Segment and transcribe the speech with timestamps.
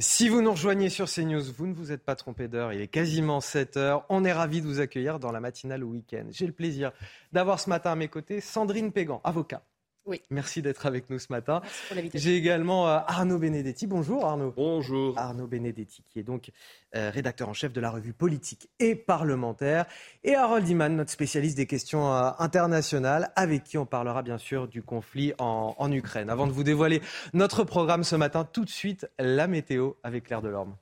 [0.00, 2.88] Si vous nous rejoignez sur CNews, vous ne vous êtes pas trompé d'heure, il est
[2.88, 4.04] quasiment 7 heures.
[4.08, 6.26] On est ravis de vous accueillir dans la matinale week-end.
[6.30, 6.90] J'ai le plaisir
[7.30, 9.62] d'avoir ce matin à mes côtés Sandrine Pégan, avocat.
[10.06, 10.20] Oui.
[10.30, 11.60] Merci d'être avec nous ce matin.
[11.62, 12.30] Merci pour l'invitation.
[12.30, 13.86] J'ai également euh, Arnaud Benedetti.
[13.86, 14.52] Bonjour Arnaud.
[14.54, 15.18] Bonjour.
[15.18, 16.50] Arnaud Benedetti, qui est donc
[16.94, 19.86] euh, rédacteur en chef de la revue politique et parlementaire.
[20.22, 24.68] Et Harold Iman, notre spécialiste des questions euh, internationales, avec qui on parlera bien sûr
[24.68, 26.28] du conflit en, en Ukraine.
[26.28, 27.00] Avant de vous dévoiler
[27.32, 30.76] notre programme ce matin, tout de suite, la météo avec Claire Delorme.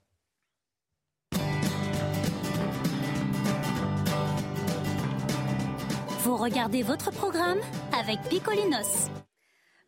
[6.42, 7.58] Regardez votre programme
[7.98, 9.08] avec Picolinos.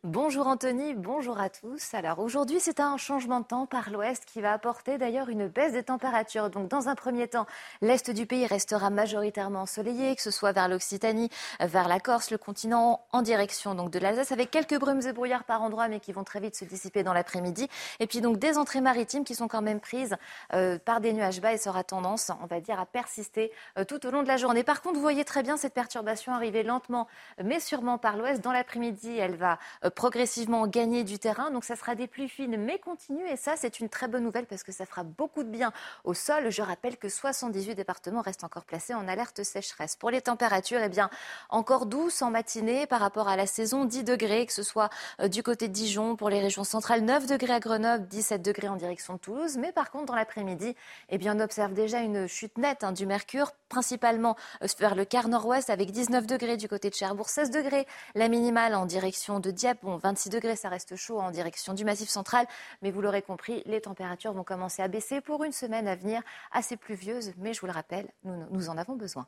[0.05, 1.95] Bonjour Anthony, bonjour à tous.
[1.95, 5.73] Alors aujourd'hui, c'est un changement de temps par l'ouest qui va apporter d'ailleurs une baisse
[5.73, 6.51] des températures.
[6.51, 7.47] Donc dans un premier temps,
[7.81, 12.37] l'est du pays restera majoritairement ensoleillé, que ce soit vers l'Occitanie, vers la Corse, le
[12.37, 16.11] continent, en direction donc de l'Alsace, avec quelques brumes et brouillards par endroits, mais qui
[16.11, 17.67] vont très vite se dissiper dans l'après-midi.
[17.99, 20.15] Et puis donc des entrées maritimes qui sont quand même prises
[20.53, 24.05] euh, par des nuages bas et aura tendance, on va dire, à persister euh, tout
[24.05, 24.63] au long de la journée.
[24.63, 27.07] Par contre, vous voyez très bien cette perturbation arriver lentement,
[27.43, 28.43] mais sûrement par l'ouest.
[28.43, 31.49] Dans l'après-midi, elle va euh, progressivement gagner du terrain.
[31.51, 33.27] Donc ça sera des pluies fines mais continues.
[33.27, 35.71] Et ça, c'est une très bonne nouvelle parce que ça fera beaucoup de bien
[36.03, 36.51] au sol.
[36.51, 39.95] Je rappelle que 78 départements restent encore placés en alerte sécheresse.
[39.95, 41.09] Pour les températures, eh bien,
[41.49, 43.85] encore douces en matinée par rapport à la saison.
[43.85, 47.25] 10 degrés, que ce soit euh, du côté de Dijon, pour les régions centrales, 9
[47.27, 49.57] degrés à Grenoble, 17 degrés en direction de Toulouse.
[49.57, 50.75] Mais par contre, dans l'après-midi,
[51.09, 55.05] eh bien, on observe déjà une chute nette hein, du mercure, principalement euh, vers le
[55.05, 59.39] quart nord-ouest avec 19 degrés du côté de Cherbourg, 16 degrés la minimale en direction
[59.39, 59.84] de Dieppe.
[59.85, 62.47] Bon, 26 degrés, ça reste chaud en direction du Massif central,
[62.81, 66.23] mais vous l'aurez compris, les températures vont commencer à baisser pour une semaine à venir
[66.51, 69.27] assez pluvieuse, mais je vous le rappelle, nous, nous en avons besoin.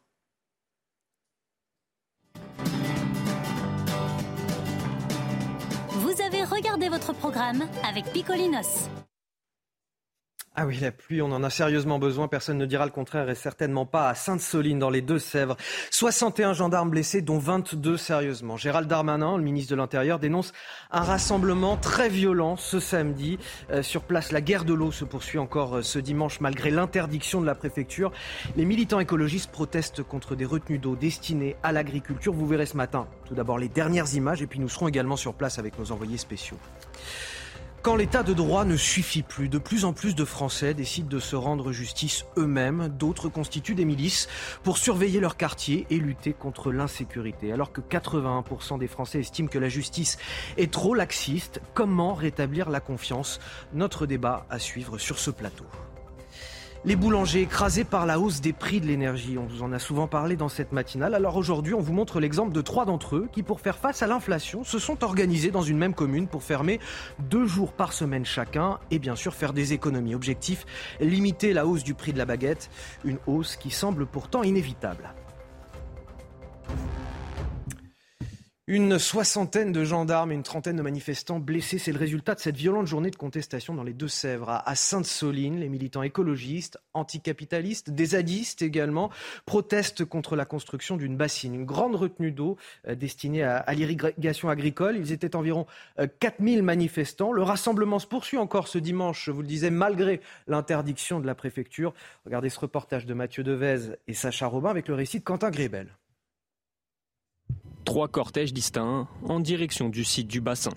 [5.89, 8.89] Vous avez regardé votre programme avec Picolinos.
[10.59, 12.27] Ah oui, la pluie, on en a sérieusement besoin.
[12.27, 15.55] Personne ne dira le contraire et certainement pas à Sainte-Soline dans les Deux-Sèvres.
[15.91, 18.57] 61 gendarmes blessés, dont 22 sérieusement.
[18.57, 20.53] Gérald Darmanin, le ministre de l'Intérieur, dénonce
[20.89, 23.37] un rassemblement très violent ce samedi.
[23.69, 27.39] Euh, sur place, la guerre de l'eau se poursuit encore euh, ce dimanche malgré l'interdiction
[27.39, 28.11] de la préfecture.
[28.55, 32.33] Les militants écologistes protestent contre des retenues d'eau destinées à l'agriculture.
[32.33, 35.35] Vous verrez ce matin tout d'abord les dernières images et puis nous serons également sur
[35.35, 36.57] place avec nos envoyés spéciaux.
[37.83, 41.19] Quand l'état de droit ne suffit plus, de plus en plus de Français décident de
[41.19, 42.89] se rendre justice eux-mêmes.
[42.89, 44.27] D'autres constituent des milices
[44.63, 47.53] pour surveiller leur quartier et lutter contre l'insécurité.
[47.53, 50.17] Alors que 81% des Français estiment que la justice
[50.57, 53.39] est trop laxiste, comment rétablir la confiance?
[53.73, 55.65] Notre débat à suivre sur ce plateau.
[56.85, 59.37] Les boulangers écrasés par la hausse des prix de l'énergie.
[59.37, 61.15] On vous en a souvent parlé dans cette matinale.
[61.15, 64.07] Alors aujourd'hui, on vous montre l'exemple de trois d'entre eux qui, pour faire face à
[64.07, 66.79] l'inflation, se sont organisés dans une même commune pour fermer
[67.19, 70.15] deux jours par semaine chacun et bien sûr faire des économies.
[70.15, 70.65] Objectif,
[70.99, 72.69] limiter la hausse du prix de la baguette.
[73.03, 75.13] Une hausse qui semble pourtant inévitable.
[78.69, 82.57] Une soixantaine de gendarmes et une trentaine de manifestants blessés, c'est le résultat de cette
[82.57, 84.61] violente journée de contestation dans les Deux-Sèvres.
[84.65, 89.09] À Sainte-Soline, les militants écologistes, anticapitalistes, des zadistes également,
[89.45, 92.57] protestent contre la construction d'une bassine, une grande retenue d'eau
[92.89, 94.97] euh, destinée à, l'irrigation agricole.
[94.97, 95.65] Ils étaient environ
[95.99, 97.31] euh, 4000 manifestants.
[97.31, 101.35] Le rassemblement se poursuit encore ce dimanche, je vous le disais, malgré l'interdiction de la
[101.35, 101.93] préfecture.
[102.25, 105.87] Regardez ce reportage de Mathieu Devez et Sacha Robin avec le récit de Quentin Grébel.
[107.87, 110.73] Trois cortèges distincts en direction du site du bassin.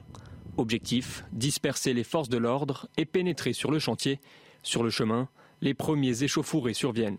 [0.56, 4.20] Objectif, disperser les forces de l'ordre et pénétrer sur le chantier.
[4.62, 5.28] Sur le chemin,
[5.60, 7.18] les premiers échauffourés surviennent.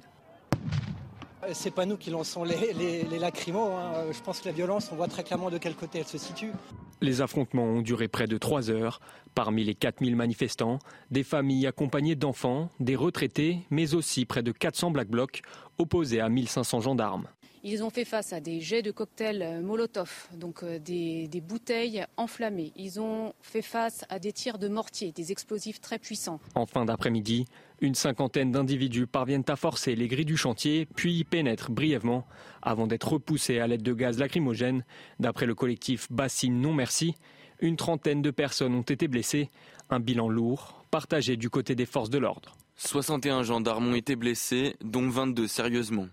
[1.51, 3.73] C'est pas nous qui lançons les, les, les lacrymos.
[3.75, 4.05] hein.
[4.13, 6.53] Je pense que la violence, on voit très clairement de quel côté elle se situe.
[7.01, 9.01] Les affrontements ont duré près de trois heures.
[9.35, 10.79] Parmi les 4000 manifestants,
[11.09, 15.41] des familles accompagnées d'enfants, des retraités, mais aussi près de 400 Black Blocs
[15.79, 17.27] opposés à 1500 gendarmes.
[17.63, 21.41] Ils ont fait face à des jets de cocktails euh, Molotov, donc euh, des, des
[21.41, 22.71] bouteilles enflammées.
[22.75, 26.39] Ils ont fait face à des tirs de mortier, des explosifs très puissants.
[26.55, 27.45] En fin d'après-midi,
[27.79, 32.25] une cinquantaine d'individus parviennent à forcer les grilles du chantier, puis y pénètrent brièvement
[32.63, 34.83] avant d'être repoussés à l'aide de gaz lacrymogène.
[35.19, 37.15] D'après le collectif Bassine Non Merci,
[37.59, 39.51] Une trentaine de personnes ont été blessées.
[39.91, 42.55] Un bilan lourd, partagé du côté des forces de l'ordre.
[42.77, 46.07] 61 gendarmes ont été blessés, dont 22 sérieusement.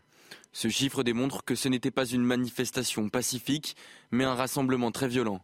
[0.60, 3.76] Ce chiffre démontre que ce n'était pas une manifestation pacifique,
[4.10, 5.40] mais un rassemblement très violent.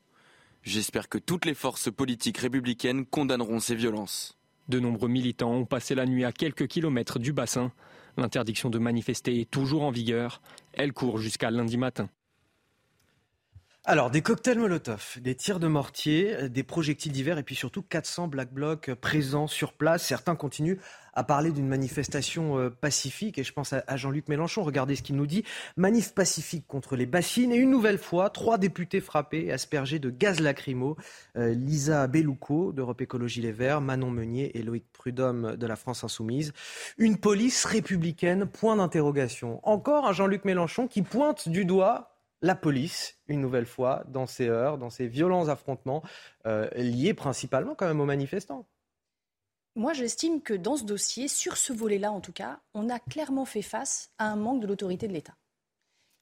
[0.65, 4.37] J'espère que toutes les forces politiques républicaines condamneront ces violences.
[4.67, 7.71] De nombreux militants ont passé la nuit à quelques kilomètres du bassin.
[8.17, 10.43] L'interdiction de manifester est toujours en vigueur.
[10.73, 12.09] Elle court jusqu'à lundi matin.
[13.87, 18.29] Alors, des cocktails Molotov, des tirs de mortier, des projectiles divers et puis surtout 400
[18.29, 20.07] Black Blocs présents sur place.
[20.07, 20.79] Certains continuent
[21.13, 24.63] à parler d'une manifestation euh, pacifique et je pense à Jean-Luc Mélenchon.
[24.63, 25.45] Regardez ce qu'il nous dit.
[25.77, 30.41] Manif pacifique contre les bassines et une nouvelle fois, trois députés frappés aspergés de gaz
[30.41, 30.97] lacrymo.
[31.37, 36.05] Euh, Lisa Bellouco d'Europe Écologie Les Verts, Manon Meunier et Loïc Prudhomme de la France
[36.05, 36.55] Insoumise.
[36.97, 39.61] Une police républicaine, point d'interrogation.
[39.63, 42.14] Encore un Jean-Luc Mélenchon qui pointe du doigt
[42.45, 46.03] la police, une nouvelle fois, dans ces heures, dans ces violents affrontements,
[46.47, 48.67] euh, liés principalement quand aux manifestants.
[49.77, 53.47] Moi, j'estime que dans ce dossier, sur ce volet-là en tout cas, on a clairement
[53.47, 55.35] fait face à un manque de l'autorité de l'État.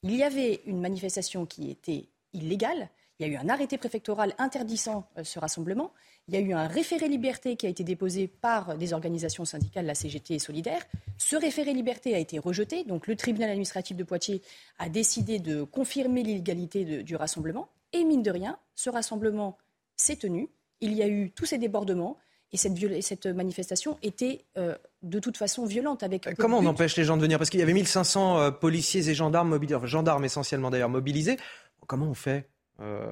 [0.05, 2.89] Il y avait une manifestation qui était illégale,
[3.19, 5.93] il y a eu un arrêté préfectoral interdisant euh, ce rassemblement.
[6.29, 9.87] Il y a eu un référé liberté qui a été déposé par des organisations syndicales,
[9.87, 10.83] la CGT et Solidaire.
[11.19, 12.85] Ce référé liberté a été rejeté.
[12.85, 14.41] Donc le tribunal administratif de Poitiers
[14.79, 17.69] a décidé de confirmer l'illégalité du rassemblement.
[17.93, 19.59] Et mine de rien, ce rassemblement
[19.97, 20.49] s'est tenu.
[20.81, 22.19] Il y a eu tous ces débordements.
[22.53, 26.03] Et cette, manifestation était euh, de toute façon violente.
[26.03, 27.39] Avec Comment on empêche les gens de venir?
[27.39, 31.39] Parce qu'il y avait 1500 euh, policiers et gendarmes mobilisés, enfin gendarmes essentiellement d'ailleurs mobilisés.
[31.87, 32.52] Comment on fait?
[32.81, 33.07] Euh,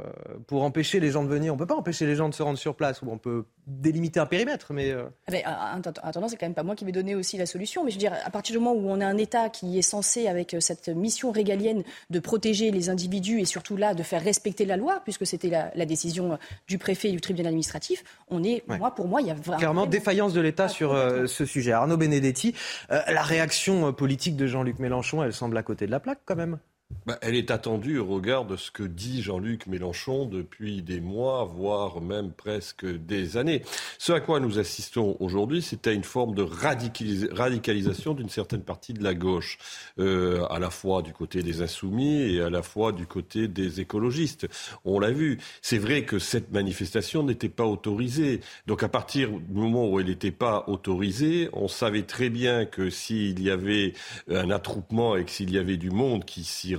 [0.47, 1.53] pour empêcher les gens de venir.
[1.53, 3.45] On ne peut pas empêcher les gens de se rendre sur place, ou on peut
[3.67, 4.91] délimiter un périmètre, mais...
[4.91, 5.05] Euh...
[5.45, 7.97] Ah attends, c'est quand même pas moi qui vais donner aussi la solution, mais je
[7.97, 10.55] veux dire, à partir du moment où on a un État qui est censé, avec
[10.55, 14.77] euh, cette mission régalienne, de protéger les individus et surtout là, de faire respecter la
[14.77, 19.09] loi, puisque c'était la, décision du préfet et du tribunal administratif, on est, moi, pour
[19.09, 19.59] moi, il y a vraiment...
[19.59, 21.73] Clairement, défaillance de l'État sur euh, ce sujet.
[21.73, 22.55] Arnaud Benedetti,
[22.89, 26.59] la réaction politique de Jean-Luc Mélenchon, elle semble à côté de la plaque quand même
[27.07, 31.45] bah, elle est attendue au regard de ce que dit Jean-Luc Mélenchon depuis des mois,
[31.45, 33.63] voire même presque des années.
[33.99, 38.93] Ce à quoi nous assistons aujourd'hui, c'est à une forme de radicalisation d'une certaine partie
[38.93, 39.59] de la gauche,
[39.99, 43.81] euh, à la fois du côté des insoumis et à la fois du côté des
[43.81, 44.47] écologistes.
[44.85, 45.39] On l'a vu.
[45.63, 48.41] C'est vrai que cette manifestation n'était pas autorisée.
[48.67, 52.91] Donc à partir du moment où elle n'était pas autorisée, on savait très bien que
[52.91, 53.95] s'il y avait
[54.29, 56.75] un attroupement et que s'il y avait du monde qui s'y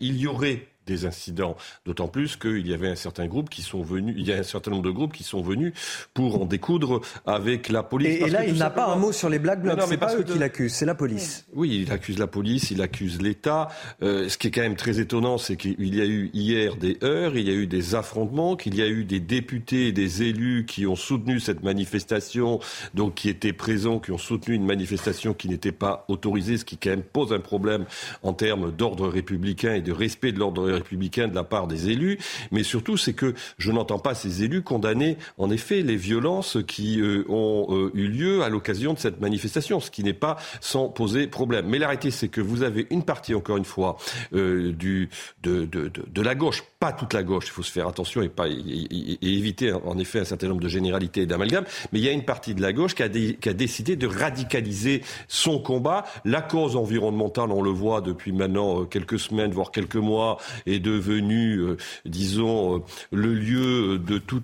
[0.00, 1.56] il y aurait des incidents.
[1.86, 4.42] D'autant plus qu'il y avait un certain groupe qui sont venus, il y a un
[4.42, 5.72] certain nombre de groupes qui sont venus
[6.14, 8.20] pour en découdre avec la police.
[8.20, 9.80] Et, là, il n'a pas un mot sur les Black Blocs.
[9.88, 11.46] C'est pas eux qui l'accusent, c'est la police.
[11.54, 13.68] Oui, il accuse la police, il accuse l'État.
[14.02, 16.98] Euh, ce qui est quand même très étonnant, c'est qu'il y a eu hier des
[17.02, 20.22] heures, il y a eu des affrontements, qu'il y a eu des députés et des
[20.22, 22.60] élus qui ont soutenu cette manifestation,
[22.94, 26.76] donc qui étaient présents, qui ont soutenu une manifestation qui n'était pas autorisée, ce qui
[26.76, 27.84] quand même pose un problème
[28.22, 32.18] en termes d'ordre républicain et de respect de l'ordre républicain de la part des élus,
[32.50, 37.00] mais surtout c'est que je n'entends pas ces élus condamner en effet les violences qui
[37.00, 40.88] euh, ont euh, eu lieu à l'occasion de cette manifestation, ce qui n'est pas sans
[40.88, 41.66] poser problème.
[41.68, 43.96] Mais l'arrêté, c'est que vous avez une partie, encore une fois,
[44.32, 45.08] euh, du,
[45.42, 48.22] de, de, de, de, la gauche, pas toute la gauche, il faut se faire attention
[48.22, 52.04] et, pas, et, éviter en effet un certain nombre de généralités et d'amalgames, mais il
[52.04, 55.58] y a une partie de la gauche qui a, qui a décidé de radicaliser son
[55.60, 56.04] combat.
[56.24, 60.38] La cause environnementale, on le voit depuis maintenant quelques semaines, voire quelques mois,
[60.70, 62.78] est devenu, euh, disons, euh,
[63.12, 64.42] le lieu de tout,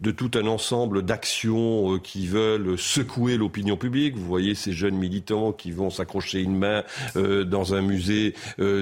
[0.00, 4.16] de tout un ensemble d'actions euh, qui veulent secouer l'opinion publique.
[4.16, 8.34] Vous voyez ces jeunes militants qui vont s'accrocher une main dans un musée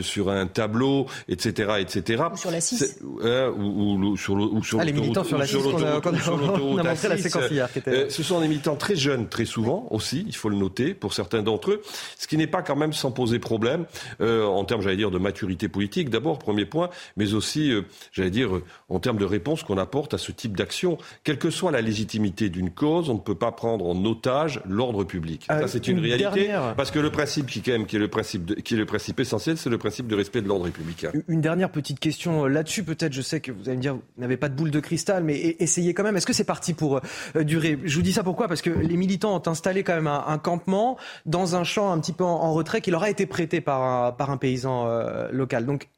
[0.03, 2.25] sur un tableau, etc., etc.
[2.33, 3.01] Ou sur la 6.
[3.03, 7.51] ou, sur ou sur ah, les militants sur la 6 qu'on a, montré la séquence
[7.51, 7.69] hier.
[8.09, 11.43] Ce sont des militants très jeunes, très souvent aussi, il faut le noter, pour certains
[11.43, 11.83] d'entre eux,
[12.19, 13.87] ce qui n'est pas quand même sans poser problème
[14.21, 16.11] en termes, j'allais dire, de maturité politique.
[16.11, 16.86] D'abord, premier point,
[17.17, 20.57] mais aussi, euh, j'allais dire, euh, en termes de réponse qu'on apporte à ce type
[20.57, 20.99] d'action.
[21.25, 25.05] Quelle que soit la légitimité d'une cause, on ne peut pas prendre en otage l'ordre
[25.05, 25.47] public.
[25.51, 28.09] Euh, Ça, c'est une, réalité, parce que le principe qui, quand même, qui est le
[28.09, 31.13] principe, qui est le principe essentiel, c'est le principe de respect de l'ordre républicain.
[31.29, 33.13] Une dernière petite question là-dessus, peut-être.
[33.13, 35.57] Je sais que vous allez me dire, vous n'avez pas de boule de cristal, mais
[35.59, 36.17] essayez quand même.
[36.17, 37.01] Est-ce que c'est parti pour
[37.35, 38.49] durer Je vous dis ça pourquoi?
[38.49, 42.13] Parce que les militants ont installé quand même un, campement dans un champ un petit
[42.13, 44.87] peu en, retrait qui leur a été prêté par un, par un paysan
[45.33, 45.67] local.
[45.67, 45.89] Donc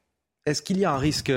[0.45, 1.31] est-ce qu'il y a un risque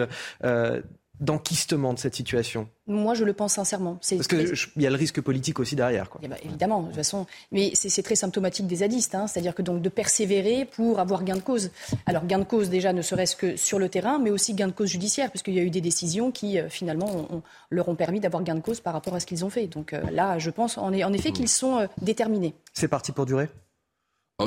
[0.44, 0.82] euh,
[1.20, 2.68] d'enquistement de cette situation?
[2.88, 3.94] Moi, je le pense sincèrement.
[3.94, 6.10] Parce qu'il y a le risque politique aussi derrière.
[6.10, 6.20] Quoi.
[6.24, 7.26] Eh ben, évidemment, de toute façon.
[7.52, 9.14] Mais c'est très symptomatique des zadistes.
[9.14, 9.28] Hein.
[9.28, 11.70] C'est-à-dire que donc de persévérer pour avoir gain de cause.
[12.06, 14.72] Alors, gain de cause déjà, ne serait-ce que sur le terrain, mais aussi gain de
[14.72, 17.28] cause judiciaire, puisqu'il y a eu des décisions qui, euh, finalement,
[17.70, 19.68] leur ont permis d'avoir gain de cause par rapport à ce qu'ils ont fait.
[19.68, 22.54] Donc euh, là, je pense en, en effet qu'ils sont euh, déterminés.
[22.72, 23.48] C'est parti pour durer?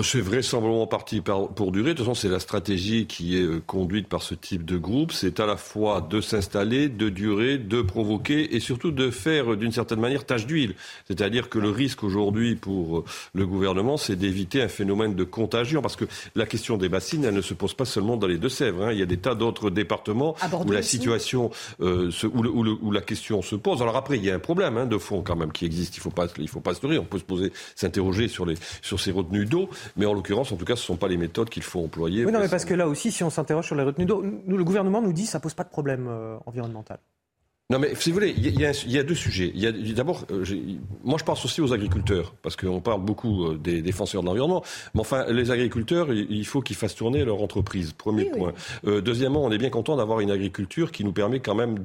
[0.03, 1.91] C'est vraisemblablement parti pour durer.
[1.91, 5.11] De toute façon, c'est la stratégie qui est euh, conduite par ce type de groupe.
[5.11, 9.57] C'est à la fois de s'installer, de durer, de provoquer et surtout de faire, euh,
[9.57, 10.75] d'une certaine manière, tâche d'huile.
[11.07, 15.81] C'est-à-dire que le risque aujourd'hui pour euh, le gouvernement, c'est d'éviter un phénomène de contagion.
[15.81, 18.83] Parce que la question des bassines, elle ne se pose pas seulement dans les Deux-Sèvres.
[18.85, 18.91] Hein.
[18.91, 23.81] Il y a des tas d'autres départements où la situation, où, la question se pose.
[23.81, 25.95] Alors après, il y a un problème hein, de fond quand même qui existe.
[25.95, 26.97] Il ne faut pas, il faut pas se leurrer.
[26.97, 29.69] On peut se poser, s'interroger sur, les, sur ces retenues d'eau.
[29.95, 32.25] Mais en l'occurrence, en tout cas, ce ne sont pas les méthodes qu'il faut employer.
[32.25, 34.63] Oui, non, mais parce que là aussi, si on s'interroge sur les retenues d'eau, le
[34.63, 36.99] gouvernement nous dit que ça ne pose pas de problème euh, environnemental.
[37.71, 39.51] Non, mais si vous voulez, il y, a, deux sujets.
[39.95, 40.45] D'abord, euh,
[41.03, 44.63] moi je pense aussi aux agriculteurs, parce qu'on parle beaucoup euh, des défenseurs de l'environnement.
[44.93, 47.91] Mais enfin, les agriculteurs, il faut qu'ils fassent tourner leur entreprise.
[47.91, 48.53] Premier point.
[48.85, 51.79] Euh, deuxièmement, on est bien content d'avoir une agriculture qui nous permet quand même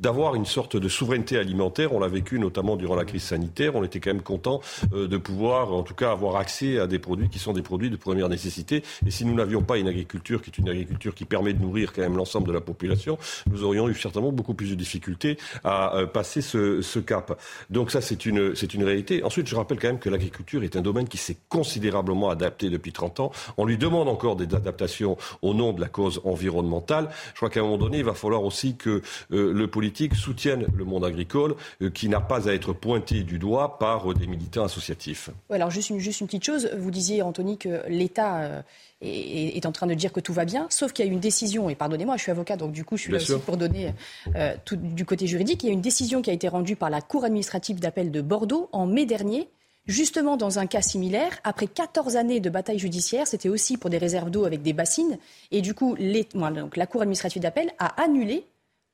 [0.00, 1.92] d'avoir une sorte de souveraineté alimentaire.
[1.92, 3.76] On l'a vécu notamment durant la crise sanitaire.
[3.76, 7.28] On était quand même content de pouvoir, en tout cas, avoir accès à des produits
[7.28, 8.82] qui sont des produits de première nécessité.
[9.06, 11.92] Et si nous n'avions pas une agriculture qui est une agriculture qui permet de nourrir
[11.92, 13.16] quand même l'ensemble de la population,
[13.48, 17.38] nous aurions eu certainement beaucoup plus difficultés à euh, passer ce, cap.
[17.70, 19.24] Donc ça, c'est une, c'est une réalité.
[19.24, 22.92] Ensuite, je rappelle quand même que l'agriculture est un domaine qui s'est considérablement adapté depuis
[22.92, 23.32] 30 ans.
[23.56, 27.10] On lui demande encore des adaptations au nom de la cause environnementale.
[27.32, 29.02] Je crois qu'à un moment donné, il va falloir aussi que
[29.32, 33.38] euh, le politique soutienne le monde agricole, euh, qui n'a pas à être pointé du
[33.38, 35.30] doigt par des militants associatifs.
[35.50, 38.64] alors juste juste une petite chose, vous disiez, Anthony, que l'État
[39.02, 41.68] est, en train de dire que tout va bien, sauf qu'il y a une décision,
[41.68, 43.92] et pardonnez-moi, je suis avocat, donc du coup, je suis là aussi pour donner
[44.36, 45.62] euh, tout du côté juridique.
[45.62, 48.20] Il y a une décision qui a été rendue par la Cour administrative d'appel de
[48.20, 49.48] Bordeaux en mai dernier,
[49.86, 53.98] justement dans un cas similaire, après 14 années de bataille judiciaire, c'était aussi pour des
[53.98, 55.18] réserves d'eau avec des bassines,
[55.50, 58.44] et du coup, donc, la Cour administrative d'appel a annulé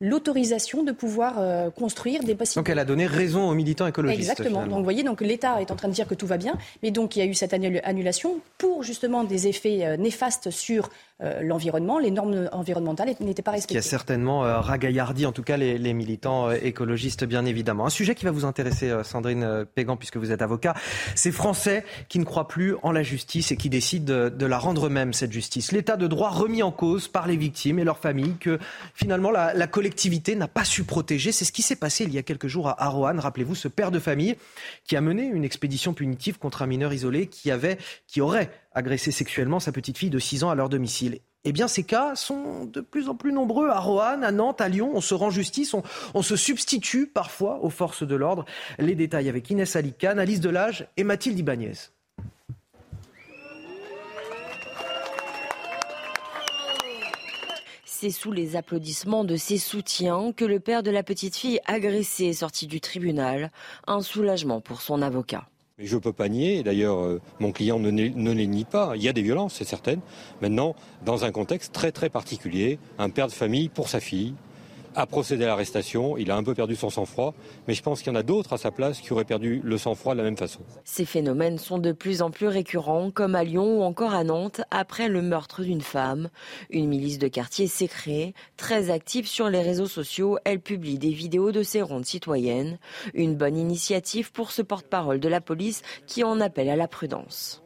[0.00, 2.60] l'autorisation de pouvoir euh, construire des bassines.
[2.60, 4.30] Donc elle a donné raison aux militants écologistes.
[4.30, 4.66] Exactement.
[4.66, 6.90] Donc vous voyez, donc l'État est en train de dire que tout va bien, mais
[6.90, 11.98] donc il y a eu cette annulation pour justement des effets euh, néfastes sur l'environnement,
[11.98, 13.74] les normes environnementales n'étaient pas respectées.
[13.74, 17.86] Qui a certainement euh, ragaillardi, en tout cas, les, militants euh, écologistes, bien évidemment.
[17.86, 20.74] Un sujet qui va vous intéresser, Sandrine Pégan, puisque vous êtes avocat,
[21.14, 24.86] ces Français qui ne croient plus en la justice et qui décident de, la rendre
[24.86, 25.72] eux-mêmes, cette justice.
[25.72, 28.58] L'état de droit remis en cause par les victimes et leurs familles, que
[28.94, 31.32] finalement la, la collectivité n'a pas su protéger.
[31.32, 33.18] C'est ce qui s'est passé il y a quelques jours à Aroane.
[33.18, 34.36] Rappelez-vous, ce père de famille
[34.84, 39.10] qui a mené une expédition punitive contre un mineur isolé qui, avait, qui aurait agressé
[39.10, 41.20] sexuellement sa petite fille de 6 ans à leur domicile.
[41.44, 44.68] Eh bien, ces cas sont de plus en plus nombreux à Roanne, à Nantes, à
[44.68, 44.90] Lyon.
[44.94, 45.74] On se rend justice,
[46.14, 48.44] on, se substitue parfois aux forces de l'ordre.
[48.78, 51.72] Les détails avec Inès Alicane, Alice Delage et Mathilde Ibanez.
[57.84, 62.26] C'est sous les applaudissements de ses soutiens que le père de la petite fille agressée
[62.26, 63.50] est sorti du tribunal.
[63.86, 65.48] Un soulagement pour son avocat.
[65.80, 69.02] Je ne peux pas nier, d'ailleurs euh, mon client ne, ne, les nie pas, il
[69.02, 69.98] y a des violences, c'est certain.
[70.42, 74.34] Maintenant, dans un contexte très très particulier, un père de famille pour sa fille,
[74.98, 76.16] a procédé à l'arrestation.
[76.16, 77.32] Il a un peu perdu son sang-froid,
[77.68, 79.78] mais je pense qu'il y en a d'autres à sa place qui auraient perdu le
[79.78, 80.60] sang-froid de la même façon.
[80.84, 84.60] Ces phénomènes sont de plus en plus récurrents, comme à Lyon ou encore à Nantes,
[84.72, 86.30] après le meurtre d'une femme.
[86.70, 90.38] Une milice de quartier s'est créée, très active sur les réseaux sociaux.
[90.44, 92.78] Elle publie des vidéos de ses rondes citoyennes.
[93.14, 97.62] Une bonne initiative pour ce porte-parole de la police qui en appelle à la prudence.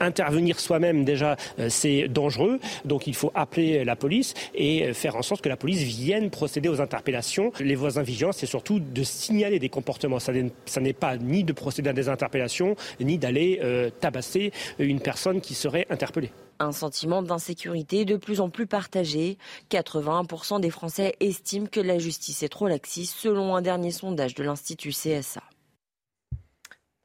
[0.00, 2.58] Intervenir soi-même déjà, euh, c'est dangereux.
[2.84, 6.30] Donc il faut appeler la police et euh, faire en sorte que la police vienne
[6.30, 7.52] procéder aux interpellations.
[7.60, 10.18] Les voisins vigilants, c'est surtout de signaler des comportements.
[10.18, 15.40] Ça n'est pas ni de procéder à des interpellations, ni d'aller euh, tabasser une personne
[15.40, 16.30] qui serait interpellée.
[16.60, 19.38] Un sentiment d'insécurité de plus en plus partagé.
[19.70, 24.44] 81% des Français estiment que la justice est trop laxiste selon un dernier sondage de
[24.44, 25.42] l'Institut CSA.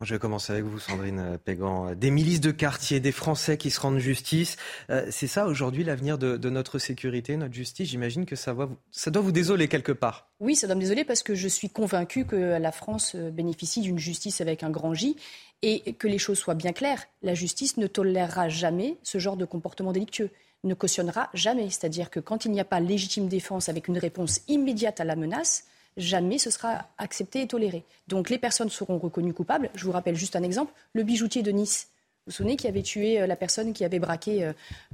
[0.02, 1.94] Je vais commencer avec vous, Sandrine Pégan.
[1.94, 4.56] Des milices de quartier, des Français qui se rendent justice.
[4.90, 7.90] Euh, c'est ça aujourd'hui l'avenir de, notre sécurité, notre justice?
[7.90, 8.56] J'imagine que ça,
[8.92, 10.30] ça doit vous désoler quelque part.
[10.40, 14.00] Oui, ça doit me désoler parce que je suis convaincue que la France bénéficie d'une
[14.00, 15.18] justice avec un grand J
[15.64, 17.04] et que les choses soient bien claires.
[17.22, 20.30] La justice ne tolérera jamais ce genre de comportement délictueux
[20.64, 21.70] ne cautionnera jamais.
[21.70, 25.18] C'est-à-dire que quand il n'y a pas légitime défense avec une réponse immédiate à la
[25.18, 25.66] menace,
[26.00, 27.84] jamais ce sera accepté et toléré.
[28.08, 29.70] Donc les personnes seront reconnues coupables.
[29.76, 31.90] Je vous rappelle juste un exemple, le bijoutier de Nice.
[32.26, 34.52] vous souvenez qui avait tué la personne qui avait braqué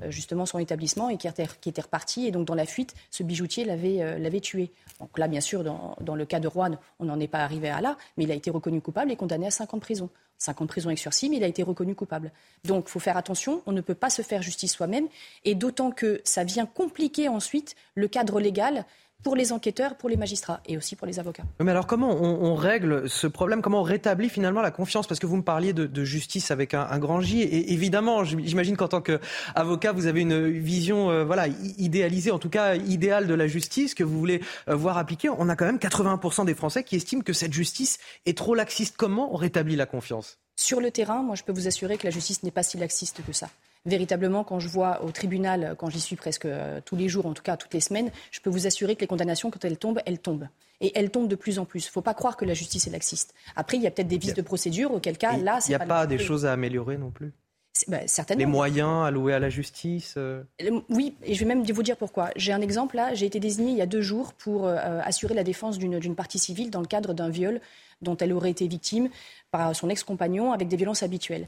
[0.09, 2.27] justement son établissement et qui était, qui était reparti.
[2.27, 4.71] Et donc, dans la fuite, ce bijoutier l'avait, l'avait tué.
[4.99, 7.69] Donc là, bien sûr, dans, dans le cas de Rouen, on n'en est pas arrivé
[7.69, 10.09] à là, mais il a été reconnu coupable et condamné à 5 ans de prison.
[10.37, 12.31] 5 ans de prison avec sursis, mais il a été reconnu coupable.
[12.65, 15.07] Donc, il faut faire attention, on ne peut pas se faire justice soi-même,
[15.45, 18.85] et d'autant que ça vient compliquer ensuite le cadre légal
[19.25, 21.41] pour les enquêteurs, pour les magistrats et aussi pour les avocats.
[21.59, 23.63] Mais alors comment on, règle ce problème?
[23.63, 25.07] Comment on rétablit finalement la confiance?
[25.07, 27.41] Parce que vous me parliez de, justice avec un, grand J.
[27.41, 31.47] Et évidemment, j'imagine qu'en tant qu'avocat, vous avez une vision euh, voilà,
[31.79, 35.27] idéalisée, en tout cas idéale de la justice que vous voulez euh, voir appliquée.
[35.29, 38.95] On a quand même 80% des Français qui estiment que cette justice est trop laxiste.
[38.95, 40.37] Comment on rétablit la confiance?
[40.55, 43.21] Sur le terrain, moi je peux vous assurer que la justice n'est pas si laxiste
[43.25, 43.49] que ça
[43.85, 47.33] véritablement, quand je vois au tribunal, quand j'y suis presque euh, tous les jours, en
[47.33, 50.01] tout cas toutes les semaines, je peux vous assurer que les condamnations, quand elles tombent,
[50.05, 50.47] elles tombent.
[50.81, 51.85] Et elles tombent de plus en plus.
[51.85, 53.33] Il ne faut pas croire que la justice est laxiste.
[53.55, 55.81] Après, il y a peut-être des vices de procédure, auquel cas, là, c'est Il n'y
[55.81, 57.31] a pas, des choses à améliorer non plus?
[57.87, 58.39] Bah, certainement.
[58.39, 60.43] Les moyens alloués à la justice euh
[60.89, 62.29] Oui, et je vais même vous dire pourquoi.
[62.35, 65.33] J'ai un exemple là, j'ai été désignée il y a deux jours pour euh, assurer
[65.33, 67.59] la défense d'une partie civile dans le cadre d'un viol
[68.01, 69.09] dont elle aurait été victime
[69.51, 71.47] par son ex-compagnon avec des violences habituelles.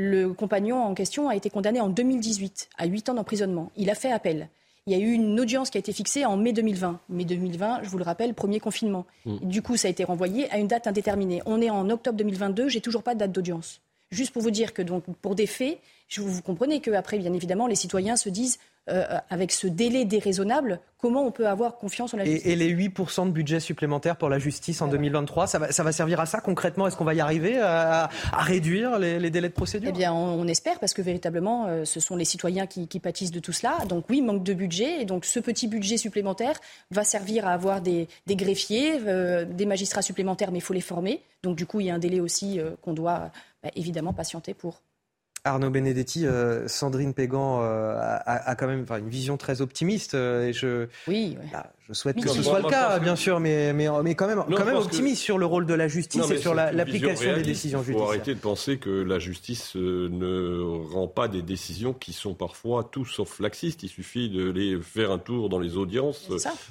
[0.00, 3.72] Le compagnon en question a été condamné en 2018 à 8 ans d'emprisonnement.
[3.76, 4.48] Il a fait appel.
[4.86, 7.00] Il y a eu une audience qui a été fixée en mai 2020.
[7.08, 9.06] Mai 2020, je vous le rappelle, premier confinement.
[9.26, 9.38] Mm.
[9.42, 11.42] Du coup, ça a été renvoyé à une date indéterminée.
[11.46, 13.80] On est en octobre 2022, j'ai toujours pas de date d'audience.
[14.12, 15.80] Juste pour vous dire que donc pour des faits,
[16.16, 21.24] vous comprenez qu'après, bien évidemment, les citoyens se disent euh, avec ce délai déraisonnable, comment
[21.24, 24.38] on peut avoir confiance en la justice et, les 8% de budget supplémentaire pour la
[24.38, 26.86] justice en 2023, ça va, ça va, servir à ça concrètement?
[26.86, 29.90] Est-ce qu'on va y arriver à, réduire les, délais de procédure?
[29.90, 33.40] Eh bien, on, espère, parce que véritablement, euh, ce sont les citoyens qui, pâtissent de
[33.40, 33.78] tout cela.
[33.88, 35.02] Donc oui, manque de budget.
[35.02, 36.58] Et donc ce petit budget supplémentaire
[36.90, 41.22] va servir à avoir des, greffiers, euh, des magistrats supplémentaires, mais il faut les former.
[41.42, 43.30] Donc du coup, il y a un délai aussi qu'on doit
[43.62, 44.82] bah, évidemment patienter pour.
[45.48, 50.14] Arnaud Benedetti, euh, Sandrine Pégan euh, a, quand même une vision très optimiste.
[50.14, 53.72] Euh, et je, oui, bah, je souhaite que ce soit le cas, bien sûr, mais,
[53.72, 56.54] mais, mais quand même, quand même optimiste sur le rôle de la justice et sur
[56.54, 57.96] l'application des décisions judiciaires.
[57.96, 60.60] Il faut arrêter de penser que la justice ne
[60.92, 63.82] rend pas des décisions qui sont parfois tout sauf laxistes.
[63.82, 66.28] Il suffit de les faire un tour dans les audiences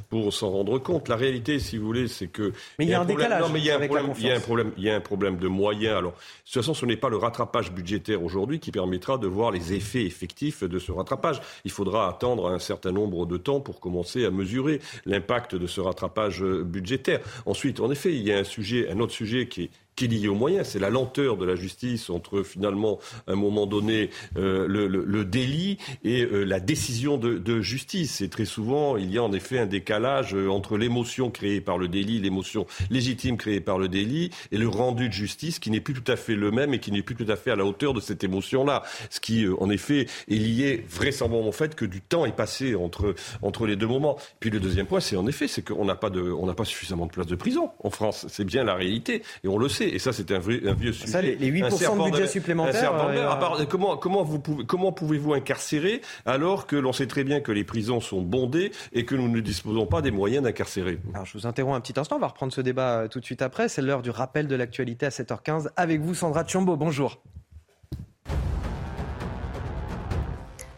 [0.09, 1.09] pour s'en rendre compte.
[1.09, 2.53] La réalité, si vous voulez, c'est que.
[2.77, 3.41] Mais il y a, un, décalage.
[3.41, 4.13] Non, mais il y a un problème.
[4.17, 4.71] Il y a un problème.
[4.77, 5.97] Il y a un problème de moyens.
[5.97, 9.51] Alors, de toute façon, ce n'est pas le rattrapage budgétaire aujourd'hui qui permettra de voir
[9.51, 11.41] les effets effectifs de ce rattrapage.
[11.65, 15.81] Il faudra attendre un certain nombre de temps pour commencer à mesurer l'impact de ce
[15.81, 17.21] rattrapage budgétaire.
[17.45, 20.07] Ensuite, en effet, il y a un sujet, un autre sujet qui est qui est
[20.07, 20.69] lié aux moyens.
[20.69, 25.03] C'est la lenteur de la justice entre finalement, à un moment donné, euh, le, le,
[25.03, 28.21] le, délit et euh, la décision de, de justice.
[28.21, 31.77] Et très souvent, il y a en effet un décalage euh, entre l'émotion créée par
[31.77, 35.81] le délit, l'émotion légitime créée par le délit, et le rendu de justice qui n'est
[35.81, 37.65] plus tout à fait le même et qui n'est plus tout à fait à la
[37.65, 38.83] hauteur de cette émotion-là.
[39.09, 43.15] Ce qui, en effet, est lié vraisemblablement au fait que du temps est passé entre,
[43.41, 44.17] entre les deux moments.
[44.39, 47.07] Puis le deuxième point, c'est en effet, c'est qu'on n'a pas, de, on pas suffisamment
[47.07, 48.27] de places de prison en France.
[48.29, 49.86] C'est bien la réalité, et on le sait.
[49.93, 51.11] Et ça, c'est un, un, vieux sujet.
[51.11, 52.93] Ça, les, 8% de budget supplémentaire.
[52.93, 57.51] Euh, comment, comment, vous pouvez, comment pouvez-vous incarcérer alors que l'on sait très bien que
[57.51, 60.99] les prisons sont bondées et que nous ne disposons pas des moyens d'incarcérer?
[61.13, 62.17] Alors, je vous interromps un petit instant.
[62.17, 63.69] On va reprendre ce débat euh, tout de suite après.
[63.69, 65.69] C'est l'heure du rappel de l'actualité à 7h15.
[65.75, 66.75] Avec vous, Sandra Tchombo.
[66.75, 67.21] Bonjour.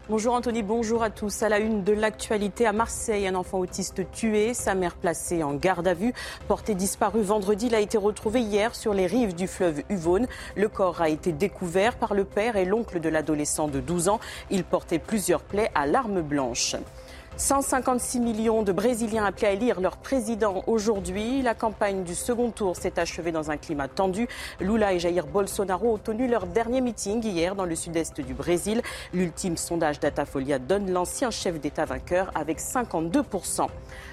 [0.09, 1.43] Bonjour Anthony, bonjour à tous.
[1.43, 5.53] À la une de l'actualité à Marseille, un enfant autiste tué, sa mère placée en
[5.53, 6.15] garde à vue,
[6.47, 10.25] porté disparu vendredi, il a été retrouvé hier sur les rives du fleuve Uvone.
[10.55, 14.19] Le corps a été découvert par le père et l'oncle de l'adolescent de 12 ans.
[14.49, 16.75] Il portait plusieurs plaies à l'arme blanche.
[17.39, 21.41] 156 millions de Brésiliens appelés à élire leur président aujourd'hui.
[21.41, 24.27] La campagne du second tour s'est achevée dans un climat tendu.
[24.59, 28.81] Lula et Jair Bolsonaro ont tenu leur dernier meeting hier dans le sud-est du Brésil.
[29.13, 33.23] L'ultime sondage Datafolia donne l'ancien chef d'État vainqueur avec 52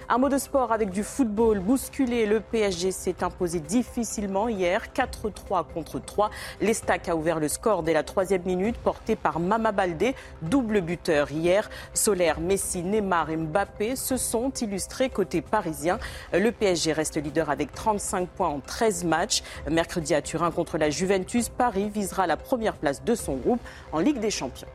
[0.09, 2.27] un mot de sport avec du football bousculé.
[2.27, 6.31] Le PSG s'est imposé difficilement hier, 4-3 contre 3.
[6.61, 11.33] L'Estac a ouvert le score dès la troisième minute, porté par Mama Baldé, double buteur
[11.33, 11.69] hier.
[11.95, 15.99] Solaire, Messi, Neymar et Mbappé se sont illustrés côté parisien.
[16.33, 19.42] Le PSG reste leader avec 35 points en 13 matchs.
[19.69, 23.61] Mercredi à Turin contre la Juventus, Paris visera la première place de son groupe
[23.92, 24.69] en Ligue des Champions.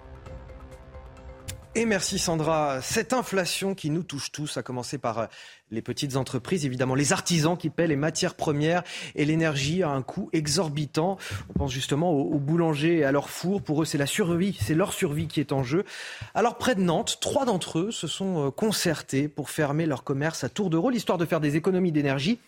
[1.74, 2.82] Et merci Sandra.
[2.82, 5.26] Cette inflation qui nous touche tous, à commencer par euh,
[5.70, 8.84] les petites entreprises, évidemment les artisans qui paient les matières premières
[9.16, 11.18] et l'énergie à un coût exorbitant.
[11.50, 13.62] On pense justement aux, boulangers et à leur four.
[13.62, 15.86] Pour eux, c'est la survie, c'est leur survie qui est en jeu.
[16.34, 20.44] Alors près de Nantes, trois d'entre eux se sont euh, concertés pour fermer leur commerce
[20.44, 22.40] à tour de rôle, histoire de faire des économies d'énergie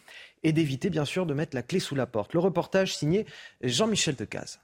[0.43, 2.33] et d'éviter bien sûr de mettre la clé sous la porte.
[2.33, 3.25] Le reportage signé
[3.61, 4.59] Jean-Michel Decaze.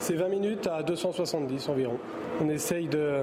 [0.00, 1.98] C'est 20 minutes à 270 environ.
[2.42, 3.22] On essaye de,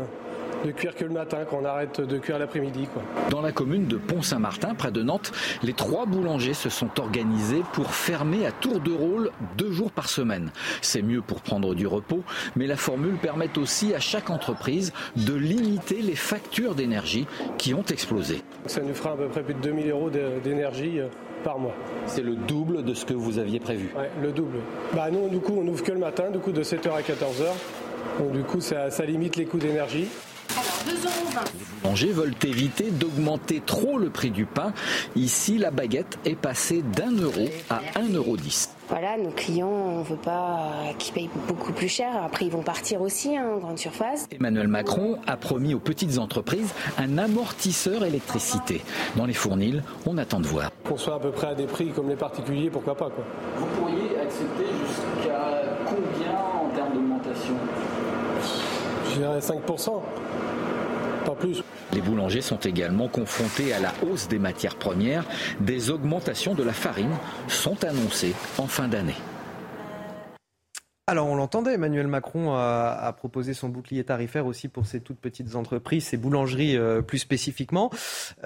[0.66, 2.88] de cuire que le matin, qu'on arrête de cuire l'après-midi.
[3.30, 5.32] Dans la commune de Pont-Saint-Martin, près de Nantes,
[5.64, 10.10] les trois boulangers se sont organisés pour fermer à tour de rôle deux jours par
[10.10, 10.52] semaine.
[10.82, 12.24] C'est mieux pour prendre du repos,
[12.56, 17.84] mais la formule permet aussi à chaque entreprise de limiter les factures d'énergie qui ont
[17.84, 18.42] explosé.
[18.68, 20.10] Ça nous fera à peu près plus de 2000 euros
[20.44, 21.08] d'énergie euh,
[21.44, 21.74] par mois.
[22.06, 24.60] C'est le double de ce que vous aviez prévu Oui, le double.
[24.94, 28.20] Bah nous, du coup, on ouvre que le matin, du coup de 7h à 14h.
[28.20, 30.08] Donc du coup, ça, ça limite les coûts d'énergie.
[31.54, 34.74] Les boulangers veulent éviter d'augmenter trop le prix du pain.
[35.16, 38.38] Ici, la baguette est passée d'un euro à 1,10 euro.
[38.90, 42.12] Voilà, nos clients, on ne veut pas qu'ils payent beaucoup plus cher.
[42.24, 44.28] Après, ils vont partir aussi hein, en grande surface.
[44.32, 48.82] Emmanuel Macron a promis aux petites entreprises un amortisseur électricité.
[49.16, 50.72] Dans les fournils, on attend de voir.
[50.84, 53.24] Qu'on soit à peu près à des prix comme les particuliers, pourquoi pas quoi.
[53.58, 57.56] Vous pourriez accepter jusqu'à combien en termes d'augmentation?
[59.10, 60.02] Je dirais 5% pas
[61.94, 65.26] Les boulangers sont également confrontés à la hausse des matières premières.
[65.60, 67.16] Des augmentations de la farine
[67.48, 69.16] sont annoncées en fin d'année.
[71.12, 75.56] Alors on l'entendait, Emmanuel Macron a, proposé son bouclier tarifaire aussi pour ces toutes petites
[75.56, 77.90] entreprises, ces boulangeries euh, plus spécifiquement.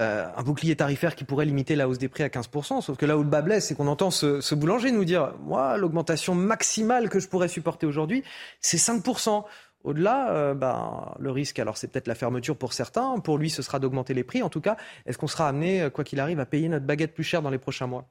[0.00, 2.80] Euh, un bouclier tarifaire qui pourrait limiter la hausse des prix à 15%.
[2.80, 5.34] Sauf que là où le bas blesse, c'est qu'on entend ce, ce, boulanger nous dire,
[5.44, 8.24] moi, l'augmentation maximale que je pourrais supporter aujourd'hui,
[8.60, 9.44] c'est 5%.
[9.86, 13.62] Au-delà, euh, ben, le risque, alors c'est peut-être la fermeture pour certains, pour lui ce
[13.62, 14.42] sera d'augmenter les prix.
[14.42, 17.14] En tout cas, est-ce qu'on sera amené, euh, quoi qu'il arrive, à payer notre baguette
[17.14, 18.08] plus cher dans les prochains mois?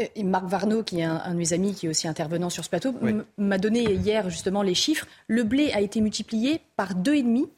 [0.00, 2.68] Euh, Marc Varnaud, qui est un, de mes amis, qui est aussi intervenant sur ce
[2.68, 2.92] plateau,
[3.38, 5.06] m'a donné hier justement les chiffres.
[5.28, 7.48] Le blé a été multiplié par deux et demi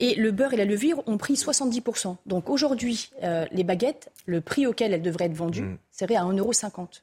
[0.00, 2.16] et le beurre et la levure ont pris 70%.
[2.26, 3.10] Donc aujourd'hui,
[3.52, 5.78] les baguettes, le prix auquel elles devraient être vendues mm.
[5.92, 7.02] serait à 1,50€.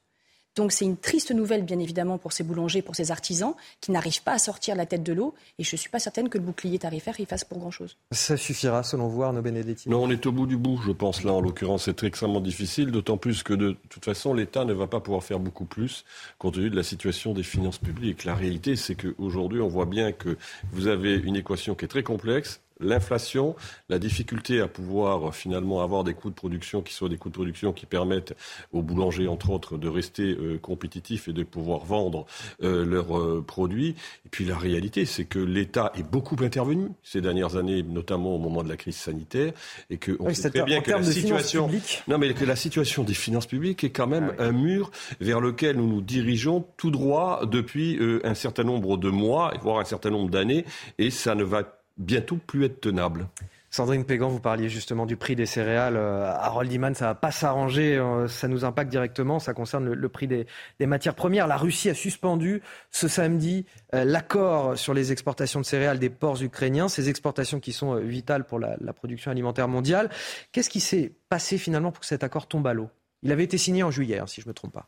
[0.55, 4.23] Donc c'est une triste nouvelle, bien évidemment, pour ces boulangers, pour ces artisans qui n'arrivent
[4.23, 5.35] pas à sortir la tête de l'eau.
[5.59, 7.97] Et je ne suis pas certaine que le bouclier tarifaire y fasse pour grand-chose.
[8.11, 9.89] Ça suffira, selon vous, Arnaud Benedetti?
[9.89, 11.23] Non, on est au bout du bout, je pense.
[11.23, 14.87] Là, en l'occurrence, c'est extrêmement difficile, d'autant plus que, de toute façon, l'État ne va
[14.87, 16.05] pas pouvoir faire beaucoup plus,
[16.39, 18.23] compte tenu de la situation des finances publiques.
[18.23, 20.37] La réalité, c'est qu'aujourd'hui, on voit bien que
[20.71, 23.55] vous avez une équation qui est très complexe l'inflation,
[23.89, 27.33] la difficulté à pouvoir finalement avoir des coûts de production qui soient des coûts de
[27.33, 28.35] production qui permettent
[28.73, 32.25] aux boulangers, entre autres, de rester euh, compétitifs et de pouvoir vendre
[32.63, 33.95] euh, leurs euh, produits.
[34.25, 38.39] Et puis la réalité, c'est que l'État est beaucoup intervenu ces dernières années, notamment au
[38.39, 39.53] moment de la crise sanitaire,
[39.89, 41.69] et que on sait très bien que la situation,
[42.07, 45.39] non mais que la situation des finances publiques est quand même ah un mur vers
[45.39, 50.09] lequel nous nous dirigeons tout droit depuis un certain nombre de mois, voire un certain
[50.09, 50.65] nombre d'années,
[50.97, 51.63] et ça ne va
[51.97, 53.27] bientôt plus être tenable.
[53.75, 55.97] Sandrine Pégan, vous parliez justement du prix des céréales.
[55.97, 60.10] Euh, Harold Iman, ça va pas s'arranger, euh, ça nous impacte directement, ça concerne le,
[60.10, 60.47] prix des,
[60.79, 61.45] matières premières.
[61.45, 66.41] La Russie a suspendu ce samedi euh, l'accord sur les exportations de céréales des ports
[66.41, 70.10] ukrainiens, ces exportations qui sont vitales pour la, production alimentaire mondiale.
[70.53, 72.89] Qu'est-ce qui s'est passé finalement pour que cet accord tombe à l'eau?
[73.23, 74.88] Il avait été signé en juillet, hein, si je ne me trompe pas.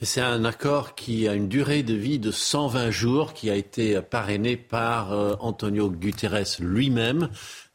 [0.00, 4.00] C'est un accord qui a une durée de vie de 120 jours, qui a été
[4.00, 7.28] parrainé par euh, Antonio Guterres lui-même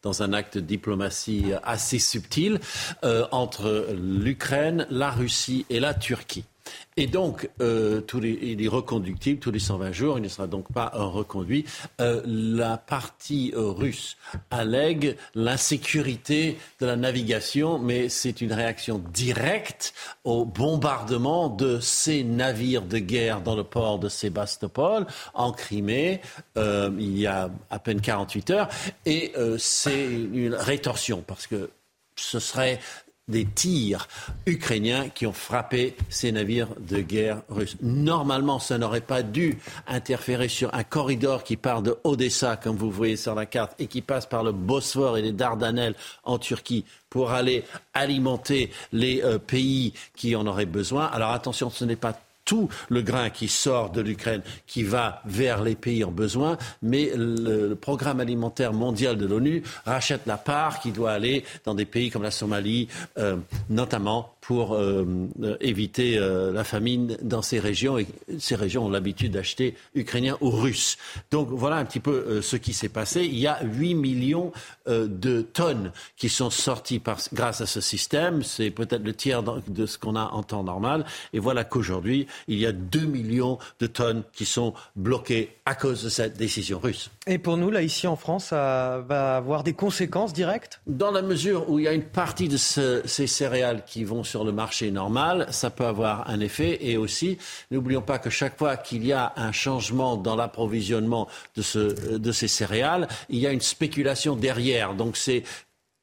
[0.04, 2.60] dans un acte de diplomatie assez subtil
[3.04, 6.46] euh, entre l'Ukraine, la Russie et la Turquie.
[6.96, 10.92] Et donc, euh, il est reconductible tous les 120 jours, il ne sera donc pas
[10.94, 11.66] reconduit.
[12.02, 14.18] Euh, la partie euh, russe
[14.52, 22.84] allègue l'insécurité de la navigation, mais c'est une réaction directe au bombardement de ces navires
[22.84, 26.22] de guerre dans le port de Sébastopol, en Crimée,
[26.56, 28.70] il y a à peine 48 heures.
[29.06, 31.70] Et c'est une rétorsion, parce que
[32.16, 32.80] ce serait
[33.28, 34.08] des tirs
[34.46, 37.78] ukrainiens qui ont frappé ces navires de guerre russes.
[37.82, 39.58] Normalement, ça n'aurait pas dû
[39.88, 43.88] interférer sur un corridor qui part de Odessa, comme vous voyez sur la carte, et
[43.88, 49.38] qui passe par le Bosphore et les Dardanelles en Turquie pour aller alimenter les euh,
[49.38, 51.06] pays qui en auraient besoin.
[51.06, 55.62] Alors attention, ce n'est pas tout le grain qui sort de l'Ukraine, qui va vers
[55.62, 60.92] les pays en besoin, mais le, programme alimentaire mondial de l'ONU rachète la part qui
[60.92, 63.38] doit aller dans des pays comme la Somalie, euh,
[63.70, 65.06] notamment pour euh,
[65.42, 67.98] euh, éviter la famine dans ces régions.
[67.98, 68.08] Et
[68.40, 70.98] ces régions ont l'habitude d'acheter ukrainiens ou russes.
[71.32, 73.24] Donc voilà un petit peu ce qui s'est passé.
[73.24, 74.52] Il y a 8 millions
[74.88, 77.02] de tonnes qui sont sorties
[77.34, 78.44] grâce à ce système.
[78.44, 81.06] C'est peut-être le tiers de ce qu'on a en temps normal.
[81.34, 86.04] Et voilà qu'aujourd'hui, il y a 2 millions de tonnes qui sont bloquées à cause
[86.04, 87.10] de cette décision russe.
[87.28, 90.82] Et pour nous, là, ici en France, ça va avoir des conséquences directes?
[90.88, 94.44] Dans la mesure où il y a une partie de ces céréales qui vont sur
[94.44, 96.80] le marché normal, ça peut avoir un effet.
[96.82, 97.38] Et aussi,
[97.70, 102.32] n'oublions pas que chaque fois qu'il y a un changement dans l'approvisionnement de, ce, de
[102.32, 104.96] ces céréales, il y a une spéculation derrière.
[104.96, 105.44] Donc c'est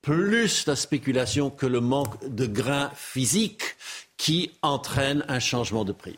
[0.01, 3.75] plus la spéculation que le manque de grains physiques
[4.17, 6.17] qui entraîne un changement de prix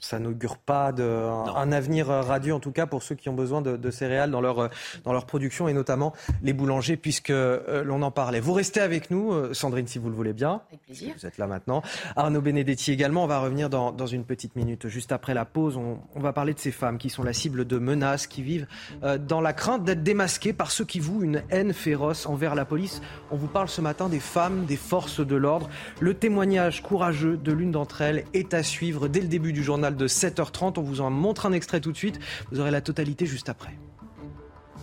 [0.00, 3.62] ça n'augure pas de, un, avenir radieux, en tout cas pour ceux qui ont besoin
[3.62, 4.70] de, céréales dans leur,
[5.04, 6.12] dans leur production et notamment
[6.42, 8.40] les boulangers, puisque euh, l'on en parlait.
[8.40, 10.62] Vous restez avec nous, euh, Sandrine, si vous le voulez bien.
[10.68, 11.14] Avec plaisir.
[11.16, 11.82] Vous êtes là maintenant.
[12.16, 13.24] Arnaud Benedetti également.
[13.24, 14.88] On va revenir dans, dans une petite minute.
[14.88, 17.64] Juste après la pause, on, on, va parler de ces femmes qui sont la cible
[17.64, 18.66] de menaces, qui vivent
[19.02, 22.64] euh, dans la crainte d'être démasquées par ceux qui vouent une haine féroce envers la
[22.64, 23.00] police.
[23.30, 25.68] On vous parle ce matin des femmes, des forces de l'ordre.
[26.00, 29.77] Le témoignage courageux de l'une d'entre elles est à suivre dès le début du journal
[29.78, 30.74] de 7h30.
[30.78, 32.18] On vous en montre un extrait tout de suite.
[32.50, 33.78] Vous aurez la totalité juste après.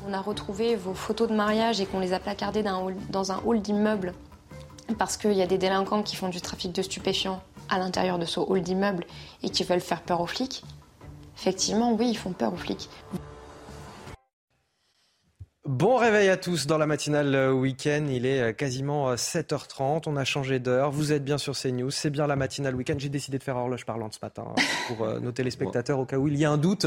[0.08, 3.62] On a retrouvé vos photos de mariage et qu'on les a placardées dans un hall
[3.62, 4.14] d'immeuble
[5.00, 8.26] parce qu'il y a des délinquants qui font du trafic de stupéfiants à l'intérieur de
[8.26, 9.06] ce hall d'immeuble
[9.42, 10.64] et qui veulent faire peur aux flics.
[11.38, 12.90] Effectivement, oui, ils font peur aux flics.
[15.66, 18.06] Bon réveil à tous dans la matinale euh, week-end.
[18.08, 19.82] Il est euh, quasiment 7h30.
[19.82, 20.92] Euh, On a changé d'heure.
[20.92, 21.90] Vous êtes bien sur CNews.
[21.90, 22.94] C'est bien la matinale week-end.
[23.00, 26.28] J'ai décidé de faire horloge parlante ce matin hein, pour nos téléspectateurs au cas où
[26.28, 26.86] il y a un doute.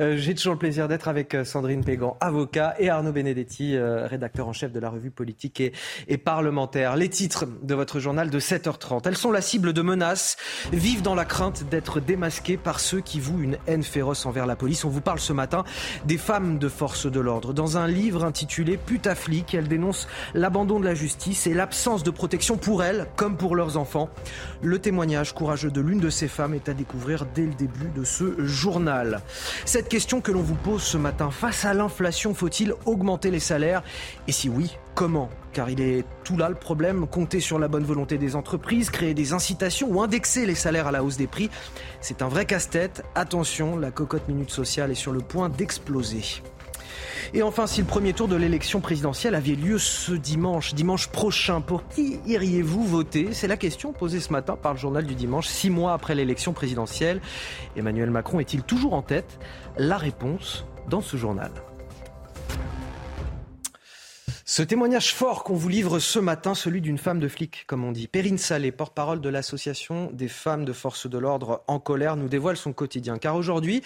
[0.00, 4.72] J'ai toujours le plaisir d'être avec Sandrine Pégan, avocat, et Arnaud Benedetti, rédacteur en chef
[4.72, 5.62] de la revue politique
[6.08, 6.96] et, parlementaire.
[6.96, 9.02] Les titres de votre journal de 7h30.
[9.06, 10.36] Elles sont la cible de menaces,
[10.72, 14.56] vivent dans la crainte d'être démasquées par ceux qui vouent une haine féroce envers la
[14.56, 14.84] police.
[14.84, 15.64] On vous parle ce matin
[16.04, 17.52] des femmes de force de l'ordre.
[17.52, 19.54] Dans un livre intitulé Putaflic.
[19.54, 23.76] Elle dénonce l'abandon de la justice et l'absence de protection pour elles comme pour leurs
[23.76, 24.08] enfants.
[24.62, 28.04] Le témoignage courageux de l'une de ces femmes est à découvrir dès le début de
[28.04, 29.20] ce journal.
[29.64, 33.82] Cette question que l'on vous pose ce matin, face à l'inflation, faut-il augmenter les salaires?
[34.28, 35.30] Et si oui, comment?
[35.52, 39.14] Car il est tout là le problème, compter sur la bonne volonté des entreprises, créer
[39.14, 41.48] des incitations ou indexer les salaires à la hausse des prix,
[42.00, 43.02] c'est un vrai casse-tête.
[43.14, 46.42] Attention, la cocotte minute sociale est sur le point d'exploser.
[47.34, 51.60] Et enfin, si le premier tour de l'élection présidentielle avait lieu ce dimanche, dimanche prochain,
[51.60, 53.28] pour qui iriez-vous voter?
[53.32, 56.52] C'est la question posée ce matin par le journal du dimanche, six mois après l'élection
[56.52, 57.20] présidentielle.
[57.76, 59.38] Emmanuel Macron est-il toujours en tête?
[59.76, 61.50] La réponse dans ce journal.
[64.48, 67.90] Ce témoignage fort qu'on vous livre ce matin, celui d'une femme de flic, comme on
[67.90, 68.06] dit.
[68.06, 72.56] Perrine Salé, porte-parole de l'association des femmes de force de l'ordre en colère, nous dévoile
[72.56, 73.18] son quotidien.
[73.18, 73.82] Car aujourd'hui,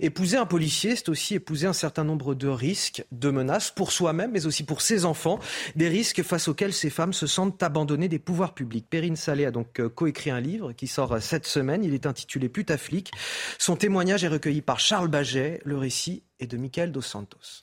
[0.00, 4.32] épouser un policier, c'est aussi épouser un certain nombre de risques, de menaces pour soi-même,
[4.32, 5.40] mais aussi pour ses enfants.
[5.76, 8.90] Des risques face auxquels ces femmes se sentent abandonnées des pouvoirs publics.
[8.90, 11.84] Perrine Salé a donc euh, coécrit un livre qui sort euh, cette semaine.
[11.84, 13.12] Il est intitulé Putaflic.
[13.58, 15.62] Son témoignage est recueilli par Charles Baget.
[15.64, 17.61] Le récit est de Michael Dos Santos.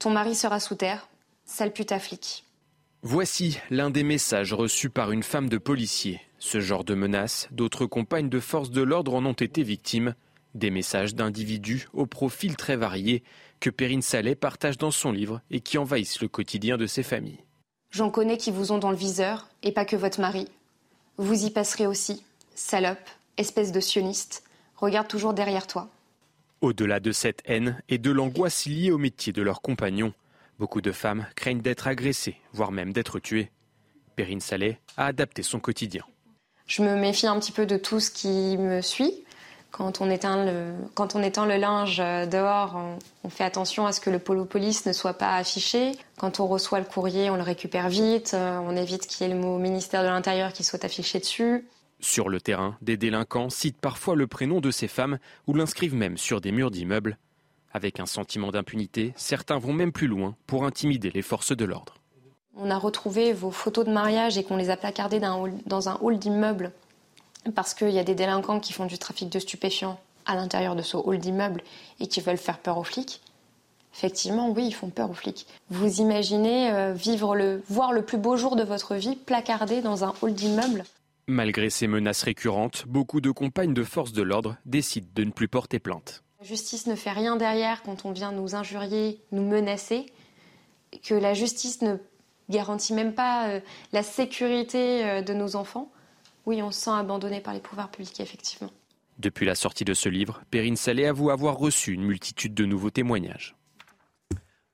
[0.00, 1.10] Ton mari sera sous terre,
[1.44, 2.46] sale flic.
[3.02, 6.22] Voici l'un des messages reçus par une femme de policier.
[6.38, 10.14] Ce genre de menaces, d'autres compagnes de force de l'ordre en ont été victimes.
[10.54, 13.22] Des messages d'individus au profil très varié
[13.60, 17.44] que Perrine Saleh partage dans son livre et qui envahissent le quotidien de ses familles.
[17.90, 20.48] J'en connais qui vous ont dans le viseur, et pas que votre mari.
[21.18, 22.24] Vous y passerez aussi.
[22.54, 24.44] Salope, espèce de sioniste,
[24.76, 25.90] regarde toujours derrière toi.
[26.60, 30.12] Au-delà de cette haine et de l'angoisse liée au métier de leurs compagnons,
[30.58, 33.50] beaucoup de femmes craignent d'être agressées, voire même d'être tuées.
[34.14, 36.04] Perrine Saleh a adapté son quotidien.
[36.66, 39.24] Je me méfie un petit peu de tout ce qui me suit.
[39.70, 42.78] Quand on éteint le, quand on éteint le linge dehors,
[43.24, 45.92] on, fait attention à ce que le polo police ne soit pas affiché.
[46.18, 48.34] Quand on reçoit le courrier, on le récupère vite.
[48.34, 51.64] On évite qu'il y ait le mot ministère de l'Intérieur qui soit affiché dessus.
[52.00, 56.16] Sur le terrain, des délinquants citent parfois le prénom de ces femmes ou l'inscrivent même
[56.16, 57.18] sur des murs d'immeubles.
[57.72, 61.96] Avec un sentiment d'impunité, certains vont même plus loin pour intimider les forces de l'ordre.
[62.56, 66.18] On a retrouvé vos photos de mariage et qu'on les a placardées dans un hall
[66.18, 66.72] d'immeuble
[67.54, 70.82] parce qu'il y a des délinquants qui font du trafic de stupéfiants à l'intérieur de
[70.82, 71.62] ce hall d'immeuble
[72.00, 73.20] et qui veulent faire peur aux flics.
[73.94, 75.46] Effectivement, oui, ils font peur aux flics.
[75.68, 80.04] Vous imaginez euh, vivre le, voir le plus beau jour de votre vie placardé dans
[80.04, 80.84] un hall d'immeuble
[81.30, 85.46] Malgré ces menaces récurrentes, beaucoup de compagnes de force de l'ordre décident de ne plus
[85.46, 86.24] porter plainte.
[86.40, 90.06] La justice ne fait rien derrière quand on vient nous injurier, nous menacer,
[91.04, 91.98] que la justice ne
[92.48, 93.60] garantit même pas euh,
[93.92, 95.92] la sécurité euh, de nos enfants.
[96.46, 98.72] Oui, on se sent abandonné par les pouvoirs publics, effectivement.
[99.20, 102.90] Depuis la sortie de ce livre, Perrine Salé avoue avoir reçu une multitude de nouveaux
[102.90, 103.54] témoignages.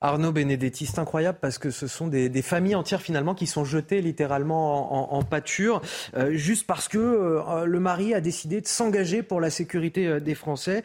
[0.01, 4.03] Arnaud Benedetti, c'est incroyable parce que ce sont des, familles entières finalement qui sont jetées
[4.03, 5.81] littéralement en, pâture,
[6.15, 10.21] euh, juste parce que euh, le mari a décidé de s'engager pour la sécurité euh,
[10.21, 10.85] des Français.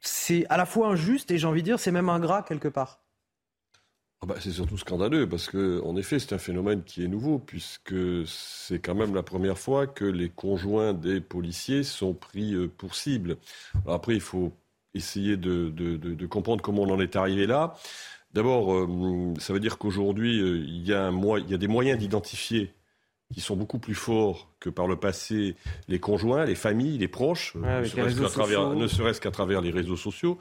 [0.00, 3.02] C'est à la fois injuste et j'ai envie de dire c'est même ingrat quelque part.
[4.20, 7.38] Ah bah, c'est surtout scandaleux parce que, en effet, c'est un phénomène qui est nouveau
[7.38, 7.94] puisque
[8.26, 13.36] c'est quand même la première fois que les conjoints des policiers sont pris pour cible.
[13.86, 14.52] Après, il faut
[14.94, 17.76] essayer de comprendre comment on en est arrivé là.
[18.34, 22.74] D'abord, euh, ça veut dire qu'aujourd'hui, euh, il, y a des moyens d'identifier
[23.34, 25.54] qui sont beaucoup plus forts que par le passé
[25.86, 30.38] les conjoints, les familles, les proches, ne serait-ce qu'à travers, les réseaux sociaux.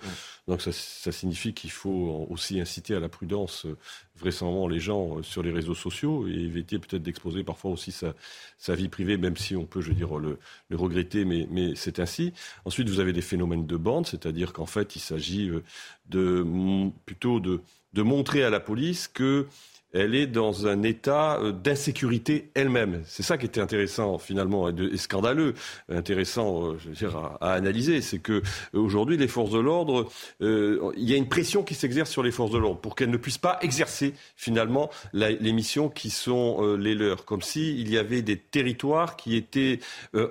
[0.47, 0.71] Donc ça,
[1.11, 3.77] signifie qu'il faut aussi inciter à la prudence, euh,
[4.15, 8.87] vraisemblablement les gens sur les réseaux sociaux et éviter peut-être d'exposer parfois aussi sa, vie
[8.87, 10.39] privée, même si on peut, je veux dire, le,
[10.71, 12.33] regretter, mais, mais c'est ainsi.
[12.63, 15.51] Ensuite, vous avez des phénomènes de bande, c'est-à-dire qu'en fait, il s'agit
[16.09, 16.45] de
[17.05, 17.61] plutôt de
[17.93, 19.47] de montrer à la police que
[19.93, 23.03] elle est dans un état euh, d'insécurité elle-même.
[23.05, 25.53] C'est ça qui était intéressant finalement et, scandaleux,
[25.89, 27.09] intéressant euh,
[27.41, 28.41] à, analyser, c'est que euh,
[28.73, 32.51] aujourd'hui les forces de l'ordre, il y a une pression qui s'exerce sur les forces
[32.51, 37.25] de l'ordre pour qu'elles ne puissent pas exercer finalement les missions qui sont les leurs,
[37.25, 39.79] comme s'il y avait des territoires qui étaient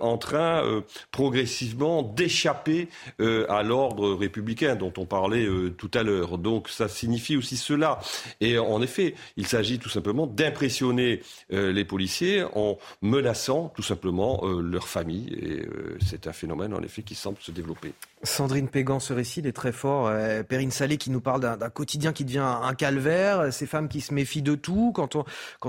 [0.00, 2.88] en train progressivement d'échapper
[3.20, 6.38] à l'ordre républicain dont on parlait tout à l'heure.
[6.38, 7.98] Donc ça signifie aussi cela.
[8.40, 13.82] Et en effet, il il s'agit tout simplement d'impressionner euh, les policiers en menaçant tout
[13.82, 15.32] simplement euh, leur famille.
[15.40, 17.92] Et euh, c'est un phénomène, en effet, qui semble se développer.
[18.24, 20.10] Sandrine Pégan, ce récit est très fort.
[20.48, 23.52] Perrine Salé qui nous parle d'un quotidien qui devient un calvaire.
[23.52, 25.14] Ces femmes qui se méfient de tout quand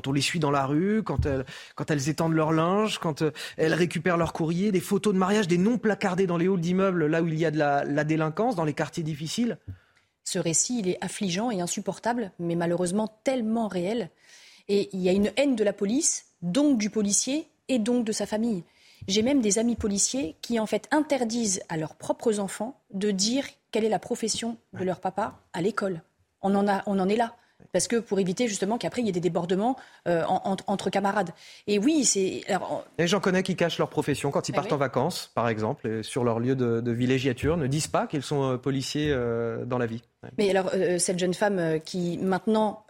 [0.08, 3.24] on, les suit dans la rue, quand elles, étendent leur linge, quand
[3.58, 7.06] elles récupèrent leur courrier, des photos de mariage, des noms placardés dans les halls d'immeubles,
[7.06, 9.58] là où il y a de la délinquance, dans les quartiers difficiles.
[10.28, 14.10] Ce récit, il est affligeant et insupportable, mais malheureusement tellement réel.
[14.68, 18.12] Et il y a une haine de la police, donc du policier et donc de
[18.12, 18.66] sa famille.
[19.08, 23.46] J'ai même des amis policiers qui en fait interdisent à leurs propres enfants de dire
[23.72, 26.02] quelle est la profession de leur papa à l'école.
[26.42, 27.38] On en, a, on en est là
[27.78, 29.76] parce que pour éviter justement qu'après il y ait des débordements
[30.08, 31.30] euh, entre camarades.
[31.68, 32.42] Et oui, c'est.
[32.98, 36.04] Les gens connaissent qui cachent leur profession quand ils eh partent en vacances, par exemple,
[36.04, 39.86] sur leur lieu de, villégiature, ne disent pas qu'ils sont euh, policiers euh, dans la
[39.86, 40.02] vie.
[40.40, 42.84] Mais alors, cette jeune femme qui maintenant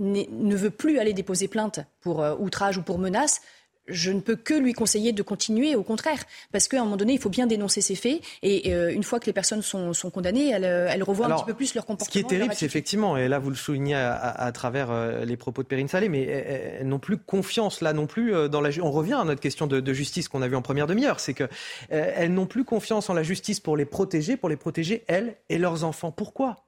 [0.00, 3.40] ne veut plus aller déposer plainte pour outrage ou pour menace,
[3.86, 7.14] je ne peux que lui conseiller de continuer, au contraire, parce qu'à un moment donné,
[7.14, 10.50] il faut bien dénoncer ces faits, et euh, une fois que les personnes sont, condamnées,
[10.50, 12.06] elles, elles revoient un petit peu plus leur comportement.
[12.06, 15.36] Ce qui est terrible, c'est effectivement, et là vous le soulignez à, travers euh, les
[15.36, 18.70] propos de Perrine Salé, mais elles, n'ont plus confiance là non plus euh, dans la.
[18.82, 22.32] On revient à notre question de, justice qu'on a vue en première demi-heure, c'est qu'elles
[22.32, 25.84] n'ont plus confiance en la justice pour les protéger, pour les protéger elles et leurs
[25.84, 26.10] enfants.
[26.10, 26.64] Pourquoi?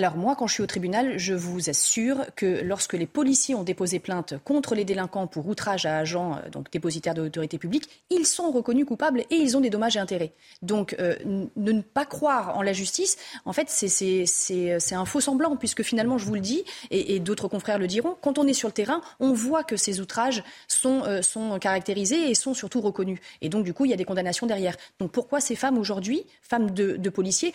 [0.00, 3.64] Alors moi, quand je suis au tribunal, je vous assure que lorsque les policiers ont
[3.64, 7.86] déposé plainte contre les délinquants pour outrage à agents, euh, donc dépositaires de l'autorité publique,
[8.08, 10.32] ils sont reconnus coupables et ils ont des dommages et intérêts.
[10.62, 11.16] Donc euh,
[11.54, 16.24] ne pas croire en la justice, en fait, c'est un faux semblant, puisque finalement, je
[16.24, 19.34] vous le dis, et, d'autres confrères le diront, quand on est sur le terrain, on
[19.34, 23.20] voit que ces outrages sont, euh, caractérisés et sont surtout reconnus.
[23.42, 24.76] Et donc, du coup, il y a des condamnations derrière.
[24.98, 27.52] Donc pourquoi ces femmes aujourd'hui, femmes de, policiers,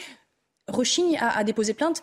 [0.68, 2.02] rechignent à, déposer plainte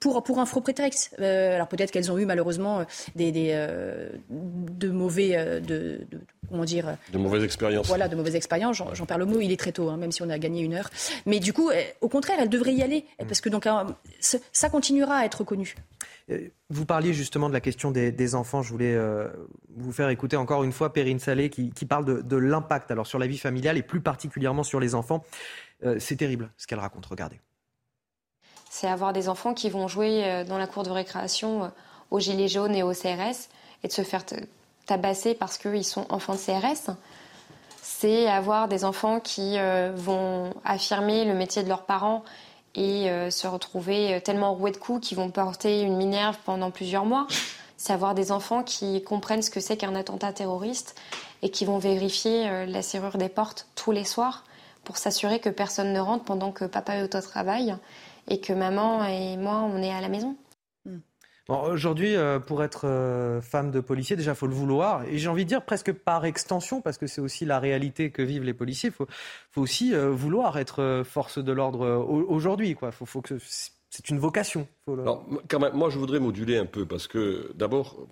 [0.00, 1.16] pour, pour un faux prétexte.
[1.20, 2.84] Euh, alors peut-être qu'elles ont eu malheureusement euh,
[3.16, 6.06] des, des euh, de mauvais, de,
[6.48, 7.86] comment dire, de mauvaises expériences.
[7.88, 8.82] Voilà, de mauvaises expériences.
[8.92, 9.40] J'en perds le mot.
[9.40, 10.90] Il est très tôt, hein, même si on a gagné une heure.
[11.26, 13.66] Mais du coup, au contraire, elles devraient y aller parce que donc
[14.20, 15.74] ça continuera à être reconnu.
[16.70, 18.62] Vous parliez justement de la question des, enfants.
[18.62, 18.98] Je voulais
[19.76, 23.06] vous faire écouter encore une fois Perrine Salé qui, qui parle de, de l'impact alors
[23.06, 25.24] sur la vie familiale et plus particulièrement sur les enfants.
[25.98, 27.06] C'est terrible ce qu'elle raconte.
[27.06, 27.40] Regardez
[28.72, 31.68] c'est avoir des enfants qui vont jouer euh, dans la cour de récréation euh,
[32.10, 33.50] aux gilets jaunes et au CRS
[33.84, 34.24] et de se faire
[34.86, 36.90] tabasser parce qu'ils sont enfants de CRS.
[37.82, 42.24] C'est avoir des enfants qui euh, vont affirmer le métier de leurs parents
[42.74, 47.26] et se retrouver tellement roués de coups qu'ils vont porter une minerve pendant plusieurs mois.
[47.76, 50.98] C'est avoir des enfants qui comprennent ce que c'est qu'un attentat terroriste
[51.42, 54.44] et qui vont vérifier la serrure des portes tous les soirs
[54.84, 57.76] pour s'assurer que personne ne rentre pendant que papa est au travail
[58.28, 60.36] et que maman et moi, on est à la maison.
[60.84, 60.98] Hmm.
[61.48, 65.04] Aujourd'hui, euh, pour être euh, femme de policier, déjà, il faut le vouloir.
[65.04, 68.22] Et j'ai envie de dire presque par extension, parce que c'est aussi la réalité que
[68.22, 69.06] vivent les policiers, il faut,
[69.50, 71.86] faut, aussi euh, vouloir être force de l'ordre
[72.28, 72.76] aujourd'hui.
[72.92, 73.38] Faut, faut que
[73.92, 74.66] c'est une vocation.
[74.86, 78.06] quand même, moi, je voudrais moduler un peu, parce que d'abord,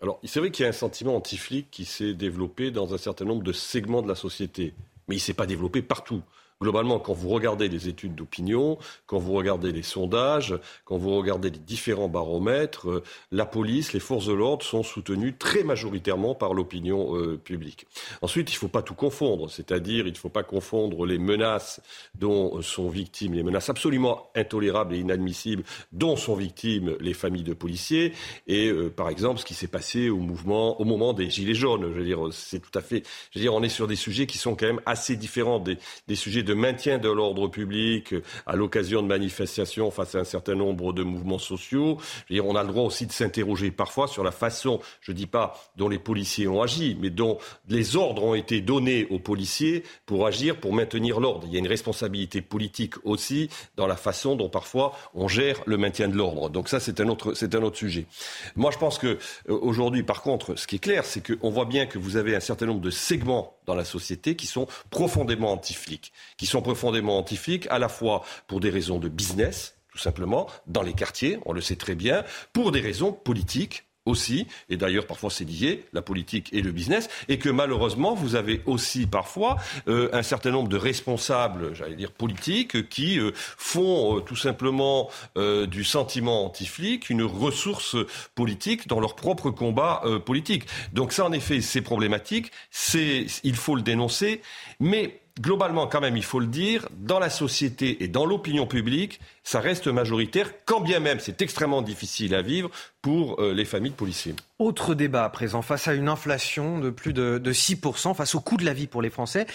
[0.00, 3.24] alors c'est vrai qu'il y a un sentiment anti-flic qui s'est développé dans un certain
[3.24, 4.72] nombre de segments de la société,
[5.08, 6.22] mais il ne s'est pas développé partout.
[6.60, 11.50] Globalement, quand vous regardez les études d'opinion, quand vous regardez les sondages, quand vous regardez
[11.50, 16.54] les différents baromètres, euh, la police, les forces de l'ordre sont soutenues très majoritairement par
[16.54, 17.86] l'opinion euh, publique.
[18.22, 21.80] Ensuite, il ne faut pas tout confondre, c'est-à-dire il ne faut pas confondre les menaces
[22.14, 27.54] dont sont victimes, les menaces absolument intolérables et inadmissibles dont sont victimes les familles de
[27.54, 28.12] policiers,
[28.46, 31.92] et euh, par exemple ce qui s'est passé au mouvement, au moment des gilets jaunes.
[31.92, 33.02] Je veux dire, c'est tout à fait.
[33.30, 35.78] Je veux dire, on est sur des sujets qui sont quand même assez différents des,
[36.08, 38.14] des sujets de maintien de l'ordre public
[38.46, 41.98] à l'occasion de manifestations face à un certain nombre de mouvements sociaux.
[42.30, 45.54] On a le droit aussi de s'interroger parfois sur la façon, je ne dis pas
[45.76, 47.38] dont les policiers ont agi, mais dont
[47.68, 51.46] les ordres ont été donnés aux policiers pour agir, pour maintenir l'ordre.
[51.46, 55.76] Il y a une responsabilité politique aussi dans la façon dont parfois on gère le
[55.76, 56.48] maintien de l'ordre.
[56.48, 58.06] Donc ça, c'est un autre, un autre sujet.
[58.54, 59.18] Moi, je pense que euh,
[59.48, 62.40] aujourd'hui, par contre, ce qui est clair, c'est qu'on voit bien que vous avez un
[62.40, 67.66] certain nombre de segments dans la société qui sont profondément anti-flics, qui sont profondément anti-flics
[67.70, 71.60] à la fois pour des raisons de business, tout simplement, dans les quartiers, on le
[71.60, 76.48] sait très bien, pour des raisons politiques, aussi, et d'ailleurs parfois c'est lié, la politique
[76.52, 79.56] et le business, et que malheureusement vous avez aussi parfois
[79.88, 85.10] euh, un certain nombre de responsables, j'allais dire politiques, qui euh, font euh, tout simplement
[85.36, 87.96] du sentiment anti-flic une ressource
[88.34, 90.66] politique dans leur propre combat politique.
[90.92, 94.40] Donc ça en effet c'est problématique, c'est il faut le dénoncer,
[94.78, 99.20] mais globalement, quand même, il faut le dire, dans la société et dans l'opinion publique,
[99.44, 102.70] ça reste majoritaire, quand bien même c'est extrêmement difficile à vivre
[103.02, 104.34] pour euh, les familles de policiers.
[104.58, 108.56] Autre débat à présent, face à une inflation de plus de, 6%, face au coût
[108.56, 109.46] de la vie pour les Français.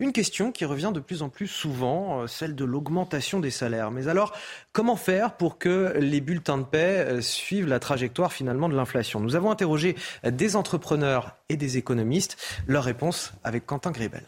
[0.00, 3.92] Une question qui revient de plus en plus souvent, euh, celle de l'augmentation des salaires.
[3.92, 4.32] Mais alors,
[4.72, 9.20] comment faire pour que les bulletins de paix euh, suivent la trajectoire finalement de l'inflation?
[9.20, 12.36] Nous avons interrogé des entrepreneurs et des économistes.
[12.66, 14.24] Leur réponse avec Quentin Grébel.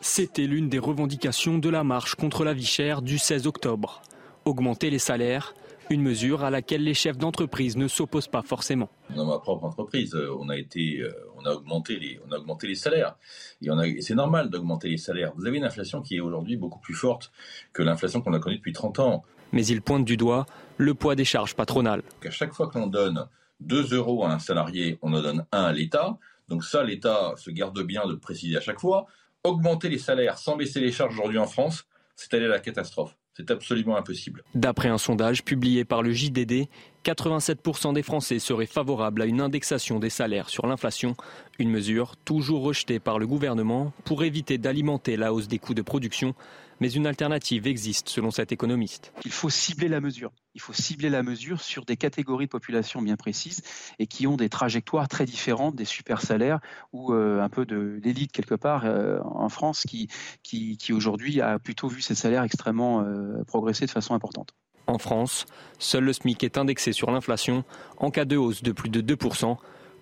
[0.00, 4.00] C'était l'une des revendications de la marche contre la vie chère du 16 octobre.
[4.44, 5.54] Augmenter les salaires,
[5.90, 8.88] une mesure à laquelle les chefs d'entreprise ne s'opposent pas forcément.
[9.16, 12.38] Dans ma propre entreprise, euh, on a été, euh, on a augmenté les, on a
[12.38, 13.16] augmenté les salaires.
[13.60, 15.32] Et, c'est normal d'augmenter les salaires.
[15.36, 17.32] Vous avez une inflation qui est aujourd'hui beaucoup plus forte
[17.72, 19.24] que l'inflation qu'on a connue depuis 30 ans.
[19.52, 20.46] Mais il pointe du doigt
[20.76, 22.02] le poids des charges patronales.
[22.24, 23.26] À chaque fois qu'on donne
[23.60, 26.18] 2 euros à un salarié, on en donne 1 à l'État.
[26.48, 29.06] Donc ça, l'État se garde bien de le préciser à chaque fois
[29.44, 31.84] augmenter les salaires sans baisser les charges aujourd'hui en France,
[32.16, 33.16] c'est aller à la catastrophe.
[33.34, 34.42] C'est absolument impossible.
[34.56, 36.66] D'après un sondage publié par le JDD,
[37.04, 41.14] 87% des Français seraient favorables à une indexation des salaires sur l'inflation,
[41.60, 45.82] une mesure toujours rejetée par le gouvernement pour éviter d'alimenter la hausse des coûts de
[45.82, 46.34] production
[46.80, 49.12] mais une alternative existe selon cet économiste.
[49.24, 50.32] Il faut cibler la mesure.
[50.54, 53.62] Il faut cibler la mesure sur des catégories de population bien précises
[53.98, 56.60] et qui ont des trajectoires très différentes des super salaires
[56.92, 60.08] ou euh, un peu de l'élite quelque part euh, en France qui,
[60.42, 64.54] qui, aujourd'hui a plutôt vu ses salaires extrêmement euh, progresser de façon importante.
[64.86, 65.44] En France,
[65.78, 67.64] seul le SMIC est indexé sur l'inflation
[67.98, 69.56] en cas de hausse de plus de 2%.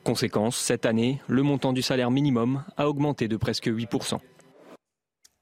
[0.04, 4.20] Conséquence, cette année, le montant du salaire minimum a augmenté de presque 8%.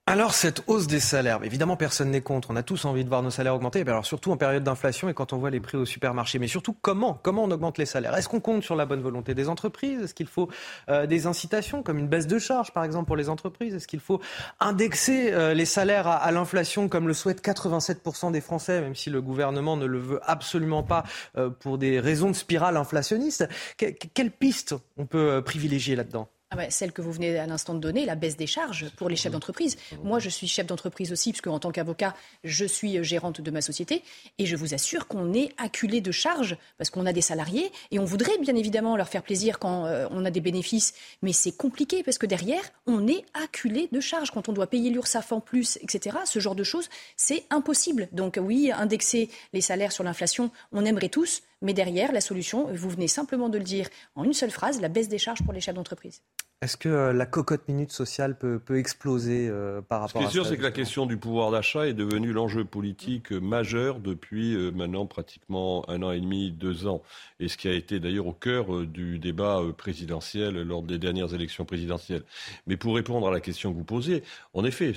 [0.06, 3.22] Alors cette hausse des salaires, évidemment personne n'est contre, on a tous envie de voir
[3.22, 5.86] nos salaires augmenter, alors surtout en période d'inflation et quand on voit les prix au
[5.86, 8.14] supermarché, mais surtout comment Comment on augmente les salaires?
[8.14, 10.02] Est-ce qu'on compte sur la bonne volonté des entreprises?
[10.02, 10.50] Est-ce qu'il faut
[10.90, 13.74] euh, des incitations comme une baisse de charges par exemple pour les entreprises?
[13.74, 14.20] Est-ce qu'il faut
[14.60, 19.22] indexer euh, les salaires à, l'inflation comme le souhaitent 87% des Français, même si le
[19.22, 21.04] gouvernement ne le veut absolument pas
[21.38, 23.48] euh, pour des raisons de spirale inflationniste?
[23.78, 26.28] Quelle piste on peut privilégier là-dedans?
[26.58, 29.16] Ah celle que vous venez à l'instant de donner, la baisse des charges pour les
[29.16, 29.76] chefs d'entreprise.
[30.02, 33.60] Moi, je suis chef d'entreprise aussi, puisque en tant qu'avocat, je suis gérante de ma
[33.60, 34.02] société.
[34.38, 37.98] Et je vous assure qu'on est acculé de charges, parce qu'on a des salariés, et
[37.98, 40.94] on voudrait bien évidemment leur faire plaisir quand euh, on a des bénéfices.
[41.22, 44.30] Mais c'est compliqué, parce que derrière, on est acculé de charges.
[44.30, 48.08] Quand on doit payer l'URSSAF en plus, etc., ce genre de choses, c'est impossible.
[48.12, 51.42] Donc oui, indexer les salaires sur l'inflation, on aimerait tous.
[51.64, 54.88] Mais derrière, la solution, vous venez simplement de le dire en une seule phrase, la
[54.88, 56.22] baisse des charges pour les chefs d'entreprise.
[56.64, 60.32] Est-ce que euh, la cocotte minute sociale peut, exploser euh, par rapport à ça Ce
[60.32, 63.98] qui est sûr, c'est que la question du pouvoir d'achat est devenue l'enjeu politique majeur
[63.98, 67.02] depuis euh, maintenant pratiquement un an et demi, deux ans.
[67.40, 71.66] Et ce qui a été d'ailleurs au cœur du débat présidentiel lors des dernières élections
[71.66, 72.22] présidentielles.
[72.66, 74.22] Mais pour répondre à la question que vous posez,
[74.54, 74.94] en effet,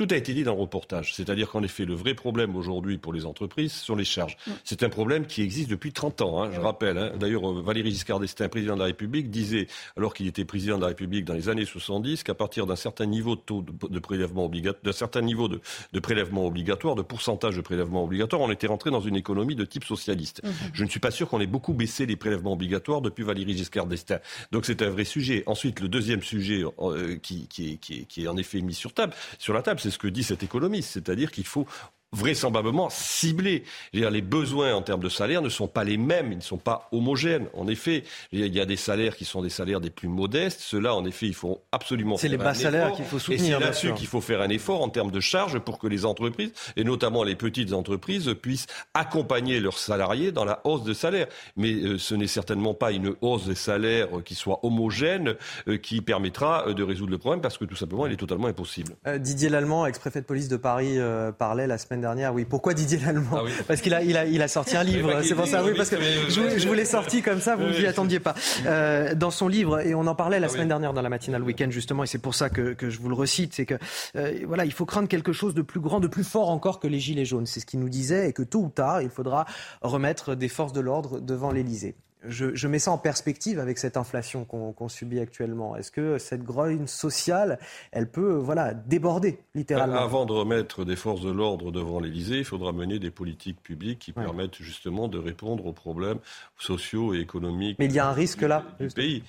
[0.00, 1.14] tout a été dit dans le reportage.
[1.14, 4.36] C'est-à-dire qu'en effet, le vrai problème aujourd'hui pour les entreprises, ce sont les charges.
[4.64, 6.96] C'est un problème qui existe depuis 30 ans, hein, je rappelle.
[6.98, 7.12] Hein.
[7.18, 10.88] D'ailleurs, Valéry Giscard d'Estaing, président de la République, disait, alors qu'il était président de la
[10.88, 14.44] République, République dans les années 70 qu'à partir d'un certain niveau de taux de, prélèvement
[14.44, 15.60] obligatoire, d'un certain niveau de,
[16.00, 19.84] prélèvement obligatoire, de pourcentage de prélèvement obligatoire, on était rentré dans une économie de type
[19.84, 20.42] socialiste.
[20.44, 20.52] Mhm.
[20.74, 23.86] Je ne suis pas sûr qu'on ait beaucoup baissé les prélèvements obligatoires depuis Valéry Giscard
[23.86, 24.20] d'Estaing.
[24.52, 25.42] Donc c'est un vrai sujet.
[25.46, 29.14] Ensuite, le deuxième sujet euh, qui, qui, qui, qui, est en effet mis sur table,
[29.38, 31.66] sur la table, c'est ce que dit cet économiste, c'est-à-dire qu'il faut
[32.12, 33.62] vraisemblablement ciblés.
[33.92, 36.88] les besoins en termes de salaire ne sont pas les mêmes, ils ne sont pas
[36.92, 37.46] homogènes.
[37.54, 38.02] En effet,
[38.32, 40.60] il y a des salaires qui sont des salaires des plus modestes.
[40.60, 43.56] Ceux-là, en effet, il faut absolument C'est les bas salaires qu'il faut soutenir.
[43.56, 46.04] Et c'est là-dessus qu'il faut faire un effort en termes de charges pour que les
[46.04, 51.28] entreprises, et notamment les petites entreprises, puissent accompagner leurs salariés dans la hausse de salaire.
[51.56, 55.36] Mais euh, ce n'est certainement pas une hausse des salaires qui soit homogène
[55.68, 58.48] euh, qui permettra euh, de résoudre le problème parce que tout simplement, il est totalement
[58.48, 58.94] impossible.
[59.18, 60.98] Didier Lallemand, ex-préfet de police de Paris,
[61.38, 62.34] parlait la semaine dernière.
[62.34, 65.22] Oui, pourquoi Didier Lallemand ah Parce qu'il a, il a, il a sorti un livre.
[65.22, 67.72] C'est pour ça, oui, parce que je, je vous l'ai sorti comme ça, vous ne
[67.72, 68.34] vous y attendiez pas.
[68.66, 71.42] Euh, dans son livre, et on en parlait la ah semaine dernière dans la matinale
[71.42, 73.74] week-end justement, et c'est pour ça que, que, je vous le recite, c'est que
[74.16, 76.88] euh, voilà, il faut craindre quelque chose de plus grand, de plus fort encore que
[76.88, 77.46] les gilets jaunes.
[77.46, 79.46] C'est ce qu'il nous disait, et que tôt ou tard, il faudra
[79.82, 81.94] remettre des forces de l'ordre devant l'Élysée
[82.26, 85.76] je, mets ça en perspective avec cette inflation qu'on subit actuellement.
[85.76, 87.58] Est-ce que cette grogne sociale,
[87.92, 92.44] elle peut voilà, déborder littéralement Avant de remettre des forces de l'ordre devant l'Élysée, il
[92.44, 96.18] faudra mener des politiques publiques qui permettent justement de répondre aux problèmes
[96.58, 97.76] sociaux et économiques.
[97.78, 99.22] Mais il y a un risque là du pays.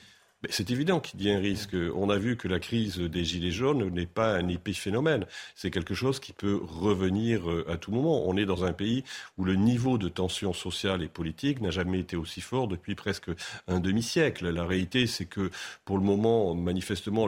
[0.49, 1.75] C'est évident qu'il y a un risque.
[1.95, 5.27] On a vu que la crise des Gilets jaunes n'est pas un épiphénomène.
[5.53, 8.27] C'est quelque chose qui peut revenir euh, à tout moment.
[8.27, 9.03] On est dans un pays
[9.37, 13.29] où le niveau de tension sociale et politique n'a jamais été aussi fort depuis presque
[13.67, 14.49] un demi-siècle.
[14.49, 15.51] La réalité, c'est que
[15.85, 17.27] pour le moment, manifestement,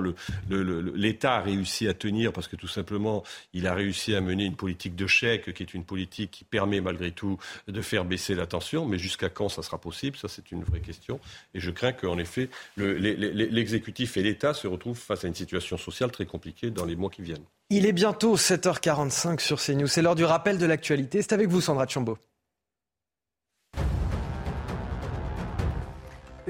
[0.49, 4.55] l'État a réussi à tenir parce que tout simplement, il a réussi à mener une
[4.55, 7.37] politique de chèque qui est une politique qui permet malgré tout
[7.67, 8.87] de faire baisser la tension.
[8.87, 10.17] Mais jusqu'à quand ça sera possible?
[10.17, 11.19] Ça, c'est une vraie question.
[11.53, 15.77] Et je crains qu'en effet, le, l'exécutif et l'État se retrouvent face à une situation
[15.77, 17.45] sociale très compliquée dans les mois qui viennent.
[17.69, 19.87] Il est bientôt 7h45 sur CNews.
[19.87, 21.21] C'est l'heure du rappel de l'actualité.
[21.21, 22.17] C'est avec vous, Sandra Chambaud.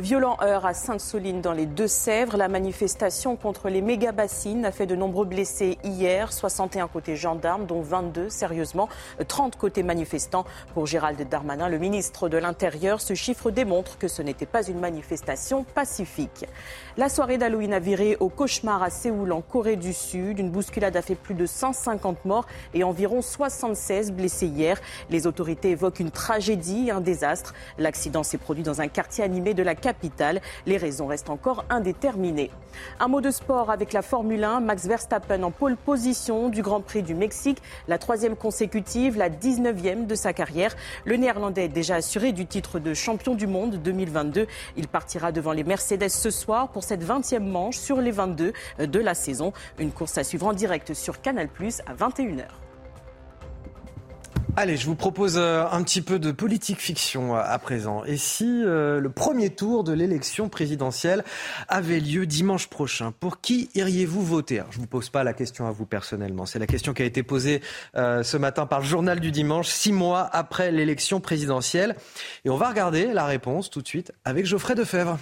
[0.04, 2.36] Violent heurt à Sainte-Soline dans les Deux-Sèvres.
[2.36, 7.80] La manifestation contre les méga-bassines a fait de nombreux blessés hier, 61 côté gendarmes, dont
[7.80, 8.90] 22 sérieusement,
[9.26, 10.44] 30 côté manifestants.
[10.74, 14.78] Pour Gérald Darmanin, le ministre de l'Intérieur, ce chiffre démontre que ce n'était pas une
[14.82, 16.48] manifestation pacifique.
[16.98, 20.38] La soirée d'Halloween a viré au cauchemar à Séoul, en Corée du Sud.
[20.38, 24.82] Une bousculade a fait plus de 150 morts et environ 76 blessés hier.
[25.10, 27.54] Les autorités évoquent une tragédie, un désastre.
[27.78, 29.93] L'accident s'est produit dans un quartier animé de la capitale.
[30.66, 32.52] Les raisons restent encore indéterminées.
[33.00, 34.60] Un mot de sport avec la Formule 1.
[34.62, 40.08] Max Verstappen en pole position du Grand Prix du Mexique, la troisième consécutive, la 19e
[40.08, 40.76] de sa carrière.
[41.06, 44.48] Le Néerlandais est déjà assuré du titre de champion du monde 2022.
[44.78, 49.00] Il partira devant les Mercedes ce soir pour cette 20e manche sur les 22 de
[49.00, 49.54] la saison.
[49.80, 52.46] Une course à suivre en direct sur Canal Plus à 21h.
[54.56, 58.04] Allez, je vous propose euh, un petit peu de politique fiction euh, à présent.
[58.06, 61.24] Et si euh, le premier tour de l'élection présidentielle
[61.68, 64.62] avait lieu dimanche prochain, pour qui iriez-vous voter?
[64.70, 66.46] Je ne vous pose pas la question à vous personnellement.
[66.46, 67.62] C'est la question qui a été posée
[67.96, 71.96] ce matin par le journal du dimanche, six mois après l'élection présidentielle.
[72.46, 75.18] Et on va regarder la réponse tout de suite avec Geoffrey Defebvre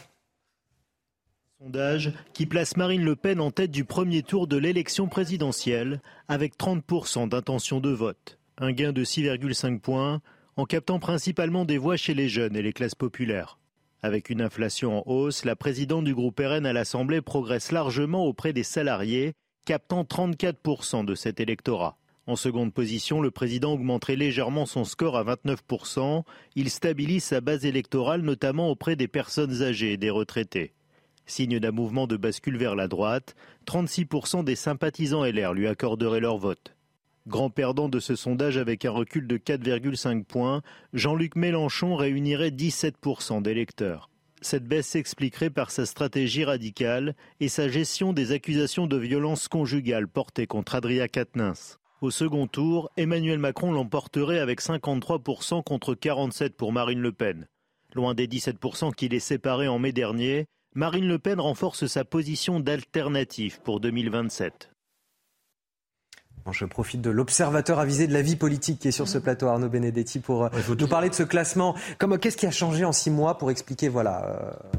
[1.61, 6.57] sondage qui place Marine Le Pen en tête du premier tour de l'élection présidentielle avec
[6.57, 8.40] 30% d'intention de vote.
[8.63, 10.21] Un gain de 6,5 points
[10.55, 13.57] en captant principalement des voix chez les jeunes et les classes populaires.
[14.03, 18.53] Avec une inflation en hausse, la présidente du groupe RN à l'Assemblée progresse largement auprès
[18.53, 19.33] des salariés,
[19.65, 21.97] captant 34% de cet électorat.
[22.27, 26.21] En seconde position, le président augmenterait légèrement son score à 29%.
[26.55, 30.73] Il stabilise sa base électorale notamment auprès des personnes âgées et des retraités.
[31.25, 33.33] Signe d'un mouvement de bascule vers la droite,
[33.65, 36.75] 36% des sympathisants LR lui accorderaient leur vote.
[37.27, 40.61] Grand perdant de ce sondage avec un recul de 4,5 points,
[40.93, 44.09] Jean-Luc Mélenchon réunirait 17% d'électeurs.
[44.41, 50.07] Cette baisse s'expliquerait par sa stratégie radicale et sa gestion des accusations de violence conjugale
[50.07, 51.77] portées contre Adria Quatennens.
[52.01, 57.47] Au second tour, Emmanuel Macron l'emporterait avec 53% contre 47% pour Marine Le Pen.
[57.93, 62.59] Loin des 17% qui les séparaient en mai dernier, Marine Le Pen renforce sa position
[62.59, 64.70] d'alternative pour 2027.
[66.51, 69.69] Je profite de l'observateur avisé de la vie politique qui est sur ce plateau, Arnaud
[69.69, 71.75] Benedetti, pour euh, nous parler de ce classement.
[72.19, 74.77] Qu'est-ce qui a changé en six mois pour expliquer voilà, euh,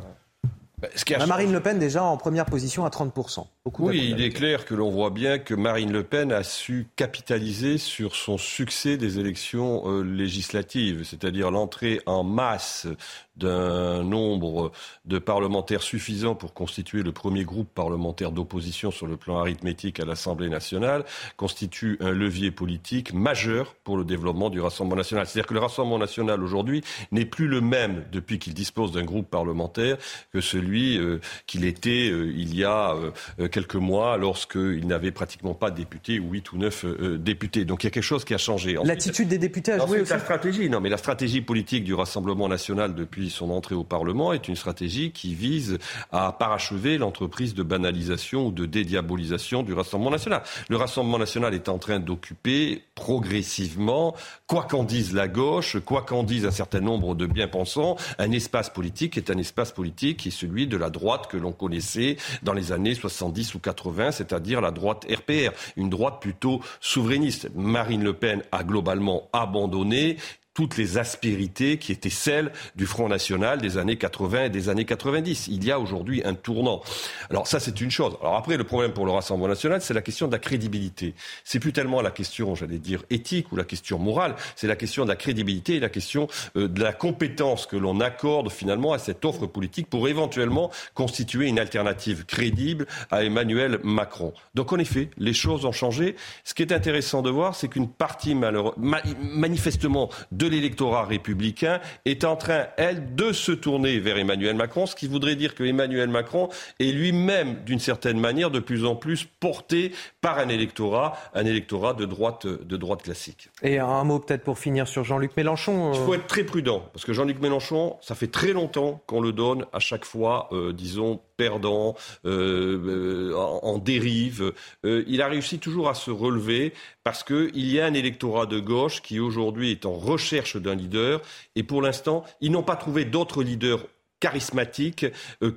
[0.83, 3.47] bah, Marine Le Pen déjà en première position à 30%.
[3.79, 7.79] oui, il est clair que l'on voit bien que Marine Le Pen a su capitaliser
[7.79, 12.89] sur son succès des élections euh, législatives, c'est-à-dire l'entrée en masse
[13.37, 14.73] d'un nombre
[15.05, 20.05] de parlementaires suffisant pour constituer le premier groupe parlementaire d'opposition sur le plan arithmétique à
[20.05, 21.05] l'Assemblée nationale
[21.37, 25.27] constitue un levier politique majeur pour le développement du Rassemblement national.
[25.27, 29.29] C'est-à-dire que le Rassemblement national aujourd'hui n'est plus le même depuis qu'il dispose d'un groupe
[29.31, 29.97] parlementaire
[30.33, 32.95] que celui euh, qu'il était euh, il y a
[33.39, 36.85] euh, quelques mois lorsqu'il n'avait pratiquement pas de députés ou huit ou neuf
[37.19, 37.65] députés.
[37.65, 38.77] Donc il y a quelque chose qui a changé.
[38.85, 40.13] L'attitude des députés a joué aussi.
[40.13, 44.33] La stratégie, non, mais la stratégie politique du Rassemblement national depuis son entrée au Parlement
[44.33, 45.79] est une stratégie qui vise
[46.11, 50.43] à parachever l'entreprise de banalisation ou de dédiabolisation du Rassemblement national.
[50.69, 54.15] Le Rassemblement national est en train d'occuper progressivement,
[54.47, 58.71] quoi qu'en dise la gauche, quoi qu'en dise un certain nombre de bien-pensants, un espace
[58.71, 62.53] politique est un espace politique qui est celui de la droite que l'on connaissait dans
[62.53, 67.51] les années 70 ou 80, c'est-à-dire la droite RPR, une droite plutôt souverainiste.
[67.55, 70.17] Marine Le Pen a globalement abandonné
[70.55, 74.85] toutes les aspérités qui étaient celles du Front National des années 80 et des années
[74.85, 75.49] 90.
[75.49, 76.83] Il y a aujourd'hui un tournant.
[77.31, 78.17] Alors ça, c'est une chose.
[78.21, 81.15] Alors après, le problème pour le Rassemblement National, c'est la question de la crédibilité.
[81.45, 85.05] C'est plus tellement la question, j'allais dire, éthique ou la question morale, c'est la question
[85.05, 88.99] de la crédibilité et la question euh, de la compétence que l'on accorde finalement à
[88.99, 94.33] cette offre politique pour éventuellement constituer une alternative crédible à Emmanuel Macron.
[94.55, 96.17] Donc en effet, les choses ont changé.
[96.45, 100.11] Ce qui est intéressant de voir, c'est qu'une partie malheureux, manifestement
[100.47, 105.37] l'électorat républicain est en train, elle, de se tourner vers Emmanuel Macron, ce qui voudrait
[105.37, 106.49] dire que Emmanuel Macron
[106.81, 111.95] est lui-même, d'une certaine manière, de plus en plus porté par un électorat, un électorat
[111.95, 113.51] de droite, de droite classique.
[113.63, 115.93] Et un mot peut-être pour finir sur Jean-Luc Mélenchon.
[115.95, 119.33] Il faut être très prudent, parce que Jean-Luc Mélenchon, ça fait très longtemps qu'on le
[119.33, 124.53] donne à chaque fois, euh, disons, perdant, euh, euh, en, dérive.
[124.85, 126.73] il a réussi toujours à se relever
[127.05, 131.21] parce qu'il y a un électorat de gauche qui aujourd'hui est en recherche d'un leader
[131.57, 133.85] et pour l'instant, ils n'ont pas trouvé d'autres leaders
[134.21, 135.07] charismatiques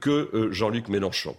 [0.01, 1.35] que Jean-Luc Mélenchon.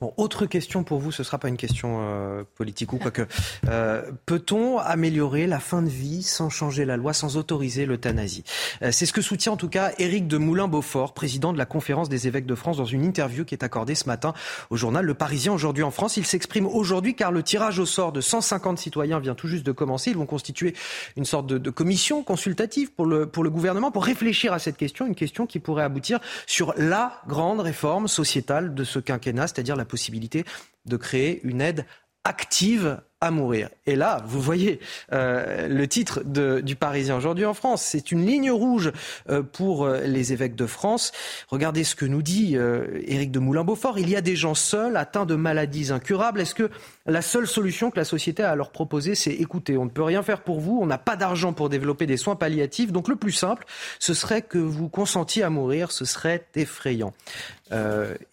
[0.00, 3.26] Bon, autre question pour vous, ce ne sera pas une question euh, politique ou quoique.
[3.68, 8.44] Euh, Peut-on améliorer la fin de vie sans changer la loi, sans autoriser l'euthanasie?
[8.82, 12.08] Euh, C'est ce que soutient en tout cas Éric de Moulin-Beaufort, président de la conférence
[12.08, 14.34] des évêques de France, dans une interview qui est accordée ce matin
[14.70, 16.16] au journal Le Parisien aujourd'hui en France.
[16.16, 19.72] Il s'exprime aujourd'hui car le tirage au sort de 150 citoyens vient tout juste de
[19.72, 20.10] commencer.
[20.12, 20.76] Ils vont constituer
[21.16, 24.76] une sorte de, de commission consultative pour le, pour le gouvernement pour réfléchir à cette
[24.76, 29.74] question, une question qui pourrait aboutir sur la grande réforme sociétale de ce quinquennat, c'est-à-dire
[29.74, 30.44] la possibilité
[30.86, 31.84] de créer une aide
[32.24, 33.68] active à mourir.
[33.86, 34.78] Et là, vous voyez
[35.12, 37.82] euh, le titre du Parisien aujourd'hui en France.
[37.82, 38.92] C'est une ligne rouge
[39.28, 41.10] euh, pour euh, les évêques de France.
[41.48, 43.98] Regardez ce que nous dit Éric de Moulin-Beaufort.
[43.98, 46.40] Il y a des gens seuls, atteints de maladies incurables.
[46.40, 46.70] Est-ce que
[47.08, 50.02] la seule solution que la société a à leur proposer, c'est écoutez, on ne peut
[50.02, 52.92] rien faire pour vous, on n'a pas d'argent pour développer des soins palliatifs.
[52.92, 53.64] Donc le plus simple,
[53.98, 55.90] ce serait que vous consentiez à mourir.
[55.90, 57.14] Ce serait effrayant.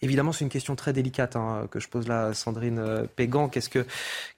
[0.02, 3.48] évidemment, c'est une question très délicate hein, que je pose là, Sandrine Pégan.
[3.48, 3.86] Qu'est-ce que,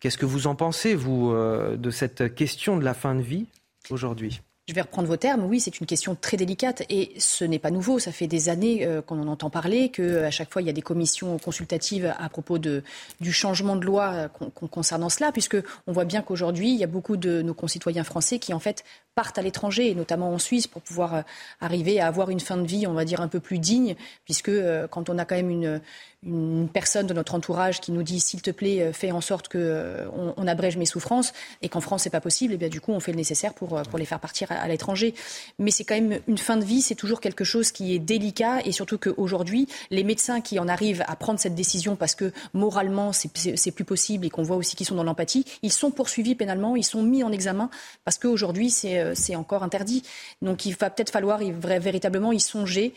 [0.00, 3.46] que vous en pensez, vous, euh, de cette question de la fin de vie
[3.90, 4.40] aujourd'hui?
[4.68, 5.44] Je vais reprendre vos termes.
[5.44, 7.98] Oui, c'est une question très délicate et ce n'est pas nouveau.
[7.98, 10.74] Ça fait des années euh, qu'on en entend parler, qu'à chaque fois il y a
[10.74, 12.84] des commissions consultatives à propos de,
[13.20, 14.28] du changement de loi euh,
[14.70, 15.56] concernant cela, puisque
[15.86, 18.84] on voit bien qu'aujourd'hui il y a beaucoup de nos concitoyens français qui en fait
[19.14, 21.24] partent à l'étranger, et notamment en Suisse, pour pouvoir
[21.60, 24.52] arriver à avoir une fin de vie, on va dire un peu plus digne, puisque
[24.90, 25.80] quand on a quand même une,
[26.24, 29.46] une personne de notre entourage qui nous dit s'il te plaît euh, fais en sorte
[29.46, 32.80] que euh, on, abrège mes souffrances et qu'en France c'est pas possible et bien du
[32.80, 35.14] coup on fait le nécessaire pour euh, pour les faire partir à, l'étranger.
[35.60, 38.58] Mais c'est quand même une fin de vie c'est toujours quelque chose qui est délicat
[38.64, 43.12] et surtout qu'aujourd'hui les médecins qui en arrivent à prendre cette décision parce que moralement
[43.12, 46.74] c'est plus possible et qu'on voit aussi qu'ils sont dans l'empathie ils sont poursuivis pénalement
[46.74, 47.70] ils sont mis en examen
[48.04, 50.02] parce qu'aujourd'hui c'est c'est encore interdit.
[50.42, 52.92] Donc il va peut-être falloir véritablement y songer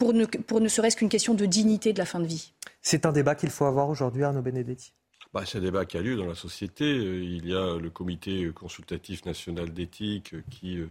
[0.00, 2.52] pour ne, pour ne serait-ce qu'une question de dignité de la fin de vie.
[2.80, 4.94] C'est un débat qu'il faut avoir aujourd'hui, Arnaud Benedetti?
[5.32, 6.84] Bah, c'est un débat qui a lieu dans la société.
[6.84, 10.90] Euh, il y a le comité consultatif national d'éthique qui, est euh,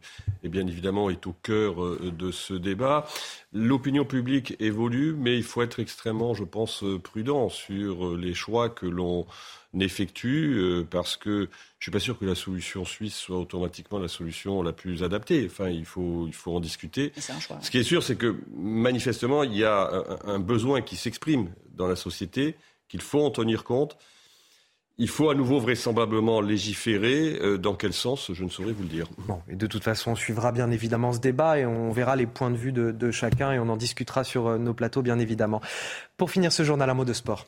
[0.49, 3.05] bien évidemment, est au cœur euh, de ce débat.
[3.51, 8.85] L'opinion publique évolue, mais il faut être extrêmement, je pense, prudent sur les choix que
[8.85, 9.25] l'on
[9.79, 14.63] effectue, parce que je suis pas sûr que la solution suisse soit automatiquement la solution
[14.63, 15.45] la plus adaptée.
[15.45, 17.11] Enfin, il faut, il faut en discuter.
[17.61, 21.49] Ce qui est sûr, c'est que manifestement, il y a un besoin qui s'exprime
[21.79, 22.55] dans la société,
[22.87, 23.97] qu'il faut en tenir compte.
[25.01, 27.39] Il faut à nouveau vraisemblablement légiférer.
[27.41, 29.07] Euh, dans quel sens, je ne saurais vous le dire.
[29.19, 32.25] Bon, et de toute façon, on suivra bien évidemment ce débat et on verra les
[32.25, 35.61] points de vue de, chacun et on en discutera sur euh, nos plateaux, bien évidemment.
[36.17, 37.47] Pour finir ce journal, un mot de sport.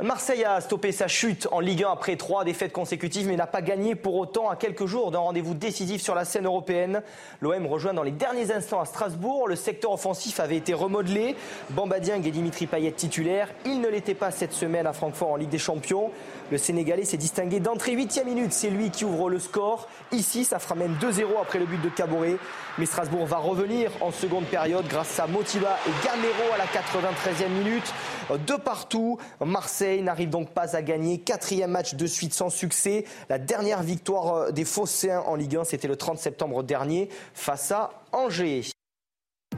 [0.00, 3.62] Marseille a stoppé sa chute en Ligue 1 après trois défaites consécutives, mais n'a pas
[3.62, 7.02] gagné pour autant à quelques jours d'un rendez-vous décisif sur la scène européenne.
[7.40, 9.48] L'OM rejoint dans les derniers instants à Strasbourg.
[9.48, 11.34] Le secteur offensif avait été remodelé.
[11.70, 13.48] Bamba Dieng et Dimitri Payet titulaires.
[13.66, 16.12] Il ne l'était pas cette semaine à Francfort en Ligue des Champions.
[16.52, 18.52] Le Sénégalais s'est distingué d'entrée 8 minute.
[18.52, 19.88] C'est lui qui ouvre le score.
[20.12, 22.36] Ici, ça fera même 2-0 après le but de Caboret.
[22.78, 27.48] Mais Strasbourg va revenir en seconde période grâce à Motiva et Gamero à la 93e
[27.48, 27.92] minute.
[28.36, 31.18] De partout, Marseille n'arrive donc pas à gagner.
[31.18, 33.04] Quatrième match de suite sans succès.
[33.28, 37.72] La dernière victoire euh, des Phocéens en Ligue 1, c'était le 30 septembre dernier face
[37.72, 38.62] à Angers.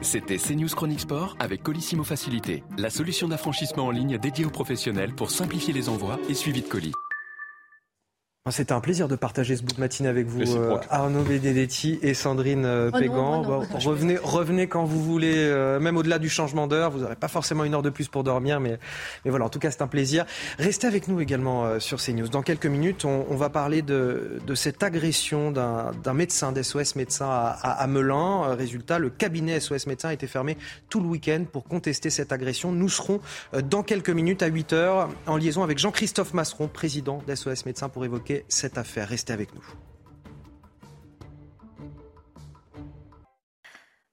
[0.01, 5.13] C'était CNews Chronique Sport avec Colissimo Facilité, la solution d'affranchissement en ligne dédiée aux professionnels
[5.13, 6.93] pour simplifier les envois et suivi de colis.
[8.49, 12.15] C'était un plaisir de partager ce bout de matinée avec vous, euh, Arnaud Benedetti et
[12.15, 13.43] Sandrine euh, Oh Pégan.
[13.47, 16.89] oh je revenez, revenez quand vous voulez, euh, même au-delà du changement d'heure.
[16.89, 18.79] Vous n'aurez pas forcément une heure de plus pour dormir, mais,
[19.25, 20.25] mais voilà, en tout cas, c'est un plaisir.
[20.57, 22.29] Restez avec nous également euh, sur CNews.
[22.29, 26.95] Dans quelques minutes, on, on va parler de, de cette agression d'un d'un médecin, d'SOS
[26.95, 28.55] médecin à, à, à Melun.
[28.55, 30.57] Résultat, le cabinet SOS médecin a été fermé
[30.89, 32.71] tout le week-end pour contester cette agression.
[32.71, 33.19] Nous serons
[33.53, 37.87] euh, dans quelques minutes à 8 heures en liaison avec Jean-Christophe Masseron, président d'SOS médecin,
[37.87, 39.07] pour évoquer cette affaire.
[39.07, 39.65] Restez avec nous.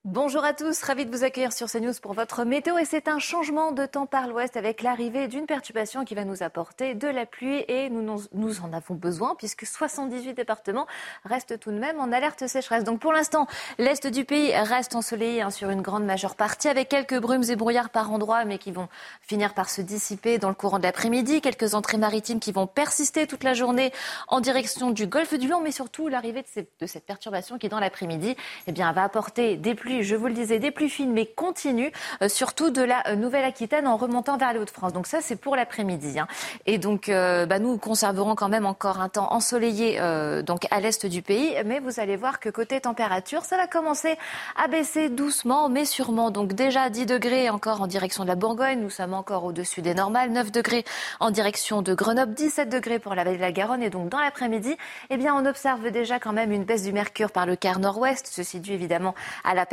[0.04, 3.18] Bonjour à tous, ravi de vous accueillir sur CNews pour votre météo et c'est un
[3.18, 7.26] changement de temps par l'ouest avec l'arrivée d'une perturbation qui va nous apporter de la
[7.26, 10.86] pluie et nous, en avons besoin puisque 78 départements
[11.24, 12.84] restent tout de même en alerte sécheresse.
[12.84, 16.88] Donc pour l'instant, l'est du pays reste ensoleillé hein, sur une grande majeure partie avec
[16.88, 18.88] quelques brumes et brouillards par endroits mais qui vont
[19.20, 21.40] finir par se dissiper dans le courant de l'après-midi.
[21.40, 23.92] Quelques entrées maritimes qui vont persister toute la journée
[24.28, 26.44] en direction du golfe du Lion mais surtout l'arrivée
[26.80, 28.36] de, cette perturbation qui dans l'après-midi
[28.68, 32.28] eh va apporter des pluies je vous le disais, des pluies fines mais continues, euh,
[32.28, 34.92] surtout de la euh, Nouvelle-Aquitaine en remontant vers les Hauts-de-France.
[34.92, 36.18] Donc ça, c'est pour l'après-midi.
[36.18, 36.26] hein.
[36.66, 39.98] Et donc, euh, bah, nous conserverons quand même encore un temps ensoleillé
[40.42, 41.54] donc à l'est du pays.
[41.64, 44.16] Mais vous allez voir que côté température, ça va commencer
[44.56, 46.30] à baisser doucement, mais sûrement.
[46.30, 48.80] Donc déjà 10 degrés encore en direction de la Bourgogne.
[48.80, 50.30] Nous sommes encore au-dessus des normales.
[50.30, 50.84] 9 degrés
[51.20, 52.34] en direction de Grenoble.
[52.34, 53.82] 17 degrés pour la vallée de la Garonne.
[53.82, 54.76] Et donc dans l'après-midi,
[55.10, 58.28] eh bien, on observe déjà quand même une baisse du mercure par le quart nord-ouest.
[58.30, 59.14] Ceci dû évidemment
[59.44, 59.66] à la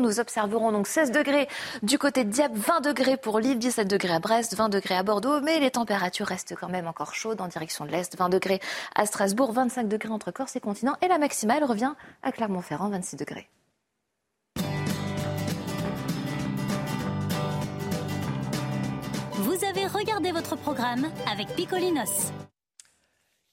[0.00, 1.48] Nous observerons donc 16 degrés
[1.82, 5.02] du côté de Dieppe, 20 degrés pour Lille, 17 degrés à Brest, 20 degrés à
[5.02, 5.40] Bordeaux.
[5.40, 8.16] Mais les températures restent quand même encore chaudes en direction de l'Est.
[8.16, 8.60] 20 degrés
[8.94, 10.96] à Strasbourg, 25 degrés entre Corse et continent.
[11.02, 13.48] Et la maximale revient à Clermont-Ferrand, 26 degrés.
[19.32, 22.32] Vous avez regardé votre programme avec Picolinos.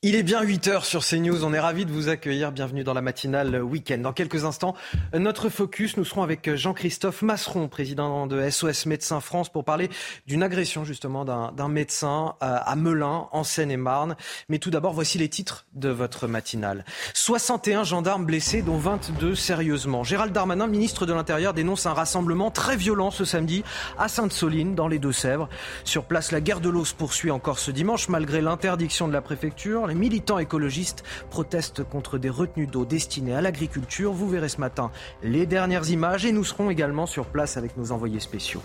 [0.08, 1.44] Il est bien 8 heures sur CNews.
[1.46, 2.52] On est ravis de vous accueillir.
[2.52, 3.98] Bienvenue dans la matinale week-end.
[3.98, 4.76] Dans quelques instants,
[5.16, 9.90] notre focus, nous serons avec Jean-Christophe Masseron, président de SOS Médecins France, pour parler
[10.28, 14.16] d'une agression justement d'un d'un médecin euh, à Melun, en Seine-et-Marne.
[14.48, 16.86] Mais tout d'abord, voici les titres de votre matinale.
[17.16, 20.04] 61 gendarmes blessés, dont 22 sérieusement.
[20.04, 23.64] Gérald Darmanin, ministre de l'Intérieur, dénonce un rassemblement très violent ce samedi
[23.98, 25.50] à Sainte-Soline, dans les Deux-Sèvres.
[25.84, 29.22] Sur place, la guerre de l'eau se poursuit encore ce dimanche, malgré l'interdiction de la
[29.22, 29.88] préfecture.
[29.96, 34.12] Militants écologistes protestent contre des retenues d'eau destinées à l'agriculture.
[34.12, 34.92] Vous verrez ce matin
[35.24, 38.62] les dernières images et nous serons également sur place avec nos envoyés spéciaux.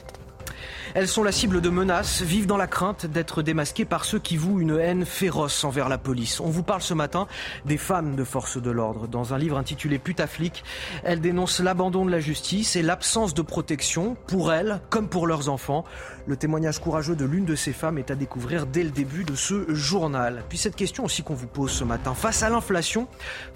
[0.95, 4.37] Elles sont la cible de menaces, vivent dans la crainte d'être démasquées par ceux qui
[4.37, 6.41] vouent une haine féroce envers la police.
[6.41, 7.29] On vous parle ce matin
[7.65, 9.07] des femmes de force de l'ordre.
[9.07, 10.65] Dans un livre intitulé Putaflic,
[11.05, 15.49] elles dénoncent l'abandon de la justice et l'absence de protection pour elles comme pour leurs
[15.49, 15.85] enfants.
[16.27, 19.37] Le témoignage courageux de l'une de ces femmes est à découvrir dès le début de
[19.37, 20.43] ce journal.
[20.49, 22.15] Puis cette question aussi qu'on vous pose ce matin.
[22.15, 23.07] Face à l'inflation,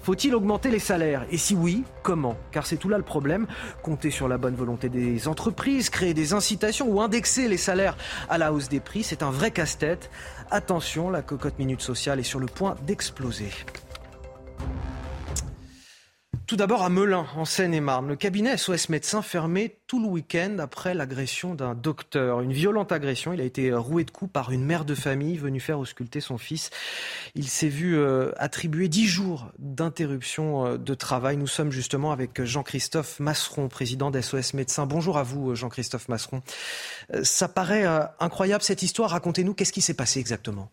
[0.01, 1.25] faut-il augmenter les salaires?
[1.31, 2.37] Et si oui, comment?
[2.51, 3.45] Car c'est tout là le problème.
[3.83, 7.97] Compter sur la bonne volonté des entreprises, créer des incitations ou indexer les salaires
[8.29, 10.09] à la hausse des prix, c'est un vrai casse-tête.
[10.51, 13.49] Attention, la cocotte minute sociale est sur le point d'exploser.
[16.47, 18.07] Tout d'abord à Melun, en Seine-et-Marne.
[18.07, 22.41] Le cabinet SOS Médecins fermé tout le week-end après l'agression d'un docteur.
[22.41, 23.33] Une violente agression.
[23.33, 26.37] Il a été roué de coups par une mère de famille venue faire ausculter son
[26.37, 26.69] fils.
[27.33, 31.35] Il s'est vu euh, attribuer dix jours d'interruption euh, de travail.
[31.35, 34.85] Nous sommes justement avec Jean-Christophe Masseron, président d'SOS Médecins.
[34.85, 36.43] Bonjour à vous, euh, Jean-Christophe Masseron.
[37.23, 37.85] Ça paraît
[38.19, 39.09] incroyable cette histoire.
[39.11, 40.69] Racontez-nous qu'est-ce qui s'est passé exactement?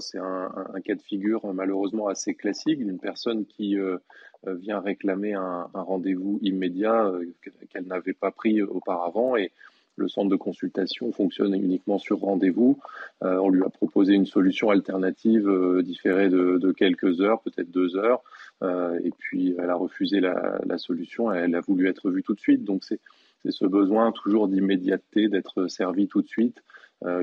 [0.00, 0.50] C'est un,
[0.84, 3.98] cas de figure euh, malheureusement assez classique d'une personne qui euh,
[4.46, 9.52] euh, vient réclamer un, rendez-vous immédiat que- qu'elle n'avait pas pris auparavant et
[9.96, 12.78] le centre de consultation fonctionne uniquement sur rendez-vous.
[13.22, 15.50] On lui a proposé une solution alternative
[15.82, 18.22] différée de, quelques heures, peut-être deux heures,
[18.62, 21.32] et puis elle a refusé la, solution.
[21.32, 22.62] Elle a voulu être vue tout de suite.
[22.62, 23.00] Donc c'est
[23.42, 26.62] c'est ce besoin toujours d'immédiateté, d'être servi tout de suite,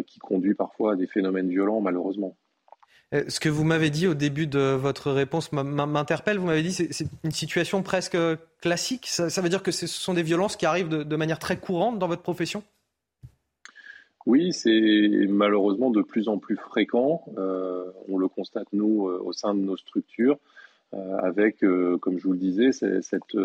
[0.07, 2.35] qui conduit parfois à des phénomènes violents, malheureusement.
[3.27, 6.39] Ce que vous m'avez dit au début de votre réponse m'interpelle.
[6.39, 8.17] Vous m'avez dit que c'est une situation presque
[8.59, 9.05] classique.
[9.05, 12.07] Ça, veut dire que ce sont des violences qui arrivent de, manière très courante dans
[12.07, 12.63] votre profession?
[14.25, 17.23] Oui, c'est malheureusement de plus en plus fréquent.
[17.37, 20.39] Euh, on le constate, nous, euh, au sein de nos structures,
[20.95, 23.37] euh, avec, comme je vous le disais, cette,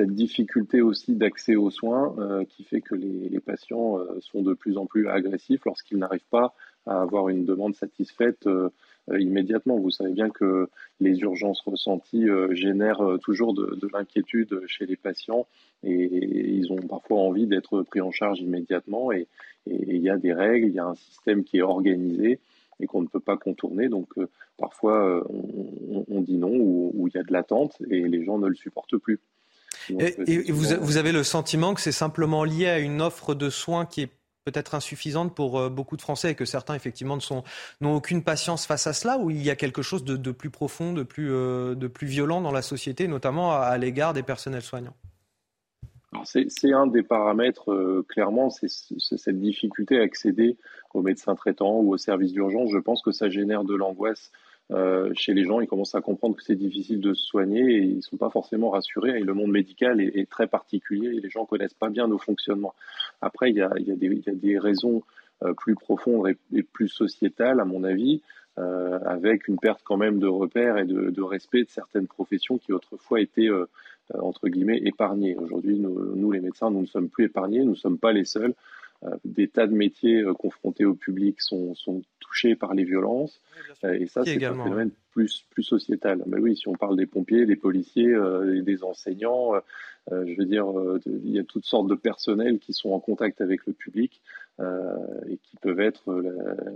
[0.00, 2.14] difficulté aussi d'accès aux soins
[2.50, 6.54] qui fait que les, patients sont de plus en plus agressifs lorsqu'ils n'arrivent pas
[6.88, 8.70] à avoir une demande satisfaite euh,
[9.18, 9.78] immédiatement.
[9.78, 10.68] Vous savez bien que
[11.00, 15.46] les urgences ressenties euh, génèrent euh, toujours de, l'inquiétude chez les patients
[15.82, 16.08] et,
[16.56, 19.26] ils ont parfois envie d'être pris en charge immédiatement et,
[19.66, 22.40] il y a des règles, il y a un système qui est organisé
[22.80, 23.90] et qu'on ne peut pas contourner.
[23.90, 24.14] Donc
[24.56, 25.22] parfois
[26.08, 28.96] on, dit non ou, il y a de l'attente et les gens ne le supportent
[28.96, 29.20] plus.
[29.90, 33.84] et, vous, vous, avez le sentiment que c'est simplement lié à une offre de soins
[33.84, 34.10] qui est
[34.50, 37.18] peut-être insuffisante pour euh, beaucoup de Français et que certains, effectivement,
[37.80, 40.92] n'ont aucune patience face à cela, ou il y a quelque chose de, plus profond,
[40.92, 44.96] de plus, euh, de plus violent dans la société, notamment à, l'égard des personnels soignants?
[46.24, 50.56] C'est un des paramètres, euh, clairement, c'est cette difficulté à accéder
[50.94, 52.70] aux médecins traitants ou aux services d'urgence.
[52.72, 54.32] Je pense que ça génère de l'angoisse
[54.70, 57.82] euh, chez les gens, ils commencent à comprendre que c'est difficile de se soigner et
[57.82, 59.18] ils ne sont pas forcément rassurés.
[59.18, 62.74] Et le monde médical est, très particulier et les gens connaissent pas bien nos fonctionnements.
[63.22, 65.02] Après, il y a, des, raisons
[65.42, 68.20] euh, plus profondes et, plus sociétales, à mon avis,
[68.58, 72.72] euh, avec une perte quand même de repères et de, respect de certaines professions qui
[72.72, 73.48] autrefois étaient
[74.18, 75.36] entre guillemets épargnées.
[75.36, 78.54] Aujourd'hui, nous, les médecins, nous ne sommes plus épargnés, nous ne sommes pas les seuls.
[79.04, 83.40] Euh, des tas de métiers euh, confrontés au public sont, sont touchés par les violences.
[83.84, 86.24] Euh, et ça, c'est un phénomène plus, plus sociétal.
[86.26, 88.16] Mais oui, si on parle des pompiers, des policiers,
[88.62, 89.52] des enseignants,
[90.10, 90.66] je veux dire,
[91.06, 94.20] il y a toutes sortes de personnels qui sont en contact avec le public
[94.60, 96.12] et qui peuvent être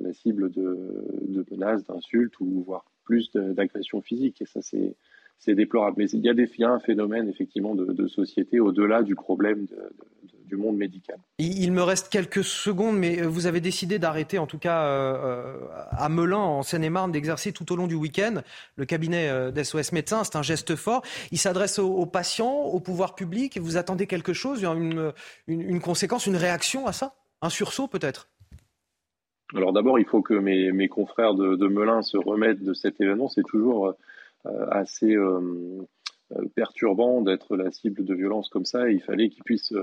[0.02, 4.42] la, cible de, de menaces, d'insultes ou voire plus d'agressions physiques.
[4.42, 4.96] Et ça, c'est
[5.38, 5.96] c'est déplorable.
[5.98, 9.66] Mais il y a, des, il un phénomène effectivement de, société au-delà du problème
[10.52, 11.16] du monde médical.
[11.38, 15.14] Il me reste quelques secondes, mais euh, vous avez décidé d'arrêter, en tout cas euh,
[15.24, 18.42] euh, à Melun, en Seine-et-Marne, d'exercer tout au long du week-end.
[18.76, 21.02] Le cabinet d'SOS Médecins, c'est un geste fort.
[21.30, 23.58] Il s'adresse aux, patients, au pouvoir public.
[23.58, 25.12] Vous attendez quelque chose, une,
[25.46, 27.14] une, conséquence, une réaction à ça?
[27.40, 28.28] Un sursaut peut-être?
[29.54, 33.00] Alors d'abord, il faut que mes, mes confrères de, de, Melun se remettent de cet
[33.00, 33.28] événement.
[33.28, 33.94] C'est toujours
[34.46, 35.86] euh, assez euh,
[36.54, 38.90] perturbant d'être la cible de violence comme ça.
[38.90, 39.74] Et il fallait qu'ils puissent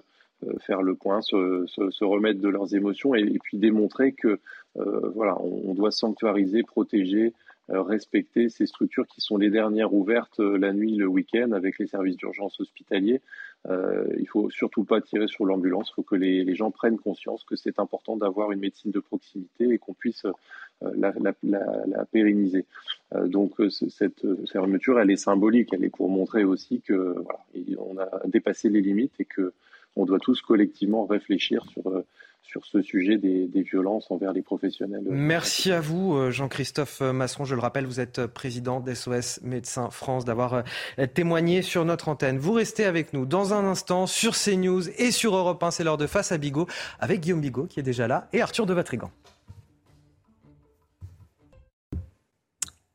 [0.62, 4.40] faire le point, se, remettre de leurs émotions et, puis démontrer que
[4.76, 7.34] voilà, on, doit sanctuariser, protéger,
[7.68, 12.18] respecter ces structures qui sont les dernières ouvertes la nuit, le week-end, avec les services
[12.18, 13.22] d'urgence hospitaliers.
[13.68, 15.90] Euh, il faut surtout pas tirer sur l'ambulance.
[15.92, 19.70] Il faut que les, gens prennent conscience que c'est important d'avoir une médecine de proximité
[19.70, 20.26] et qu'on puisse
[20.84, 22.66] euh, la, pérenniser.
[23.14, 25.74] Euh, donc euh, cette fermeture, elle est symbolique.
[25.74, 27.40] Elle est pour montrer aussi que voilà,
[27.80, 29.54] on a dépassé les limites et que
[29.96, 32.04] on doit tous collectivement réfléchir sur
[32.50, 35.04] sur ce sujet des, violences envers les professionnels.
[35.06, 37.46] Merci à vous, euh, Jean-Christophe Masson.
[37.46, 42.40] Je le rappelle, vous êtes président d'SOS Médecins France, d'avoir euh, témoigné sur notre antenne.
[42.40, 45.72] Vous restez avec nous dans un instant sur CNews et sur Europe 1.
[45.72, 46.68] C'est l'heure de Face à Bigot
[47.00, 49.12] avec Guillaume Bigot qui est déjà là et Arthur de Vatrigan.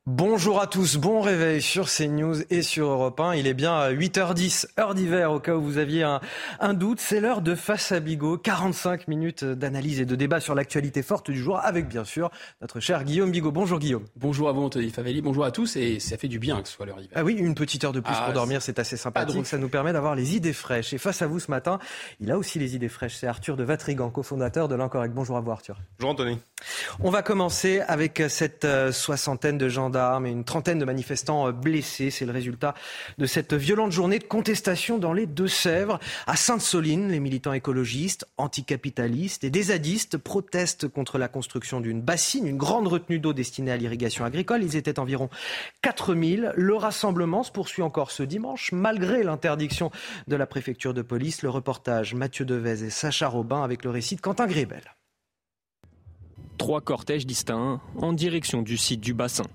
[0.06, 3.36] Bonjour à tous, bon réveil sur CNews et sur Europe 1.
[3.36, 7.00] Il est bien 8h10, heure d'hiver, au cas où vous aviez un, doute.
[7.00, 11.30] C'est l'heure de Face à Bigot, 45 minutes d'analyse et de débat sur l'actualité forte
[11.30, 12.30] du jour, avec bien sûr
[12.60, 13.50] notre cher Guillaume Bigot.
[13.50, 14.04] Bonjour Guillaume.
[14.14, 16.74] Bonjour à vous Anthony Favelli, bonjour à tous, et ça fait du bien que ce
[16.74, 17.16] soit l'heure d'hiver.
[17.16, 19.70] Ah oui, une petite heure de plus pour ah, dormir, c'est assez sympathique, ça nous
[19.70, 20.92] permet d'avoir les idées fraîches.
[20.92, 21.78] Et face à vous ce matin,
[22.20, 25.14] il a aussi les idées fraîches, c'est Arthur de Vatrigan, cofondateur de l'Incorrect.
[25.14, 25.78] Bonjour à vous Arthur.
[25.98, 26.38] Bonjour Anthony.
[27.00, 31.52] On va commencer avec cette euh, soixantaine de gendarmes et une trentaine de manifestants euh,
[31.52, 32.10] blessés.
[32.10, 32.74] C'est le résultat
[33.18, 35.98] de cette violente journée de contestation dans les Deux-Sèvres.
[36.28, 42.46] À Sainte-Soline, les militants écologistes, anticapitalistes et des zadistes protestent contre la construction d'une bassine,
[42.46, 44.62] une grande retenue d'eau destinée à l'irrigation agricole.
[44.62, 45.30] Ils étaient environ
[45.82, 46.52] 4000.
[46.54, 49.90] Le rassemblement se poursuit encore ce dimanche, malgré l'interdiction
[50.28, 51.42] de la préfecture de police.
[51.42, 54.94] Le reportage Mathieu Devez et Sacha Robin avec le récit de Quentin Grébel.
[56.58, 59.46] Trois cortèges distincts en direction du site du bassin.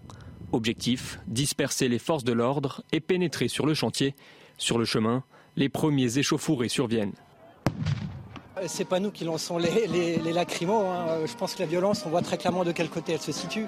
[0.51, 4.15] Objectif, disperser les forces de l'ordre et pénétrer sur le chantier.
[4.57, 5.23] Sur le chemin,
[5.55, 7.13] les premiers échauffourés surviennent.
[8.59, 10.85] Euh, c'est pas nous qui lançons les, les, lacrymos.
[10.85, 11.05] Hein.
[11.09, 13.31] Euh, je pense que la violence, on voit très clairement de quel côté elle se
[13.31, 13.65] situe.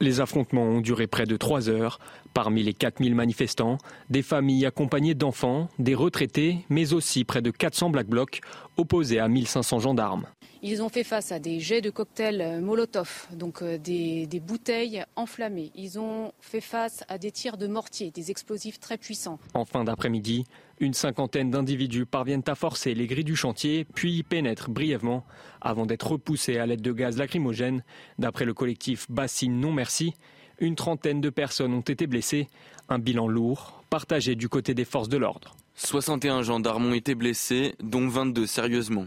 [0.00, 1.98] Les affrontements ont duré près de trois heures.
[2.34, 3.78] Parmi les 4000 manifestants,
[4.10, 8.40] des familles accompagnées d'enfants, des retraités, mais aussi près de 400 Black Blocs
[8.76, 10.26] opposés à 1500 gendarmes.
[10.62, 15.70] Ils ont fait face à des jets de cocktails Molotov, donc des, des bouteilles enflammées.
[15.74, 19.38] Ils ont fait face à des tirs de mortier, des explosifs très puissants.
[19.52, 20.46] En fin d'après-midi,
[20.80, 25.24] une cinquantaine d'individus parviennent à forcer les grilles du chantier, puis y pénètrent brièvement
[25.60, 27.84] avant d'être repoussés à l'aide de gaz lacrymogène.
[28.18, 30.14] D'après le collectif Bassine Non Merci,
[30.58, 32.48] une trentaine de personnes ont été blessées.
[32.88, 35.56] Un bilan lourd, partagé du côté des forces de l'ordre.
[35.76, 39.06] 61 gendarmes ont été blessés, dont 22 sérieusement.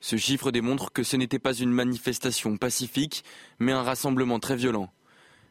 [0.00, 3.22] Ce chiffre démontre que ce n'était pas une manifestation pacifique,
[3.60, 4.90] mais un rassemblement très violent.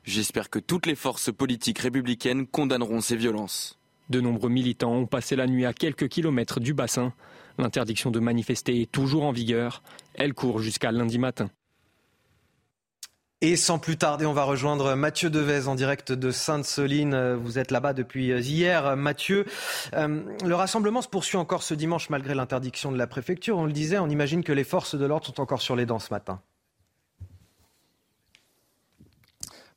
[0.03, 3.79] J'espère que toutes les forces politiques républicaines condamneront ces violences.
[4.09, 7.13] De nombreux militants ont passé la nuit à quelques kilomètres du bassin.
[7.57, 9.81] L'interdiction de manifester est toujours en vigueur.
[10.15, 11.49] Elle court jusqu'à lundi matin.
[13.41, 17.35] Et sans plus tarder, on va rejoindre Mathieu Devez en direct de Sainte-Soline.
[17.35, 18.97] Vous êtes là-bas depuis hier.
[18.97, 19.45] Mathieu,
[19.93, 23.57] euh, le rassemblement se poursuit encore ce dimanche malgré l'interdiction de la préfecture.
[23.57, 25.99] On le disait, on imagine que les forces de l'ordre sont encore sur les dents
[25.99, 26.41] ce matin.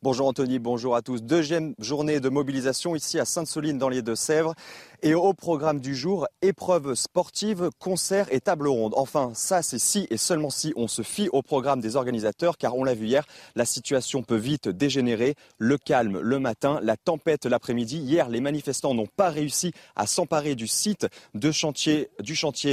[0.03, 1.23] Bonjour Anthony, bonjour à tous.
[1.23, 4.57] Deuxième journée de mobilisation ici à Sainte-Soline dans les Deux-Sèvres.
[5.05, 8.95] Et au programme du jour, épreuves sportives, concerts et tables rondes.
[8.97, 12.77] Enfin, ça c'est si et seulement si on se fie au programme des organisateurs, car
[12.77, 13.27] on l'a vu hier,
[13.57, 15.35] la situation peut vite dégénérer.
[15.59, 17.99] Le calme le matin, la tempête l'après-midi.
[17.99, 22.07] Hier, les manifestants n'ont pas réussi à s'emparer du site du chantier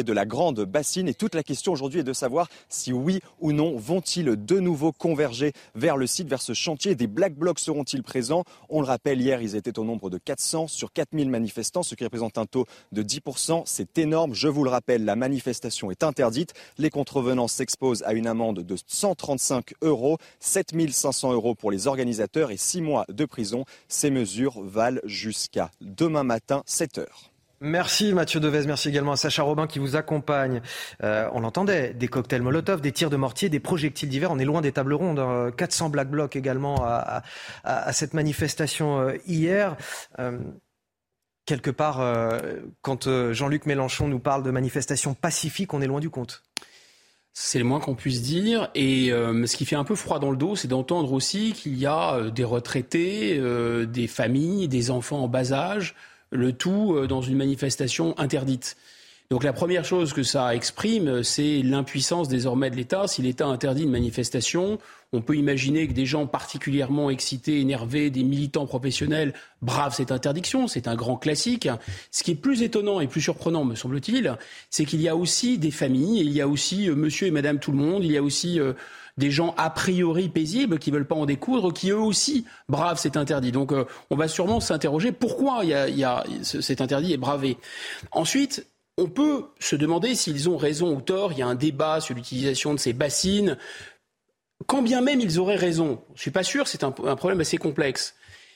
[0.04, 1.08] de la Grande Bassine.
[1.08, 4.92] Et toute la question aujourd'hui est de savoir si oui ou non vont-ils de nouveau
[4.92, 6.94] converger vers le site, vers ce chantier.
[6.94, 8.44] Des Black Blocs seront-ils présents?
[8.70, 12.04] On le rappelle, hier, ils étaient au nombre de 400 sur 4000 manifestants, ce qui
[12.04, 13.64] représente un taux de 10%.
[13.66, 14.34] C'est énorme.
[14.34, 16.54] Je vous le rappelle, la manifestation est interdite.
[16.78, 22.58] Les contrevenants s'exposent à une amende de 135 euros, 7500 euros pour les organisateurs et
[22.58, 23.66] 6 mois de prison.
[23.88, 27.32] Ces mesures valent jusqu'à demain matin, 7 heures.
[27.62, 30.62] Merci Mathieu Devez, merci également à Sacha Robin qui vous accompagne.
[31.04, 34.32] Euh, on l'entendait, des cocktails Molotov, des tirs de mortier, des projectiles d'hiver.
[34.32, 35.22] On est loin des tables rondes.
[35.58, 35.90] 400 hein.
[35.90, 37.22] Black Blocs également à,
[37.92, 39.76] cette manifestation euh, hier.
[40.20, 40.40] Euh,
[41.50, 46.00] quelque part, euh, quand euh, Jean-Luc Mélenchon nous parle de manifestations pacifiques, on est loin
[46.00, 46.44] du compte.
[47.34, 48.70] C'est le moins qu'on puisse dire.
[48.76, 51.76] Et euh, ce qui fait un peu froid dans le dos, c'est d'entendre aussi qu'il
[51.76, 53.42] y a des retraités,
[53.88, 55.96] des familles, des enfants en bas âge,
[56.32, 58.78] le tout dans une manifestation interdite.
[59.32, 63.08] Donc la première chose que ça exprime, c'est l'impuissance désormais de l'État.
[63.08, 64.80] Si l'État interdit une manifestation,
[65.14, 70.68] on peut imaginer que des gens particulièrement excités, énervés, des militants professionnels bravent cette interdiction.
[70.68, 71.70] C'est un grand classique.
[72.10, 74.36] Ce qui est plus étonnant et plus surprenant, me semble-t-il,
[74.72, 77.60] c'est qu'il y a aussi des familles, il y a aussi euh, monsieur et madame
[77.60, 78.74] tout le monde, il y a aussi euh,
[79.20, 83.16] des gens a priori paisibles qui veulent pas en découdre, qui eux aussi bravent cet
[83.16, 83.52] interdit.
[83.52, 87.18] Donc euh, on va sûrement s'interroger pourquoi il y a, y a, cet interdit est
[87.18, 87.58] bravé.
[88.12, 88.66] Ensuite,
[89.00, 91.32] on peut se demander s'ils ont raison ou tort.
[91.32, 93.58] Il y a un débat sur l'utilisation de ces bassines.
[94.68, 97.58] Quand bien même ils auraient raison, je ne suis pas sûr, c'est un, problème assez
[97.58, 98.16] complexe,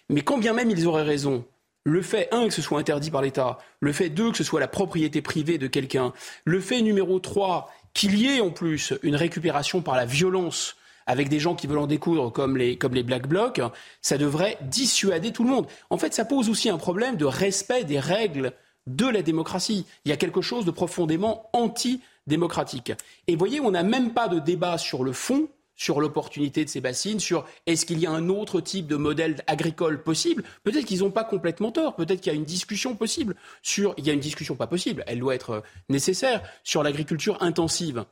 [0.09, 1.45] mais quand bien même ils auraient raison,
[1.85, 4.59] le fait, un, que ce soit interdit par l'État, le fait, deux, que ce soit
[4.59, 6.11] la propriété privée de quelqu'un,
[6.43, 10.75] le fait numéro trois, qu'il y ait en plus une récupération par la violence
[11.05, 13.61] avec des gens qui veulent en découdre comme les, comme les Black Blocs,
[14.01, 15.67] ça devrait dissuader tout le monde.
[15.89, 18.53] En fait, ça pose aussi un problème de respect des règles
[18.87, 19.85] de la démocratie.
[20.05, 22.93] Il y a quelque chose de profondément anti-démocratique.
[23.27, 26.81] Et voyez, on n'a même pas de débat sur le fond, sur l'opportunité de ces
[26.81, 30.43] bassines, sur est-ce qu'il y a un autre type de modèle agricole possible.
[30.63, 34.05] Peut-être qu'ils n'ont pas complètement tort, peut-être qu'il y a une discussion possible sur, il
[34.05, 38.05] y a une discussion pas possible, elle doit être nécessaire, sur l'agriculture intensive.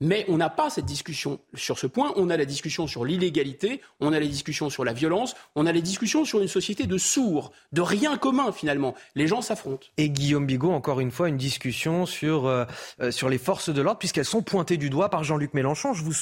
[0.00, 2.12] Mais on n'a pas cette discussion sur ce point.
[2.16, 5.72] On a la discussion sur l'illégalité, on a la discussion sur la violence, on a
[5.72, 8.94] les discussions sur une société de sourds, de rien commun finalement.
[9.14, 9.86] Les gens s'affrontent.
[9.96, 12.64] Et Guillaume Bigot, encore une fois, une discussion sur, euh,
[13.00, 15.94] euh, les forces de l'ordre, puisqu'elles sont pointées du doigt par Jean-Luc Mélenchon.
[15.94, 16.12] Je vous,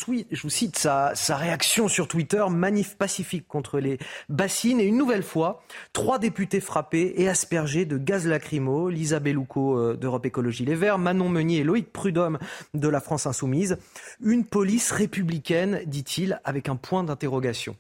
[0.51, 3.99] cite sa, sa, réaction sur Twitter, manif pacifique contre les
[4.29, 4.81] bassines.
[4.81, 5.63] Et une nouvelle fois,
[5.93, 8.89] trois députés frappés et aspergés de gaz lacrymo.
[8.89, 12.39] Lisa Bellouco euh, d'Europe Écologie Les Verts, Manon Meunier et Loïc Prudhomme
[12.73, 13.64] de la France Insoumise.
[14.21, 17.77] Une police républicaine, dit-il, avec un point d'interrogation.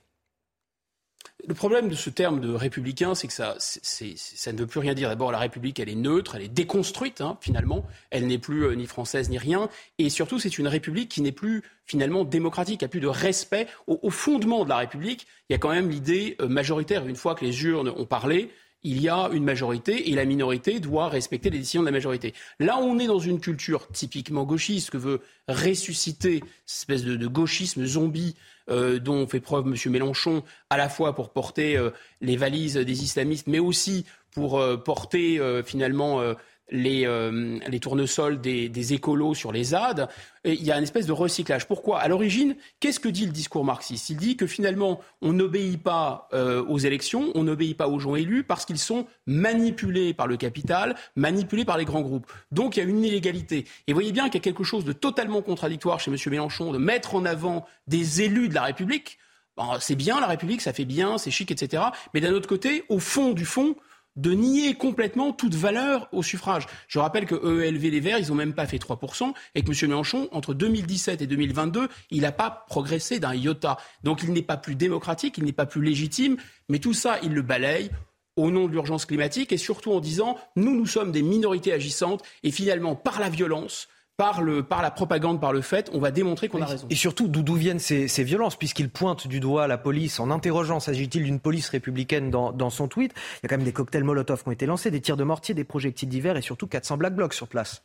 [1.46, 4.94] Le problème de ce terme de républicain, c'est que ça, ça ne veut plus rien
[4.94, 5.10] dire.
[5.10, 7.84] D'abord, la République, elle est neutre, elle est déconstruite, hein, finalement.
[8.10, 9.68] Elle n'est plus euh, ni française ni rien.
[9.98, 13.66] Et surtout, c'est une République qui n'est plus finalement démocratique, qui a plus de respect.
[13.86, 17.06] Au, fondement de la République, il y a quand même l'idée euh, majoritaire.
[17.06, 18.50] Une fois que les urnes ont parlé,
[18.84, 22.34] il y a une majorité et la minorité doit respecter les décisions de la majorité.
[22.60, 27.84] Là, on est dans une culture typiquement gauchiste que veut ressusciter cette espèce de, gauchisme
[27.86, 28.36] zombie
[28.70, 29.92] euh, dont fait preuve M.
[29.92, 34.76] Mélenchon, à la fois pour porter euh, les valises des islamistes, mais aussi pour euh,
[34.76, 36.20] porter finalement
[36.70, 40.08] les, euh, les tournesols des, des, écolos sur les ZAD.
[40.44, 41.66] Il y a une espèce de recyclage.
[41.66, 42.00] Pourquoi?
[42.00, 44.10] À l'origine, qu'est-ce que dit le discours marxiste?
[44.10, 48.14] Il dit que finalement, on n'obéit pas euh, aux élections, on n'obéit pas aux gens
[48.14, 52.30] élus parce qu'ils sont manipulés par le capital, manipulés par les grands groupes.
[52.50, 53.66] Donc il y a une illégalité.
[53.86, 56.16] Et vous voyez bien qu'il y a quelque chose de totalement contradictoire chez M.
[56.26, 59.18] Mélenchon de mettre en avant des élus de la République.
[59.80, 61.84] c'est bien la République, ça fait bien, c'est chic, etc.
[62.14, 63.76] Mais d'un autre côté, au fond du fond,
[64.16, 66.66] de nier complètement toute valeur au suffrage.
[66.88, 69.90] Je rappelle que EELV Les Verts, ils n'ont même pas fait 3%, et que M.
[69.90, 73.78] Mélenchon, entre 2017 et 2022, il n'a pas progressé d'un iota.
[74.02, 76.36] Donc il n'est pas plus démocratique, il n'est pas plus légitime,
[76.68, 77.90] mais tout ça, il le balaye
[78.36, 82.22] au nom de l'urgence climatique et surtout en disant nous, nous sommes des minorités agissantes
[82.42, 86.10] et finalement, par la violence, par, le, par la propagande, par le fait, on va
[86.10, 86.86] démontrer qu'on a raison.
[86.88, 88.56] Et surtout, d'où viennent ces, ces violences?
[88.56, 92.86] Puisqu'il pointe du doigt la police en interrogeant s'agit-il d'une police républicaine dans, dans, son
[92.86, 95.16] tweet Il y a quand même des cocktails Molotov qui ont été lancés, des tirs
[95.16, 97.82] de mortier, des projectiles divers et surtout 400 Black Blocs sur place.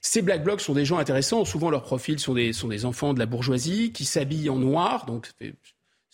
[0.00, 1.44] Ces Black Blocs sont des gens intéressants.
[1.44, 5.04] Souvent, leurs profils sont des, sont des enfants de la bourgeoisie qui s'habillent en noir.
[5.04, 5.54] Donc, c'est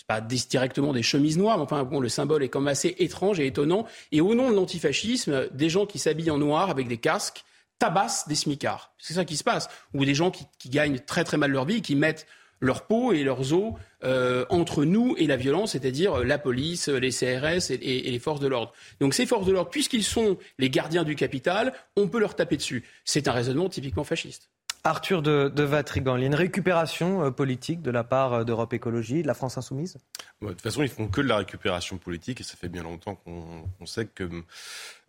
[0.08, 3.38] pas directement des chemises noires, mais enfin, bon, le symbole est quand même assez étrange
[3.38, 3.86] et étonnant.
[4.12, 7.44] Et au nom de l'antifascisme, des gens qui s'habillent en noir avec des casques
[7.78, 8.92] tabassent des smicards.
[8.98, 9.68] C'est ça qui se passe.
[9.94, 12.26] Ou des gens qui, gagnent très très mal leur vie, qui mettent
[12.60, 16.88] leur peau et leurs os euh, entre nous et la violence, c'est-à-dire euh, la police,
[16.88, 18.72] les CRS et, les forces de l'ordre.
[19.00, 22.56] Donc ces forces de l'ordre, puisqu'ils sont les gardiens du capital, on peut leur taper
[22.56, 22.84] dessus.
[23.04, 24.50] C'est un raisonnement typiquement fasciste.
[24.84, 28.72] Arthur de, de Vatrigan, il y a une récupération euh, politique de la part d'Europe
[28.72, 29.98] Écologie, de la France Insoumise?
[30.40, 33.16] De toute façon, ils font que de la récupération politique et ça fait bien longtemps
[33.16, 34.28] qu'on sait que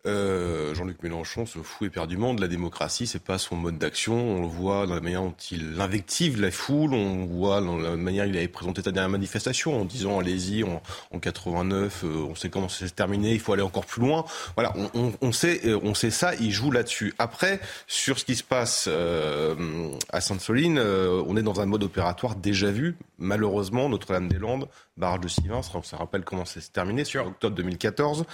[0.06, 4.14] euh, Jean-Luc Mélenchon se fout éperdument de la démocratie, c'est pas son mode d'action.
[4.14, 7.96] On le voit dans la manière dont il invective la foule, on voit dans la
[7.96, 10.80] manière dont il avait présenté sa dernière manifestation en disant allez-y, en,
[11.20, 14.24] 89, euh, on sait comment ça s'est terminé, il faut aller encore plus loin.
[14.54, 17.12] Voilà, on, sait, euh, on sait ça, il joue là-dessus.
[17.18, 22.70] Après, sur ce qui se passe à Sainte-Soline, on est dans un mode opératoire déjà
[22.70, 22.96] vu.
[23.18, 28.24] Malheureusement, Notre-Dame-des-Landes, barrage de Sivins, on se rappelle comment ça s'est terminé, sur octobre 2014,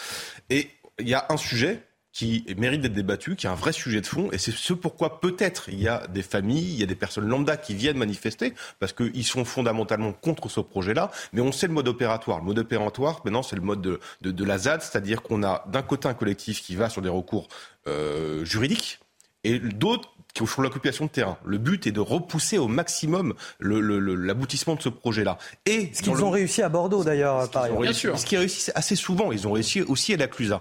[0.51, 0.69] et
[0.99, 1.83] il y a un sujet
[2.15, 5.21] qui mérite d'être débattu, qui est un vrai sujet de fond, et c'est ce pourquoi
[5.21, 8.55] peut-être il y a des familles, il y a des personnes lambda qui viennent manifester,
[8.79, 12.39] parce qu'ils sont fondamentalement contre ce projet-là, mais on sait le mode opératoire.
[12.39, 15.83] Le mode opératoire, maintenant, c'est le mode de, de, la ZAD, c'est-à-dire qu'on a d'un
[15.83, 17.49] côté un collectif qui va sur des recours
[17.89, 19.01] euh, juridiques,
[19.43, 21.39] et d'autres qui font l'occupation de terrain.
[21.45, 25.39] Le but est de repousser au maximum l'aboutissement de ce projet-là.
[25.65, 28.19] Et ce qu'ils ont réussi à Bordeaux d'ailleurs, par Bien sûr.
[28.19, 30.61] Ce qu'ils réussissent assez souvent, ils ont réussi aussi à la Clusa.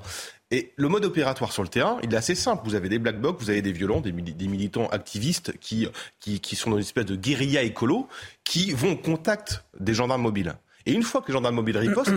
[0.51, 2.61] Et le mode opératoire sur le terrain, il est assez simple.
[2.63, 5.87] Vous avez des black blocs, vous avez des violents, des, militants activistes qui,
[6.19, 8.07] qui, qui, sont dans une espèce de guérilla écolo,
[8.43, 10.53] qui vont au contact des gendarmes mobiles.
[10.85, 12.13] Et une fois que les gendarmes mobiles ripostent,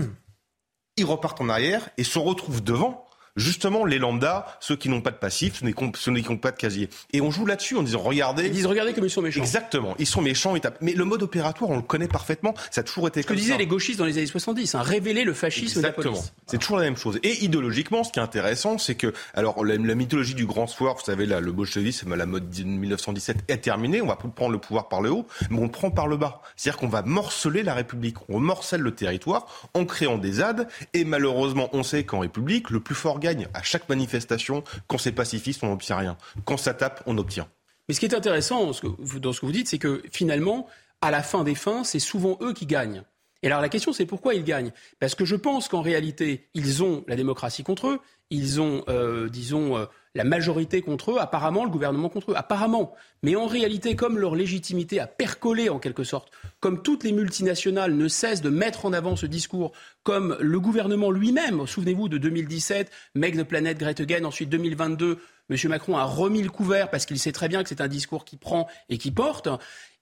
[0.98, 3.05] ils repartent en arrière et se retrouvent devant
[3.36, 5.62] justement les lambda, ceux qui n'ont pas de passif,
[5.94, 6.88] ceux qui n'ont pas de casier.
[7.12, 8.46] Et on joue là-dessus en disant regardez.
[8.46, 9.40] Ils disent regardez comme ils sont méchants.
[9.40, 10.54] Exactement, ils sont méchants.
[10.80, 12.54] Mais le mode opératoire, on le connaît parfaitement.
[12.70, 13.22] Ça a toujours été.
[13.22, 16.02] Ce que disaient les gauchistes dans les années 70, hein, révéler le fascisme Exactement.
[16.02, 16.32] de la police.
[16.46, 17.18] C'est toujours la même chose.
[17.22, 21.04] Et idéologiquement, ce qui est intéressant, c'est que alors la, mythologie du grand soir, vous
[21.04, 24.00] savez, là, le bolchevisme, la mode 1917 est terminée.
[24.00, 26.42] On va prendre le pouvoir par le haut, mais on le prend par le bas.
[26.56, 28.16] C'est-à-dire qu'on va morceler la République.
[28.28, 30.68] On morcelle le territoire en créant des ZAD.
[30.94, 33.18] Et malheureusement, on sait qu'en République, le plus fort
[33.54, 36.16] à chaque manifestation manifestation, quand c'est pacifiste, on n'obtient rien.
[36.44, 37.48] Quand ça tape, on obtient.
[37.88, 38.72] Mais ce qui est intéressant dans
[39.32, 40.66] ce que vous dites, c'est que finalement,
[41.00, 43.02] à la fin des fins, c'est souvent eux qui gagnent.
[43.42, 44.72] Et alors la question, c'est pourquoi ils gagnent?
[44.98, 48.00] Parce que je pense qu'en réalité, ils ont la démocratie contre eux,
[48.30, 49.86] ils ont, euh, disons, euh,
[50.16, 52.94] la majorité contre eux, apparemment le gouvernement contre eux, apparemment.
[53.22, 57.94] Mais en réalité, comme leur légitimité a percolé en quelque sorte, comme toutes les multinationales
[57.94, 62.90] ne cessent de mettre en avant ce discours, comme le gouvernement lui-même, souvenez-vous de 2017,
[63.14, 65.56] Make the Planet Great Again, ensuite 2022, M.
[65.68, 68.36] Macron a remis le couvert parce qu'il sait très bien que c'est un discours qui
[68.36, 69.48] prend et qui porte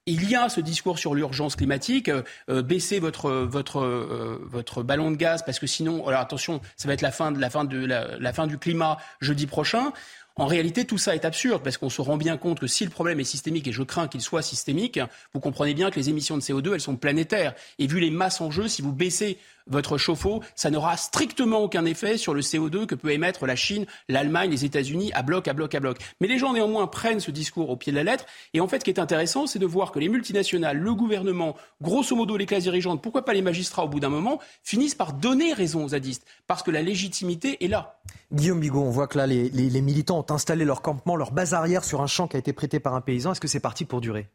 [0.07, 4.83] il y a ce discours sur l'urgence climatique, euh, euh, baissez votre votre euh, votre
[4.83, 7.49] ballon de gaz parce que sinon, alors attention, ça va être la fin de la
[7.49, 9.93] fin de la fin du climat jeudi prochain.
[10.37, 12.89] En réalité, tout ça est absurde parce qu'on se rend bien compte que si le
[12.89, 14.99] problème est systémique, et je crains qu'il soit systémique,
[15.33, 17.55] vous comprenez bien que les émissions de CO2, elles sont planétaires.
[17.79, 21.85] Et vu les masses en jeu, si vous baissez votre chauffe-eau, ça n'aura strictement aucun
[21.85, 25.53] effet sur le CO2 que peut émettre la Chine, l'Allemagne, les États-Unis à bloc, à
[25.53, 25.97] bloc, à bloc.
[26.21, 28.25] Mais les gens néanmoins prennent ce discours au pied de la lettre.
[28.53, 31.55] Et en fait, ce qui est intéressant, c'est de voir que les multinationales, le gouvernement,
[31.81, 35.13] grosso modo les classes dirigeantes, pourquoi pas les magistrats au bout d'un moment, finissent par
[35.13, 36.25] donner raison aux zadistes.
[36.47, 37.99] Parce que la légitimité est là.
[38.31, 41.83] Guillaume Bigot, on voit que là, les, militants ont installé leur campement, leur base arrière
[41.83, 43.31] sur un champ qui a été prêté par un paysan.
[43.31, 44.27] Est-ce que c'est parti pour durer?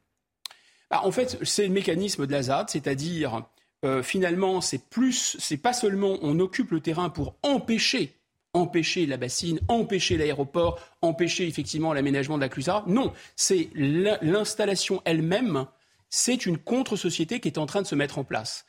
[0.90, 3.42] Bah, En fait, c'est le mécanisme de la ZAD, c'est-à-dire
[3.84, 8.20] euh, finalement, c'est plus, c'est pas seulement on occupe le terrain pour empêcher
[8.52, 12.82] empêcher la bassine, empêcher l'aéroport, empêcher effectivement l'aménagement de la Clusaz.
[12.86, 15.66] Non, c'est l'installation elle-même,
[16.08, 18.64] c'est une contre-société qui est en train de se mettre en place.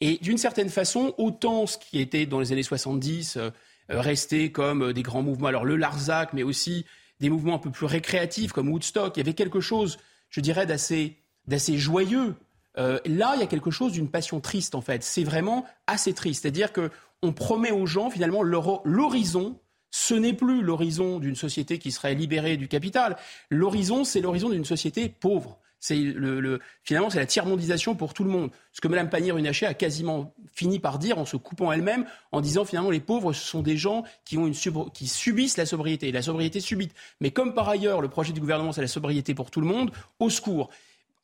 [0.00, 3.50] Et d'une certaine façon, autant ce qui était dans les années 70 euh,
[3.88, 6.84] resté comme euh, des grands mouvements, alors le Larzac, mais aussi
[7.20, 9.98] des mouvements un peu plus récréatifs comme Woodstock, il y avait quelque chose,
[10.30, 12.34] je dirais, d'assez joyeux.
[12.78, 15.02] Euh, là, il y a quelque chose d'une passion triste, en fait.
[15.02, 16.42] C'est vraiment assez triste.
[16.42, 19.58] C'est-à-dire qu'on promet aux gens, finalement, l'horizon
[19.96, 23.16] ce n'est plus l'horizon d'une société qui serait libérée du capital.
[23.48, 25.60] L'horizon, c'est l'horizon d'une société pauvre.
[25.78, 28.50] C'est le, finalement, c'est la tiers-mondisation pour tout le monde.
[28.72, 32.64] Ce que Mme Pannier-Runacher a quasiment fini par dire en se coupant elle-même, en disant
[32.64, 34.54] finalement les pauvres, ce sont des gens qui, ont une
[34.92, 36.92] qui subissent la sobriété, la sobriété subite.
[37.20, 39.92] Mais comme par ailleurs, le projet du gouvernement, c'est la sobriété pour tout le monde,
[40.18, 40.70] au secours.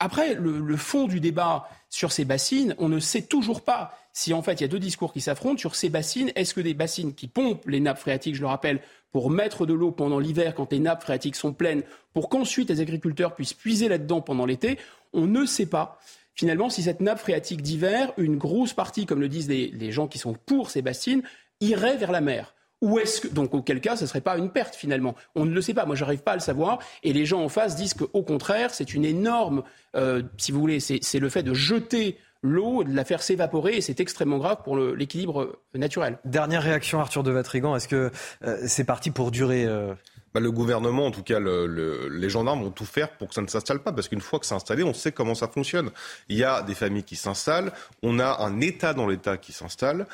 [0.02, 4.40] Après, le, fond du débat sur ces bassines, on ne sait toujours pas si en
[4.40, 6.32] fait il y a deux discours qui s'affrontent sur ces bassines.
[6.36, 8.80] Est-ce que des bassines qui pompent les nappes phréatiques, je le rappelle,
[9.12, 11.82] pour mettre de l'eau pendant l'hiver quand les nappes phréatiques sont pleines,
[12.14, 14.78] pour qu'ensuite les agriculteurs puissent puiser là-dedans pendant l'été,
[15.12, 16.00] on ne sait pas.
[16.34, 20.18] Finalement, si cette nappe phréatique d'hiver, une grosse partie, comme le disent les, gens qui
[20.18, 21.22] sont pour ces bassines,
[21.60, 22.54] irait vers la mer.
[22.80, 25.52] Ou est-ce que, donc auquel cas, ce ne serait pas une perte finalement On ne
[25.52, 25.84] le sait pas.
[25.84, 26.78] Moi, j'arrive pas à le savoir.
[27.02, 29.62] Et les gens en face disent qu'au contraire, c'est une énorme,
[29.96, 33.80] euh, si vous voulez, c'est le fait de jeter l'eau, de la faire s'évaporer, et
[33.82, 36.18] c'est extrêmement grave pour l'équilibre euh, naturel.
[36.24, 38.10] Dernière réaction, Arthur de Vatrigan, est-ce que
[38.44, 39.66] euh, c'est parti pour durer
[40.34, 43.46] bah, le gouvernement, en tout cas les gendarmes, vont tout faire pour que ça ne
[43.46, 45.90] s'installe pas, parce qu'une fois que c'est installé, on sait comment ça fonctionne.
[46.28, 50.06] Il y a des familles qui s'installent, on a un État dans l'État qui s'installe,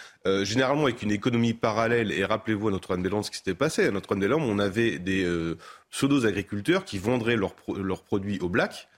[0.42, 3.86] généralement avec une économie parallèle, et rappelez-vous à Notre-Dame-des-Landes ce qui s'était passé.
[3.86, 5.26] À Notre-Dame-des-Landes, on avait des
[5.90, 8.88] pseudo-agriculteurs qui vendraient leurs, leurs produits au black,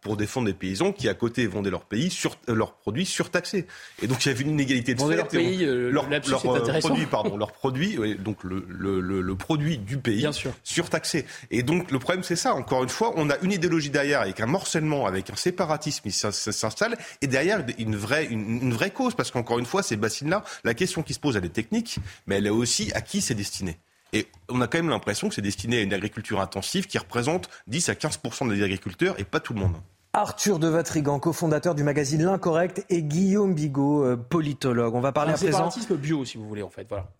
[0.00, 3.66] pour défendre des paysans qui à côté vendaient leur pays sur leurs produits surtaxés.
[4.02, 5.16] Et donc il y avait une inégalité de fait.
[5.16, 9.78] Leur pays, euh, leur, leur euh, produit, pardon, leur produit, donc le, le, le, produit
[9.78, 10.52] du pays Bien sûr.
[10.62, 11.26] surtaxé.
[11.50, 12.54] Et donc le problème c'est ça.
[12.54, 16.12] Encore une fois, on a une idéologie derrière avec un morcellement, avec un séparatisme qui
[16.12, 20.44] s'installe, et derrière une vraie une, une vraie cause parce qu'encore une fois ces bassines-là,
[20.64, 23.34] la question qui se pose elle est technique, mais elle est aussi à qui c'est
[23.34, 23.78] destiné.
[24.12, 27.48] Et on a quand même l'impression que c'est destiné à une agriculture intensive qui représente
[27.66, 29.76] 10 à 15% des agriculteurs et pas tout le monde.
[30.12, 34.94] Arthur de Vatrigan, cofondateur du magazine L'Incorrect, et Guillaume Bigot, euh, politologue.
[34.94, 35.68] On va parler à présent.
[35.90, 36.86] bio, si vous voulez, en fait.
[36.88, 37.10] Voilà.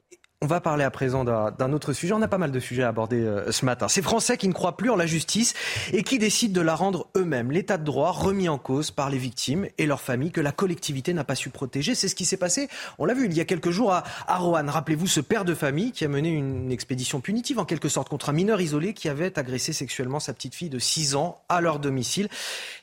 [0.42, 2.12] On va parler à présent d'un autre sujet.
[2.12, 3.88] On a pas mal de sujets à aborder euh, ce matin.
[3.88, 5.54] Ces Français qui ne croient plus en la justice
[5.94, 7.50] et qui décident de la rendre eux-mêmes.
[7.50, 11.14] L'état de droit remis en cause par les victimes et leurs familles que la collectivité
[11.14, 11.94] n'a pas su protéger.
[11.94, 12.68] C'est ce qui s'est passé,
[12.98, 14.68] on l'a vu il y a quelques jours à, à Roanne.
[14.68, 18.28] Rappelez-vous ce père de famille qui a mené une expédition punitive en quelque sorte contre
[18.28, 21.78] un mineur isolé qui avait agressé sexuellement sa petite fille de 6 ans à leur
[21.78, 22.28] domicile.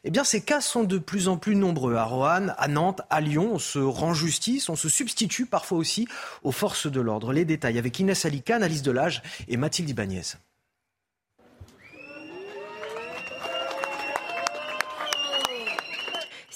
[0.06, 1.98] Eh bien, ces cas sont de plus en plus nombreux.
[1.98, 6.08] À Roanne, à Nantes, à Lyon, on se rend justice, on se substitue parfois aussi
[6.42, 10.22] aux forces de l'ordre détails avec Inès Alika, Alice Delage et Mathilde Ibanez.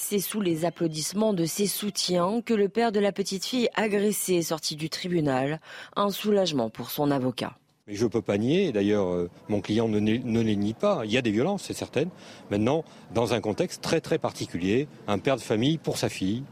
[0.10, 4.36] C'est sous les applaudissements de ses soutiens que le père de la petite fille agressée
[4.36, 5.60] est sorti du tribunal.
[5.98, 7.58] Un soulagement pour son avocat.
[7.88, 11.12] je ne peux pas nier, d'ailleurs euh, mon client ne, ne, les nie pas, il
[11.12, 12.06] y a des violences, c'est certain.
[12.52, 16.44] Maintenant, dans un contexte très très particulier, un père de famille pour sa fille,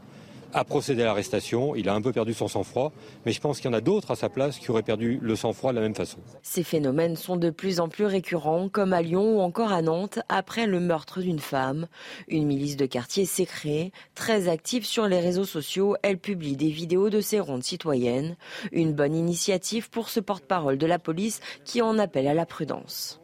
[0.52, 1.74] a procédé à l'arrestation.
[1.74, 2.92] Il a un peu perdu son sang-froid,
[3.24, 5.36] mais je pense qu'il y en a d'autres à sa place qui auraient perdu le
[5.36, 6.18] sang-froid de la même façon.
[6.42, 10.18] Ces phénomènes sont de plus en plus récurrents, comme à Lyon ou encore à Nantes,
[10.28, 11.86] après le meurtre d'une femme.
[12.28, 15.96] Une milice de quartier s'est créée, très active sur les réseaux sociaux.
[16.02, 18.36] Elle publie des vidéos de ses rondes citoyennes.
[18.72, 23.20] Une bonne initiative pour ce porte-parole de la police qui en appelle à la prudence.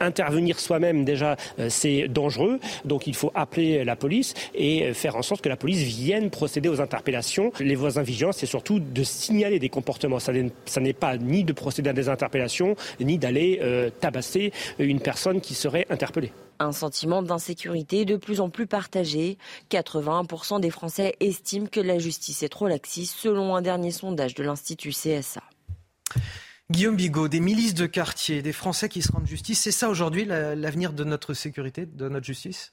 [0.00, 2.58] Intervenir soi-même, déjà, euh, c'est dangereux.
[2.84, 6.30] Donc il faut appeler la police et euh, faire en sorte que la police vienne
[6.30, 7.52] procéder aux interpellations.
[7.60, 10.18] Les voisins vigilants, c'est surtout de signaler des comportements.
[10.18, 15.40] Ça n'est pas ni de procéder à des interpellations, ni d'aller euh, tabasser une personne
[15.40, 16.32] qui serait interpellée.
[16.60, 19.38] Un sentiment d'insécurité de plus en plus partagé.
[19.70, 24.44] 81% des Français estiment que la justice est trop laxiste, selon un dernier sondage de
[24.44, 25.42] l'Institut CSA.
[26.70, 30.24] Guillaume Bigot, des milices de quartier, des Français qui se rendent justice, c'est ça aujourd'hui
[30.24, 32.72] l'avenir de notre sécurité, de notre justice?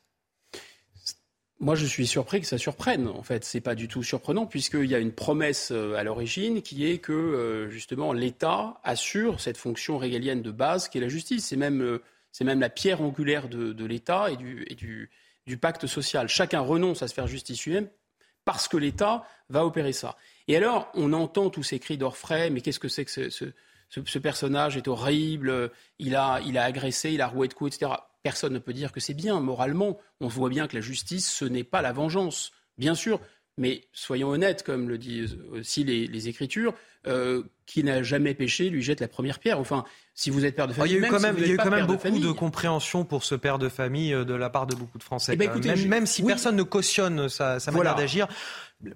[1.60, 3.08] Moi, je suis surpris que ça surprenne.
[3.08, 6.64] En fait, c'est pas du tout surprenant puisqu'il y a une promesse euh, à l'origine
[6.64, 11.08] qui est que euh, justement l'État assure cette fonction régalienne de base qui est la
[11.08, 11.46] justice.
[11.46, 12.02] C'est même, euh,
[12.32, 15.12] c'est même la pierre angulaire de, l'État et, du,
[15.60, 16.28] pacte social.
[16.30, 17.90] Chacun renonce à se faire justice lui-même
[18.44, 20.18] parce que l'État va opérer ça.
[20.48, 23.54] Et alors, on entend tous ces cris d'orfraie, mais qu'est-ce que c'est que ce,
[24.00, 27.92] personnage est horrible, il a, il a agressé, il a roué de coups, etc.
[28.24, 29.40] Personne ne peut dire que c'est bien.
[29.40, 32.52] Moralement, on voit bien que la justice, ce n'est pas la vengeance.
[32.78, 33.20] Bien sûr,
[33.58, 36.74] mais soyons honnêtes, comme le disent aussi les, Écritures,
[37.66, 39.60] qui n'a jamais péché lui jette la première pierre.
[39.60, 41.52] Enfin, si vous êtes père de famille, il y a eu quand même, il y
[41.52, 44.68] a eu quand même beaucoup de, compréhension pour ce père de famille de la part
[44.68, 45.34] de beaucoup de Français.
[45.34, 48.28] Eh ben, écoutez, même, même, si personne ne cautionne sa, sa manière d'agir,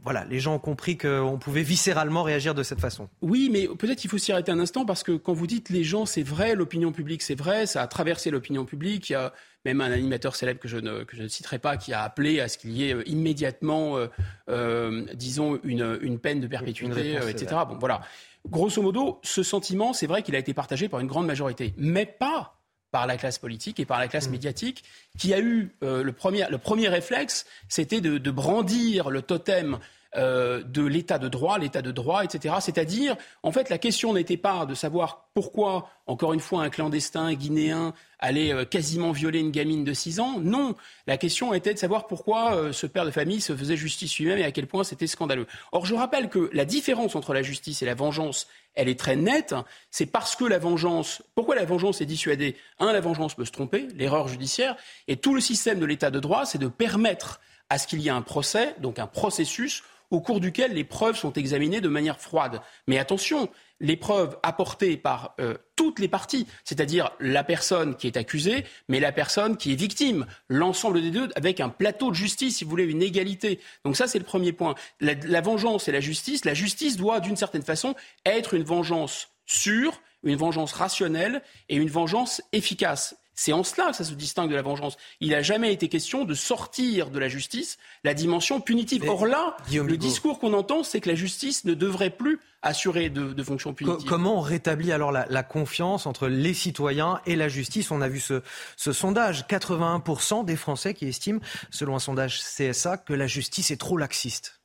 [0.03, 3.09] voilà, les gens ont compris qu'on pouvait viscéralement réagir de cette façon.
[3.21, 5.83] Oui, mais peut-être il faut s'y arrêter un instant parce que quand vous dites les
[5.83, 9.09] gens, c'est vrai, l'opinion publique, c'est vrai, ça a traversé l'opinion publique.
[9.09, 9.33] Il y a
[9.65, 12.39] même un animateur célèbre que je ne, que je ne citerai pas qui a appelé
[12.39, 14.07] à ce qu'il y ait euh, immédiatement, euh,
[14.49, 17.61] euh, disons, une, une, peine de perpétuité, etc.
[17.67, 18.01] Bon, voilà.
[18.47, 22.05] Grosso modo, ce sentiment, c'est vrai qu'il a été partagé par une grande majorité, mais
[22.05, 22.55] pas
[22.95, 24.31] par la classe politique et par la classe mmh.
[24.31, 24.83] médiatique,
[25.19, 29.79] qui a eu euh, le, premier, le premier réflexe, c'était de, de, brandir le totem
[30.17, 32.55] euh, de l'état de droit, l'état de droit, etc.
[32.61, 37.33] C'est-à-dire, en fait, la question n'était pas de savoir pourquoi, encore une fois, un clandestin
[37.33, 40.39] guinéen allait euh, quasiment violer une gamine de 6 ans.
[40.39, 40.75] Non,
[41.05, 44.37] la question était de savoir pourquoi euh, ce père de famille se faisait justice lui-même
[44.37, 45.47] et à quel point c'était scandaleux.
[45.73, 49.17] Or, je rappelle que la différence entre la justice et la vengeance, elle est très
[49.17, 49.53] nette.
[49.91, 52.55] C'est parce que la vengeance, pourquoi la vengeance est dissuadée?
[52.79, 54.77] Un, la vengeance peut se tromper, l'erreur judiciaire,
[55.09, 58.07] et tout le système de l'état de droit, c'est de permettre à ce qu'il y
[58.07, 62.19] ait un procès, donc un processus au cours duquel les preuves sont examinées de manière
[62.19, 62.61] froide.
[62.87, 63.49] Mais attention,
[63.79, 68.99] les preuves apportées par euh, toutes les parties, c'est-à-dire la personne qui est accusée, mais
[68.99, 72.69] la personne qui est victime, l'ensemble des deux, avec un plateau de justice, si vous
[72.69, 73.59] voulez, une égalité.
[73.83, 74.75] Donc ça, c'est le premier point.
[75.01, 77.95] La, la vengeance et la justice, la justice doit, d'une certaine façon,
[78.25, 83.15] être une vengeance sûre, une vengeance rationnelle et une vengeance efficace.
[83.35, 84.97] C'est en cela que ça se distingue de la vengeance.
[85.19, 89.03] Il n'a jamais été question de sortir de la justice la dimension punitive.
[89.07, 93.33] Or là, le discours qu'on entend, c'est que la justice ne devrait plus assurer de,
[93.33, 94.07] de fonctions punitives.
[94.09, 97.91] comment on rétablit alors la, confiance entre les citoyens et la justice?
[97.91, 98.41] On a vu ce,
[98.77, 99.45] ce sondage.
[99.47, 101.41] 81% des Français qui estiment,
[101.71, 104.61] selon un sondage CSA, que la justice est trop laxiste.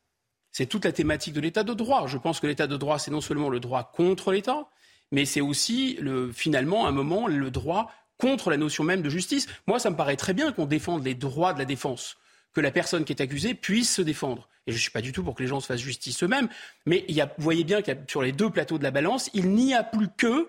[0.52, 2.06] C'est toute la thématique de l'état de droit.
[2.06, 4.68] Je pense que l'état de droit, c'est non seulement le droit contre l'État,
[5.12, 7.90] mais c'est aussi le, finalement un moment le droit
[8.20, 9.47] contre la notion même de justice.
[9.66, 12.16] Moi, ça me paraît très bien qu'on défende les droits de la défense,
[12.52, 14.48] que la personne qui est accusée puisse se défendre.
[14.66, 16.48] Et je ne suis pas du tout pour que les gens se fassent justice eux-mêmes,
[16.86, 19.51] mais y a, vous voyez bien que sur les deux plateaux de la balance, il
[19.51, 20.48] n'y a plus que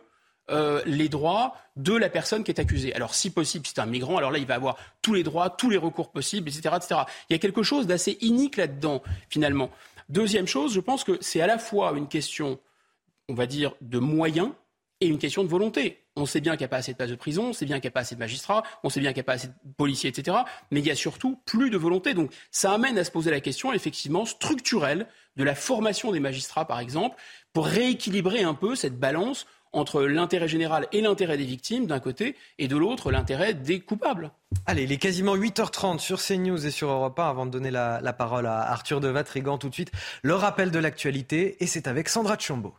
[0.50, 2.94] euh, les droits de la personne qui est accusée.
[2.94, 5.50] Alors, si possible, si c'est un migrant, alors là, il va avoir tous les droits,
[5.50, 6.76] tous les recours possibles, etc.
[6.76, 7.02] etc.
[7.30, 9.72] Il y a quelque chose d'assez inique là-dedans, finalement.
[10.10, 12.60] Deuxième chose, je pense que c'est à la fois une question,
[13.30, 14.50] on va dire, de moyens
[15.02, 16.00] et une question de volonté.
[16.16, 17.78] On sait bien qu'il n'y a pas assez de places de prison, on sait bien
[17.78, 19.48] qu'il n'y a pas assez de magistrats, on sait bien qu'il n'y a pas assez
[19.48, 20.38] de policiers, etc.
[20.70, 22.14] Mais il y a surtout plus de volonté.
[22.14, 25.08] Donc ça amène à se poser la question, effectivement, structurelle
[25.38, 27.18] de la formation des magistrats, par exemple,
[27.54, 32.36] pour rééquilibrer un peu cette balance entre l'intérêt général et l'intérêt des victimes d'un côté
[32.58, 34.32] et de l'autre l'intérêt des coupables.
[34.66, 38.14] Allez, il est quasiment 8h30 sur CNews et sur Europe 1 avant de donner la,
[38.14, 39.92] parole à Arthur de Vatrigan tout de suite.
[40.24, 42.74] Le rappel de l'actualité et c'est avec Sandra Chambaud.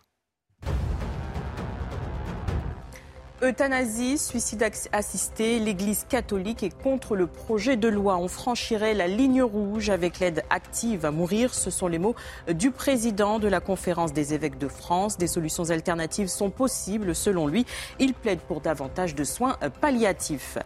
[3.44, 8.16] Euthanasie, suicide assisté, l'Église catholique est contre le projet de loi.
[8.16, 11.52] On franchirait la ligne rouge avec l'aide active à mourir.
[11.52, 12.14] Ce sont les mots
[12.47, 15.19] du président de la conférence des évêques de France.
[15.19, 17.66] Des solutions alternatives sont possibles selon lui.
[17.98, 20.59] Il plaide pour davantage de soins palliatifs.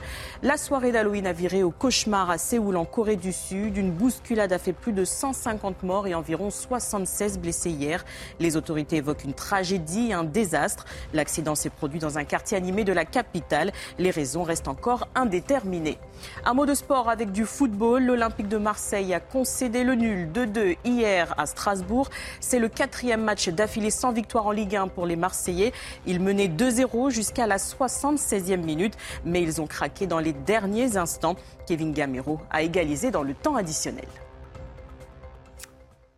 [0.43, 3.79] La soirée d'Halloween a viré au cauchemar à Séoul en Corée du Sud.
[3.79, 8.05] Une bousculade a fait plus de 150 morts et environ 76 blessés hier.
[8.39, 10.85] Les autorités évoquent une tragédie, un désastre.
[11.15, 13.73] L'accident s'est produit dans un quartier de la capitale.
[13.99, 15.99] Les raisons restent encore indéterminées.
[16.45, 18.05] Un mot de sport avec du football.
[18.05, 22.09] L'Olympique de Marseille a concédé le nul 2-2 hier à Strasbourg.
[22.41, 25.73] C'est le quatrième match d'affilée sans victoire en Ligue 1 pour les Marseillais.
[26.07, 28.95] Ils menaient 2-0 jusqu'à la 76e minute,
[29.25, 31.37] mais ils ont craqué dans les derniers instants.
[31.67, 34.07] Kevin Gamero a égalisé dans le temps additionnel.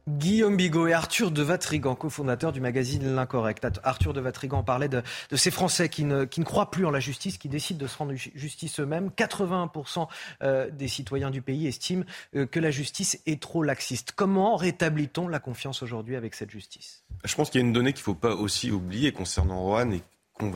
[0.08, 3.66] Guillaume Bigot et Arthur de Vatrigan, cofondateur du magazine L'Incorrect.
[3.84, 5.02] Arthur de Vatrigan parlait de,
[5.36, 8.80] ces Français qui ne, croient plus en la justice, qui décident de se rendre justice
[8.80, 9.10] eux-mêmes.
[9.16, 10.08] 81%
[10.42, 12.04] euh, des citoyens du pays estiment
[12.34, 14.12] euh, que la justice est trop laxiste.
[14.12, 17.04] Comment rétablit-on la confiance aujourd'hui avec cette justice?
[17.24, 19.90] Je pense qu'il y a une donnée qu'il ne faut pas aussi oublier concernant Rohan
[19.90, 20.02] et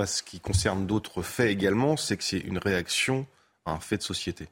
[0.06, 3.26] ce qui concerne d'autres faits également, c'est que c'est une réaction
[3.66, 4.48] à un fait de société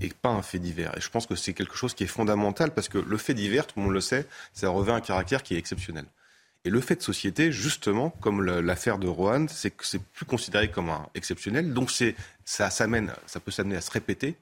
[0.00, 0.96] et pas un fait divers.
[0.96, 3.66] Et je pense que c'est quelque chose qui est fondamental parce que le fait divers,
[3.66, 6.04] tout le monde le sait, ça revêt un caractère qui est exceptionnel.
[6.64, 10.70] Et le fait de société, justement, comme l'affaire de Rohan, c'est que c'est plus considéré
[10.70, 11.74] comme un exceptionnel.
[11.74, 14.36] Donc ça, ça peut s'amener à se répéter,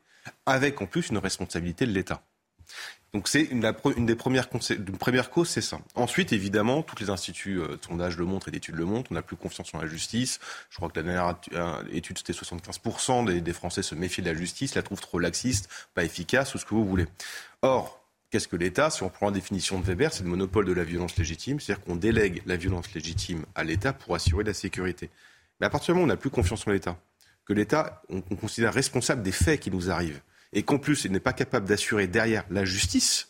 [0.47, 2.23] avec en plus une responsabilité de l'État.
[3.15, 5.79] Donc c'est une, des premières, une première cause, c'est ça.
[5.95, 9.13] Ensuite, évidemment, tous les instituts euh, le montrent et d'études le montrent.
[9.13, 10.41] On n'a plus confiance en la justice.
[10.71, 14.35] Je crois que la dernière euh, étude, c'était 75% des, Français se méfient de la
[14.35, 17.07] justice, la trouvent trop laxiste, pas efficace ou ce que vous voulez.
[17.61, 17.99] Or,
[18.33, 20.85] Qu'est-ce que l'État Si on prend la définition de Weber, c'est le monopole de la
[20.85, 25.11] violence légitime, c'est-à-dire qu'on délègue la violence légitime à l'État pour assurer la sécurité.
[25.61, 26.97] Mais à partir du moment où on n'a plus confiance en l'État,
[27.45, 30.23] que l'État, on, considère responsable des faits qui nous arrivent,
[30.53, 33.29] et qu'en plus, il n'est pas capable d'assurer derrière la justice,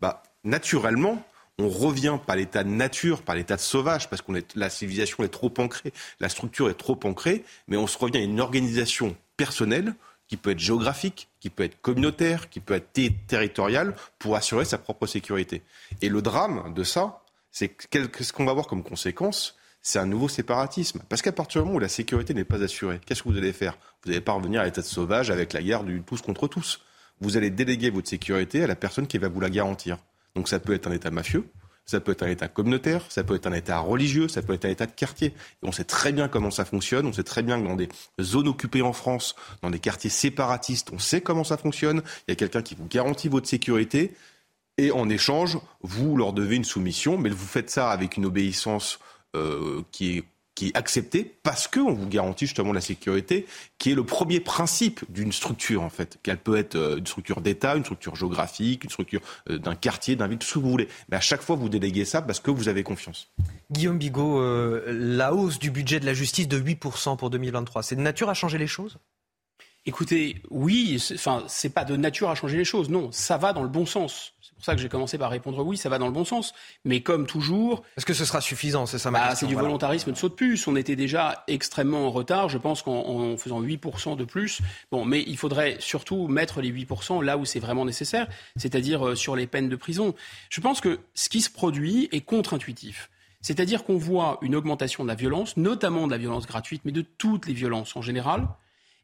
[0.00, 1.24] bah, naturellement,
[1.58, 5.28] on revient par l'état de nature, par l'état de sauvage, parce que la civilisation est
[5.28, 9.94] trop ancrée, la structure est trop ancrée, mais on se revient à une organisation personnelle
[10.28, 12.92] qui peut être géographique, qui peut être communautaire, qui peut être
[13.26, 15.62] territoriale, pour assurer sa propre sécurité.
[16.02, 19.57] Et le drame de ça, c'est qu'est-ce qu'on va avoir comme conséquence?
[19.88, 21.00] C'est un nouveau séparatisme.
[21.08, 23.54] Parce qu'à partir du moment où la sécurité n'est pas assurée, qu'est-ce que vous allez
[23.54, 23.78] faire?
[24.04, 26.82] Vous n'allez pas revenir à l'état de sauvage avec la guerre du tous contre tous.
[27.22, 29.96] Vous allez déléguer votre sécurité à la personne qui va vous la garantir.
[30.34, 31.46] Donc ça peut être un État mafieux,
[31.86, 34.66] ça peut être un État communautaire, ça peut être un État religieux, ça peut être
[34.66, 35.28] un État de quartier.
[35.28, 35.32] Et
[35.62, 37.88] on sait très bien comment ça fonctionne, on sait très bien que dans des
[38.20, 42.02] zones occupées en France, dans des quartiers séparatistes, on sait comment ça fonctionne.
[42.26, 44.14] Il y a quelqu'un qui vous garantit votre sécurité.
[44.76, 49.00] Et en échange, vous leur devez une soumission, mais vous faites ça avec une obéissance
[49.36, 50.24] euh, qui est
[50.54, 53.46] qui est accepté parce qu'on vous garantit justement la sécurité,
[53.78, 57.40] qui est le premier principe d'une structure en fait, qu'elle peut être euh, une structure
[57.40, 60.70] d'État, une structure géographique, une structure euh, d'un quartier, d'un ville, tout ce que vous
[60.70, 60.88] voulez.
[61.10, 63.30] Mais à chaque fois, vous déléguez ça parce que vous avez confiance.
[63.70, 64.42] Guillaume Bigot,
[64.88, 68.34] la hausse du budget de la justice de 8% pour 2023, c'est de nature à
[68.34, 68.98] changer les choses?
[69.88, 72.90] Écoutez, oui, enfin, c'est pas de nature à changer les choses.
[72.90, 75.76] Non, ça va dans le bon sens pour ça que j'ai commencé par répondre oui,
[75.76, 76.52] ça va dans le bon sens.
[76.84, 77.82] Mais comme toujours.
[77.96, 78.86] Est-ce que ce sera suffisant?
[78.86, 79.34] C'est ça ma bah.
[79.34, 80.66] C'est du volontarisme de saut de puce.
[80.66, 84.60] On était déjà extrêmement en retard, je pense qu'en faisant 8% de plus.
[84.90, 89.14] Bon, mais il faudrait surtout mettre les 8% là où c'est vraiment nécessaire, c'est-à-dire euh,
[89.14, 90.14] sur les peines de prison.
[90.50, 93.10] Je pense que ce qui se produit est contre-intuitif.
[93.40, 97.02] C'est-à-dire qu'on voit une augmentation de la violence, notamment de la violence gratuite, mais de
[97.02, 98.48] toutes les violences en général.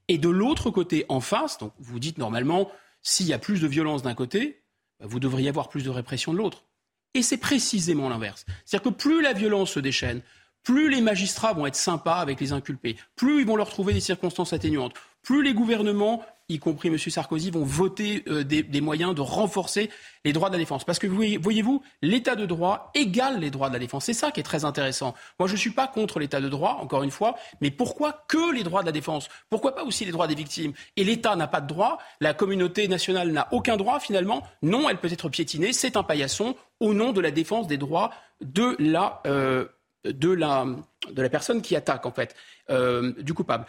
[0.08, 2.70] Et de l'autre côté, en face, donc vous dites normalement,
[3.02, 4.63] s'il y a plus de violence d'un côté,
[5.04, 6.64] vous devriez avoir plus de répression de l'autre.
[7.14, 8.44] Et c'est précisément l'inverse.
[8.64, 10.20] C'est-à-dire que plus la violence se déchaîne,
[10.62, 14.00] plus les magistrats vont être sympas avec les inculpés, plus ils vont leur trouver des
[14.00, 16.98] circonstances atténuantes, plus les gouvernements y compris M.
[16.98, 19.90] Sarkozy, vont voter euh, des, moyens de renforcer
[20.24, 20.84] les droits de la défense.
[20.84, 24.04] Parce que voyez-vous, l'état de droit égale les droits de la défense.
[24.04, 25.14] C'est ça qui est très intéressant.
[25.38, 28.52] Moi, je ne suis pas contre l'état de droit, encore une fois, mais pourquoi que
[28.52, 29.28] les droits de la défense?
[29.48, 30.72] Pourquoi pas aussi les droits des victimes?
[30.96, 34.42] Et l'État n'a pas de droit, la communauté nationale n'a aucun droit finalement.
[34.62, 38.10] Non, elle peut être piétinée, c'est un paillasson au nom de la défense des droits
[38.40, 39.22] de la...
[39.26, 39.66] Euh,
[41.30, 42.34] personne qui attaque, en fait,
[42.70, 43.64] euh, du coupable.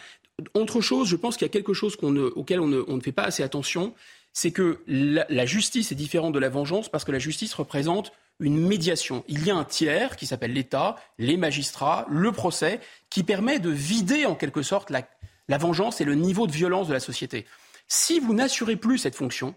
[0.54, 3.44] Autre chose, je pense qu'il y a quelque chose auquel on ne, fait pas assez
[3.44, 3.94] attention,
[4.34, 8.60] c'est que la, justice est différente de la vengeance parce que la justice représente une
[8.60, 9.24] médiation.
[9.30, 13.70] Il y a un tiers qui s'appelle l'État, les magistrats, le procès, qui permet de
[13.70, 15.08] vider en quelque sorte la,
[15.48, 17.46] la vengeance et le niveau de violence de la société.
[17.88, 19.56] Si vous n'assurez plus cette fonction,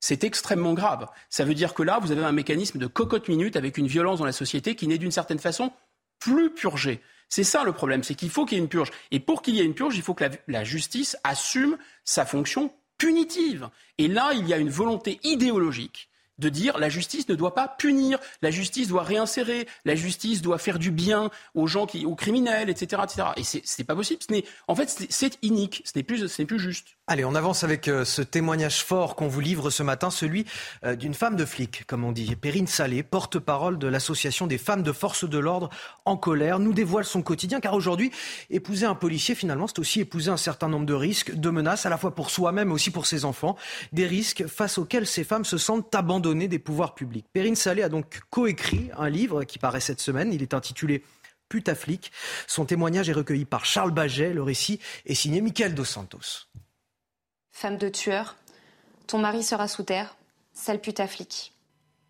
[0.00, 1.06] c'est extrêmement grave.
[1.28, 4.20] Ça veut dire que là, vous avez un mécanisme de cocotte minute avec une violence
[4.20, 5.72] dans la société qui n'est d'une certaine façon
[6.18, 7.02] plus purgée.
[7.28, 8.90] C'est ça le problème, c'est qu'il faut qu'il y ait une purge.
[9.10, 12.72] Et pour qu'il y ait une purge, il faut que la, justice assume sa fonction
[12.98, 13.68] punitive.
[13.98, 16.08] Et là, il y a une volonté idéologique
[16.38, 20.58] de dire la justice ne doit pas punir, la justice doit réinsérer, la justice doit
[20.58, 23.28] faire du bien aux gens qui, aux criminels, etc., etc.
[23.36, 24.20] Et c'est pas possible.
[24.68, 25.82] en fait, c'est inique.
[25.84, 26.88] Ce n'est plus, plus juste.
[27.06, 30.46] Allez, on avance avec euh, ce témoignage fort qu'on vous livre ce matin, celui
[30.84, 32.34] euh, d'une femme de flic, comme on dit.
[32.34, 35.68] Perrine Salé, porte-parole de l'association des femmes de force de l'ordre
[36.06, 38.10] en colère, nous dévoile son quotidien, car aujourd'hui,
[38.50, 41.90] épouser un policier, finalement, c'est aussi épouser un certain nombre de risques, de menaces, à
[41.90, 43.56] la fois pour soi-même, mais aussi pour ses enfants.
[43.92, 47.26] Des risques face auxquels ces femmes se sentent abandonnées des pouvoirs publics.
[47.32, 50.32] Perrine Salé a donc coécrit un livre qui paraît cette semaine.
[50.32, 51.02] Il est intitulé
[51.48, 52.12] Putaflic.
[52.46, 54.32] Son témoignage est recueilli par Charles Baget.
[54.32, 56.48] Le récit est signé Michael Dos Santos.
[57.52, 58.36] Femme de tueur,
[59.06, 60.16] ton mari sera sous terre,
[60.52, 61.52] sale flic.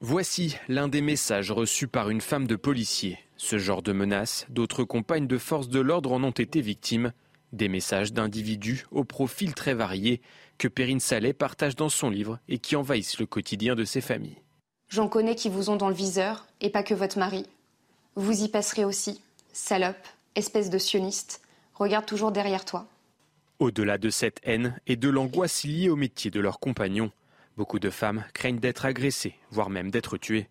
[0.01, 3.19] Voici l'un des messages reçus par une femme de policier.
[3.36, 7.12] Ce genre de menaces, d'autres compagnes de forces de l'ordre en ont été victimes.
[7.53, 10.20] Des messages d'individus au profil très varié
[10.59, 14.40] que Perrine Saleh partage dans son livre et qui envahissent le quotidien de ses familles.
[14.89, 17.47] J'en connais qui vous ont dans le viseur, et pas que votre mari.
[18.16, 19.20] Vous y passerez aussi.
[19.52, 21.40] Salope, espèce de sioniste,
[21.74, 22.86] regarde toujours derrière toi.
[23.59, 27.10] Au-delà de cette haine et de l'angoisse liée au métier de leurs compagnons,
[27.56, 30.48] beaucoup de femmes craignent d'être agressées, voire même d'être tuées.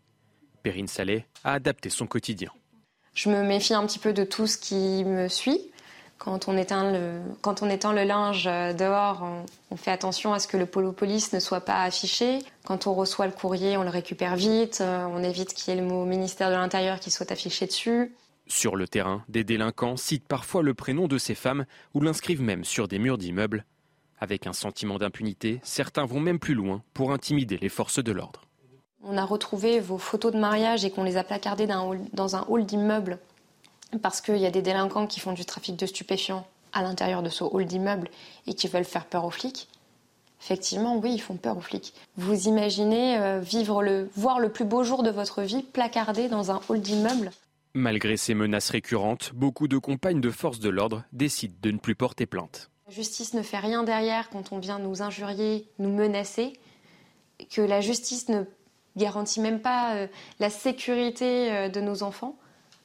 [0.64, 2.52] Perrine Saleh a adapté son quotidien.
[3.14, 5.72] Je me méfie un petit peu de tout ce qui me suit.
[6.24, 9.28] Quand on éteint le, quand on étend le linge dehors,
[9.72, 12.40] on, fait attention à ce que le polo police ne soit pas affiché.
[12.64, 14.82] Quand on reçoit le courrier, on le récupère vite.
[14.82, 18.16] On évite qu'il y ait le mot ministère de l'Intérieur qui soit affiché dessus.
[18.48, 22.64] Sur le terrain, des délinquants citent parfois le prénom de ces femmes ou l'inscrivent même
[22.64, 23.66] sur des murs d'immeubles.
[24.18, 28.46] Avec un sentiment d'impunité, certains vont même plus loin pour intimider les forces de l'ordre.
[29.04, 32.66] On a retrouvé vos photos de mariage et qu'on les a placardées dans un hall
[32.66, 33.20] d'immeuble
[34.00, 37.30] parce qu'il y a des délinquants qui font du trafic de stupéfiants à l'intérieur de
[37.30, 38.10] ce hall d'immeuble
[38.48, 39.68] et qui veulent faire peur aux flics.
[40.42, 41.94] Effectivement, oui, ils font peur aux flics.
[42.18, 46.52] Vous imaginez euh, vivre le, voir le plus beau jour de votre vie placardé dans
[46.52, 47.32] un hall d'immeuble?
[47.74, 51.96] Malgré ces menaces récurrentes, beaucoup de compagnes de forces de l'ordre décident de ne plus
[51.96, 52.70] porter plainte.
[52.88, 56.54] La justice ne fait rien derrière quand on vient nous injurier, nous menacer,
[57.50, 58.44] que la justice ne
[58.98, 60.08] garantit même pas euh,
[60.40, 62.38] la sécurité euh, de nos enfants.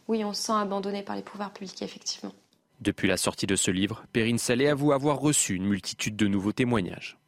[0.09, 2.35] Oui, on se sent abandonné par les pouvoirs publics, effectivement.
[2.80, 6.52] Depuis la sortie de ce livre, Perrine Salé avoue avoir reçu une multitude de nouveaux
[6.52, 7.18] témoignages.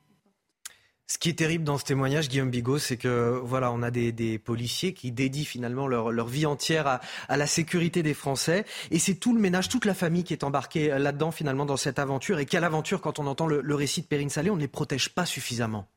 [1.07, 4.39] Ce qui est terrible dans ce témoignage, Guillaume Bigot, c'est que voilà, on a des,
[4.39, 6.87] policiers qui dédient finalement leur, vie entière
[7.29, 10.45] à, la sécurité des Français, et c'est tout le ménage, toute la famille qui est
[10.45, 12.39] embarquée là-dedans finalement dans cette aventure.
[12.39, 15.09] Et quelle aventure quand on entend le, récit de Perrine Salé, on ne les protège
[15.09, 15.89] pas suffisamment.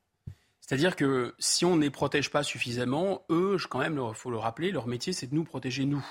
[0.61, 4.37] C'est-à-dire que si on ne les protège pas suffisamment, eux, quand même, il faut le
[4.37, 6.03] rappeler, leur métier, c'est de nous protéger nous.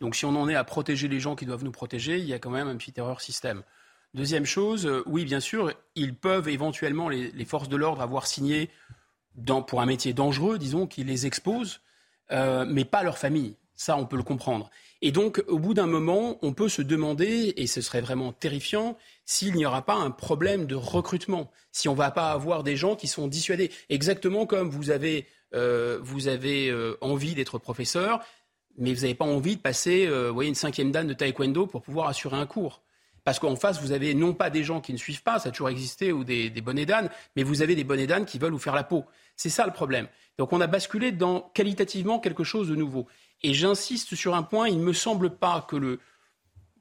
[0.00, 2.34] Donc si on en est à protéger les gens qui doivent nous protéger, il y
[2.34, 3.62] a quand même un petit erreur système.
[4.14, 8.68] Deuxième chose, euh, oui, bien sûr, ils peuvent éventuellement, les, forces de l'ordre, avoir signé
[9.66, 11.80] pour un métier dangereux, disons, qui les expose,
[12.30, 13.56] euh, mais pas leur famille.
[13.74, 14.70] Ça, on peut le comprendre.
[15.00, 18.98] Et donc, au bout d'un moment, on peut se demander, et ce serait vraiment terrifiant,
[19.24, 22.76] s'il n'y aura pas un problème de recrutement, si on ne va pas avoir des
[22.76, 23.70] gens qui sont dissuadés.
[23.88, 26.70] Exactement comme vous avez, euh, vous avez
[27.00, 28.20] envie d'être professeur,
[28.78, 32.08] mais vous n'avez pas envie de passer voyez, une cinquième dan de taekwondo pour pouvoir
[32.08, 32.82] assurer un cours.
[33.24, 35.52] Parce qu'en face, vous avez non pas des gens qui ne suivent pas, ça a
[35.52, 38.52] toujours existé, ou des, des bonnets d'âne, mais vous avez des bonnets d'âne qui veulent
[38.52, 39.04] vous faire la peau.
[39.36, 40.08] C'est ça le problème.
[40.38, 43.06] Donc on a basculé dans qualitativement quelque chose de nouveau.
[43.42, 46.00] Et j'insiste sur un point, il ne me semble pas que le,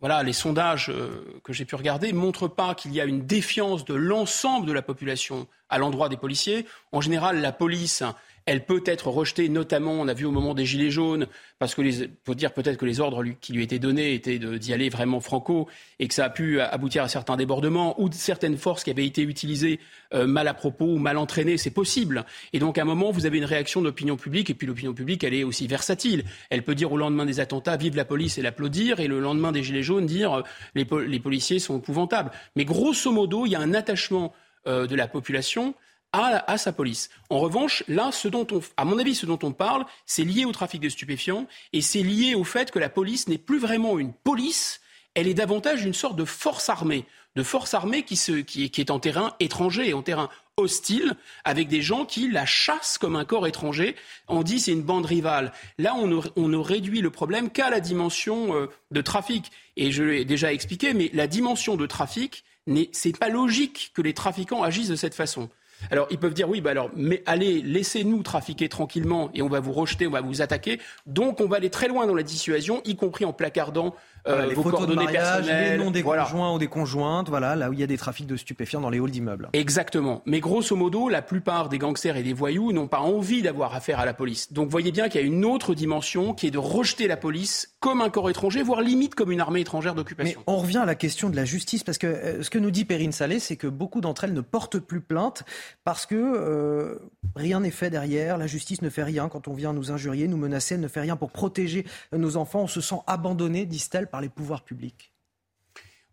[0.01, 3.85] voilà, les sondages euh, que j'ai pu regarder montrent pas qu'il y a une défiance
[3.85, 6.65] de l'ensemble de la population à l'endroit des policiers.
[6.91, 8.03] En général, la police
[8.45, 11.27] elle peut être rejetée, notamment, on a vu au moment des Gilets jaunes,
[11.59, 14.73] parce que les, faut dire peut-être que les ordres qui lui étaient donnés étaient d'y
[14.73, 15.67] aller vraiment franco,
[15.99, 19.21] et que ça a pu aboutir à certains débordements ou certaines forces qui avaient été
[19.21, 19.79] utilisées
[20.13, 22.25] euh, mal à propos ou mal entraînées, c'est possible.
[22.53, 24.93] Et donc, à un moment, vous avez une réaction de l'opinion publique, et puis l'opinion
[24.93, 26.23] publique, elle est aussi versatile.
[26.49, 29.51] Elle peut dire au lendemain des attentats, vive la police et l'applaudir, et le lendemain
[29.51, 30.43] des Gilets jaunes, dire euh,
[30.75, 32.31] les, policiers sont épouvantables.
[32.55, 34.33] Mais grosso modo, il y a un attachement
[34.67, 35.75] euh, de la population
[36.13, 37.09] à, sa police.
[37.29, 40.45] En revanche, là, ce dont on, à mon avis, ce dont on parle, c'est lié
[40.45, 43.97] au trafic de stupéfiants et c'est lié au fait que la police n'est plus vraiment
[43.97, 44.81] une police,
[45.15, 47.05] elle est davantage une sorte de force armée,
[47.35, 51.15] de force armée qui, se, qui, qui est en terrain étranger, en terrain hostile,
[51.45, 53.95] avec des gens qui la chassent comme un corps étranger.
[54.27, 55.53] On dit c'est une bande rivale.
[55.77, 59.51] Là, on ne, on ne réduit le problème qu'à la dimension euh, de trafic.
[59.77, 62.43] Et je l'ai déjà expliqué, mais la dimension de trafic,
[62.91, 65.49] c'est pas logique que les trafiquants agissent de cette façon.
[65.89, 69.59] Alors ils peuvent dire oui, bah alors mais allez, laissez-nous trafiquer tranquillement et on va
[69.59, 70.79] vous rejeter, on va vous attaquer.
[71.07, 73.95] Donc on va aller très loin dans la dissuasion, y compris en placardant
[74.27, 77.73] euh, les photos de mariage, les noms des conjoints ou des conjointes, voilà, là où
[77.73, 79.49] il y a des trafics de stupéfiants dans les halls d'immeubles.
[79.53, 80.21] Exactement.
[80.25, 83.99] Mais grosso modo, la plupart des gangsters et des voyous n'ont pas envie d'avoir affaire
[83.99, 84.53] à la police.
[84.53, 87.75] Donc voyez bien qu'il y a une autre dimension qui est de rejeter la police
[87.79, 90.39] comme un corps étranger, voire limite comme une armée étrangère d'occupation.
[90.39, 92.69] Mais on revient à la question de la justice, parce que euh, ce que nous
[92.69, 95.43] dit Perrine Salé, c'est que beaucoup d'entre elles ne portent plus plainte
[95.83, 96.99] parce que euh,
[97.35, 100.37] rien n'est fait derrière, la justice ne fait rien quand on vient nous injurier, nous
[100.37, 104.29] menacer, ne fait rien pour protéger nos enfants, on se sent abandonné, disent-elles, par les
[104.29, 105.13] pouvoirs publics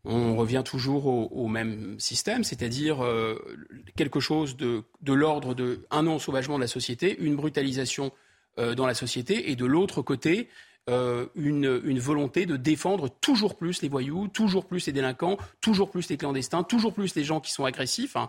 [0.05, 3.37] on revient toujours au, même système, c'est-à-dire euh,
[3.95, 8.13] quelque chose de, l'ordre de un ensauvagement de la société, une brutalisation
[8.59, 10.49] euh, dans la société, et de l'autre côté,
[11.35, 16.09] une, une, volonté de défendre toujours plus les voyous, toujours plus les délinquants, toujours plus
[16.09, 18.17] les clandestins, toujours plus les gens qui sont agressifs.
[18.17, 18.29] Hein.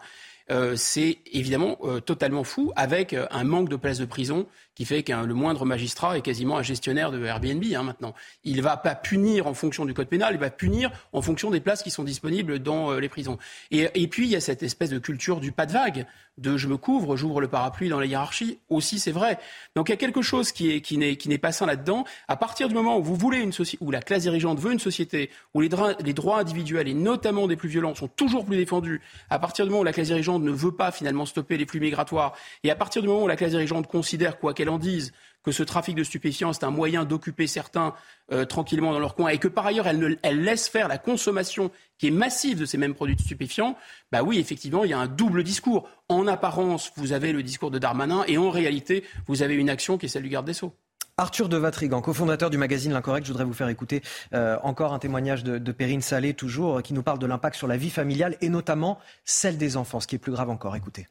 [0.51, 4.85] Euh, c'est évidemment euh, totalement fou, avec euh, un manque de places de prison qui
[4.85, 8.15] fait que le moindre magistrat est quasiment un gestionnaire de Airbnb hein, maintenant.
[8.43, 11.51] Il ne va pas punir en fonction du code pénal, il va punir en fonction
[11.51, 13.37] des places qui sont disponibles dans les prisons.
[13.71, 16.07] Et, et, puis il y a cette espèce de culture du pas de vague,
[16.39, 19.37] de je me couvre, j'ouvre le parapluie dans la hiérarchie, aussi c'est vrai.
[19.75, 22.05] Donc il y a quelque chose qui est qui n'est qui pas sain là-dedans.
[22.27, 24.79] À partir du moment où vous voulez une société, où la classe dirigeante veut une
[24.79, 25.69] société où les,
[26.03, 29.71] les droits individuels et notamment des plus violents sont toujours plus défendus, à partir du
[29.71, 32.33] moment où la classe dirigeante ne veut pas finalement stopper les flux migratoires,
[32.63, 35.13] et à partir du moment où la classe dirigeante considère, quoi qu'elle en dise,
[35.43, 37.93] que ce trafic de stupéfiants, c'est un moyen d'occuper certains
[38.31, 42.07] euh, tranquillement dans leur coin, et que par ailleurs, elle, laisse faire la consommation qui
[42.07, 43.75] est massive de ces mêmes produits stupéfiants,
[44.11, 45.89] bah oui, effectivement, il y a un double discours.
[46.09, 49.97] En apparence, vous avez le discours de Darmanin, et en réalité, vous avez une action
[49.97, 50.73] qui est celle du garde des Sceaux.
[51.17, 54.01] Arthur de Vatrigan, cofondateur du magazine L'Incorrect, je voudrais vous faire écouter
[54.33, 57.67] euh, encore un témoignage de, de Perrine Salé, toujours, qui nous parle de l'impact sur
[57.67, 60.77] la vie familiale et notamment celle des enfants, ce qui est plus grave encore.
[60.77, 61.07] Écoutez.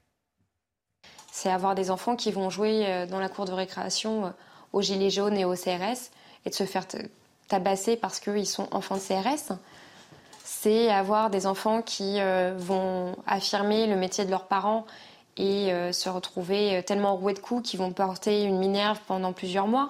[1.31, 4.33] C'est avoir des enfants qui vont jouer dans la cour de récréation
[4.73, 6.11] aux Gilets jaunes et au CRS
[6.45, 6.85] et de se faire
[7.49, 9.53] tabasser parce qu'ils sont enfants de CRS.
[10.45, 12.19] C'est avoir des enfants qui
[12.57, 14.87] vont affirmer le métier de leurs parents
[15.37, 19.89] et se retrouver tellement roués de coups qu'ils vont porter une minerve pendant plusieurs mois.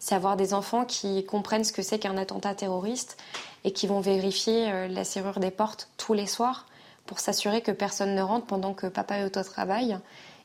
[0.00, 3.16] C'est avoir des enfants qui comprennent ce que c'est qu'un attentat terroriste
[3.64, 6.66] et qui vont vérifier la serrure des portes tous les soirs
[7.06, 9.98] pour s'assurer que personne ne rentre pendant que papa est au travail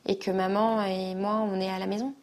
[0.06, 2.14] et que maman et moi, on est à la maison.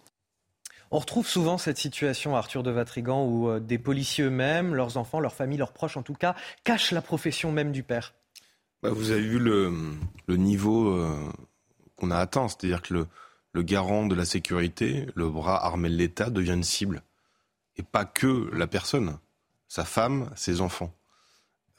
[0.94, 5.22] On retrouve souvent cette situation, Arthur de Vatrigan, où euh, des policiers eux-mêmes, leurs enfants,
[5.22, 6.36] leurs familles, leurs proches en tout cas,
[6.66, 8.14] cachent la profession même du père.
[8.84, 9.72] Bah, vous avez vu le,
[10.28, 11.16] niveau euh,
[11.96, 13.08] qu'on a atteint, c'est-à-dire que
[13.54, 17.04] le, garant de la sécurité, le bras armé de l'État, devient une cible.
[17.78, 19.18] Et pas que la personne,
[19.70, 20.94] sa femme, ses enfants.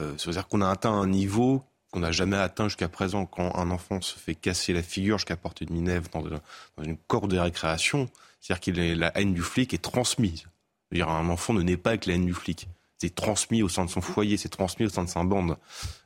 [0.00, 3.26] Euh, c'est-à-dire qu'on a atteint un niveau qu'on n'a jamais atteint jusqu'à présent.
[3.26, 7.28] Quand un enfant se fait casser la figure jusqu'à porter une mineure dans, une cour
[7.28, 8.08] de récréation,
[8.40, 10.46] c'est-à-dire que la haine du flic est transmise.
[10.92, 12.66] -dire un enfant ne naît pas avec la haine du flic.
[12.98, 15.56] C'est transmis au sein de son foyer, c'est transmis au sein de sa bande.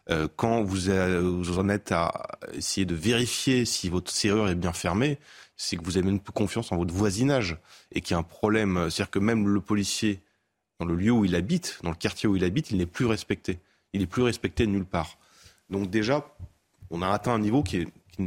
[0.09, 0.91] Euh, quand vous,
[1.43, 5.19] vous, en êtes à essayer de vérifier si votre serrure est bien fermée,
[5.57, 7.59] c'est que vous avez même plus confiance en votre voisinage
[7.93, 8.89] et qu'il y a un problème.
[8.91, 10.21] C'est-à-dire que même le policier,
[10.81, 13.07] dans le lieu où il habite, dans le quartier où il habite, il n'est plus
[13.07, 13.59] respecté.
[13.93, 15.19] Il n'est plus respecté nulle part.
[15.71, 16.27] Donc déjà,
[16.91, 17.87] on a atteint un niveau qui,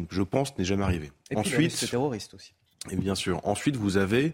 [0.10, 1.12] je pense, n'est jamais arrivé.
[1.32, 2.54] Et Ensuite, puis terroriste aussi.
[2.90, 3.46] Et bien sûr.
[3.46, 4.34] Ensuite, vous avez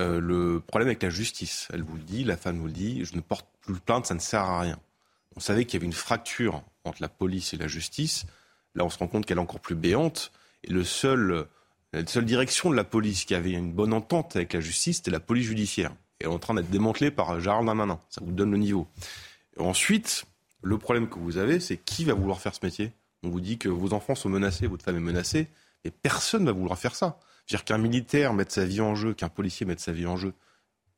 [0.00, 1.68] euh, le problème avec la justice.
[1.72, 4.14] Elle vous le dit, la femme vous le dit, je ne porte plus plainte, ça
[4.14, 4.78] ne sert à rien.
[5.36, 8.26] On savait qu'il y avait une fracture entre la police et la justice.
[8.74, 10.32] Là, on se rend compte qu'elle est encore plus béante.
[10.64, 11.46] Et le seul,
[11.92, 15.10] la seule direction de la police qui avait une bonne entente avec la justice, c'était
[15.10, 15.92] la police judiciaire.
[16.20, 17.98] Et elle est en train d'être démantelée par Gérald Darmanin.
[18.08, 18.86] Ça vous donne le niveau.
[19.58, 20.24] ensuite,
[20.62, 22.92] le problème que vous avez, c'est qui va vouloir faire ce métier?
[23.22, 25.48] On vous dit que vos enfants sont menacés, votre femme est menacée,
[25.84, 27.18] et personne ne va vouloir faire ça.
[27.46, 30.32] C'est-à-dire qu'un militaire mette sa vie en jeu, qu'un policier mette sa vie en jeu,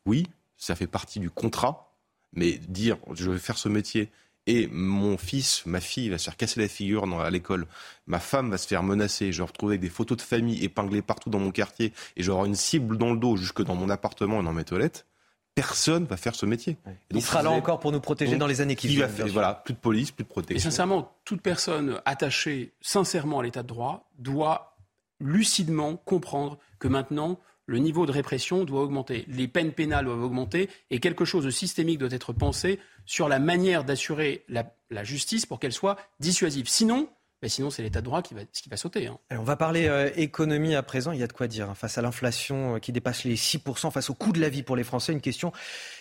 [0.07, 0.27] oui,
[0.57, 1.95] ça fait partie du contrat,
[2.32, 4.11] mais dire je vais faire ce métier
[4.47, 7.66] et mon fils, ma fille va se faire casser la figure à l'école,
[8.07, 11.31] ma femme va se faire menacer, je vais retrouver des photos de famille épinglées partout
[11.31, 14.45] dans mon quartier et j'aurai une cible dans le dos jusque dans mon appartement et
[14.45, 15.07] dans mes toilettes,
[15.55, 16.77] personne va faire ce métier.
[17.11, 19.11] Il sera là encore pour nous protéger dans les années qui viennent.
[19.29, 20.57] voilà, plus de police, plus de protection.
[20.57, 24.77] Et sincèrement, toute personne attachée sincèrement à l'état de droit doit
[25.21, 30.69] lucidement comprendre que maintenant, le niveau de répression doit augmenter, les peines pénales doivent augmenter,
[30.91, 35.61] et quelque chose de systémique doit être pensé sur la manière d'assurer la justice pour
[35.61, 36.69] qu'elle soit dissuasive.
[36.69, 37.09] Sinon,
[37.45, 39.07] mais sinon, c'est l'état de droit qui va, qui va sauter.
[39.07, 39.19] Hein.
[39.31, 41.12] on va parler euh, économie à présent.
[41.12, 41.69] Il y a de quoi dire.
[41.69, 41.75] Hein.
[41.75, 44.77] face à l'inflation euh, qui dépasse les 6%, face au coût de la vie pour
[44.77, 45.53] les Français, une question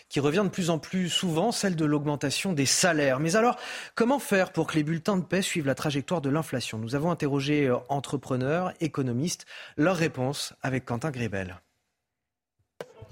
[0.08, 3.20] qui revient de plus en plus souvent, celle de l'augmentation des salaires.
[3.20, 3.58] Mais alors,
[3.94, 6.78] comment faire pour que les bulletins de paix suivent la trajectoire de l'inflation?
[6.78, 9.46] Nous avons interrogé euh, entrepreneurs, économistes.
[9.76, 11.60] Leur réponse avec Quentin Grébel.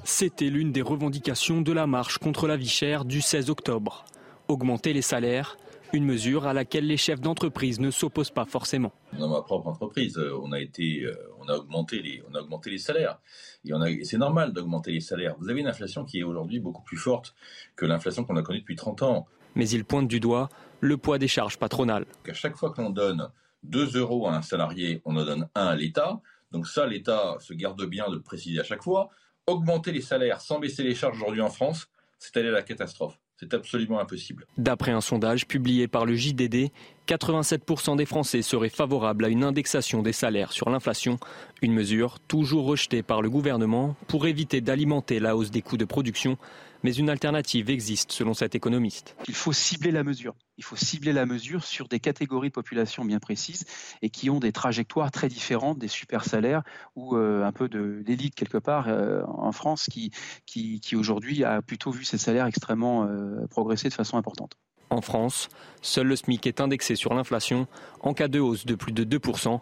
[0.05, 4.05] C'était l'une des revendications de la marche contre la vie chère du 16 octobre.
[4.47, 5.57] Augmenter les salaires
[5.93, 8.91] une mesure à laquelle les chefs d'entreprise ne s'opposent pas forcément.
[9.17, 12.41] Dans ma propre entreprise, euh, on a été, euh, on a augmenté les, on a
[12.41, 13.19] augmenté les salaires.
[13.65, 15.35] Et, c'est normal d'augmenter les salaires.
[15.39, 17.35] Vous avez une inflation qui est aujourd'hui beaucoup plus forte
[17.75, 19.27] que l'inflation qu'on a connue depuis 30 ans.
[19.55, 20.49] Mais il pointe du doigt
[20.79, 22.05] le poids des charges patronales.
[22.27, 23.29] À chaque fois qu'on donne
[23.63, 26.21] 2 euros à un salarié, on en donne 1 à l'État.
[26.51, 29.09] Donc ça, l'État se garde bien de le préciser à chaque fois.
[29.47, 31.89] Augmenter les salaires sans baisser les charges aujourd'hui en France,
[32.19, 33.19] c'est aller à la catastrophe.
[33.41, 34.45] C'est absolument impossible.
[34.59, 36.69] D'après un sondage publié par le JDD,
[37.07, 41.17] 87% des Français seraient favorables à une indexation des salaires sur l'inflation,
[41.63, 45.85] une mesure toujours rejetée par le gouvernement pour éviter d'alimenter la hausse des coûts de
[45.85, 46.37] production
[46.83, 49.15] mais une alternative existe selon cet économiste.
[49.27, 50.35] Il faut cibler la mesure.
[50.57, 53.65] Il faut cibler la mesure sur des catégories de population bien précises
[54.01, 56.63] et qui ont des trajectoires très différentes des super salaires
[56.95, 60.11] ou euh, un peu de l'élite quelque part euh, en France qui,
[60.45, 64.57] qui, aujourd'hui a plutôt vu ses salaires extrêmement euh, progresser de façon importante.
[64.89, 65.47] En France,
[65.81, 67.67] seul le SMIC est indexé sur l'inflation
[68.01, 69.59] en cas de hausse de plus de 2%.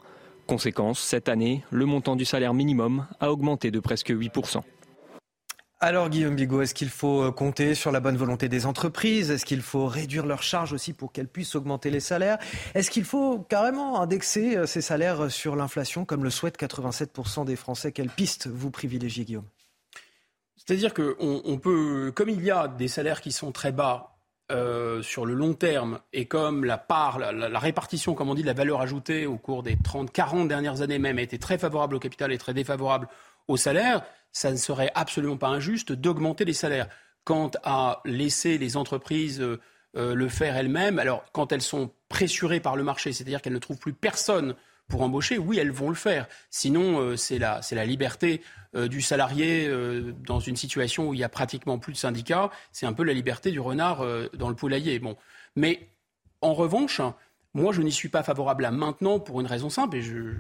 [0.48, 4.64] Conséquence, cette année, le montant du salaire minimum a augmenté de presque 8%.
[5.82, 9.32] Alors Guillaume Bigot, est-ce qu'il faut euh, compter sur la bonne volonté des entreprises?
[9.32, 12.38] Est-ce qu'il faut réduire leurs charges aussi pour qu'elles puissent augmenter les salaires?
[12.76, 17.56] Est-ce qu'il faut carrément indexer euh, ces salaires sur l'inflation comme le souhaitent 87% des
[17.56, 17.94] Français?
[17.94, 19.48] Quelle piste vous privilégiez Guillaume?
[20.58, 24.18] C'est-à-dire qu'on peut, comme il y a des salaires qui sont très bas
[24.52, 28.42] euh, sur le long terme et comme la part, la, la, répartition, comme on dit,
[28.42, 31.58] de la valeur ajoutée au cours des 30, 40 dernières années même a été très
[31.58, 33.08] favorable au capital et très défavorable
[33.48, 36.88] au salaire, ça ne serait absolument pas injuste d'augmenter les salaires.
[37.24, 39.60] Quant à laisser les entreprises euh,
[39.98, 43.60] euh, le faire elles-mêmes, alors quand elles sont pressurées par le marché, c'est-à-dire qu'elles ne
[43.60, 44.56] trouvent plus personne
[44.88, 46.28] pour embaucher, oui, elles vont le faire.
[46.50, 48.42] Sinon, euh, c'est la, liberté
[48.76, 49.68] du salarié
[50.28, 52.52] dans une situation où il y a pratiquement plus de syndicats.
[52.72, 55.00] C'est un peu la liberté du renard dans le poulailler.
[55.00, 55.18] Bon.
[55.56, 55.90] Mais
[56.42, 57.02] en revanche,
[57.56, 60.36] moi, je n'y suis pas favorable à maintenant pour une raison simple, et je...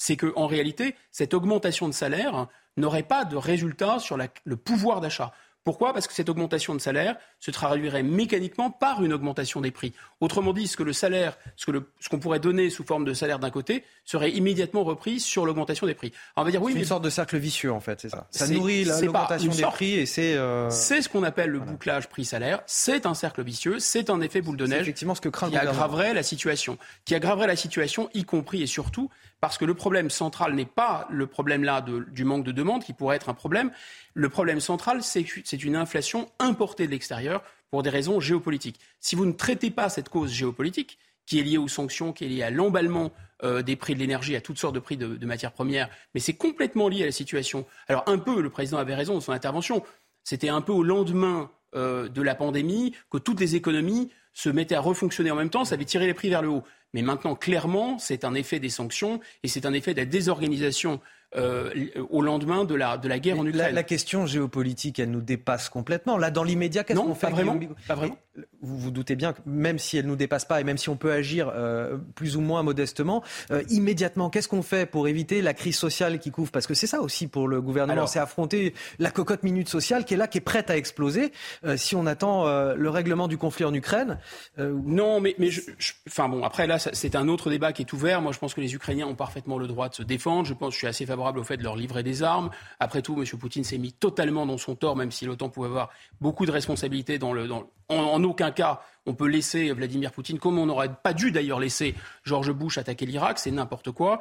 [0.00, 2.46] c'est qu'en réalité, cette augmentation de salaire
[2.78, 5.30] n'aurait pas de résultat sur le pouvoir d'achat.
[5.62, 5.92] Pourquoi?
[5.92, 9.92] Parce que cette augmentation de salaire se traduirait mécaniquement par une augmentation des prix.
[10.20, 13.38] Autrement dit, ce que le salaire, ce qu'on ce pourrait donner sous forme de salaire
[13.38, 16.12] d'un côté, serait immédiatement repris sur l'augmentation des prix.
[16.36, 18.26] on va dire oui, c'est une sorte de cercle vicieux en fait, c'est ça.
[18.30, 20.34] Ça nourrit l'augmentation des prix et c'est.
[20.34, 22.62] Euh, c'est ce qu'on appelle le bouclage prix-salaire.
[22.64, 24.80] C'est un cercle vicieux, c'est un effet boule de neige.
[24.80, 28.66] Effectivement, ce que craint qui aggraverait la situation, qui aggraverait la situation, y compris et
[28.66, 29.10] surtout
[29.40, 32.92] parce que le problème central n'est pas le problème là du manque de demande, qui
[32.92, 33.70] pourrait être un problème.
[34.14, 38.80] Le problème central, c'est une inflation importée de l'extérieur pour des raisons géopolitiques.
[39.00, 42.28] Si vous ne traitez pas cette cause géopolitique, qui est liée aux sanctions, qui est
[42.28, 43.12] liée à l'emballement
[43.44, 46.34] euh, des prix de l'énergie, à toutes sortes de prix de, matières premières, mais c'est
[46.34, 47.66] complètement lié à la situation.
[47.88, 49.84] Alors un peu, le président avait raison dans son intervention,
[50.24, 54.74] c'était un peu au lendemain euh, de la pandémie que toutes les économies se mettaient
[54.74, 56.64] à refonctionner en même temps, ça avait tiré les prix vers le haut.
[56.92, 61.00] Mais maintenant, clairement, c'est un effet des sanctions et c'est un effet de la désorganisation
[61.36, 63.74] au lendemain de la, de la guerre en Ukraine.
[63.74, 66.18] La, question géopolitique, elle nous dépasse complètement.
[66.18, 68.16] Là, dans l'immédiat, qu'est-ce qu'on fait pas vraiment, pas vraiment.
[68.62, 70.96] Vous vous doutez bien que même si elle nous dépasse pas et même si on
[70.96, 75.54] peut agir euh, plus ou moins modestement, euh, immédiatement, qu'est-ce qu'on fait pour éviter la
[75.54, 76.50] crise sociale qui couvre?
[76.50, 80.14] Parce que c'est ça aussi pour le gouvernement, c'est affronter la cocotte minute sociale qui
[80.14, 81.32] est là, qui est prête à exploser.
[81.76, 84.18] si on attend le règlement du conflit en Ukraine.
[84.58, 85.60] Non, mais, mais je,
[86.08, 88.20] enfin bon, après là, c'est un autre débat qui est ouvert.
[88.20, 90.46] Moi, je pense que les Ukrainiens ont parfaitement le droit de se défendre.
[90.46, 92.50] Je pense, je suis assez favorable au fait de leur livrer des armes.
[92.78, 93.24] Après tout, M.
[93.38, 95.90] Poutine s'est mis totalement dans son tort, même si l'OTAN pouvait avoir
[96.20, 97.46] beaucoup de responsabilités dans le.
[97.46, 101.58] Dans en, aucun cas, on peut laisser Vladimir Poutine, comme on n'aurait pas dû d'ailleurs
[101.58, 104.20] laisser George Bush attaquer l'Irak, c'est n'importe quoi.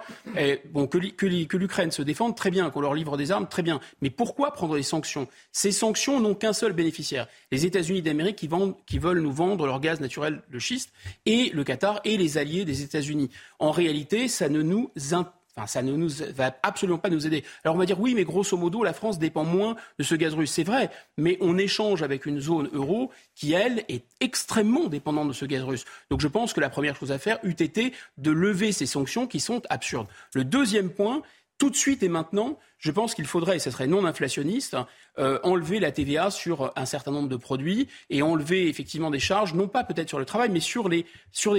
[0.71, 3.79] Bon, que, l'Ukraine se défende, très bien, qu'on leur livre des armes, très bien.
[4.01, 5.27] Mais pourquoi prendre des sanctions?
[5.51, 8.49] Ces sanctions n'ont qu'un seul bénéficiaire les États-Unis d'Amérique qui,
[8.87, 10.91] qui veulent nous vendre leur gaz naturel, le schiste,
[11.25, 13.29] et le Qatar et les alliés des États-Unis.
[13.59, 15.33] En réalité, ça ne nous intéresse
[15.67, 17.43] ça ne nous va absolument pas nous aider.
[17.63, 20.33] Alors on va dire oui, mais grosso modo, la France dépend moins de ce gaz
[20.33, 20.51] russe.
[20.51, 25.33] C'est vrai, mais on échange avec une zone euro qui, elle, est extrêmement dépendante de
[25.33, 25.85] ce gaz russe.
[26.09, 29.27] Donc je pense que la première chose à faire eût été de lever ces sanctions
[29.27, 30.07] qui sont absurdes.
[30.33, 31.21] Le deuxième point,
[31.59, 34.77] tout de suite et maintenant, je pense qu'il faudrait, et ce serait non inflationniste,
[35.19, 39.53] euh, enlever la TVA sur un certain nombre de produits et enlever effectivement des charges,
[39.53, 41.05] non pas peut-être sur le travail, mais sur les,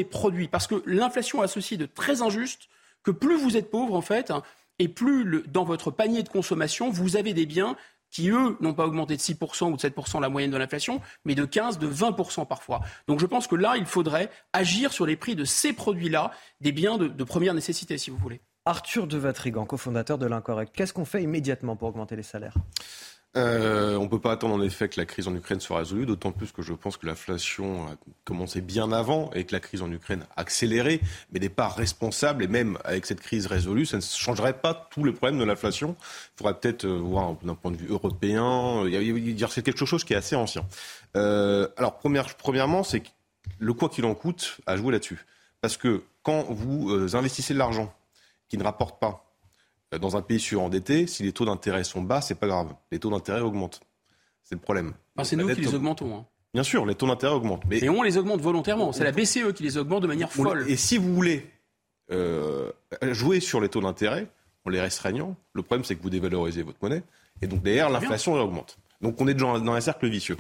[0.05, 0.49] produits.
[0.49, 2.69] Parce que l'inflation associe de très injuste
[3.03, 4.33] que plus vous êtes pauvre, en fait,
[4.79, 7.77] et plus dans votre panier de consommation, vous avez des biens
[8.11, 11.35] qui, eux, n'ont pas augmenté de 6% ou de 7% la moyenne de l'inflation, mais
[11.35, 12.81] de 15, de 20% parfois.
[13.07, 16.73] Donc je pense que là, il faudrait agir sur les prix de ces produits-là, des
[16.73, 18.41] biens de, de première nécessité, si vous voulez.
[18.67, 20.75] Arthur de Vatrigan, cofondateur de l'Incorrect.
[20.75, 22.55] Qu'est-ce qu'on fait immédiatement pour augmenter les salaires?
[23.37, 26.05] Euh, on ne peut pas attendre en effet que la crise en Ukraine soit résolue,
[26.05, 29.83] d'autant plus que je pense que l'inflation a commencé bien avant et que la crise
[29.83, 31.01] en Ukraine a accéléré,
[31.33, 32.43] mais n'est pas responsable.
[32.43, 35.95] Et même avec cette crise résolue, ça ne changerait pas tous les problèmes de l'inflation.
[36.01, 38.85] Il faudrait peut-être euh, voir d'un point de vue européen.
[39.49, 40.67] C'est quelque chose qui est assez ancien.
[41.17, 43.03] Euh, alors, premièrement, c'est
[43.61, 45.25] le quoi qu'il en coûte a joué là-dessus.
[45.61, 47.95] Parce que quand vous investissez de l'argent
[48.49, 49.30] qui ne rapporte pas, euh,
[49.99, 52.75] dans un pays surendetté, si les taux d'intérêt sont bas, c'est pas grave.
[52.93, 53.81] Les taux d'intérêt augmentent.
[54.43, 54.93] C'est le problème.
[55.17, 56.17] Ah, c'est nous qui les augmentons.
[56.17, 56.27] Hein.
[56.55, 57.65] Bien sûr, les taux d'intérêt augmentent.
[57.69, 57.89] Mais...
[57.89, 58.93] on les augmente volontairement.
[58.93, 60.65] C'est la BCE qui les augmente de manière folle.
[60.69, 61.49] Et si vous voulez
[62.11, 62.71] euh,
[63.03, 64.29] jouer sur les taux d'intérêt
[64.65, 67.03] en les restreignant, le problème c'est que vous dévalorisez votre monnaie.
[67.43, 68.79] Et donc derrière, l'inflation augmente.
[69.01, 70.37] Donc on est dans, un cercle vicieux.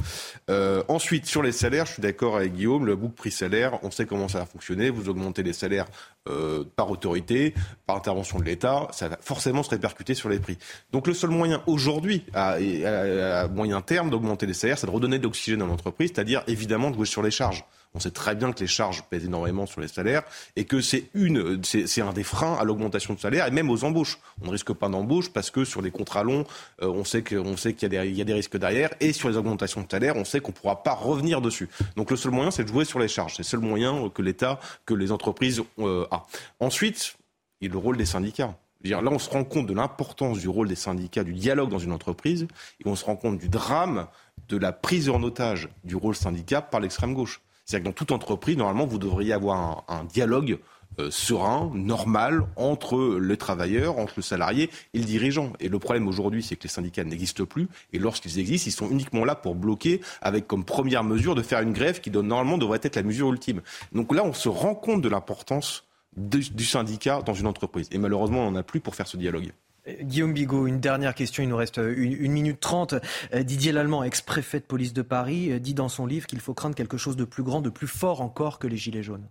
[0.50, 4.06] Euh, ensuite, sur les salaires, je suis d'accord avec Guillaume, le boucle prix-salaire, on sait
[4.06, 4.90] comment ça va fonctionner.
[4.90, 5.86] Vous augmentez les salaires
[6.28, 7.54] euh, par autorité,
[7.86, 10.58] par intervention de l'État, ça va forcément se répercuter sur les prix.
[10.92, 15.18] Donc le seul moyen aujourd'hui, à, à, moyen terme, d'augmenter les salaires, c'est de redonner
[15.18, 17.64] de l'oxygène à l'entreprise, c'est-à-dire évidemment de jouer sur les charges.
[17.92, 20.22] On sait très bien que les charges pèsent énormément sur les salaires
[20.54, 23.82] et que c'est une, c'est un des freins à l'augmentation de salaire et même aux
[23.84, 24.18] embauches.
[24.42, 26.44] On ne risque pas d'embauche parce que sur les contrats longs,
[26.82, 29.36] euh, on sait qu'on sait qu'il y, y, a des risques derrière et sur les
[29.36, 31.68] augmentations de salaire, on sait qu'on ne pourra pas revenir dessus.
[31.96, 33.34] Donc le seul moyen, c'est de jouer sur les charges.
[33.34, 36.26] C'est le seul moyen que l'État, que les entreprises euh, a.
[36.60, 37.16] Ensuite,
[37.60, 38.54] il y a le rôle des syndicats.
[38.82, 41.92] Là, on se rend compte de l'importance du rôle des syndicats, du dialogue dans une
[41.92, 42.46] entreprise,
[42.82, 44.06] et on se rend compte du drame
[44.48, 47.42] de la prise en otage du rôle syndicat par l'extrême gauche.
[47.70, 50.58] C'est-à-dire que dans toute entreprise, normalement, vous devriez avoir un, dialogue
[50.98, 55.52] euh, serein, normal, entre les travailleurs, entre le salarié et le dirigeant.
[55.60, 57.68] Et le problème aujourd'hui, c'est que les syndicats n'existent plus.
[57.92, 61.60] Et lorsqu'ils existent, ils sont uniquement là pour bloquer, avec comme première mesure de faire
[61.60, 63.60] une grève qui normalement devrait être la mesure ultime.
[63.92, 65.84] Donc là, on se rend compte de l'importance
[66.16, 67.86] du, syndicat dans une entreprise.
[67.92, 69.52] Et malheureusement, on n'en a plus pour faire ce dialogue.
[69.88, 72.94] Euh, Guillaume Bigot, une dernière question, il nous reste une, minute trente.
[73.34, 76.74] Euh, Didier Lallemand, ex-préfet de police de Paris, dit dans son livre qu'il faut craindre
[76.74, 79.28] quelque chose de plus grand, de plus fort encore que les Gilets jaunes.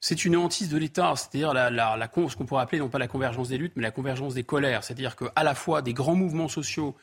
[0.00, 3.08] C'est une hantise de l'État, c'est-à-dire la, la, ce qu'on pourrait appeler non pas la
[3.08, 4.84] convergence des luttes, mais la convergence des colères.
[4.84, 6.96] C'est-à-dire qu'à la fois des grands mouvements sociaux,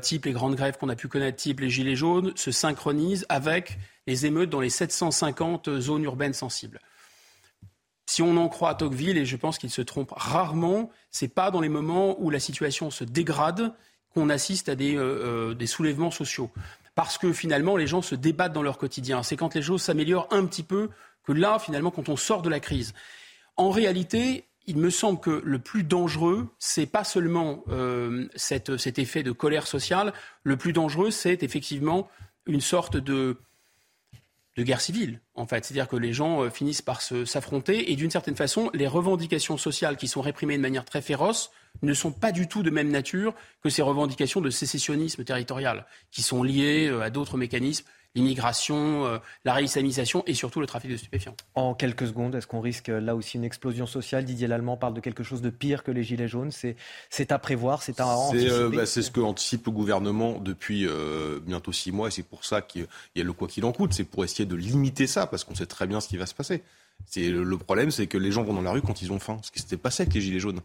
[0.00, 3.78] type les grandes grèves qu'on a pu connaître, type les Gilets jaunes, se synchronisent avec
[4.06, 6.78] les émeutes dans les 750 zones urbaines sensibles.
[8.12, 11.50] Si on en croit à Tocqueville, et je pense qu'il se trompe rarement, c'est pas
[11.50, 13.72] dans les moments où la situation se dégrade
[14.12, 16.50] qu'on assiste à des, euh, euh, soulèvements sociaux.
[16.94, 19.22] Parce que finalement, les gens se débattent dans leur quotidien.
[19.22, 20.90] C'est quand les choses s'améliorent un petit peu
[21.24, 22.92] que là, finalement, quand on sort de la crise.
[23.56, 29.22] En réalité, il me semble que le plus dangereux, c'est pas seulement euh, cet effet
[29.22, 30.12] de colère sociale.
[30.44, 32.10] Le plus dangereux, c'est effectivement
[32.44, 33.38] une sorte de
[34.56, 35.64] de guerre civile, en fait.
[35.64, 39.96] C'est-à-dire que les gens euh, finissent par s'affronter et d'une certaine façon, les revendications sociales
[39.96, 41.50] qui sont réprimées de manière très féroce
[41.80, 46.22] ne sont pas du tout de même nature que ces revendications de sécessionnisme territorial, qui
[46.22, 50.96] sont liées euh, à d'autres mécanismes l'immigration, euh, la réislamisation et surtout le trafic de
[50.96, 51.34] stupéfiants.
[51.54, 54.24] En quelques secondes, est-ce qu'on risque là aussi une explosion sociale?
[54.24, 56.50] Didier Lallemand parle de quelque chose de pire que les Gilets jaunes.
[56.50, 61.40] C'est à prévoir, c'est à euh, bah, C'est ce que anticipe le gouvernement depuis euh,
[61.40, 62.86] bientôt six mois et c'est pour ça qu'il
[63.16, 63.92] y a le quoi qu'il en coûte.
[63.94, 66.34] C'est pour essayer de limiter ça parce qu'on sait très bien ce qui va se
[66.34, 66.62] passer.
[67.16, 69.50] Le problème, c'est que les gens vont dans la rue quand ils ont faim, ce
[69.50, 70.60] qui s'était passé avec les Gilets jaunes.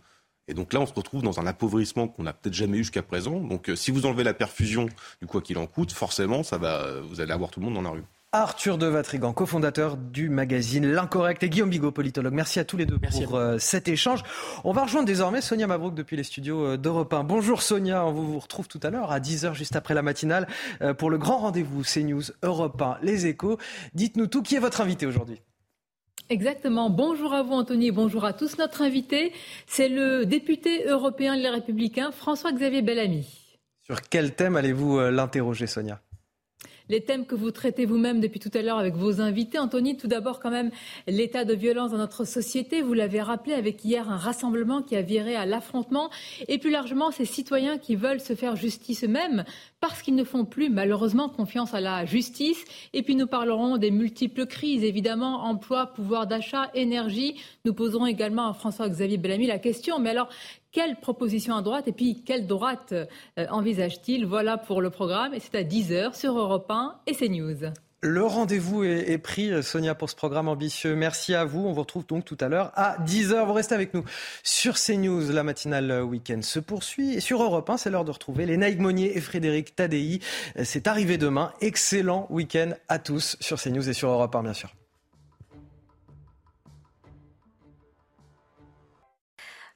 [0.47, 3.03] Et donc là, on se retrouve dans un appauvrissement qu'on n'a peut-être jamais eu jusqu'à
[3.03, 3.39] présent.
[3.39, 4.87] Donc euh, si vous enlevez la perfusion
[5.21, 7.81] du quoi qu'il en coûte, forcément, ça va, vous allez avoir tout le monde dans
[7.81, 8.03] la rue.
[8.33, 12.33] Arthur de Vatrigan, cofondateur du magazine L'Incorrect et Guillaume Bigot, politologue.
[12.33, 14.21] Merci à tous les deux pour euh, cet échange.
[14.63, 17.23] On va rejoindre désormais Sonia Mabrouk depuis les studios euh, d'Europe 1.
[17.23, 20.47] Bonjour Sonia, on vous retrouve tout à l'heure à 10h juste après la matinale
[20.97, 23.57] pour le grand rendez-vous CNews Europe 1 Les Échos.
[23.93, 25.41] Dites-nous tout, qui est votre invité aujourd'hui?
[26.29, 26.89] Exactement.
[26.89, 27.91] Bonjour à vous, Anthony.
[27.91, 28.57] Bonjour à tous.
[28.57, 29.31] Notre invité,
[29.65, 33.25] c'est le député européen Les Républicains, François-Xavier Bellamy.
[33.85, 36.01] Sur quel thème allez-vous euh, l'interroger, Sonia?
[36.89, 39.59] Les thèmes que vous traitez vous-même depuis tout à l'heure avec vos invités.
[39.59, 40.71] Anthony, tout d'abord quand même
[41.07, 42.81] l'état de violence dans notre société.
[42.81, 46.09] Vous l'avez rappelé avec hier un rassemblement qui a viré à l'affrontement
[46.47, 49.43] et plus largement ces citoyens qui veulent se faire justice eux-mêmes
[49.79, 52.63] parce qu'ils ne font plus malheureusement confiance à la justice.
[52.93, 57.39] Et puis nous parlerons des multiples crises, évidemment, emploi, pouvoir d'achat, énergie.
[57.65, 60.29] Nous poserons également à François-Xavier Bellamy la question, mais alors
[60.71, 63.05] quelle proposition à droite et puis quelle droite euh,
[63.49, 64.25] envisage-t-il?
[64.25, 67.71] Voilà pour le programme et c'est à 10h sur Europe 1 et CNews.
[68.01, 70.95] Le rendez-vous est, pris, Sonia, pour ce programme ambitieux.
[70.95, 71.61] Merci à vous.
[71.61, 73.43] On vous retrouve donc tout à l'heure à 10h.
[73.47, 74.03] Vous restez avec nous
[74.43, 75.31] sur CNews.
[75.31, 77.15] La matinale week-end se poursuit.
[77.15, 80.19] Et sur Europe 1, c'est l'heure de retrouver les Naïg Monnier et Frédéric Tadei.
[80.63, 81.51] C'est arrivé demain.
[81.59, 84.71] Excellent week-end à tous sur CNews et sur Europe 1, bien sûr.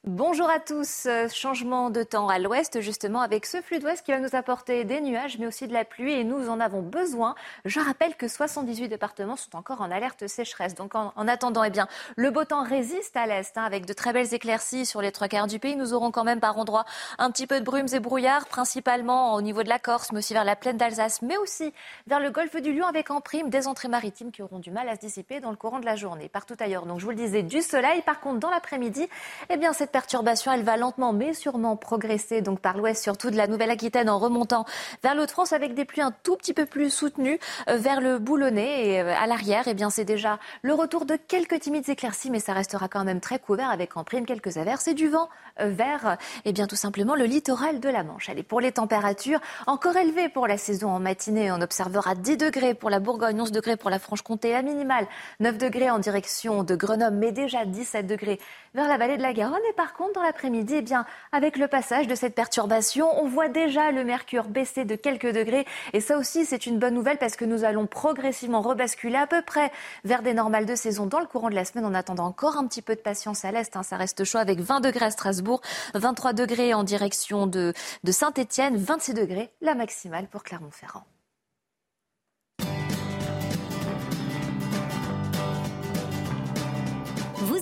[0.07, 1.05] Bonjour à tous.
[1.05, 4.83] Euh, changement de temps à l'ouest, justement, avec ce flux d'ouest qui va nous apporter
[4.83, 7.35] des nuages, mais aussi de la pluie, et nous en avons besoin.
[7.65, 10.73] Je rappelle que 78 départements sont encore en alerte sécheresse.
[10.73, 14.11] Donc, en, attendant, eh bien, le beau temps résiste à l'est, hein, avec de très
[14.11, 15.75] belles éclaircies sur les trois quarts du pays.
[15.75, 16.85] Nous aurons quand même par endroits
[17.19, 20.33] un petit peu de brumes et brouillards, principalement au niveau de la Corse, mais aussi
[20.33, 21.75] vers la plaine d'Alsace, mais aussi
[22.07, 24.89] vers le golfe du Lion, avec en prime des entrées maritimes qui auront du mal
[24.89, 26.27] à se dissiper dans le courant de la journée.
[26.27, 28.01] Partout ailleurs, donc, je vous le disais, du soleil.
[28.01, 29.07] Par contre, dans l'après-midi,
[29.51, 33.37] eh bien, cette perturbation, elle va lentement mais sûrement progresser donc par l'ouest, surtout de
[33.37, 34.65] la Nouvelle-Aquitaine en remontant
[35.03, 37.39] vers l'autre france avec des pluies un tout petit peu plus soutenues
[37.69, 41.15] euh, vers le Boulonnais et euh, à l'arrière, eh bien c'est déjà le retour de
[41.15, 44.87] quelques timides éclaircies, mais ça restera quand même très couvert avec en prime quelques averses
[44.87, 48.29] et du vent euh, vers, eh bien tout simplement le littoral de la Manche.
[48.29, 52.73] Allez, pour les températures, encore élevées pour la saison en matinée, on observera 10 degrés
[52.73, 55.07] pour la Bourgogne, 11 degrés pour la Franche-Comté, à minimale
[55.39, 58.39] 9 degrés en direction de Grenoble, mais déjà 17 degrés
[58.73, 59.59] vers la vallée de la Garonne.
[59.69, 63.49] Et par contre, dans l'après-midi, eh bien, avec le passage de cette perturbation, on voit
[63.49, 65.65] déjà le mercure baisser de quelques degrés.
[65.93, 69.41] Et ça aussi, c'est une bonne nouvelle parce que nous allons progressivement rebasculer à peu
[69.41, 69.71] près
[70.03, 72.67] vers des normales de saison dans le courant de la semaine en attendant encore un
[72.67, 73.75] petit peu de patience à l'est.
[73.75, 73.81] Hein.
[73.81, 75.61] Ça reste chaud avec 20 degrés à Strasbourg,
[75.95, 81.05] 23 degrés en direction de, de Saint-Étienne, 26 degrés la maximale pour Clermont-Ferrand.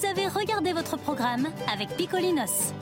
[0.09, 2.73] Avez regardé votre programme avec Picolinos.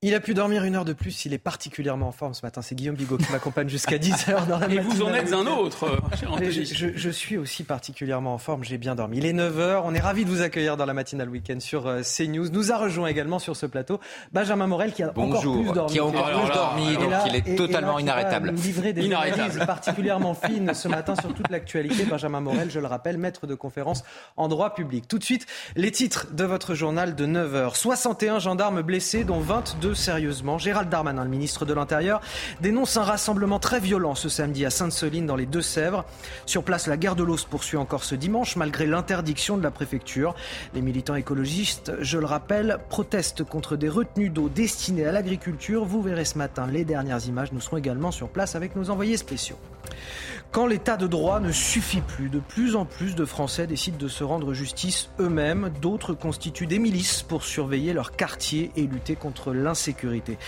[0.00, 2.62] Il a pu dormir une heure de plus, il est particulièrement en forme ce matin.
[2.62, 5.88] C'est Guillaume Bigot qui m'accompagne jusqu'à 10h dans la Et vous en êtes un autre,
[5.88, 9.18] euh, cher je, je, je, suis aussi particulièrement en forme, j'ai bien dormi.
[9.18, 12.02] Il est 9h, on est ravis de vous accueillir dans la matinale week-end sur euh,
[12.02, 12.48] CNews.
[12.50, 13.98] Nous a rejoint également sur ce plateau
[14.30, 15.92] Benjamin Morel qui a encore plus dormi.
[15.92, 18.52] Qui a encore plus dormi, donc il est totalement inarrêtable.
[18.52, 22.04] Livrer des analyses particulièrement fines ce matin sur toute l'actualité.
[22.04, 24.04] Benjamin Morel, je le rappelle, maître de conférence
[24.36, 25.08] en droit public.
[25.08, 27.74] Tout de suite, les titres de votre journal de 9h.
[27.74, 30.58] 61 gendarmes blessés, dont 22 sérieusement.
[30.58, 32.20] Gérald Darmanin, le ministre de l'Intérieur,
[32.60, 36.04] dénonce un rassemblement très violent ce samedi à Sainte-Soline dans les Deux-Sèvres.
[36.46, 39.70] Sur place, la guerre de l'eau se poursuit encore ce dimanche malgré l'interdiction de la
[39.70, 40.34] préfecture.
[40.74, 45.84] Les militants écologistes, je le rappelle, protestent contre des retenues d'eau destinées à l'agriculture.
[45.84, 47.52] Vous verrez ce matin les dernières images.
[47.52, 49.58] Nous serons également sur place avec nos envoyés spéciaux.
[50.50, 54.08] Quand l'état de droit ne suffit plus, de plus en plus de Français décident de
[54.08, 55.70] se rendre justice eux-mêmes.
[55.82, 60.38] D'autres constituent des milices pour surveiller leur quartier et lutter contre l'insécurité.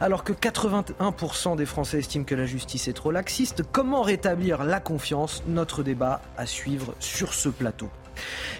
[0.00, 4.80] Alors que 81% des Français estiment que la justice est trop laxiste, comment rétablir la
[4.80, 5.42] confiance?
[5.46, 7.90] Notre débat à suivre sur ce plateau.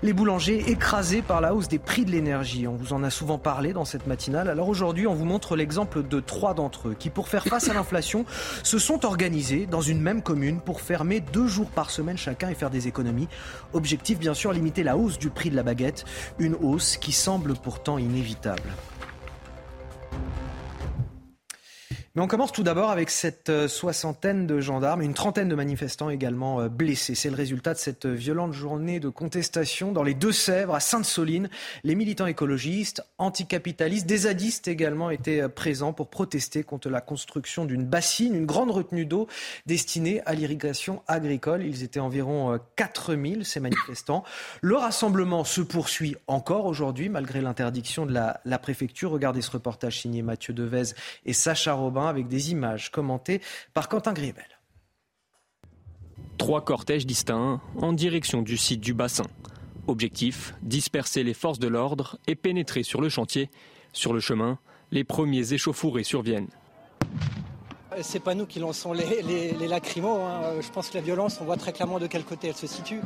[0.03, 2.67] Les boulangers écrasés par la hausse des prix de l'énergie.
[2.67, 4.49] On vous en a souvent parlé dans cette matinale.
[4.49, 7.75] Alors aujourd'hui, on vous montre l'exemple de trois d'entre eux qui, pour faire face à
[7.75, 8.25] l'inflation,
[8.63, 12.55] se sont organisés dans une même commune pour fermer deux jours par semaine chacun et
[12.55, 13.29] faire des économies.
[13.73, 16.05] Objectif, bien sûr, limiter la hausse du prix de la baguette.
[16.39, 18.71] Une hausse qui semble pourtant inévitable.
[22.17, 26.11] Mais on commence tout d'abord avec cette euh, soixantaine de gendarmes, une trentaine de manifestants
[26.11, 27.15] également euh, blessés.
[27.15, 31.49] C'est le résultat de cette violente journée de contestation dans les Deux-Sèvres, à Sainte-Soline.
[31.85, 37.65] Les militants écologistes, anticapitalistes, des zadistes également étaient euh, présents pour protester contre la construction
[37.65, 39.29] d'une bassine, une grande retenue d'eau
[39.67, 41.65] destinée à l'irrigation agricole.
[41.65, 44.25] Ils étaient environ 4000, ces manifestants.
[44.63, 49.13] Le rassemblement se poursuit encore aujourd'hui, malgré l'interdiction de la, la préfecture.
[49.13, 53.41] Regardez ce reportage signé Mathieu Devez et Sacha Robin avec des images commentées
[53.75, 54.45] par Quentin Griebel.
[56.39, 59.27] Trois cortèges distincts en direction du site du bassin.
[59.87, 63.51] Objectif, disperser les forces de l'ordre et pénétrer sur le chantier.
[63.93, 64.59] Sur le chemin,
[64.91, 66.49] les premiers échauffourés surviennent.
[68.03, 70.21] C'est pas nous qui lançons les, les, lacrymos.
[70.21, 70.61] Hein.
[70.61, 73.01] Je pense que la violence, on voit très clairement de quel côté elle se situe.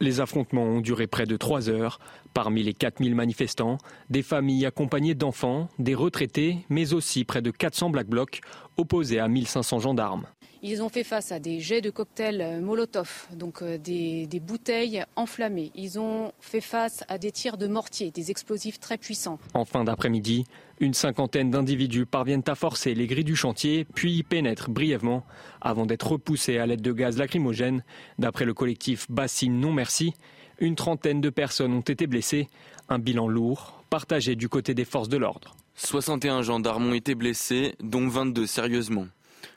[0.00, 2.00] Les affrontements ont duré près de trois heures.
[2.32, 7.90] Parmi les 4000 manifestants, des familles accompagnées d'enfants, des retraités, mais aussi près de 400
[7.90, 8.40] Black Blocs
[8.76, 10.26] opposés à 1500 gendarmes.
[10.62, 15.72] Ils ont fait face à des jets de cocktails Molotov, donc des, des, bouteilles enflammées.
[15.74, 19.38] Ils ont fait face à des tirs de mortier, des explosifs très puissants.
[19.54, 20.44] En fin d'après-midi,
[20.78, 25.24] une cinquantaine d'individus parviennent à forcer les grilles du chantier, puis y pénètrent brièvement
[25.60, 27.84] avant d'être repoussés à l'aide de gaz lacrymogène.
[28.18, 30.14] D'après le collectif Bassine Non Merci,
[30.58, 32.48] une trentaine de personnes ont été blessées.
[32.88, 35.56] Un bilan lourd, partagé du côté des forces de l'ordre.
[35.74, 39.06] 61 gendarmes ont été blessés, dont 22 sérieusement.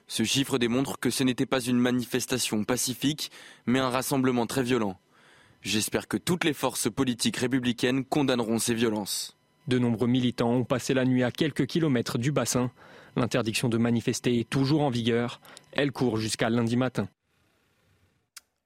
[0.07, 3.31] Ce chiffre démontre que ce n'était pas une manifestation pacifique,
[3.65, 4.99] mais un rassemblement très violent.
[5.61, 9.37] J'espère que toutes les forces politiques républicaines condamneront ces violences.
[9.67, 12.69] De nombreux militants ont passé la nuit à quelques kilomètres du bassin.
[13.15, 15.39] L'interdiction de manifester est toujours en vigueur.
[15.71, 17.07] Elle court jusqu'à lundi matin.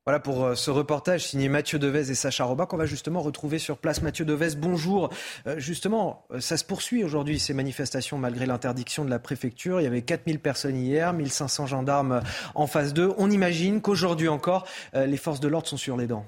[0.07, 3.77] Voilà pour ce reportage signé Mathieu Devez et Sacha Robin qu'on va justement retrouver sur
[3.77, 4.01] place.
[4.01, 5.09] Mathieu Devez, bonjour.
[5.47, 9.81] Euh, justement, ça se poursuit aujourd'hui ces manifestations malgré l'interdiction de la préfecture.
[9.81, 12.21] Il y avait 4000 personnes hier, 1500 gendarmes
[12.55, 13.15] en phase 2.
[13.17, 14.65] On imagine qu'aujourd'hui encore,
[14.95, 16.25] euh, les forces de l'ordre sont sur les dents.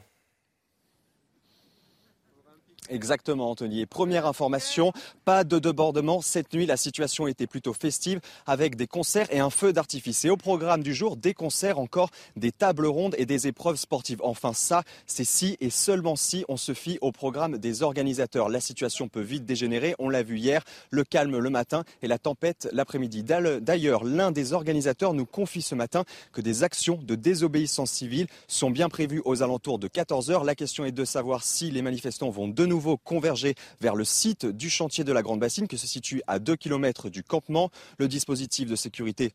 [2.90, 3.82] Exactement, Anthony.
[3.82, 4.92] Et première information,
[5.24, 6.22] pas de débordement.
[6.22, 10.26] Cette nuit, la situation était plutôt festive avec des concerts et un feu d'artifice.
[10.26, 14.22] Et au programme du jour, des concerts, encore des tables rondes et des épreuves sportives.
[14.24, 18.50] Enfin, ça, c'est si et seulement si on se fie au programme des organisateurs.
[18.50, 19.94] La situation peut vite dégénérer.
[20.00, 23.24] On l'a vu hier, le calme le matin et la tempête l'après-midi.
[23.24, 28.72] D'ailleurs, l'un des organisateurs nous confie ce matin que des actions de désobéissance civile sont
[28.72, 30.44] bien prévues aux alentours de 14 heures.
[30.44, 34.46] La question est de savoir si les manifestants vont de nouveau converger vers le site
[34.46, 37.70] du chantier de la Grande Bassine, qui se situe à 2 km du campement.
[37.98, 39.34] Le dispositif de sécurité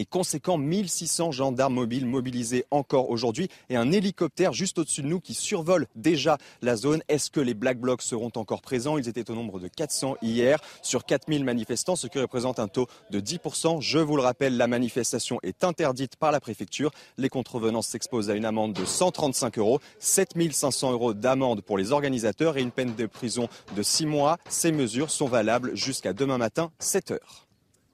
[0.00, 5.20] est conséquent, 1600 gendarmes mobiles mobilisés encore aujourd'hui et un hélicoptère juste au-dessus de nous
[5.20, 7.02] qui survole déjà la zone.
[7.08, 8.98] Est-ce que les Black Blocs seront encore présents?
[8.98, 12.88] Ils étaient au nombre de 400 hier sur 4000 manifestants, ce qui représente un taux
[13.10, 13.80] de 10%.
[13.80, 16.90] Je vous le rappelle, la manifestation est interdite par la préfecture.
[17.16, 22.56] Les contrevenants s'exposent à une amende de 135 euros, 7500 euros d'amende pour les organisateurs
[22.56, 24.38] et une peine de prison de 6 mois.
[24.48, 27.43] Ces mesures sont valables jusqu'à demain matin, 7 heures.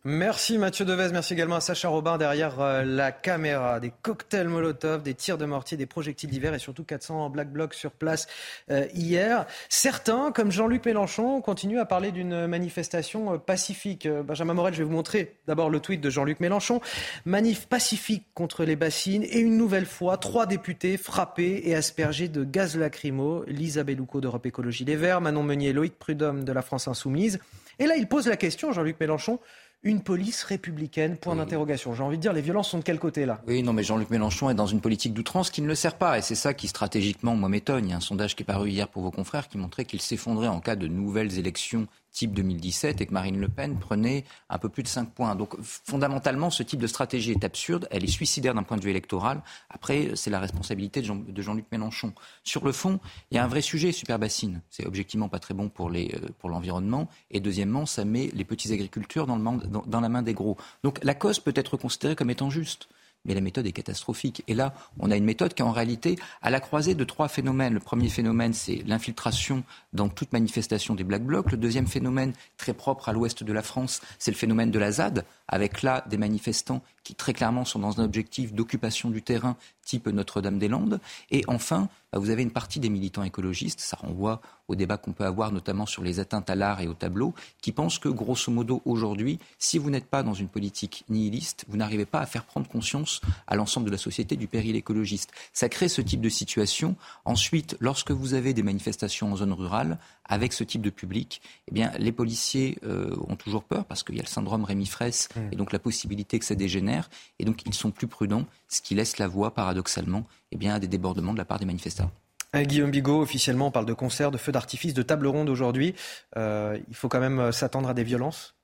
[0.07, 3.81] Merci Mathieu Devez, merci également à Sacha Robin derrière euh, la caméra.
[3.81, 7.75] Des cocktails Molotov, des tirs de mortier, des projectiles d'hiver et surtout 400 Black Blocs
[7.75, 8.27] sur place
[8.71, 9.45] euh, hier.
[9.69, 14.09] Certains, comme Jean-Luc Mélenchon, continuent à parler d'une manifestation euh, pacifique.
[14.09, 16.81] Benjamin Morel, je vais vous montrer d'abord le tweet de Jean-Luc Mélenchon.
[17.27, 22.43] Manif pacifique contre les bassines et une nouvelle fois, trois députés frappés et aspergés de
[22.43, 23.45] gaz lacrymo.
[23.47, 27.39] Lisa Bellouco d'Europe Écologie Les Verts, Manon Meunier, Loïc Prudhomme de la France Insoumise.
[27.79, 29.41] Et là, il pose la question, Jean-Luc Mélenchon,
[29.83, 31.95] une police républicaine Point d'interrogation.
[31.95, 33.41] J'ai envie de dire, les violences sont de quel côté là?
[33.47, 36.19] Oui, non, mais Jean-Luc Mélenchon est dans une politique d'outrance qui ne le sert pas.
[36.19, 37.87] Et c'est ça qui, stratégiquement, moi, m'étonne.
[37.87, 40.01] Il y a un sondage qui est paru hier pour vos confrères qui montrait qu'il
[40.01, 44.59] s'effondrait en cas de nouvelles élections type 2017 et que Marine Le Pen prenait un
[44.59, 45.35] peu plus de 5 points.
[45.35, 48.91] Donc fondamentalement, ce type de stratégie est absurde, elle est suicidaire d'un point de vue
[48.91, 49.43] électoral.
[49.69, 52.13] Après, c'est la responsabilité de, Jean, luc Mélenchon.
[52.45, 53.01] Sur le fond,
[53.31, 54.63] il y a un vrai sujet, Superbassine.
[54.71, 57.09] C'est objectivement pas très bon pour, les, euh, pour l'environnement.
[57.31, 60.57] Et deuxièmement, ça met les petits agriculteurs dans, le, dans la main des gros.
[60.83, 62.89] Donc la cause peut être considérée comme étant juste
[63.25, 64.43] mais la méthode est catastrophique.
[64.49, 67.75] Et là, on a une méthode qui en réalité à la croisée de trois phénomènes.
[67.75, 71.51] Le premier phénomène, c'est l'infiltration dans toute manifestation des Black Blocs.
[71.51, 74.93] Le deuxième phénomène, très propre à l'ouest de la France, c'est le phénomène de la
[74.93, 79.57] ZAD, avec là des manifestants qui très clairement sont dans un objectif d'occupation du terrain
[79.85, 81.01] type Notre-Dame-des-Landes.
[81.31, 85.13] Et enfin, bah, vous avez une partie des militants écologistes, ça renvoie au débat qu'on
[85.13, 88.53] peut avoir notamment sur les atteintes à l'art et au tableau, qui pensent que grosso
[88.53, 92.45] modo aujourd'hui, si vous n'êtes pas dans une politique nihiliste, vous n'arrivez pas à faire
[92.45, 95.33] prendre conscience à l'ensemble de la société du péril écologiste.
[95.53, 96.95] Ça crée ce type de situation.
[97.25, 101.75] Ensuite, lorsque vous avez des manifestations en zone rurale, avec ce type de public, eh
[101.75, 105.29] bien, les policiers euh, ont toujours peur parce qu'il y a le syndrome Rémi Fraisse
[105.41, 105.53] mmh.
[105.53, 107.11] et donc la possibilité que ça dégénère.
[107.39, 110.79] Et donc, ils sont plus prudents, ce qui laisse la voie, paradoxalement, eh bien, à
[110.79, 112.11] des débordements de la part des manifestants.
[112.57, 115.95] Euh, Guillaume Bigot, officiellement, on parle de concerts, de feux d'artifice, de table ronde aujourd'hui.
[116.37, 118.55] Euh, il faut quand même s'attendre à des violences?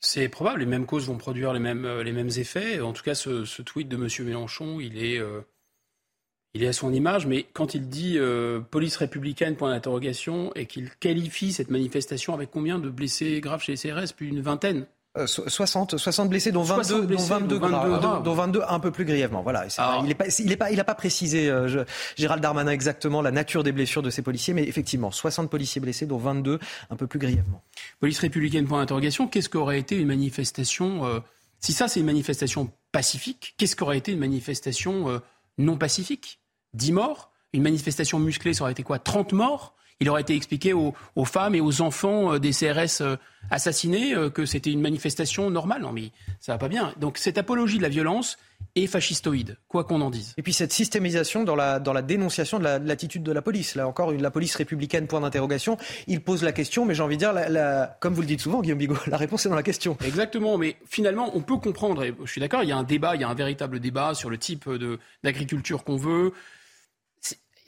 [0.00, 2.80] C'est probable, les mêmes causes vont produire les mêmes, les mêmes effets.
[2.80, 4.08] En tout cas, ce, tweet de M.
[4.26, 5.20] Mélenchon, il est,
[6.56, 10.64] il est à son image, mais quand il dit euh, police républicaine, point d'interrogation, et
[10.64, 14.86] qu'il qualifie cette manifestation avec combien de blessés graves chez les CRS Plus d'une vingtaine
[15.24, 19.42] 60, euh, 60 blessés, dont 22, dont 22, dont 22, un peu plus grièvement.
[19.42, 19.66] Voilà.
[20.02, 21.84] il n'a pas, il pas, il pas précisé, euh,
[22.16, 26.06] Gérald Darmanin, exactement la nature des blessures de ces policiers, mais effectivement, 60 policiers blessés,
[26.06, 26.58] dont 22
[26.90, 27.62] un peu plus grièvement.
[28.00, 29.28] Police républicaine, point d'interrogation.
[29.28, 31.22] Qu'est-ce qu'aurait été une manifestation
[31.60, 35.20] Si ça, c'est une manifestation pacifique, qu'est-ce qu'aurait été une manifestation
[35.58, 36.40] non pacifique?
[36.74, 37.32] 10 morts?
[37.52, 38.98] Une manifestation musclée, ça aurait été quoi?
[38.98, 39.76] 30 morts?
[40.00, 40.94] Il aurait été expliqué aux,
[41.24, 43.16] femmes et aux enfants euh, des CRS euh,
[43.50, 45.82] assassinés euh, que c'était une manifestation normale.
[45.82, 46.92] Non, mais ça va pas bien.
[46.98, 48.36] Donc cette apologie de la violence
[48.74, 50.34] est fascistoïde, quoi qu'on en dise.
[50.36, 53.74] Et puis cette systémisation dans la, dans la dénonciation de l'attitude de la police.
[53.74, 55.78] Là encore, une, la police républicaine, point d'interrogation.
[56.06, 58.60] Il pose la question, mais j'ai envie de dire, la, comme vous le dites souvent,
[58.60, 59.96] Guillaume Bigot, la réponse est dans la question.
[60.04, 63.14] Exactement, mais finalement, on peut comprendre, et je suis d'accord, il y a un débat,
[63.14, 64.68] il y a un véritable débat sur le type
[65.22, 66.32] d'agriculture qu'on veut,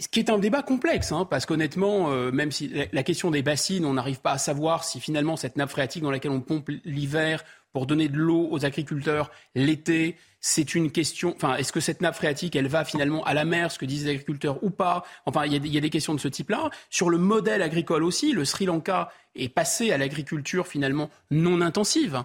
[0.00, 3.42] ce qui est un débat complexe, hein, parce qu'honnêtement, euh, même si la, question des
[3.42, 6.70] bassines, on n'arrive pas à savoir si finalement cette nappe phréatique dans laquelle on pompe
[6.84, 11.34] l'hiver pour donner de l'eau aux agriculteurs l'été, c'est une question.
[11.34, 14.04] Enfin, est-ce que cette nappe phréatique, elle va finalement à la mer, ce que disent
[14.04, 15.04] les agriculteurs ou pas?
[15.26, 16.70] Enfin, il y, y, a des questions de ce type-là.
[16.90, 22.22] Sur le modèle agricole aussi, le Sri Lanka est passé à l'agriculture finalement non intensive.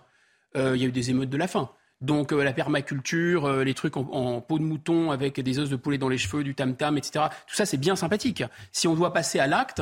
[0.55, 1.69] Euh, il y a eu des émeutes de la faim.
[2.03, 5.77] Donc euh, la permaculture, euh, les trucs en, peau de mouton avec des os de
[5.77, 7.25] poulet dans les cheveux, du tam-tam, etc.
[7.47, 8.43] Tout ça, c'est bien sympathique.
[8.73, 9.81] Si on doit passer à l'acte,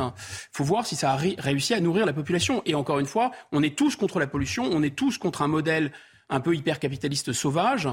[0.51, 2.61] faut voir si ça a réussi à nourrir la population.
[2.67, 5.47] Et encore une fois, on est tous contre la pollution, on est tous contre un
[5.47, 5.91] modèle
[6.29, 7.89] un peu hyper-capitaliste sauvage.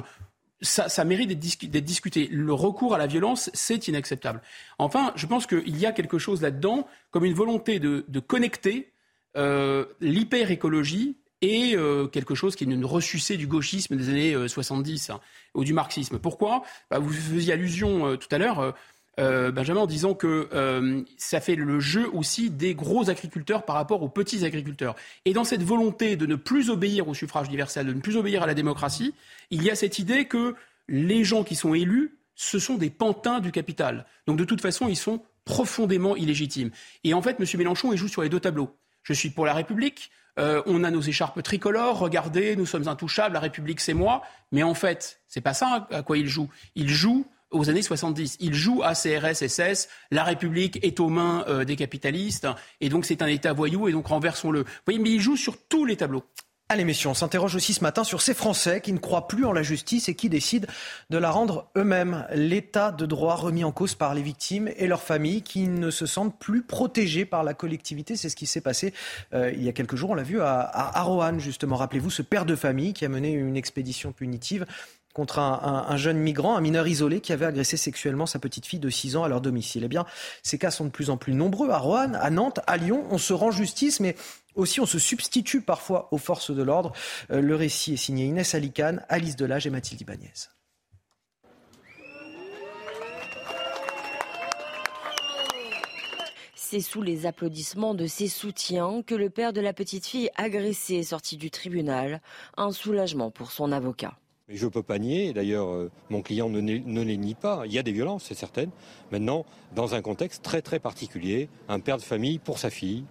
[0.60, 2.28] Ça, mérite d'être discuté.
[2.30, 4.42] Le recours à la violence, c'est inacceptable.
[4.78, 8.92] Enfin, je pense qu'il y a quelque chose là-dedans, comme une volonté de, de connecter
[9.36, 15.10] euh, l'hyper-écologie et euh, quelque chose qui est une ressucée du gauchisme des années 70
[15.10, 15.20] euh, hein,
[15.54, 16.18] ou du marxisme.
[16.18, 16.62] Pourquoi?
[16.90, 18.74] Bah, Vous faisiez allusion euh, tout à l'heure,
[19.16, 20.48] Benjamin, en disant que
[21.16, 24.94] ça fait le jeu aussi des gros agriculteurs par rapport aux petits agriculteurs.
[25.24, 28.44] Et dans cette volonté de ne plus obéir au suffrage universel, de ne plus obéir
[28.44, 29.14] à la démocratie,
[29.50, 30.54] il y a cette idée que
[30.86, 34.06] les gens qui sont élus, ce sont des pantins du capital.
[34.28, 36.70] Donc de toute façon, ils sont profondément illégitimes.
[37.02, 37.46] Et en fait, M.
[37.56, 38.76] Mélenchon, il joue sur les deux tableaux.
[39.02, 43.34] Je suis pour la République, euh, on a nos écharpes tricolores, regardez, nous sommes intouchables,
[43.34, 44.22] la République c'est moi.
[44.52, 46.48] Mais en fait, c'est pas ça à quoi il joue.
[46.74, 48.36] Il joue aux années 70.
[48.40, 52.46] Il joue à CRS, la République est aux mains euh, des capitalistes,
[52.80, 54.60] et donc c'est un État voyou, et donc renversons-le.
[54.60, 56.24] Vous voyez, mais il joue sur tous les tableaux.
[56.70, 59.52] À l'émission, on s'interroge aussi ce matin sur ces Français qui ne croient plus en
[59.52, 60.68] la justice et qui décident
[61.08, 62.26] de la rendre eux-mêmes.
[62.34, 66.04] L'état de droit remis en cause par les victimes et leurs familles qui ne se
[66.04, 68.16] sentent plus protégés par la collectivité.
[68.16, 68.92] C'est ce qui s'est passé
[69.32, 70.10] euh, il y a quelques jours.
[70.10, 71.76] On l'a vu à, à justement.
[71.76, 74.66] Rappelez-vous, ce père de famille qui a mené une expédition punitive
[75.18, 78.88] contre un, jeune migrant, un mineur isolé qui avait agressé sexuellement sa petite fille de
[78.88, 79.82] 6 ans à leur domicile.
[79.82, 80.06] Eh bien,
[80.44, 83.04] ces cas sont de plus en plus nombreux à Roanne, à Nantes, à Lyon.
[83.10, 84.14] On se rend justice, mais
[84.54, 86.92] aussi on se substitue parfois aux forces de l'ordre.
[87.32, 90.30] Euh, le récit est signé Inès Alicane, Alice Delage et Mathilde Ibanez.
[96.54, 100.94] C'est sous les applaudissements de ses soutiens que le père de la petite fille agressée
[100.94, 102.22] est sorti du tribunal.
[102.56, 104.16] Un soulagement pour son avocat.
[104.48, 107.72] Je ne peux pas nier, d'ailleurs euh, mon client ne, ne, les nie pas, il
[107.72, 108.66] y a des violences, c'est certain.
[109.12, 109.44] Maintenant,
[109.74, 113.04] dans un contexte très très particulier, un père de famille pour sa fille,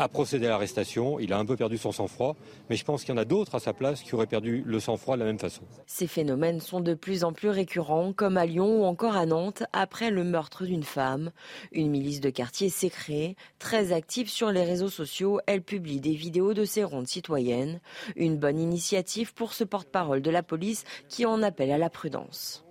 [0.00, 1.20] a procédé à l'arrestation.
[1.20, 2.34] Il a un peu perdu son sang-froid,
[2.70, 4.80] mais je pense qu'il y en a d'autres à sa place qui auraient perdu le
[4.80, 5.62] sang-froid de la même façon.
[5.86, 9.62] Ces phénomènes sont de plus en plus récurrents, comme à Lyon ou encore à Nantes,
[9.74, 11.32] après le meurtre d'une femme.
[11.72, 15.38] Une milice de quartier s'est créée, très active sur les réseaux sociaux.
[15.46, 17.80] Elle publie des vidéos de ses rondes citoyennes.
[18.16, 22.64] Une bonne initiative pour ce porte-parole de la police qui en appelle à la prudence.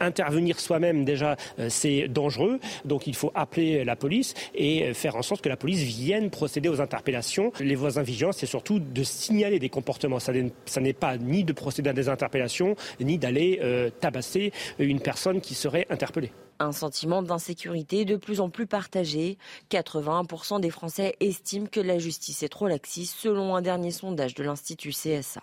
[0.00, 2.58] Intervenir soi-même, déjà, euh, c'est dangereux.
[2.84, 6.30] Donc il faut appeler la police et euh, faire en sorte que la police vienne
[6.30, 7.52] procéder aux interpellations.
[7.60, 10.18] Les voisins vigilants, c'est surtout de signaler des comportements.
[10.18, 15.40] Ça n'est pas ni de procéder à des interpellations, ni d'aller euh, tabasser une personne
[15.40, 16.32] qui serait interpellée.
[16.60, 19.38] Un sentiment d'insécurité de plus en plus partagé.
[19.70, 24.44] 81% des Français estiment que la justice est trop laxiste, selon un dernier sondage de
[24.44, 25.42] l'Institut CSA.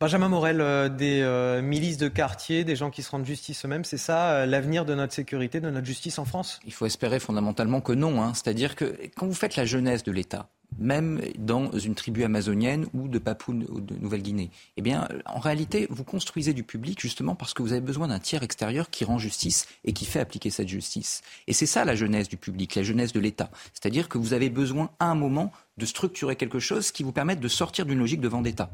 [0.00, 3.84] Benjamin Morel, euh, des euh, milices de quartier, des gens qui se rendent justice eux-mêmes,
[3.84, 6.58] c'est ça euh, l'avenir de notre sécurité, de notre justice en France?
[6.66, 8.22] Il faut espérer fondamentalement que non.
[8.22, 8.32] Hein.
[8.34, 10.48] C'est-à-dire que quand vous faites la jeunesse de l'État,
[10.78, 14.50] même dans une tribu amazonienne ou de Papou ou de Nouvelle-Guinée.
[14.76, 18.20] Eh bien, en réalité, vous construisez du public justement parce que vous avez besoin d'un
[18.20, 21.22] tiers extérieur qui rend justice et qui fait appliquer cette justice.
[21.48, 23.50] Et c'est ça la jeunesse du public, la jeunesse de l'État.
[23.74, 27.40] C'est-à-dire que vous avez besoin à un moment de structurer quelque chose qui vous permette
[27.40, 28.70] de sortir d'une logique de vendetta.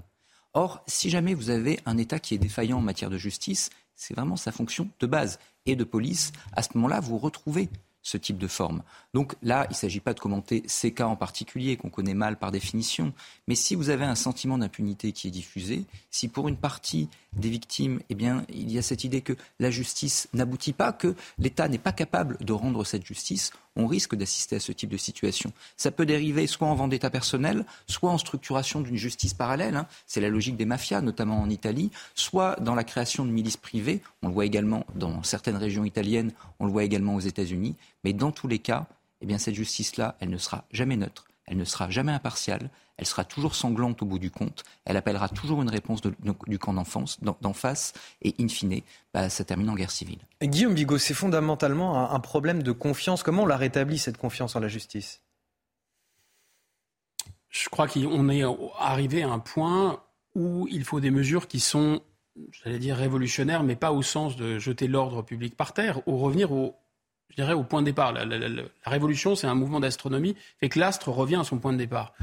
[0.56, 4.14] Or, si jamais vous avez un État qui est défaillant en matière de justice, c'est
[4.14, 6.32] vraiment sa fonction de base et de police.
[6.52, 7.68] À ce moment-là, vous retrouvez
[8.00, 8.82] ce type de forme.
[9.12, 12.38] Donc là, il ne s'agit pas de commenter ces cas en particulier qu'on connaît mal
[12.38, 13.12] par définition,
[13.48, 17.50] mais si vous avez un sentiment d'impunité qui est diffusé, si pour une partie des
[17.50, 21.68] victimes, eh bien, il y a cette idée que la justice n'aboutit pas, que l'État
[21.68, 25.52] n'est pas capable de rendre cette justice, on risque d'assister à ce type de situation.
[25.76, 29.76] Ça peut dériver soit en vendetta personnel, soit en structuration d'une justice parallèle.
[29.76, 29.86] Hein.
[30.06, 34.00] C'est la logique des mafias, notamment en Italie, soit dans la création de milices privées.
[34.22, 37.76] On le voit également dans certaines régions italiennes, on le voit également aux États-Unis.
[38.04, 38.86] Mais dans tous les cas,
[39.20, 43.24] eh cette justice-là, elle ne sera jamais neutre, elle ne sera jamais impartiale, elle sera
[43.24, 47.52] toujours sanglante au bout du compte, elle appellera toujours une réponse du camp d'enfance, d'en
[47.52, 47.92] face,
[48.22, 48.80] et in fine,
[49.12, 50.18] bah, ça termine en guerre civile.
[50.42, 53.22] Guillaume Bigot, c'est fondamentalement un, problème de confiance.
[53.22, 55.22] Comment on la rétablit, cette confiance en la justice?
[57.48, 58.42] Je crois qu'on est
[58.78, 60.02] arrivé à un point
[60.34, 62.00] où il faut des mesures qui sont,
[62.50, 66.52] j'allais dire, révolutionnaires, mais pas au sens de jeter l'ordre public par terre, ou revenir
[66.52, 66.74] au,
[67.30, 68.12] je dirais, au point de départ.
[68.12, 68.24] La,
[68.84, 72.14] révolution, c'est un mouvement d'astronomie, fait que l'astre revient à son point de départ.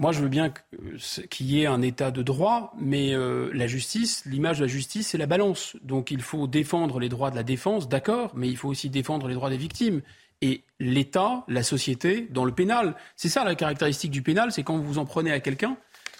[0.00, 0.52] Moi, je veux bien
[1.28, 5.08] qu'il y ait un état de droit, mais euh, la justice, l'image de la justice,
[5.08, 5.76] c'est la balance.
[5.82, 9.26] Donc il faut défendre les droits de la défense, d'accord, mais il faut aussi défendre
[9.26, 10.02] les droits des victimes.
[10.40, 14.76] Et l'État, la société, dans le pénal, c'est ça la caractéristique du pénal, c'est quand
[14.76, 15.76] vous vous en prenez à quelqu'un,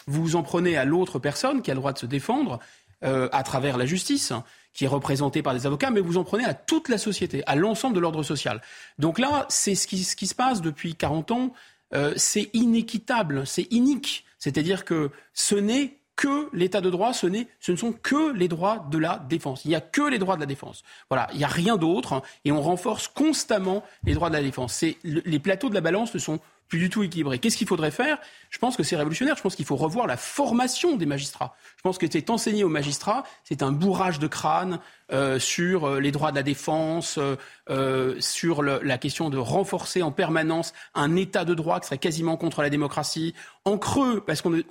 [0.08, 2.58] vous vous en prenez à l'autre personne qui a le droit de se défendre
[3.04, 4.32] euh, à travers la justice,
[4.72, 7.56] qui est représentée par des avocats, mais vous en prenez à toute la société, à
[7.56, 8.60] l'ensemble de l'ordre social.
[8.98, 11.52] Donc là, c'est ce qui, ce qui se passe depuis 40 ans
[11.94, 14.24] euh, c'est inéquitable, c'est inique.
[14.38, 17.28] C'est-à-dire que ce n'est que l'état de droit, ce,
[17.60, 19.64] ce ne sont que les droits de la défense.
[19.64, 20.82] Il n'y a que les droits de la défense.
[21.08, 22.12] Voilà, il n'y a rien d'autre.
[22.12, 24.84] Hein, et on renforce constamment les droits de la défense.
[25.04, 27.38] les plateaux de la balance ne sont plus du tout équilibré.
[27.38, 28.18] Qu'est-ce qu'il faudrait faire?
[28.50, 29.36] Je pense que c'est révolutionnaire.
[29.36, 31.56] Je pense qu'il faut revoir la formation des magistrats.
[31.76, 34.80] Je pense que c'est enseigné aux magistrats, c'est un bourrage de crâne
[35.12, 37.18] euh, sur euh, les droits de la défense,
[37.70, 42.36] euh, sur la question de renforcer en permanence un état de droit qui serait quasiment
[42.36, 43.34] contre la démocratie.
[43.64, 44.62] En creux, parce qu'on ne,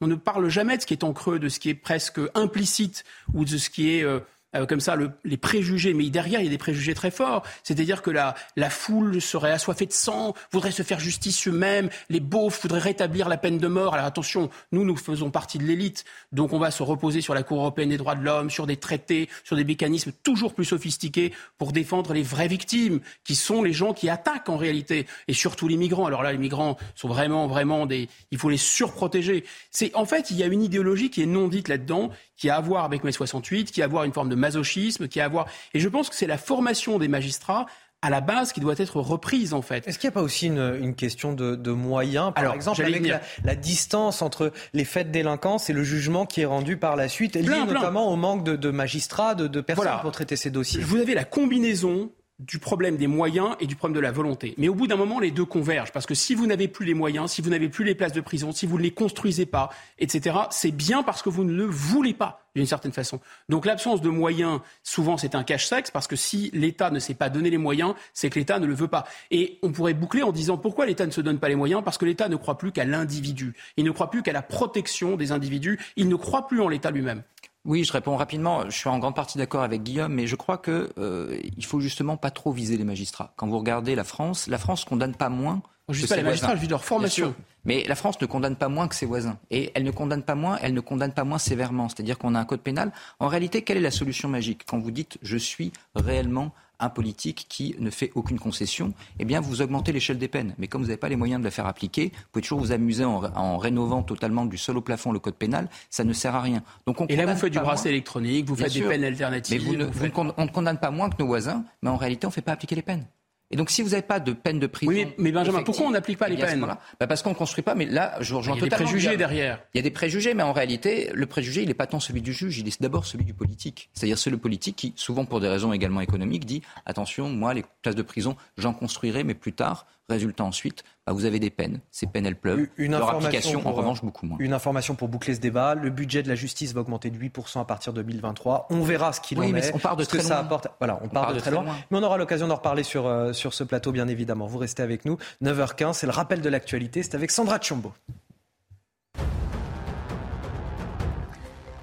[0.00, 2.20] on ne, parle jamais de ce qui est en creux, de ce qui est presque
[2.34, 4.20] implicite ou de ce qui est euh,
[4.68, 7.42] comme ça les préjugés, mais derrière il y a des préjugés très forts.
[7.62, 12.20] C'est-à-dire que la, la foule serait assoiffée de sang, voudrait se faire justice eux-mêmes, les
[12.20, 13.94] beaufs voudraient rétablir la peine de mort.
[13.94, 17.42] Alors attention, nous nous faisons partie de l'élite, donc on va se reposer sur la
[17.42, 21.32] Cour européenne des droits de l'homme, sur des traités, sur des mécanismes toujours plus sophistiqués
[21.58, 25.68] pour défendre les vraies victimes, qui sont les gens qui attaquent en réalité, et surtout
[25.68, 26.06] les migrants.
[26.06, 29.44] Alors là, les migrants sont vraiment, vraiment des, il faut les surprotéger.
[29.70, 32.56] C'est en fait, il y a une idéologie qui est non dite là-dedans, qui a
[32.56, 35.26] à voir avec mai 68, qui a à voir une forme de masochisme, qui a
[35.26, 35.46] à voir.
[35.72, 37.66] Et je pense que c'est la formation des magistrats
[38.04, 39.88] à la base qui doit être reprise en fait.
[39.88, 43.10] Est-ce qu'il n'y a pas aussi une, question de, moyens, par exemple, avec
[43.44, 47.08] la, distance entre les faits de délinquance et le jugement qui est rendu par la
[47.08, 50.82] suite, lié notamment au manque de, magistrats, de, personnes pour traiter ces dossiers?
[50.82, 54.54] Vous avez la combinaison du problème des moyens et du problème de la volonté.
[54.58, 55.92] Mais au bout d'un moment, les deux convergent.
[55.92, 58.20] Parce que si vous n'avez plus les moyens, si vous n'avez plus les places de
[58.20, 59.70] prison, si vous ne les construisez pas,
[60.00, 63.20] etc., c'est bien parce que vous ne le voulez pas, d'une certaine façon.
[63.48, 67.30] Donc l'absence de moyens, souvent, c'est un cache-sexe, parce que si l'État ne s'est pas
[67.30, 69.04] donné les moyens, c'est que l'État ne le veut pas.
[69.30, 71.82] Et on pourrait boucler en disant pourquoi l'État ne se donne pas les moyens?
[71.84, 73.54] Parce que l'État ne croit plus qu'à l'individu.
[73.76, 75.78] Il ne croit plus qu'à la protection des individus.
[75.96, 77.22] Il ne croit plus en l'État lui-même.
[77.64, 78.64] Oui, je réponds rapidement.
[78.68, 81.80] Je suis en grande partie d'accord avec Guillaume, mais je crois qu'il euh, il faut
[81.80, 83.32] justement pas trop viser les magistrats.
[83.36, 85.62] Quand vous regardez la France, la France condamne pas moins.
[85.88, 87.34] Je pas les magistrats, je vis leur formation.
[87.64, 89.38] Mais la France ne condamne pas moins que ses voisins.
[89.50, 91.88] Et elle ne condamne pas moins, elle ne condamne pas moins sévèrement.
[91.88, 92.92] C'est-à-dire qu'on a un code pénal.
[93.20, 94.62] En réalité, quelle est la solution magique?
[94.66, 99.40] Quand vous dites je suis réellement un politique qui ne fait aucune concession, eh bien
[99.40, 100.54] vous augmentez l'échelle des peines.
[100.58, 102.72] Mais comme vous n'avez pas les moyens de la faire appliquer, vous pouvez toujours vous
[102.72, 106.40] amuser en, rénovant totalement du sol au plafond le code pénal, ça ne sert à
[106.40, 106.62] rien.
[106.86, 109.62] Donc on et là vous faites du bracelet électronique, vous faites des peines alternatives.
[110.00, 112.42] Mais on ne condamne pas moins que nos voisins, mais en réalité on ne fait
[112.42, 113.06] pas appliquer les peines.
[113.54, 114.90] Et donc, si vous n'avez pas de peine de prison.
[114.90, 116.66] Oui, mais Benjamin, pourquoi on n'applique pas les peines
[116.98, 118.66] bah Parce qu'on ne construit pas, mais là, je rejoins totalement.
[118.66, 119.60] Il y a des préjugés derrière.
[119.72, 122.20] Il y a des préjugés, mais en réalité, le préjugé, il n'est pas tant celui
[122.20, 123.90] du juge, il est d'abord celui du politique.
[123.92, 127.64] C'est-à-dire, c'est le politique qui, souvent pour des raisons également économiques, dit attention, moi, les
[127.82, 131.80] places de prison, j'en construirai, mais plus tard, Résultat ensuite, bah, vous avez des peines.
[131.90, 132.68] Ces peines, elles pleuvent.
[132.76, 134.36] Une Leur application, en revanche, beaucoup moins.
[134.38, 135.74] Une information pour boucler ce débat.
[135.74, 138.66] Le budget de la justice va augmenter de 8% à partir de 2023.
[138.68, 139.74] On verra ce qu'il en est.
[139.74, 140.26] On part de très loin.
[140.26, 140.68] Ça apporte...
[140.78, 141.64] Voilà, on, part, de, très, loin.
[141.90, 144.46] Mais on aura l'occasion d'en reparler sur, euh, sur ce plateau, bien évidemment.
[144.46, 145.16] Vous restez avec nous.
[145.42, 147.02] 9h15, c'est le rappel de l'actualité.
[147.02, 147.92] C'est avec Sandra Tchombo.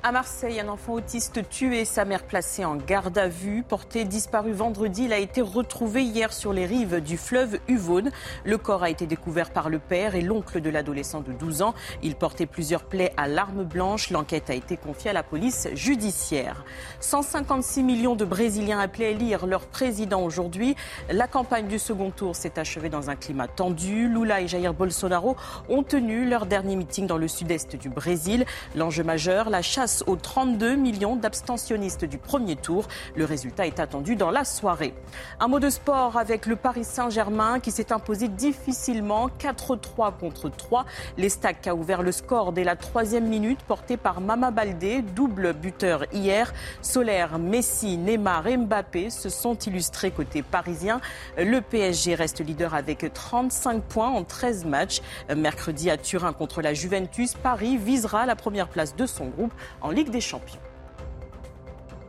[0.04, 3.62] À Marseille, un enfant autiste tué, sa mère placée en garde à vue.
[3.62, 8.10] Porté disparu vendredi, il a été retrouvé hier sur les rives du fleuve Uvonne.
[8.44, 11.76] Le corps a été découvert par le père et l'oncle de l'adolescent de 12 ans.
[12.02, 14.10] Il portait plusieurs plaies à l'arme blanche.
[14.10, 16.66] L'enquête a été confiée à la police judiciaire.
[17.00, 20.76] 156 millions de Brésiliens appelés à élire leur président aujourd'hui.
[21.12, 24.10] La campagne du second tour s'est achevée dans un climat tendu.
[24.10, 25.36] Lula et Jair Bolsonaro
[25.70, 28.48] ont tenu leur dernier meeting dans le sud-est du Brésil.
[28.76, 32.88] L'enjeu majeur, la chasse aux 32 millions d'abstentionnistes du premier tour.
[33.16, 34.94] Le résultat est attendu dans la soirée.
[35.40, 40.86] Un mot de sport avec le Paris Saint-Germain qui s'est imposé difficilement 4-3 contre 3.
[41.18, 46.06] L'Estac a ouvert le score dès la troisième minute porté par Mama Baldé, double buteur
[46.14, 46.54] hier.
[46.82, 51.02] Solaire, Messi, Neymar et Mbappé se sont illustrés côté parisien.
[51.38, 55.02] Le PSG reste leader avec 35 points en 13 matchs.
[55.36, 59.92] Mercredi à Turin contre la Juventus, Paris visera la première place de son groupe en
[59.92, 60.60] Ligue des Champions.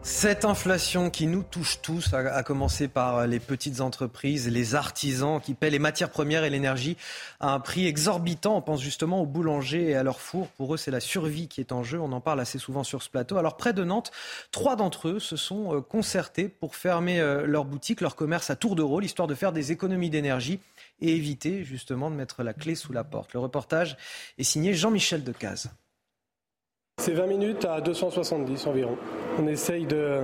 [0.04, 5.54] Cette inflation qui nous touche tous, à commencer par les petites entreprises, les artisans qui
[5.54, 6.96] paient les matières premières et l'énergie
[7.38, 8.56] à un prix exorbitant.
[8.56, 10.48] On pense justement aux boulangers et à leurs fours.
[10.48, 12.00] Pour eux, c'est la survie qui est en jeu.
[12.00, 13.36] On en parle assez souvent sur ce plateau.
[13.36, 14.10] Alors, près de Nantes,
[14.50, 18.56] trois d'entre eux se sont euh, concertés pour fermer euh, leur boutique, leur commerce à
[18.56, 20.58] tour de rôle, histoire de faire des économies d'énergie
[21.00, 23.34] et éviter justement de mettre la clé sous la porte.
[23.34, 23.96] Le reportage
[24.36, 25.70] est signé Jean-Michel Decaze.
[27.02, 28.96] C'est 20 minutes à 270 environ.
[29.36, 30.20] On essaye de,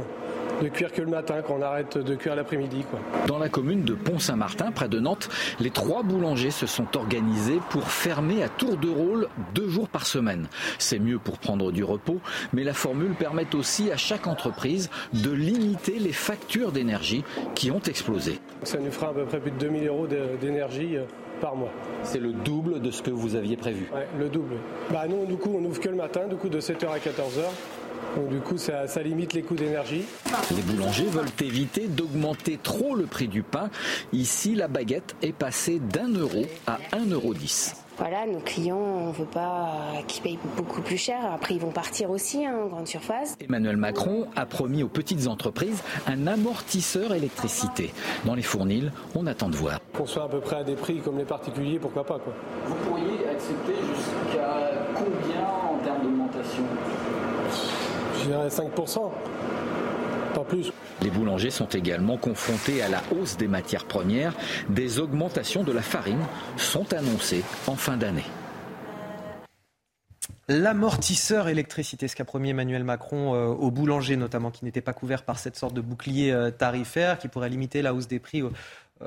[0.72, 2.84] cuire que le matin, quand on arrête de cuire l'après-midi.
[3.26, 5.28] Dans la commune de Pont-Saint-Martin, près de Nantes,
[5.58, 10.06] les trois boulangers se sont organisés pour fermer à tour de rôle deux jours par
[10.06, 10.46] semaine.
[10.78, 12.20] C'est mieux pour prendre du repos,
[12.52, 17.24] mais la formule permet aussi à chaque entreprise de limiter les factures d'énergie
[17.56, 18.38] qui ont explosé.
[18.62, 20.06] Ça nous fera à peu près plus de 2000 euros
[20.40, 21.02] d'énergie euh,
[21.40, 21.70] par mois.
[22.02, 24.56] C'est le double de ce que vous aviez prévu Oui, le double.
[24.90, 27.44] Bah, nous, du coup, on ouvre que le matin, du coup, de 7h à 14h.
[28.16, 30.02] Donc du coup, ça, ça limite les coûts d'énergie.
[30.50, 33.70] Les boulangers veulent éviter d'augmenter trop le prix du pain.
[34.12, 37.34] Ici, la baguette est passée d'un euro à 1,10 euro.
[37.98, 39.72] Voilà, nos clients, on ne veut pas
[40.06, 41.18] qu'ils payent beaucoup plus cher.
[41.34, 43.34] Après, ils vont partir aussi hein, en grande surface.
[43.40, 47.92] Emmanuel Macron a promis aux petites entreprises un amortisseur électricité.
[48.24, 49.80] Dans les fournils, on attend de voir.
[49.94, 52.32] Qu'on soit à peu près à des prix comme les particuliers, pourquoi pas quoi.
[52.66, 56.62] Vous pourriez accepter jusqu'à combien en termes d'augmentation?
[58.20, 59.10] Je dirais 5%.
[60.46, 60.72] Plus.
[61.02, 64.34] Les boulangers sont également confrontés à la hausse des matières premières.
[64.68, 66.24] Des augmentations de la farine
[66.56, 68.26] sont annoncées en fin d'année.
[70.50, 75.24] L'amortisseur électricité, ce qu'a promis Emmanuel Macron euh, aux boulangers notamment, qui n'étaient pas couverts
[75.24, 78.50] par cette sorte de bouclier euh, tarifaire, qui pourrait limiter la hausse des prix euh,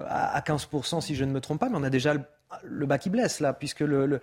[0.08, 2.14] à 15% si je ne me trompe pas, mais on a déjà
[2.64, 4.20] le bas qui blesse là, puisque le,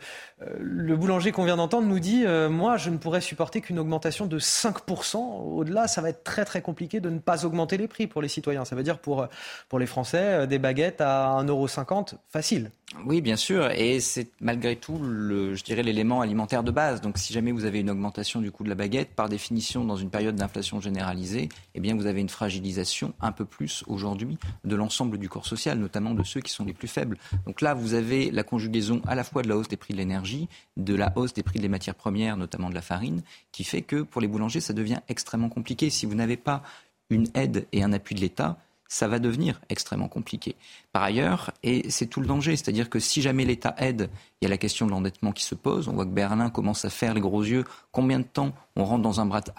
[0.58, 4.26] le boulanger qu'on vient d'entendre nous dit euh, Moi, je ne pourrais supporter qu'une augmentation
[4.26, 5.16] de 5%.
[5.16, 8.28] Au-delà, ça va être très très compliqué de ne pas augmenter les prix pour les
[8.28, 8.64] citoyens.
[8.64, 9.26] Ça veut dire pour,
[9.68, 12.70] pour les Français, euh, des baguettes à 1,50€ facile.
[13.04, 17.02] Oui, bien sûr, et c'est malgré tout, je dirais, l'élément alimentaire de base.
[17.02, 19.96] Donc, si jamais vous avez une augmentation du coût de la baguette, par définition, dans
[19.96, 24.74] une période d'inflation généralisée, eh bien, vous avez une fragilisation un peu plus aujourd'hui de
[24.74, 27.18] l'ensemble du corps social, notamment de ceux qui sont les plus faibles.
[27.46, 29.98] Donc là, vous avez la conjugaison à la fois de la hausse des prix de
[29.98, 33.22] l'énergie, de la hausse des prix des matières premières, notamment de la farine,
[33.52, 35.90] qui fait que pour les boulangers, ça devient extrêmement compliqué.
[35.90, 36.62] Si vous n'avez pas
[37.10, 38.58] une aide et un appui de l'État,
[38.88, 40.56] ça va devenir extrêmement compliqué.
[40.92, 44.08] Par ailleurs, et c'est tout le danger, c'est-à-dire que si jamais l'État aide,
[44.40, 45.88] il y a la question de l'endettement qui se pose.
[45.88, 47.64] On voit que Berlin commence à faire les gros yeux.
[47.92, 49.50] Combien de temps on rentre dans un bras de,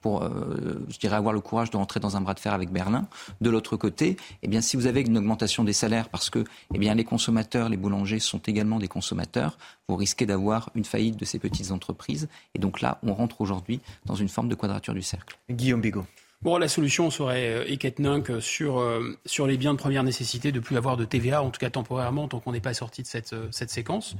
[0.00, 2.70] pour, euh, je dirais, avoir le courage de rentrer dans un bras de fer avec
[2.70, 3.08] Berlin?
[3.40, 6.78] De l'autre côté, eh bien, si vous avez une augmentation des salaires, parce que, eh
[6.78, 9.58] bien, les consommateurs, les boulangers sont également des consommateurs,
[9.88, 12.28] vous risquez d'avoir une faillite de ces petites entreprises.
[12.54, 15.36] Et donc là, on rentre aujourd'hui dans une forme de quadrature du cercle.
[15.50, 16.04] Guillaume Bigot.
[16.42, 20.76] Bon, la solution serait euh, sur, euh, sur les biens de première nécessité de plus
[20.76, 23.48] avoir de TVA, en tout cas temporairement, tant qu'on n'est pas sorti de cette, euh,
[23.50, 24.16] cette séquence.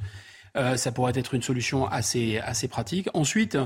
[0.56, 3.08] Euh, ça pourrait être une solution assez, assez pratique.
[3.14, 3.58] Ensuite,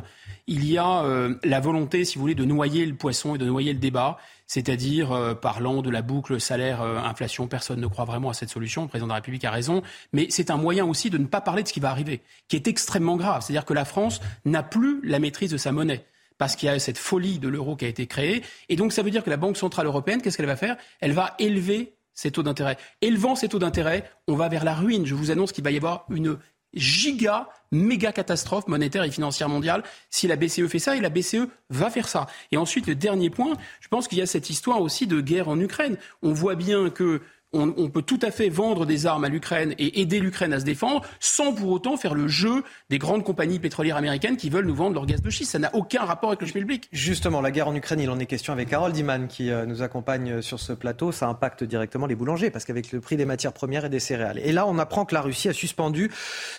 [0.47, 3.44] il y a euh, la volonté, si vous voulez, de noyer le poisson et de
[3.44, 7.47] noyer le débat, c'est-à-dire euh, parlant de la boucle salaire-inflation.
[7.47, 8.82] Personne ne croit vraiment à cette solution.
[8.82, 9.82] Le président de la République a raison.
[10.12, 12.56] Mais c'est un moyen aussi de ne pas parler de ce qui va arriver, qui
[12.56, 13.43] est extrêmement grave.
[13.43, 16.05] C'est-à-dire que la France n'a plus la maîtrise de sa monnaie
[16.41, 18.43] parce qu'il y a cette folie de l'euro qui a été créée.
[18.71, 20.79] Et donc, ça veut dire que la Banque Centrale Européenne, qu'est-ce qu'elle va faire?
[21.01, 22.79] Elle va élever ses taux d'intérêt.
[23.03, 25.05] Élevant ces taux d'intérêt, on va vers la ruine.
[25.05, 26.39] Je vous annonce qu'il va y avoir une
[26.73, 31.47] giga, méga catastrophe monétaire et financière mondiale si la BCE fait ça et la BCE
[31.69, 32.27] va faire ça.
[32.53, 33.53] Et ensuite, le dernier point,
[33.83, 35.99] je pense qu'il y a cette histoire aussi de guerre en Ukraine.
[36.23, 37.21] On voit bien que
[37.52, 40.64] on, peut tout à fait vendre des armes à l'Ukraine et aider l'Ukraine à se
[40.64, 44.74] défendre sans pour autant faire le jeu des grandes compagnies pétrolières américaines qui veulent nous
[44.74, 45.51] vendre leur gaz de schiste.
[45.52, 46.89] Ça n'a aucun rapport avec le public.
[46.93, 49.82] Justement, la guerre en Ukraine, il en est question avec Harold Diman qui euh, nous
[49.82, 51.10] accompagne sur ce plateau.
[51.10, 54.39] Ça impacte directement les boulangers parce qu'avec le prix des matières premières et des céréales.
[54.44, 56.10] Et là, on apprend que la Russie a suspendu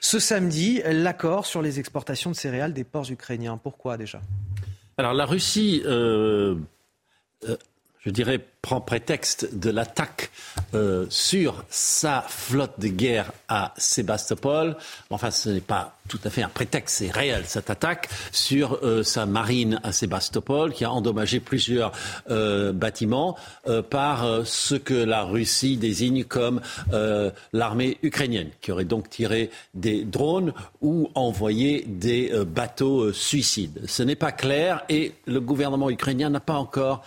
[0.02, 3.58] ce samedi l'accord sur les exportations de céréales des ports ukrainiens.
[3.58, 4.20] Pourquoi déjà?
[4.98, 5.84] Alors la Russie...
[5.86, 6.56] Euh,
[7.48, 7.56] euh,
[8.04, 10.30] je dirais, prend prétexte de l'attaque
[10.74, 14.78] euh, sur sa flotte de guerre à Sébastopol.
[15.10, 19.02] Enfin, ce n'est pas tout à fait un prétexte, c'est réel cette attaque sur euh,
[19.02, 21.94] sa marine à Sébastopol qui a endommagé plusieurs
[22.30, 23.38] euh, bâtiments
[23.90, 26.62] par ce que la Russie désigne comme
[27.54, 33.82] l'armée ukrainienne, qui aurait donc tiré des drones ou envoyé des bateaux suicides.
[33.86, 37.04] Ce n'est pas clair et le gouvernement ukrainien n'a pas encore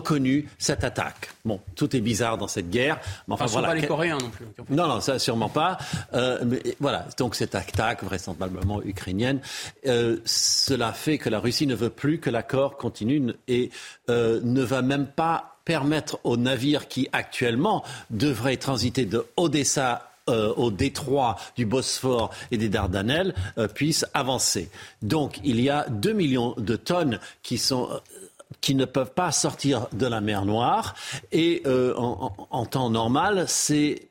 [0.00, 1.30] reconnu cette attaque.
[1.44, 2.98] Bon, tout est bizarre dans cette guerre.
[3.28, 3.68] Mais enfin, enfin voilà.
[3.68, 4.46] pas les Coréens non plus.
[4.70, 5.78] Non, non, ça sûrement pas.
[6.14, 9.40] Euh, mais voilà, donc cette attaque vraisemblablement ukrainienne,
[9.86, 13.70] euh, cela fait que la Russie ne veut plus que l'accord continue et
[14.08, 20.52] euh, ne va même pas permettre aux navires qui actuellement devraient transiter de Odessa euh,
[20.54, 24.70] au détroit du Bosphore et des Dardanelles euh, puissent avancer.
[25.02, 27.88] Donc il y a 2 millions de tonnes qui sont
[28.60, 30.94] qui ne peuvent pas sortir de la mer Noire.
[31.32, 34.08] Et euh, en, temps normal, c'est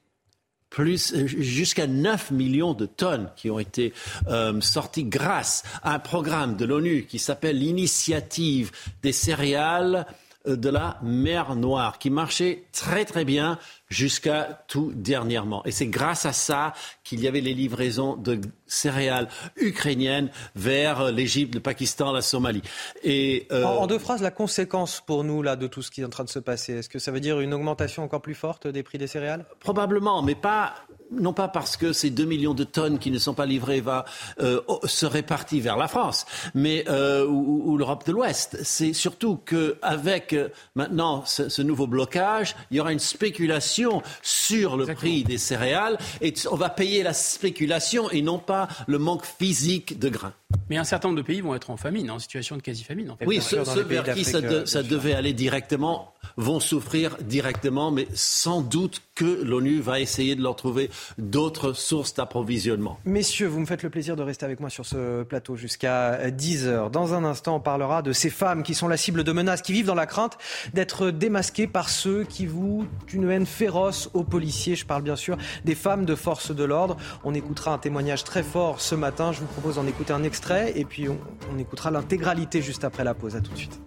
[0.69, 3.93] plus jusqu'à 9 millions de tonnes qui ont été
[4.27, 8.71] euh, sorties grâce à un programme de l'ONU qui s'appelle l'initiative
[9.01, 10.05] des céréales
[10.47, 13.57] euh, de la mer Noire, qui marchait très très bien
[13.89, 15.65] jusqu'à tout dernièrement.
[15.65, 21.55] Et c'est grâce à ça qu'il y avait les livraisons de céréales ukrainiennes vers l'Égypte,
[21.55, 22.61] le Pakistan, la Somalie.
[23.03, 23.63] Et euh...
[23.63, 26.09] en, en, deux phrases, la conséquence pour nous là de tout ce qui est en
[26.09, 28.83] train de se passer, est-ce que ça veut dire une augmentation encore plus forte des
[28.83, 29.45] prix des céréales?
[29.59, 30.75] Probablement, mais pas
[31.11, 34.05] non pas parce que ces 2 millions de tonnes qui ne sont pas livrées va,
[34.41, 38.57] euh, se répartir vers la France, mais euh, ou, ou l'Europe de l'Ouest.
[38.63, 43.78] C'est surtout qu'avec euh, maintenant ce, ce, nouveau blocage, il y aura une spéculation
[44.21, 44.95] sur le Exactement.
[44.95, 49.99] prix des céréales et on va payer la spéculation et non pas le manque physique
[49.99, 50.33] de grains.
[50.69, 53.11] Mais un certain nombre de pays vont être en famine, en situation de quasi-famine.
[53.11, 53.25] En fait.
[53.25, 58.07] Oui, ceux, ceux vers qui ça, de, ça devait aller directement vont souffrir directement, mais
[58.13, 62.97] sans doute que l'ONU va essayer de leur trouver d'autres sources d'approvisionnement.
[63.03, 66.67] Messieurs, vous me faites le plaisir de rester avec moi sur ce plateau jusqu'à 10
[66.67, 66.89] heures.
[66.89, 69.73] Dans un instant, on parlera de ces femmes qui sont la cible de menaces, qui
[69.73, 70.37] vivent dans la crainte
[70.73, 74.77] d'être démasquées par ceux qui vouent une haine féroce aux policiers.
[74.77, 76.95] Je parle bien sûr des femmes de force de l'ordre.
[77.25, 79.33] On écoutera un témoignage très fort ce matin.
[79.33, 81.17] Je vous propose d'en écouter un extrait et puis on,
[81.53, 83.35] on écoutera l'intégralité juste après la pause.
[83.35, 83.81] À tout de suite.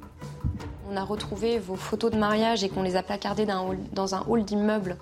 [0.91, 4.45] On a retrouvé vos photos de mariage et qu'on les a placardées dans un hall
[4.45, 4.99] d'immeuble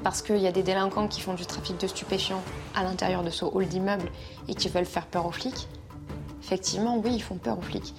[0.00, 2.42] parce qu'il y a des délinquants qui font du trafic de stupéfiants
[2.74, 4.10] à l'intérieur de ce hall d'immeuble
[4.48, 5.68] et qui veulent faire peur aux flics.
[6.42, 7.94] Effectivement, oui, ils font peur aux flics.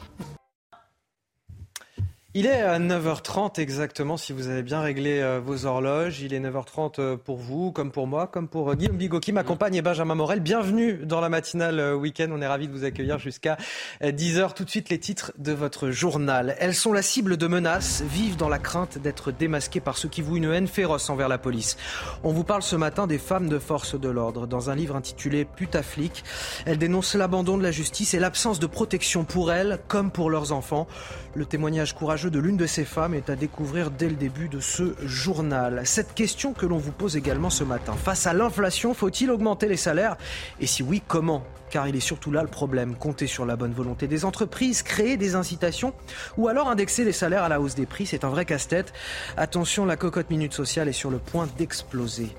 [2.37, 6.19] Il est à 9h30 exactement, si vous avez bien réglé euh, vos horloges.
[6.19, 9.31] Il est 9h30 euh, pour vous, comme pour moi, comme pour euh, Guillaume Bigot qui
[9.31, 10.41] m'accompagne et Benjamin Morel.
[10.41, 12.27] Bienvenue dans la matinale week-end.
[12.33, 13.55] On est ravis de vous accueillir jusqu'à
[14.03, 14.53] 10h.
[14.53, 16.57] Tout de suite, les titres de votre journal.
[16.59, 20.21] Elles sont la cible de menaces, vivent dans la crainte d'être démasquées par ceux qui
[20.21, 21.77] vouent une haine féroce envers la police.
[22.25, 24.45] On vous parle ce matin des femmes de force de l'ordre.
[24.45, 26.25] Dans un livre intitulé Putaflic,
[26.65, 30.51] elles dénoncent l'abandon de la justice et l'absence de protection pour elles comme pour leurs
[30.51, 30.85] enfants.
[31.33, 34.59] Le témoignage courageux de l'une de ces femmes est à découvrir dès le début de
[34.59, 35.81] ce journal.
[35.85, 37.93] Cette question que l'on vous pose également ce matin.
[37.93, 40.17] Face à l'inflation, faut-il augmenter les salaires?
[40.59, 41.43] Et si oui, comment?
[41.69, 42.95] Car il est surtout là le problème.
[42.95, 45.93] Compter sur la bonne volonté des entreprises, créer des incitations
[46.37, 48.93] ou alors indexer les salaires à la hausse des prix, c'est un vrai casse-tête.
[49.37, 52.29] Attention, la cocotte minute sociale est sur le point d'exploser.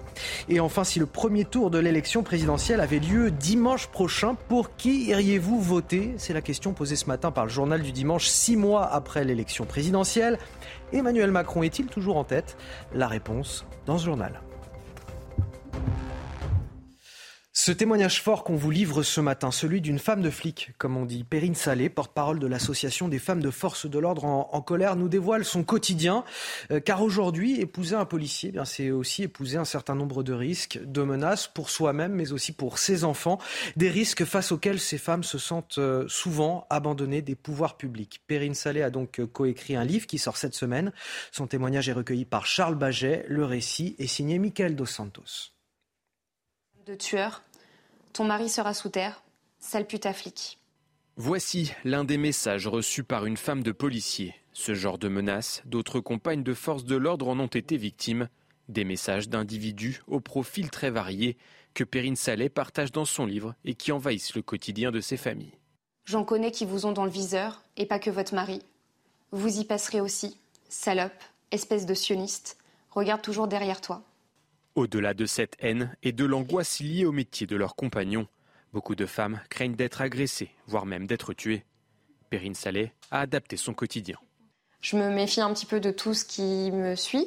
[0.49, 5.07] Et enfin, si le premier tour de l'élection présidentielle avait lieu dimanche prochain, pour qui
[5.07, 6.15] iriez-vous voter?
[6.19, 9.65] C'est la question posée ce matin par le journal du dimanche, six mois après l'élection
[9.65, 10.39] présidentielle.
[10.93, 12.57] Emmanuel Macron est-il toujours en tête?
[12.95, 14.41] La réponse dans ce journal.
[17.59, 21.07] Ce témoignage fort qu'on vous livre ce matin, celui d'une femme de flic, comme on
[21.07, 25.09] dit, Perrine Salé, porte-parole de l'association des femmes de force de l'ordre en, colère, nous
[25.09, 26.23] dévoile son quotidien.
[26.70, 30.78] Euh, car aujourd'hui, épouser un policier, eh c'est aussi épouser un certain nombre de risques,
[30.85, 33.39] de menaces pour soi-même, mais aussi pour ses enfants.
[33.74, 38.20] Des risques face auxquels ces femmes se sentent euh, souvent abandonnées des pouvoirs publics.
[38.27, 40.93] Perrine Salé a donc euh, coécrit un livre qui sort cette semaine.
[41.33, 43.24] Son témoignage est recueilli par Charles Baget.
[43.28, 45.57] Le récit est signé Michael Dos Santos.
[46.87, 47.43] De tueurs
[48.17, 49.23] ton mari sera sous terre,
[49.59, 50.59] sale putaflic.
[51.17, 54.35] Voici l'un des messages reçus par une femme de policier.
[54.55, 58.31] Ce genre de menaces, d'autres compagnes de force de l'ordre en ont été victimes.
[58.71, 61.37] Des messages d'individus au profil très varié
[61.75, 65.59] que Perrine Saleh partage dans son livre et qui envahissent le quotidien de ses familles.
[66.07, 68.63] J'en connais qui vous ont dans le viseur, et pas que votre mari.
[69.31, 70.39] Vous y passerez aussi.
[70.71, 72.57] Salope, espèce de sioniste,
[72.93, 74.03] regarde toujours derrière toi.
[74.77, 78.27] Au-delà de cette haine et de l'angoisse liée au métier de leurs compagnons,
[78.74, 81.65] beaucoup de femmes craignent d'être agressées, voire même d'être tuées.
[82.28, 84.19] Perrine Saleh a adapté son quotidien.
[84.82, 87.27] Je me méfie un petit peu de tout ce qui me suit.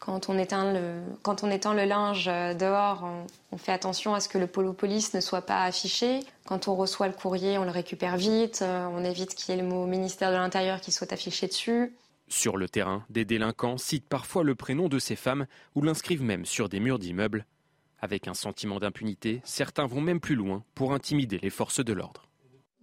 [0.00, 3.08] Quand on éteint le, quand on le linge dehors,
[3.52, 6.18] on, fait attention à ce que le polo police ne soit pas affiché.
[6.44, 8.64] Quand on reçoit le courrier, on le récupère vite.
[8.64, 11.92] On évite qu'il y ait le mot ministère de l'Intérieur qui soit affiché dessus.
[12.30, 16.46] Sur le terrain, des délinquants citent parfois le prénom de ces femmes ou l'inscrivent même
[16.46, 17.44] sur des murs d'immeubles.
[18.00, 22.28] Avec un sentiment d'impunité, certains vont même plus loin pour intimider les forces de l'ordre.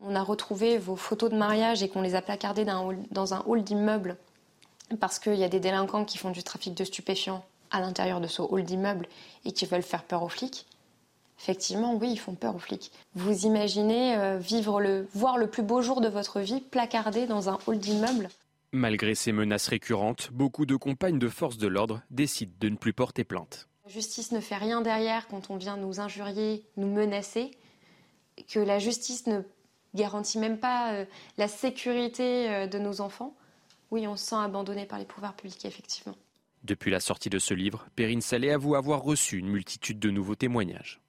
[0.02, 3.64] On a retrouvé vos photos de mariage et qu'on les a placardées dans un hall
[3.64, 4.18] d'immeuble
[5.00, 8.28] parce qu'il y a des délinquants qui font du trafic de stupéfiants à l'intérieur de
[8.28, 9.08] ce hall d'immeuble
[9.46, 10.66] et qui veulent faire peur aux flics.
[11.40, 12.92] Effectivement, oui, ils font peur aux flics.
[13.16, 17.50] Vous imaginez euh, vivre le, voir le plus beau jour de votre vie placardé dans
[17.50, 18.30] un hall d'immeuble?
[18.74, 22.92] Malgré ces menaces récurrentes, beaucoup de compagnes de force de l'ordre décident de ne plus
[22.92, 23.70] porter plainte.
[23.86, 27.52] La justice ne fait rien derrière quand on vient nous injurier, nous menacer,
[28.50, 29.42] que la justice ne
[29.96, 31.06] garantit même pas euh,
[31.38, 33.36] la sécurité euh, de nos enfants.
[33.90, 36.16] Oui, on se sent abandonné par les pouvoirs publics, effectivement.
[36.64, 40.36] Depuis la sortie de ce livre, Perrine Salé avoue avoir reçu une multitude de nouveaux
[40.36, 41.00] témoignages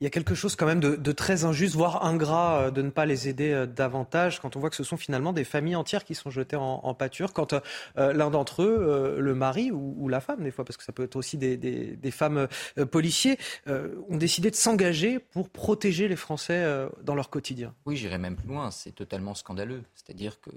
[0.00, 2.90] il y a quelque chose quand même de, très injuste, voire ingrat, euh, de ne
[2.90, 6.04] pas les aider euh, davantage quand on voit que ce sont finalement des familles entières
[6.04, 10.42] qui sont jetées en, pâture, quand euh, l'un d'entre eux, le mari ou, la femme,
[10.42, 12.48] des fois, parce que ça peut être aussi des, femmes
[12.90, 16.64] policiers, ont décidé de s'engager pour protéger les Français
[17.02, 17.74] dans leur quotidien.
[17.86, 19.82] Oui, j'irai même plus loin, c'est totalement scandaleux.
[19.94, 20.50] C'est-à-dire que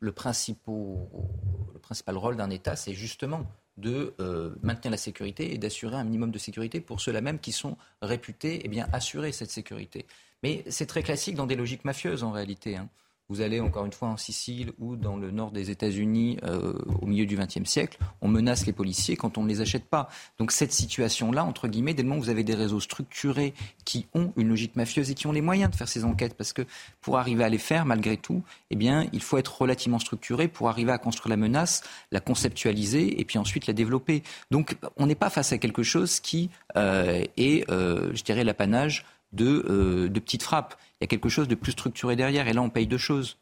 [0.00, 3.46] le principal rôle d'un État, c'est justement
[3.78, 7.52] de euh, maintenir la sécurité et d'assurer un minimum de sécurité pour ceux-là même qui
[7.52, 10.06] sont réputés eh bien, assurer cette sécurité.
[10.42, 12.76] Mais c'est très classique dans des logiques mafieuses en réalité.
[12.76, 12.88] Hein.
[13.30, 16.72] Vous allez encore une fois en Sicile ou dans le nord des États-Unis euh,
[17.02, 20.08] au milieu du XXe siècle, on menace les policiers quand on ne les achète pas.
[20.38, 23.52] Donc cette situation-là, entre guillemets, dès le moment où vous avez des réseaux structurés
[23.84, 26.54] qui ont une logique mafieuse et qui ont les moyens de faire ces enquêtes, parce
[26.54, 26.62] que
[27.02, 30.70] pour arriver à les faire, malgré tout, eh bien, il faut être relativement structuré pour
[30.70, 34.22] arriver à construire la menace, la conceptualiser et puis ensuite la développer.
[34.50, 39.04] Donc on n'est pas face à quelque chose qui euh, est, euh, je dirais, l'apanage
[39.32, 40.76] de, de petites frappes.
[41.00, 42.48] Il y a quelque chose de plus structuré derrière.
[42.48, 43.36] Et là, on paye deux choses.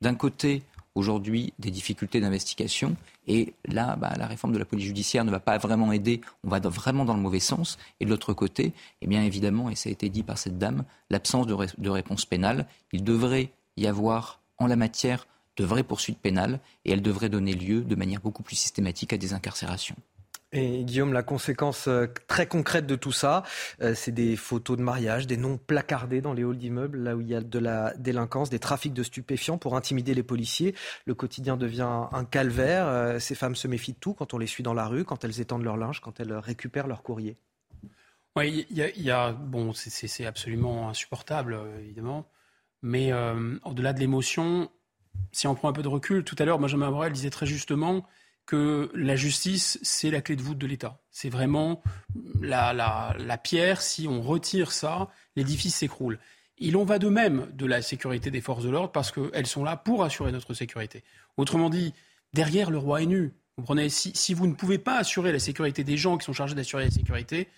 [0.00, 0.62] D'un côté,
[0.94, 2.96] aujourd'hui, des difficultés d'investigation.
[3.26, 6.20] Et là, bah, la réforme de la police judiciaire ne va pas vraiment aider.
[6.44, 7.78] On va vraiment dans le mauvais sens.
[8.00, 10.84] Et de l'autre côté, eh bien évidemment, et ça a été dit par cette dame,
[11.10, 12.66] l'absence de, de réponse pénale.
[12.92, 17.52] Il devrait y avoir en la matière de vraies poursuites pénales et elles devraient donner
[17.52, 19.96] lieu de manière beaucoup plus systématique à des incarcérations.
[20.54, 23.42] Et Guillaume, la conséquence euh, très concrète de tout ça,
[23.80, 27.22] euh, c'est des photos de mariage, des noms placardés dans les halls d'immeubles, là où
[27.22, 30.74] il y a de la délinquance, des trafics de stupéfiants pour intimider les policiers.
[31.06, 32.86] Le quotidien devient un calvaire.
[32.86, 35.24] Euh, ces femmes se méfient de tout quand on les suit dans la rue, quand
[35.24, 37.38] elles étendent leur linge, quand elles récupèrent leur courrier.
[38.36, 42.26] Oui, il y, a, bon, c'est absolument insupportable, évidemment.
[42.80, 43.12] Mais
[43.64, 44.70] au-delà de l'émotion,
[45.32, 48.06] si on prend un peu de recul, tout à l'heure, Benjamin Morel disait très justement
[48.52, 51.00] que la justice, c'est la clé de voûte de l'État.
[51.10, 51.82] C'est vraiment
[52.42, 53.80] la, pierre.
[53.80, 56.18] Si on retire ça, l'édifice s'écroule.
[56.58, 59.64] Il en va de même de la sécurité des forces de l'ordre parce qu'elles sont
[59.64, 61.02] là pour assurer notre sécurité.
[61.38, 61.94] Autrement dit,
[62.34, 63.32] derrière le roi est nu.
[63.56, 63.88] Vous comprenez?
[63.88, 66.84] Si, si vous ne pouvez pas assurer la sécurité des gens qui sont chargés d'assurer
[66.84, 67.48] la sécurité,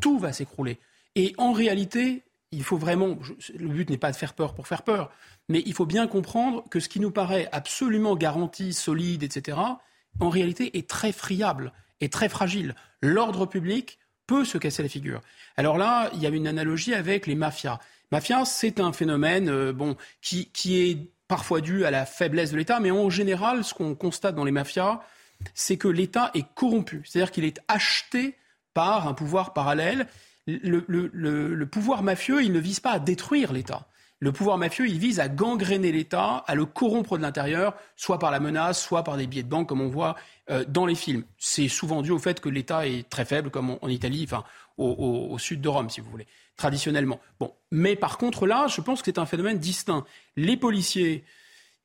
[0.00, 0.78] tout va s'écrouler.
[1.16, 3.18] Et en réalité, il faut vraiment.
[3.58, 5.10] le but n'est pas de faire peur pour faire peur,
[5.50, 9.58] mais il faut bien comprendre que ce qui nous paraît absolument garanti, solide, etc.,
[10.18, 12.74] en réalité, est très friable et très fragile.
[13.00, 15.22] L'ordre public peut se casser la figure.
[15.56, 17.78] Alors là, il y a une analogie avec les mafias.
[18.12, 22.56] Mafia, c'est un phénomène euh, bon, qui, qui est parfois dû à la faiblesse de
[22.56, 25.00] l'État, mais en général, ce qu'on constate dans les mafias,
[25.54, 27.02] c'est que l'État est corrompu.
[27.04, 28.36] C'est-à-dire qu'il est acheté
[28.74, 30.06] par un pouvoir parallèle.
[30.46, 33.86] Le, le, le, pouvoir mafieux, il ne vise pas à détruire l'État
[34.20, 38.30] le pouvoir mafieux, il vise à gangréner l'État, à le corrompre de l'intérieur, soit par
[38.30, 40.14] la menace, soit par des billets de banque, comme on voit
[40.50, 41.24] euh, dans les films.
[41.38, 44.44] C'est souvent dû au fait que l'État est très faible, comme en Italie, enfin
[44.76, 46.26] au, sud de Rome, si vous voulez,
[46.56, 47.20] traditionnellement.
[47.38, 50.04] Bon, mais par contre là, je pense que c'est un phénomène distinct.
[50.36, 51.24] Les policiers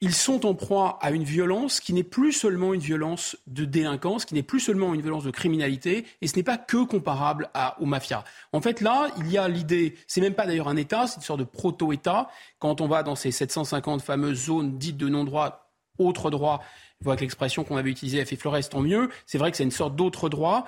[0.01, 4.25] ils sont en proie à une violence qui n'est plus seulement une violence de délinquance,
[4.25, 7.79] qui n'est plus seulement une violence de criminalité, et ce n'est pas que comparable à,
[7.81, 8.23] aux mafias.
[8.51, 11.23] En fait, là, il y a l'idée, c'est même pas d'ailleurs un État, c'est une
[11.23, 12.29] sorte de proto-État.
[12.59, 16.61] Quand on va dans ces 750 fameuses zones dites de non-droit, autre droit,
[16.99, 19.09] je vois que l'expression qu'on avait utilisée a fait Flores, tant mieux.
[19.25, 20.65] C'est vrai que c'est une sorte d'autre droit.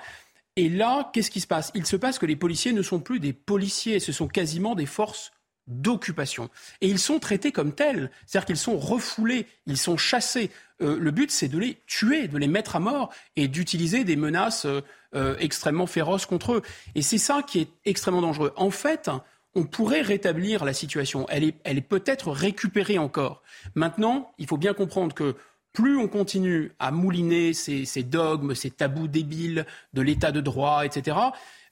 [0.56, 1.70] Et là, qu'est-ce qui se passe?
[1.74, 4.86] Il se passe que les policiers ne sont plus des policiers, ce sont quasiment des
[4.86, 5.32] forces
[5.68, 6.50] d'occupation.
[6.80, 10.50] Et ils sont traités comme tels, c'est-à-dire qu'ils sont refoulés, ils sont chassés.
[10.80, 14.16] Euh, le but, c'est de les tuer, de les mettre à mort et d'utiliser des
[14.16, 14.80] menaces euh,
[15.14, 16.62] euh, extrêmement féroces contre eux.
[16.94, 18.52] Et c'est ça qui est extrêmement dangereux.
[18.56, 19.10] En fait,
[19.54, 21.26] on pourrait rétablir la situation.
[21.28, 23.42] Elle est, elle est peut-être récupérée encore.
[23.74, 25.36] Maintenant, il faut bien comprendre que
[25.72, 30.84] plus on continue à mouliner ces, ces dogmes, ces tabous débiles de l'état de droit,
[30.84, 31.16] etc.,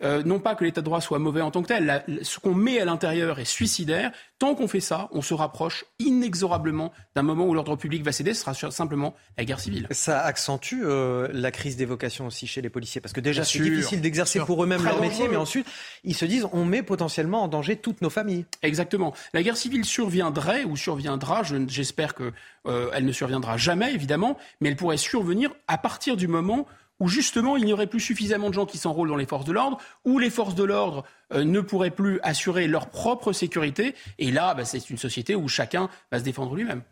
[0.03, 2.55] euh, non pas que l'état de droit soit mauvais en tant que tel, ce qu'on
[2.55, 4.13] met à l'intérieur est suicidaire.
[4.39, 8.35] Tant qu'on fait ça, on se rapproche inexorablement d'un moment où l'ordre public va céder,
[8.35, 9.87] ce sera simplement la guerre civile.
[9.91, 13.61] Ça accentue euh, la crise des vocations aussi chez les policiers, parce que déjà c'est
[13.61, 15.67] difficile d'exercer pour eux-mêmes leur métier, mais ensuite
[16.05, 18.45] ils se disent on met potentiellement en danger toutes nos familles.
[18.63, 19.15] Exactement.
[19.33, 22.33] La guerre civile surviendrait ou surviendra, j'espère qu'elle
[22.67, 26.67] euh, ne surviendra jamais évidemment, mais elle pourrait survenir à partir du moment où
[27.05, 29.79] justement il n'y aurait plus suffisamment de gens qui s'enrôlent dans les forces de l'ordre,
[30.05, 33.95] où les forces de l'ordre euh, ne pourraient plus assurer leur propre sécurité.
[34.19, 36.83] Et là, bah, c'est une société où chacun va se défendre lui-même.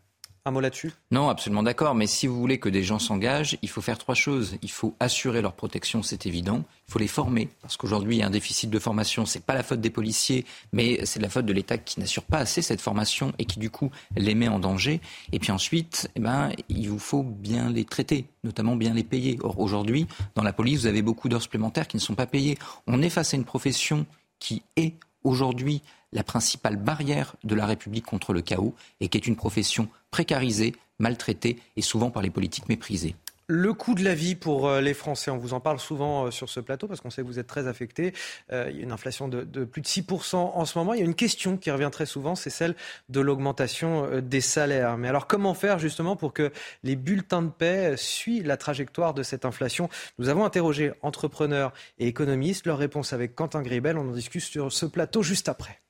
[0.47, 0.93] Un mot là-dessus?
[1.11, 1.95] Non, absolument d'accord.
[1.95, 4.59] Mais si vous voulez que des gens s'engagent, il faut faire trois choses.
[4.61, 6.65] Il faut assurer leur protection, c'est évident.
[6.87, 7.49] Il faut les former.
[7.63, 9.25] Parce qu'aujourd'hui, il y a un déficit de formation.
[9.25, 10.45] Ce n'est pas la faute des policiers,
[10.75, 13.71] mais c'est la faute de l'État qui n'assure pas assez cette formation et qui, du
[13.71, 15.01] coup, les met en danger.
[15.33, 19.39] Et puis ensuite, eh ben, il vous faut bien les traiter, notamment bien les payer.
[19.43, 22.59] Or, aujourd'hui, dans la police, vous avez beaucoup d'heures supplémentaires qui ne sont pas payées.
[22.87, 24.05] On est face à une profession
[24.41, 24.93] qui est
[25.23, 25.81] aujourd'hui
[26.15, 30.75] la principale barrière de la République contre le chaos et qui est une profession précarisée,
[30.99, 33.17] maltraitée et souvent par les politiques méprisées.
[33.47, 36.31] Le coût de la vie pour euh, les Français, on vous en parle souvent euh,
[36.31, 38.15] sur ce plateau parce qu'on sait que vous êtes très affectés.
[38.51, 40.95] Euh, il y a une inflation de, plus de 6% en ce moment.
[40.95, 42.75] Il y a une question qui revient très souvent, c'est celle
[43.11, 44.97] de l'augmentation des salaires.
[44.97, 46.53] Mais alors comment faire justement pour que
[46.85, 49.91] les bulletins de paix suivent la trajectoire de cette inflation?
[50.19, 52.65] Nous avons interrogé entrepreneurs et économistes.
[52.65, 55.84] Leur réponse avec Quentin Gribel, on en discute sur ce plateau juste après.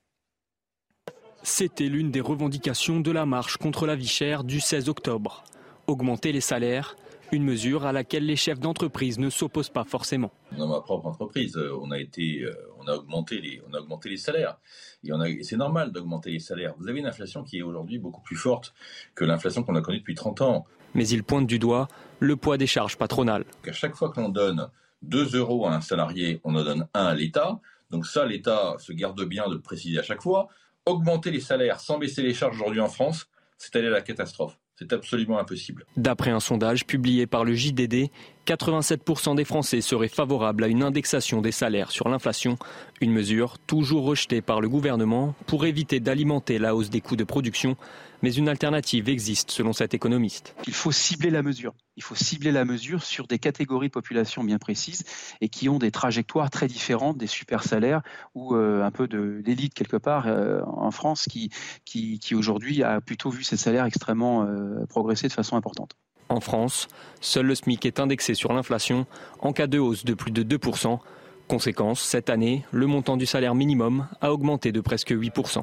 [1.47, 5.45] C'était l'une des revendications de la marche contre la vie chère du 16 octobre.
[5.87, 6.97] Augmenter les salaires,
[7.33, 10.33] une mesure à laquelle les chefs d'entreprise ne s'opposent pas forcément.
[10.57, 13.81] Dans ma propre entreprise, euh, on a été, euh, on a augmenté les, on a
[13.81, 14.57] augmenté les salaires.
[15.05, 16.73] Et, c'est normal d'augmenter les salaires.
[16.79, 18.73] Vous avez une inflation qui est aujourd'hui beaucoup plus forte
[19.15, 20.65] que l'inflation qu'on a connue depuis 30 ans.
[20.94, 21.89] Mais il pointe du doigt
[22.20, 23.44] le poids des charges patronales.
[23.68, 24.70] À chaque fois que l'on donne
[25.02, 27.60] 2 euros à un salarié, on en donne 1 à l'État.
[27.91, 30.49] Donc ça, l'État se garde bien de le préciser à chaque fois.
[30.87, 34.59] Augmenter les salaires sans baisser les charges aujourd'hui en France, c'est aller à la catastrophe.
[34.79, 35.87] C'est absolument impossible.
[35.97, 38.11] D'après un sondage publié par le JDD,
[38.47, 42.59] 87% des Français seraient favorables à une indexation des salaires sur l'inflation,
[43.01, 47.25] une mesure toujours rejetée par le gouvernement pour éviter d'alimenter la hausse des coûts de
[47.25, 47.77] production.
[48.23, 50.55] Mais une alternative existe selon cet économiste.
[50.67, 51.75] Il faut cibler la mesure.
[51.97, 55.05] Il faut cibler la mesure sur des catégories de population bien précises
[55.41, 58.02] et qui ont des trajectoires très différentes des super salaires
[58.34, 61.51] ou euh, un peu de l'élite quelque part euh, en France qui,
[61.84, 65.93] qui, aujourd'hui a plutôt vu ses salaires extrêmement euh, progresser de façon importante.
[66.28, 66.89] En France,
[67.20, 69.07] seul le SMIC est indexé sur l'inflation
[69.41, 70.99] en cas de hausse de plus de 2%.
[71.47, 75.62] Conséquence, cette année, le montant du salaire minimum a augmenté de presque 8%.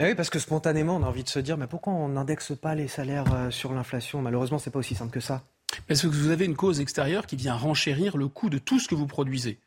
[0.00, 2.74] Oui, parce que spontanément, on a envie de se dire, mais pourquoi on n'indexe pas
[2.74, 4.22] les salaires euh, sur l'inflation?
[4.22, 5.42] Malheureusement, c'est pas aussi simple que ça.
[5.86, 8.88] Parce que vous avez une cause extérieure qui vient renchérir le coût de tout ce
[8.88, 9.58] que vous produisez.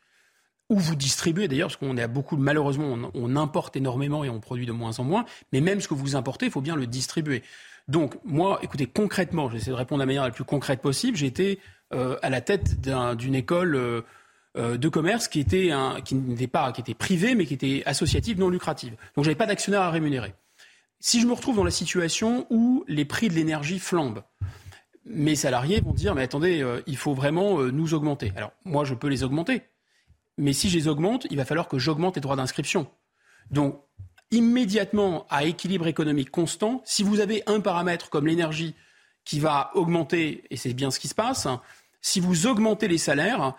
[0.70, 4.66] Ou vous distribuez d'ailleurs, parce qu'on a beaucoup, malheureusement, on, importe énormément et on produit
[4.66, 7.44] de moins en moins, mais même ce que vous importez, il faut bien le distribuer.
[7.90, 11.18] Donc, moi, écoutez, concrètement, j'essaie de répondre de la manière la plus concrète possible.
[11.18, 11.60] J'ai été
[11.94, 14.02] euh, à la tête d'une école euh,
[14.56, 18.40] de commerce qui était un, qui n'était pas, qui était privée, mais qui était associative,
[18.40, 18.96] non lucrative.
[19.16, 20.34] Donc, j'avais pas d'actionnaire à rémunérer.
[21.00, 24.24] Si je me retrouve dans la situation où les prix de l'énergie flambent,
[25.06, 28.34] mes salariés vont dire mais attendez, il faut vraiment nous augmenter.
[28.36, 29.64] Alors, moi, je peux les augmenter,
[30.38, 32.88] mais si je les augmente, il va falloir que j'augmente les droits d'inscription.
[33.50, 33.82] Donc,
[34.32, 38.76] immédiatement à équilibre économique constant, si vous avez un paramètre comme l'énergie
[39.26, 41.48] qui va augmenter, et c'est bien ce qui se passe,
[42.02, 43.56] si vous augmentez les salaires,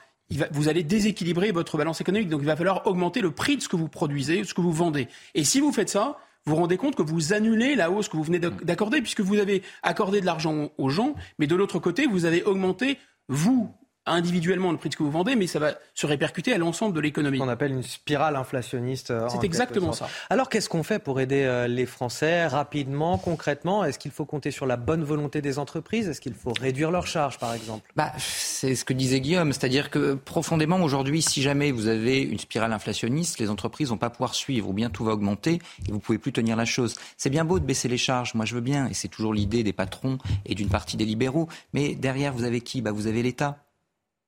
[0.52, 2.28] vous allez déséquilibrer votre balance économique.
[2.28, 4.72] Donc il va falloir augmenter le prix de ce que vous produisez, ce que vous
[4.72, 5.08] vendez.
[5.34, 8.16] Et si vous faites ça, vous vous rendez compte que vous annulez la hausse que
[8.16, 12.06] vous venez d'accorder, puisque vous avez accordé de l'argent aux gens, mais de l'autre côté,
[12.06, 13.72] vous avez augmenté, vous,
[14.06, 16.94] individuellement le prix de ce que vous vendez, mais ça va se répercuter à l'ensemble
[16.94, 17.40] de l'économie.
[17.40, 19.10] On appelle une spirale inflationniste.
[19.10, 20.08] Euh, C'est exactement ça.
[20.30, 23.84] Alors qu'est-ce qu'on fait pour aider euh, les Français rapidement, concrètement?
[23.84, 26.08] Est-ce qu'il faut compter sur la bonne volonté des entreprises?
[26.08, 27.90] Est-ce qu'il faut réduire leurs charges, par exemple?
[27.96, 32.38] Bah, C'est ce que disait Guillaume, c'est-à-dire que profondément aujourd'hui, si jamais vous avez une
[32.38, 35.98] spirale inflationniste, les entreprises vont pas pouvoir suivre, ou bien tout va augmenter et vous
[36.00, 36.94] pouvez plus tenir la chose.
[37.16, 39.62] C'est bien beau de baisser les charges, moi je veux bien, et c'est toujours l'idée
[39.62, 42.82] des patrons et d'une partie des libéraux, mais derrière vous avez qui?
[42.82, 43.58] Bah, Vous avez l'État.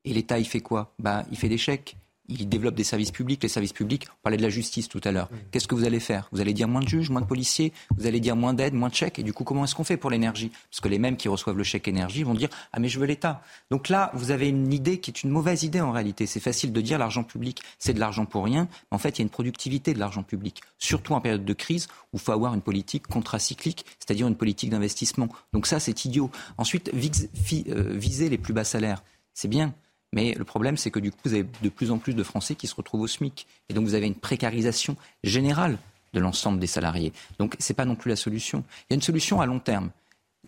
[0.05, 1.97] Et l'État, il fait quoi bah, Il fait des chèques.
[2.27, 3.43] Il développe des services publics.
[3.43, 5.29] Les services publics, on parlait de la justice tout à l'heure.
[5.51, 8.07] Qu'est-ce que vous allez faire Vous allez dire moins de juges, moins de policiers, vous
[8.07, 9.19] allez dire moins d'aide, moins de chèques.
[9.19, 11.59] Et du coup, comment est-ce qu'on fait pour l'énergie Parce que les mêmes qui reçoivent
[11.59, 13.43] le chèque énergie vont dire Ah, mais je veux l'État.
[13.71, 16.25] Donc là, vous avez une idée qui est une mauvaise idée en réalité.
[16.25, 18.69] C'est facile de dire l'argent public, c'est de l'argent pour rien.
[18.91, 21.53] Mais en fait, il y a une productivité de l'argent public, surtout en période de
[21.53, 25.29] crise où il faut avoir une politique contracyclique, c'est-à-dire une politique d'investissement.
[25.53, 26.31] Donc ça, c'est idiot.
[26.57, 29.03] Ensuite, euh, viser les plus bas salaires,
[29.35, 29.75] c'est bien.
[30.15, 32.55] Mais le problème, c'est que du coup, vous avez de plus en plus de Français
[32.55, 33.49] qui se retrouvent au SMIC.
[33.69, 35.77] Et donc, vous avez une précarisation générale
[36.13, 37.13] de l'ensemble des salariés.
[37.41, 38.63] Donc, ce n'est pas non plus la solution.
[38.89, 39.91] Il y a une solution à long terme.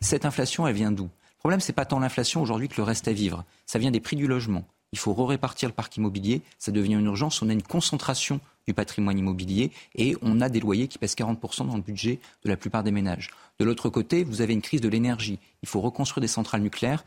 [0.01, 1.05] Cette inflation, elle vient d'où?
[1.05, 3.45] Le problème, ce n'est pas tant l'inflation aujourd'hui que le reste à vivre.
[3.67, 4.65] Ça vient des prix du logement.
[4.93, 6.43] Il faut répartir le parc immobilier.
[6.59, 7.43] Ça devient une urgence.
[7.43, 11.67] On a une concentration du patrimoine immobilier et on a des loyers qui pèsent 40%
[11.67, 13.31] dans le budget de la plupart des ménages.
[13.59, 15.41] De l'autre côté, vous avez une crise de l'énergie.
[15.63, 17.05] Il faut reconstruire des centrales nucléaires.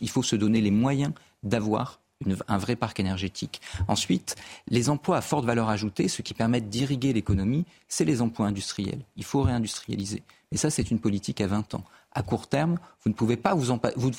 [0.00, 2.00] il faut se donner les moyens d'avoir
[2.48, 3.60] un vrai parc énergétique.
[3.86, 4.36] Ensuite,
[4.68, 9.00] les emplois à forte valeur ajoutée, ce qui permettent d'irriguer l'économie, c'est les emplois industriels.
[9.16, 10.22] Il faut réindustrialiser.
[10.50, 11.84] Et ça, c'est une politique à 20 ans.
[12.12, 14.10] À court terme, vous ne pouvez pas vous en vous,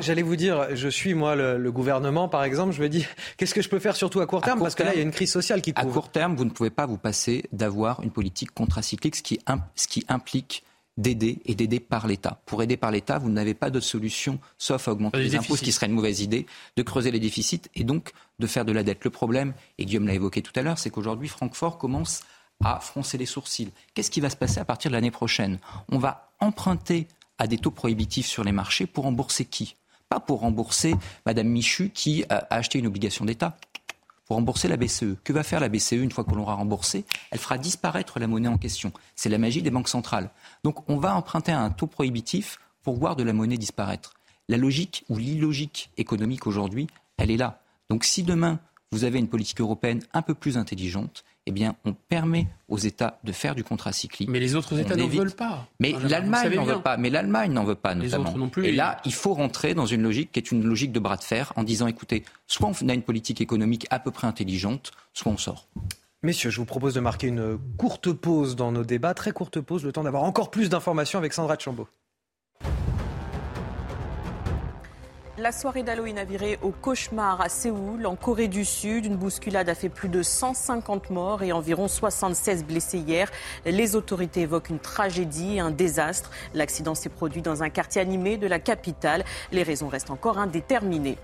[0.00, 3.06] J'allais vous dire, je suis moi le, gouvernement, par exemple, je me dis,
[3.36, 4.58] qu'est-ce que je peux faire surtout à court terme?
[4.58, 5.88] Parce que là, il y a une crise sociale qui couvre.
[5.88, 9.38] À court terme, vous ne pouvez pas vous passer d'avoir une politique contracyclique, ce qui,
[9.76, 10.64] ce qui implique
[10.96, 12.40] d'aider et d'aider par l'État.
[12.46, 15.62] Pour aider par l'État, vous n'avez pas d'autre solution, sauf à augmenter les, impôts, ce
[15.62, 16.46] qui serait une mauvaise idée,
[16.76, 19.04] de creuser les déficits et donc de faire de la dette.
[19.04, 22.22] Le problème, et Guillaume l'a évoqué tout à l'heure, c'est qu'aujourd'hui, Francfort commence
[22.62, 23.72] à froncer les sourcils.
[23.94, 25.58] Qu'est-ce qui va se passer à partir de l'année prochaine?
[25.90, 29.76] On va emprunter à des taux prohibitifs sur les marchés pour rembourser qui?
[30.08, 33.56] Pas pour rembourser Madame Michu qui a acheté une obligation d'État
[34.26, 35.16] pour rembourser la BCE.
[35.24, 38.48] Que va faire la BCE une fois qu'on l'aura remboursée Elle fera disparaître la monnaie
[38.48, 38.92] en question.
[39.16, 40.30] C'est la magie des banques centrales.
[40.64, 44.14] Donc on va emprunter à un taux prohibitif pour voir de la monnaie disparaître.
[44.48, 46.86] La logique ou l'illogique économique aujourd'hui,
[47.16, 47.62] elle est là.
[47.90, 48.58] Donc si demain
[48.90, 53.18] vous avez une politique européenne un peu plus intelligente, eh bien, on permet aux États
[53.24, 54.28] de faire du contrat cyclique.
[54.28, 55.66] Mais les autres États n'en veulent pas.
[55.80, 56.96] Mais l'Allemagne n'en veut pas.
[56.96, 58.24] Mais l'Allemagne n'en veut pas, notamment.
[58.24, 58.66] Les autres non plus.
[58.66, 61.24] Et là, il faut rentrer dans une logique qui est une logique de bras de
[61.24, 65.32] fer en disant, écoutez, soit on a une politique économique à peu près intelligente, soit
[65.32, 65.66] on sort.
[66.22, 69.84] Messieurs, je vous propose de marquer une courte pause dans nos débats, très courte pause,
[69.84, 71.88] le temps d'avoir encore plus d'informations avec Sandra Chambaud.
[75.42, 79.06] La soirée d'Halloween a viré au cauchemar à Séoul, en Corée du Sud.
[79.06, 83.28] Une bousculade a fait plus de 150 morts et environ 76 blessés hier.
[83.66, 86.30] Les autorités évoquent une tragédie, un désastre.
[86.54, 89.24] L'accident s'est produit dans un quartier animé de la capitale.
[89.50, 91.18] Les raisons restent encore indéterminées.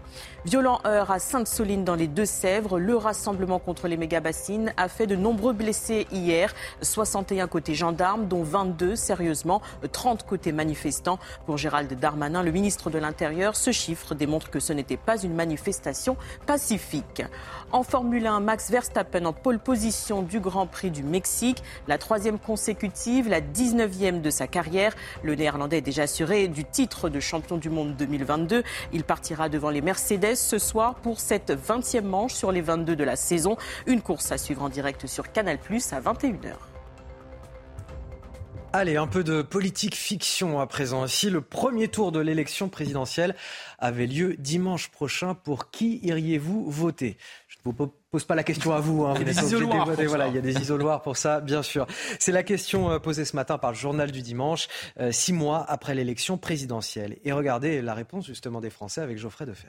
[0.48, 2.78] Violent heurt à Sainte-Soline dans les Deux-Sèvres.
[2.78, 6.54] Le rassemblement contre les méga-bassines a fait de nombreux blessés hier.
[6.80, 9.60] 61 côté gendarmes, dont 22 sérieusement,
[9.92, 11.18] 30 côté manifestants.
[11.44, 15.34] Pour Gérald Darmanin, le ministre de l'Intérieur, ce chiffre démontre que ce n'était pas une
[15.34, 17.22] manifestation pacifique.
[17.70, 22.38] En Formule 1, Max Verstappen en pole position du Grand Prix du Mexique, la troisième
[22.38, 24.94] consécutive, la 19e de sa carrière.
[25.22, 28.62] Le Néerlandais est déjà assuré du titre de champion du monde 2022.
[28.94, 33.04] Il partira devant les Mercedes ce soir pour cette 20e manche sur les 22 de
[33.04, 33.58] la saison.
[33.86, 36.54] Une course à suivre en direct sur Canal Plus à 21h.
[38.74, 41.06] Allez, un peu de politique fiction à présent.
[41.06, 43.34] Si le premier tour de l'élection présidentielle
[43.78, 47.16] avait lieu dimanche prochain, pour qui iriez-vous voter?
[47.72, 49.04] Vous pose pas la question à vous.
[49.04, 49.14] Hein.
[49.20, 49.88] il y a des isoloirs.
[50.06, 51.86] Voilà, il y a des isoloirs pour ça, bien sûr.
[52.18, 54.68] C'est la question euh, posée ce matin par le journal du dimanche,
[55.00, 57.16] euh, six mois après l'élection présidentielle.
[57.24, 59.68] Et regardez la réponse justement des Français avec Geoffrey Defer.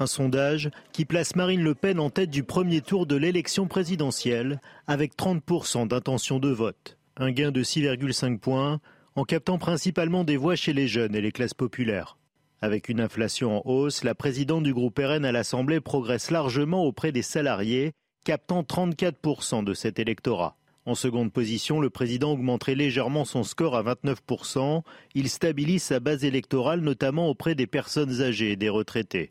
[0.00, 4.60] Un sondage qui place Marine Le Pen en tête du premier tour de l'élection présidentielle
[4.86, 8.80] avec 30% d'intention de vote un gain de 6,5 points
[9.14, 12.17] en captant principalement des voix chez les jeunes et les classes populaires.
[12.60, 17.12] Avec une inflation en hausse, la présidente du groupe RN à l'Assemblée progresse largement auprès
[17.12, 17.92] des salariés,
[18.24, 20.56] captant 34% de cet électorat.
[20.84, 24.82] En seconde position, le président augmenterait légèrement son score à 29%.
[25.14, 29.30] Il stabilise sa base électorale notamment auprès des personnes âgées et des retraités.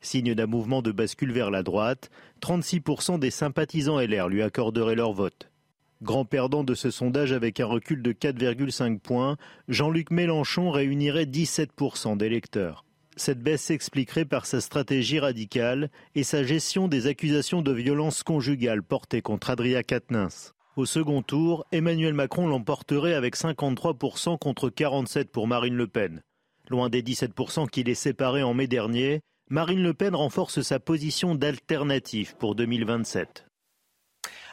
[0.00, 2.10] Signe d'un mouvement de bascule vers la droite,
[2.42, 5.50] 36% des sympathisants LR lui accorderaient leur vote.
[6.02, 9.36] Grand perdant de ce sondage avec un recul de 4,5 points,
[9.68, 12.84] Jean-Luc Mélenchon réunirait 17% d'électeurs.
[13.16, 18.82] Cette baisse s'expliquerait par sa stratégie radicale et sa gestion des accusations de violence conjugale
[18.82, 20.52] portées contre Adria Quatennens.
[20.76, 26.22] Au second tour, Emmanuel Macron l'emporterait avec 53% contre 47% pour Marine Le Pen.
[26.68, 31.36] Loin des 17% qui les séparaient en mai dernier, Marine Le Pen renforce sa position
[31.36, 33.46] d'alternative pour 2027.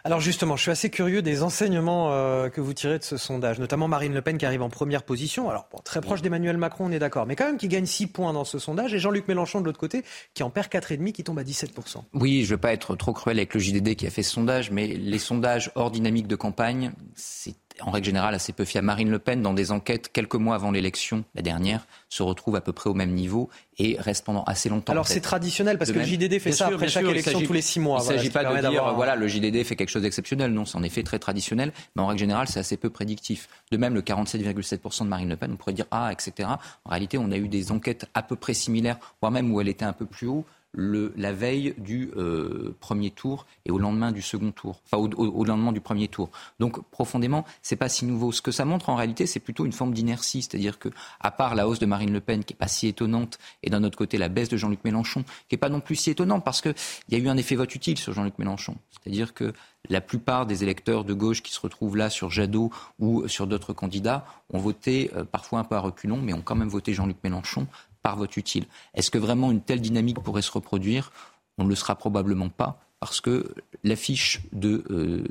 [0.04, 3.60] Alors justement, je suis assez curieux des enseignements euh, que vous tirez de ce sondage,
[3.60, 5.50] notamment Marine Le Pen qui arrive en première position.
[5.50, 8.34] Alors très proche d'Emmanuel Macron, on est d'accord, mais quand même qui gagne 6 points
[8.34, 11.40] dans ce sondage, et Jean-Luc Mélenchon de l'autre côté qui en perd 4,5, qui tombe
[11.40, 12.04] à 17%.
[12.14, 14.32] Oui, je ne veux pas être trop cruel avec le JDD qui a fait ce
[14.32, 18.86] sondage, mais les sondages hors dynamique de campagne, c'est en règle générale assez peu fiable.
[18.86, 22.62] Marine Le Pen, dans des enquêtes quelques mois avant l'élection, la dernière, se retrouve à
[22.62, 24.92] peu près au même niveau et reste pendant assez longtemps.
[24.92, 27.80] Alors c'est traditionnel parce que le JDD fait ça après chaque élection tous les six
[27.80, 28.00] mois.
[28.02, 30.52] Il ne s'agit pas de dire voilà le JDD fait quelque chose d'exceptionnel.
[30.52, 33.50] Non, c'est en effet très traditionnel, mais en règle générale c'est assez peu prédictif.
[33.72, 36.50] De même le 47,7% de Marine Le Pen, on pourrait dire ah etc.
[36.86, 39.70] En réalité on a eu des enquêtes à peu près similaires, voire même où elle
[39.70, 44.12] était un peu plus haut le, la veille du euh, premier tour et au lendemain
[44.12, 46.30] du second tour, enfin au, lendemain du premier tour.
[46.60, 48.32] Donc profondément, c'est pas si nouveau.
[48.32, 51.56] Ce que ça montre en réalité, c'est plutôt une forme d'inertie, c'est-à-dire que à part
[51.56, 54.18] la hausse de Marine Le Pen qui est pas si étonnante et d'un autre côté
[54.18, 56.76] la baisse de Jean-Luc Mélenchon qui est pas non plus si étonnante parce qu'il
[57.10, 59.54] y a eu un effet vote utile sur Jean-Luc Mélenchon, c'est-à-dire que
[59.90, 63.74] la plupart des électeurs de gauche qui se retrouvent là sur Jadot ou sur d'autres
[63.74, 67.18] candidats ont voté euh, parfois un peu à reculons, mais ont quand même voté Jean-Luc
[67.24, 67.68] Mélenchon
[68.02, 68.66] par vote utile.
[68.94, 71.12] Est-ce que vraiment une telle dynamique pourrait se reproduire?
[71.58, 75.24] On ne le sera probablement pas parce que l'affiche de, euh,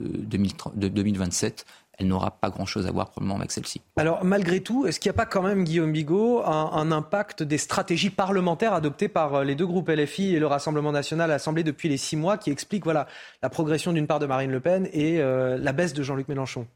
[0.74, 1.66] de 2027
[2.00, 3.82] elle n'aura pas grand-chose à voir probablement avec celle-ci.
[3.96, 7.58] Alors malgré tout, est-ce qu'il n'y a pas quand même, Guillaume Bigot, un, impact des
[7.58, 11.88] stratégies parlementaires adoptées par euh, les deux groupes LFI et le Rassemblement national assemblé depuis
[11.88, 13.06] les six mois qui expliquent voilà,
[13.42, 16.66] la progression d'une part de Marine Le Pen et euh, la baisse de Jean-Luc Mélenchon?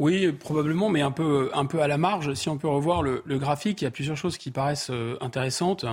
[0.00, 2.32] Oui, probablement, mais un peu, un peu à la marge.
[2.32, 5.84] Si on peut revoir le, graphique, il y a plusieurs choses qui paraissent euh, intéressantes.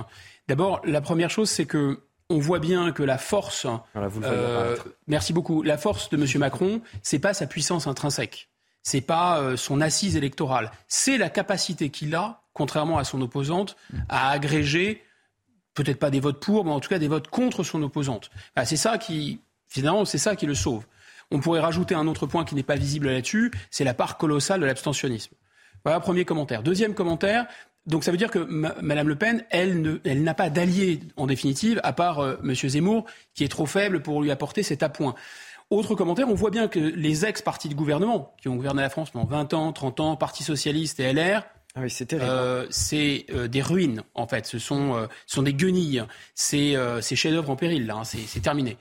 [0.48, 4.76] D'abord, la première chose, c'est que on voit bien que la force, euh,
[5.08, 6.26] merci beaucoup, la force de M.
[6.40, 8.48] Macron, c'est pas sa puissance intrinsèque,
[8.82, 13.76] c'est pas euh, son assise électorale, c'est la capacité qu'il a, contrairement à son opposante,
[14.10, 15.02] à agréger
[15.72, 18.30] peut-être pas des votes pour, mais en tout cas des votes contre son opposante.
[18.64, 20.84] c'est ça qui, finalement, c'est ça qui le sauve.
[21.30, 24.60] On pourrait rajouter un autre point qui n'est pas visible là-dessus, c'est la part colossale
[24.60, 25.34] de l'abstentionnisme.
[25.84, 26.62] Voilà, premier commentaire.
[26.62, 27.46] Deuxième commentaire,
[27.86, 31.80] donc ça veut dire que Mme Le Pen, elle, elle n'a pas d'allié, en définitive,
[31.82, 32.54] à part euh, M.
[32.54, 35.14] Zemmour, qui est trop faible pour lui apporter cet appoint.
[35.70, 39.10] Autre commentaire, on voit bien que les ex-partis de gouvernement, qui ont gouverné la France
[39.10, 41.44] pendant 20 ans, 30 ans, Parti Socialiste et LR,
[41.78, 42.28] ah c'est terrible.
[42.30, 44.46] Euh, euh, des ruines, en fait.
[44.46, 44.94] Ce sont,
[45.36, 46.02] euh, des guenilles.
[46.34, 47.96] C'est chef-d'œuvre en péril, là.
[47.96, 48.04] Hein.
[48.04, 48.76] C'est terminé.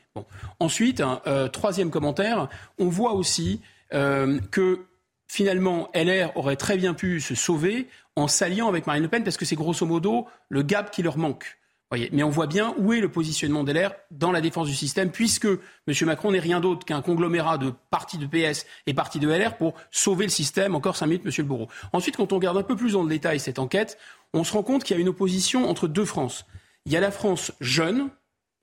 [0.59, 3.61] Ensuite, euh, troisième commentaire, on voit aussi
[3.91, 4.85] que
[5.27, 9.37] finalement, LR aurait très bien pu se sauver en s'alliant avec Marine Le Pen, parce
[9.37, 11.57] que c'est grosso modo le gap qui leur manque.
[11.91, 15.45] Mais on voit bien où est le positionnement d'LR dans la défense du système, puisque
[15.45, 15.93] M.
[16.01, 19.73] Macron n'est rien d'autre qu'un conglomérat de partis de PS et partis de LR pour
[19.89, 20.75] sauver le système.
[20.75, 21.31] Encore cinq minutes, M.
[21.37, 21.69] Le Bourreau.
[21.93, 23.97] Ensuite, quand on regarde un peu plus dans le détail cette enquête,
[24.33, 26.45] on se rend compte qu'il y a une opposition entre deux France.
[26.85, 28.09] Il y a la France jeune,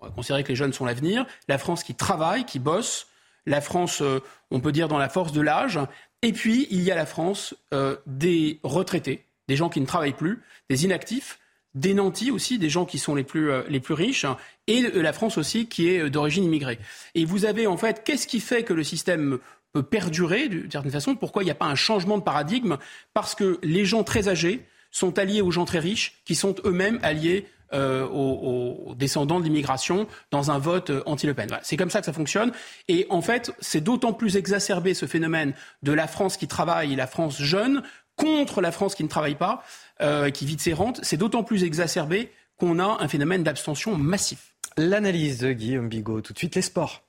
[0.01, 3.07] on va considérer que les jeunes sont l'avenir, la France qui travaille, qui bosse,
[3.47, 4.21] la France, euh,
[4.51, 5.79] on peut dire, dans la force de l'âge,
[6.23, 10.13] et puis il y a la France euh, des retraités, des gens qui ne travaillent
[10.13, 11.39] plus, des inactifs,
[11.75, 14.27] des nantis aussi, des gens qui sont les plus, euh, les plus riches,
[14.67, 16.79] et la France aussi qui est euh, d'origine immigrée.
[17.15, 19.39] Et vous avez en fait, qu'est-ce qui fait que le système
[19.73, 21.17] peut perdurer d'une certaine façon?
[21.17, 22.77] Pourquoi il n'y a pas un changement de paradigme?
[23.13, 27.01] Parce que les gens très âgés sont alliés aux gens très riches, qui sont eux-mêmes
[27.03, 31.49] alliés euh, aux, descendants de l'immigration dans un vote anti-Le Pen.
[31.63, 32.53] C'est comme ça que ça fonctionne.
[32.87, 36.97] Et en fait, c'est d'autant plus exacerbé ce phénomène de la France qui travaille et
[36.97, 37.83] la France jeune
[38.17, 39.65] contre la France qui ne travaille pas,
[40.01, 44.57] euh, qui vide ses rentes, c'est d'autant plus exacerbé qu'on a un phénomène d'abstention massif.
[44.77, 47.05] L'analyse de Guillaume Bigot, tout de suite les sports.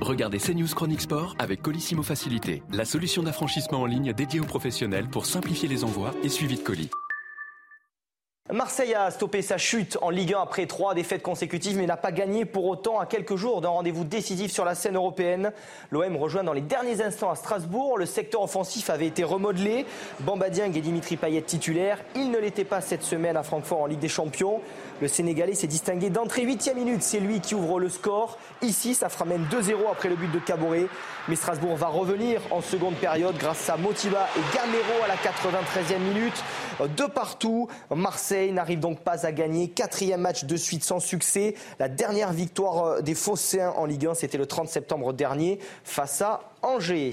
[0.00, 5.08] Regardez CNews Chronique Sport avec Colissimo Facilité, la solution d'affranchissement en ligne dédiée aux professionnels
[5.08, 6.90] pour simplifier les envois et suivi de colis.
[8.50, 12.12] Marseille a stoppé sa chute en Ligue 1 après trois défaites consécutives, mais n'a pas
[12.12, 15.52] gagné pour autant à quelques jours d'un rendez-vous décisif sur la scène européenne.
[15.90, 17.98] L'OM rejoint dans les derniers instants à Strasbourg.
[17.98, 19.84] Le secteur offensif avait été remodelé.
[20.20, 21.98] Bamba Dieng et Dimitri Payet titulaires.
[22.16, 24.62] Il ne l'était pas cette semaine à Francfort en Ligue des Champions.
[25.00, 27.02] Le Sénégalais s'est distingué d'entrée 8 minute.
[27.02, 28.36] C'est lui qui ouvre le score.
[28.62, 30.86] Ici, ça fera même 2-0 après le but de Caboret.
[31.28, 35.98] Mais Strasbourg va revenir en seconde période grâce à Motiva et Gamero à la 93e
[36.00, 36.42] minute.
[36.96, 39.68] De partout, Marseille n'arrive donc pas à gagner.
[39.68, 41.54] Quatrième match de suite sans succès.
[41.78, 46.22] La dernière victoire euh, des Phocéens en Ligue 1, c'était le 30 septembre dernier face
[46.22, 47.12] à Angers.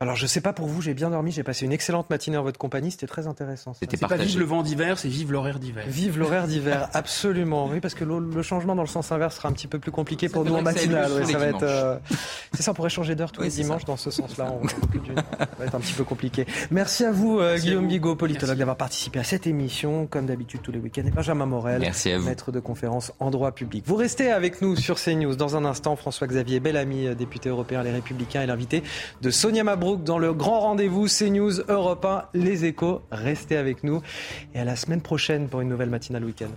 [0.00, 2.44] Alors je sais pas pour vous, j'ai bien dormi, j'ai passé une excellente matinée en
[2.44, 3.74] votre compagnie, c'était très intéressant.
[3.74, 5.82] C'était pas vive le vent d'hiver, c'est vive l'horaire d'hiver.
[5.88, 7.66] Vive l'horaire d'hiver, absolument.
[7.66, 10.28] Oui, parce que le, changement dans le sens inverse sera un petit peu plus compliqué
[10.28, 11.26] pour nous en matinale.
[11.26, 11.96] ça va être, euh,
[12.54, 14.52] c'est ça, on pourrait changer d'heure tous les dimanches dans ce sens-là.
[14.68, 16.46] ça va être un petit peu compliqué.
[16.70, 20.70] Merci à vous, euh, Guillaume Bigot, politologue, d'avoir participé à cette émission, comme d'habitude tous
[20.70, 21.80] les week-ends, et Benjamin Morel,
[22.24, 23.82] maître de conférence en droit public.
[23.84, 25.34] Vous restez avec nous sur CNews.
[25.34, 28.84] Dans un instant, François-Xavier Bellamy, député européen Les Républicains, est l'invité
[29.22, 33.02] de Sonia Mabrouk dans le grand rendez-vous CNews Europe 1, Les Échos.
[33.10, 34.02] Restez avec nous
[34.54, 36.50] et à la semaine prochaine pour une nouvelle matinale week-end.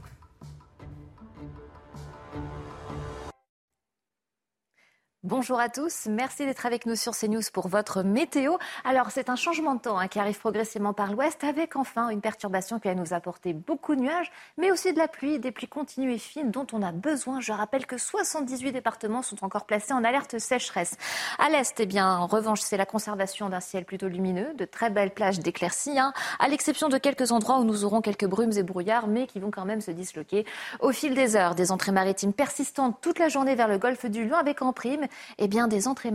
[5.24, 8.58] Bonjour à tous, merci d'être avec nous sur CNews pour votre météo.
[8.84, 12.22] Alors c'est un changement de temps hein, qui arrive progressivement par l'ouest avec enfin une
[12.22, 15.68] perturbation qui va nous apporter beaucoup de nuages, mais aussi de la pluie, des pluies
[15.68, 17.40] continues et fines dont on a besoin.
[17.40, 20.98] Je rappelle que 78 départements sont encore placés en alerte sécheresse.
[21.38, 24.90] À l'est, eh bien, en revanche, c'est la conservation d'un ciel plutôt lumineux, de très
[24.90, 28.64] belles plages d'éclaircies, hein, à l'exception de quelques endroits où nous aurons quelques brumes et
[28.64, 30.48] brouillards, mais qui vont quand même se disloquer
[30.80, 31.54] au fil des heures.
[31.54, 35.08] Des entrées maritimes persistantes toute la journée vers le golfe du Lion avec en prime
[35.38, 36.12] eh bien, des, entrées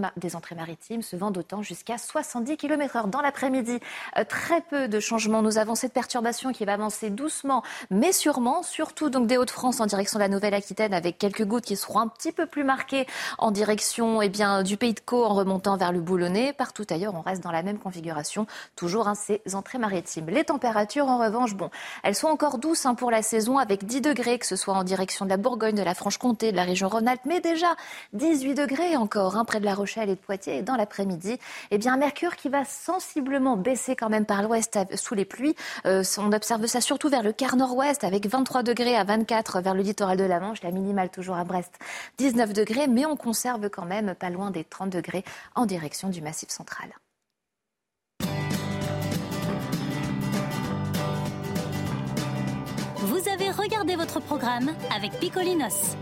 [0.55, 3.79] maritimes se vendent autant jusqu'à 70 km/h dans l'après-midi.
[4.19, 5.43] Euh, très peu de changements.
[5.43, 9.87] Nous avons cette perturbation qui va avancer doucement, mais sûrement, surtout donc des Hauts-de-France en
[9.87, 13.07] direction de la Nouvelle-Aquitaine, avec quelques gouttes qui seront un petit peu plus marquées
[13.39, 16.53] en direction eh bien, du Pays de Caux en remontant vers le Boulonnais.
[16.53, 20.27] Partout ailleurs, on reste dans la même configuration, toujours hein, ces entrées maritimes.
[20.29, 21.71] Les températures, en revanche, bon,
[22.03, 24.85] elles sont encore douces hein, pour la saison, avec 10 degrés, que ce soit en
[24.85, 27.75] direction de la Bourgogne, de la Franche-Comté, de la région Rhône-Alpes, mais déjà
[28.13, 30.59] 18 degrés encore Hein, près de La Rochelle et de Poitiers.
[30.59, 31.39] Et dans l'après-midi,
[31.71, 35.55] eh bien, mercure qui va sensiblement baisser quand même par l'ouest sous les pluies.
[35.87, 39.75] Euh, on observe ça surtout vers le quart nord-ouest avec 23 degrés à 24 vers
[39.75, 41.73] le littoral de la Manche, la minimale toujours à Brest
[42.19, 45.25] 19 degrés, mais on conserve quand même pas loin des 30 degrés
[45.55, 46.89] en direction du massif central.
[52.97, 55.97] Vous avez regardé votre programme avec Picolinos.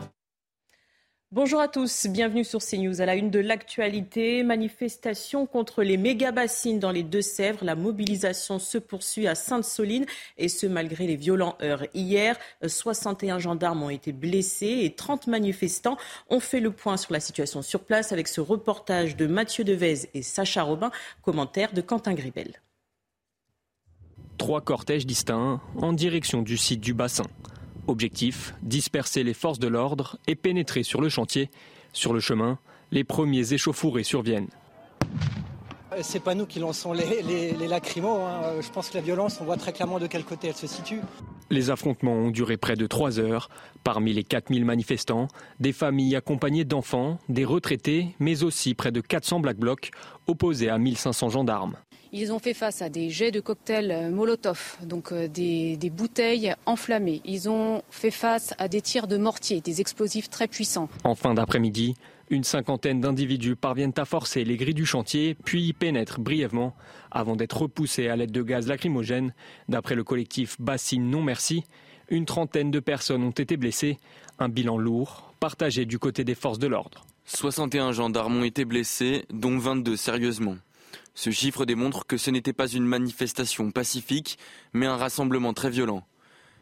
[1.35, 3.01] Bonjour à tous, bienvenue sur CNews.
[3.01, 7.65] À la une de l'actualité, manifestation contre les méga-bassines dans les Deux-Sèvres.
[7.65, 10.07] La mobilisation se poursuit à Sainte-Soline
[10.39, 11.87] et ce malgré les violents heurts.
[11.93, 15.97] Hier, 61 gendarmes ont été blessés et 30 manifestants
[16.31, 20.09] ont fait le point sur la situation sur place avec ce reportage de Mathieu Devez
[20.15, 22.63] et Sacha Robin, commentaire de Quentin Gribel.
[24.39, 27.25] trois cortèges distincts en direction du site du bassin.
[27.87, 31.51] Objectif, disperser les forces de l'ordre et pénétrer sur le chantier.
[31.93, 32.59] Sur le chemin,
[32.91, 34.49] les premiers échauffourés surviennent.
[35.93, 38.21] Euh, c'est pas nous qui lançons les, les, lacrymos.
[38.21, 38.41] Hein.
[38.45, 40.67] Euh, je pense que la violence, on voit très clairement de quel côté elle se
[40.67, 41.01] situe.
[41.51, 43.49] Les affrontements ont duré près de trois heures.
[43.85, 45.29] Parmi les 4000 manifestants,
[45.61, 49.91] des familles accompagnées d'enfants, des retraités, mais aussi près de 400 Black Blocs
[50.27, 51.77] opposés à 1500 gendarmes.
[52.17, 56.55] Ils ont fait face à des jets de cocktails euh, Molotov, donc des, des, bouteilles
[56.65, 57.20] enflammées.
[57.25, 60.89] Ils ont fait face à des tirs de mortier, des explosifs très puissants.
[61.02, 61.97] En fin d'après-midi,
[62.31, 66.76] une cinquantaine d'individus parviennent à forcer les grilles du chantier, puis y pénètrent brièvement
[67.10, 69.34] avant d'être repoussés à l'aide de gaz lacrymogène.
[69.68, 71.65] D'après le collectif Bassine Non Merci,
[72.10, 73.99] une trentaine de personnes ont été blessées.
[74.39, 77.05] Un bilan lourd, partagé du côté des forces de l'ordre.
[77.25, 80.55] 61 gendarmes ont été blessés, dont 22 sérieusement.
[81.15, 84.39] Ce chiffre démontre que ce n'était pas une manifestation pacifique,
[84.73, 86.05] mais un rassemblement très violent.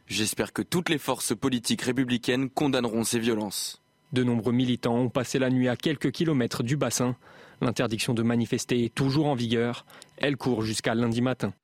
[0.06, 3.81] J'espère que toutes les forces politiques républicaines condamneront ces violences.
[4.12, 7.16] De nombreux militants ont passé la nuit à quelques kilomètres du bassin.
[7.62, 9.86] L'interdiction de manifester est toujours en vigueur.
[10.18, 11.55] Elle court jusqu'à lundi matin.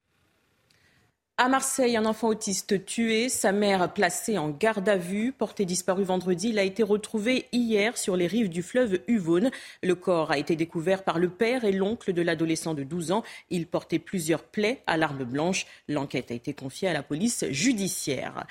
[1.40, 6.02] À Marseille, un enfant autiste tué, sa mère placée en garde à vue, porté disparu
[6.02, 6.48] vendredi.
[6.48, 9.52] Il a été retrouvé hier sur les rives du fleuve Uvonne.
[9.84, 13.22] Le corps a été découvert par le père et l'oncle de l'adolescent de 12 ans.
[13.50, 15.66] Il portait plusieurs plaies à l'arme blanche.
[15.86, 18.44] L'enquête a été confiée à la police judiciaire.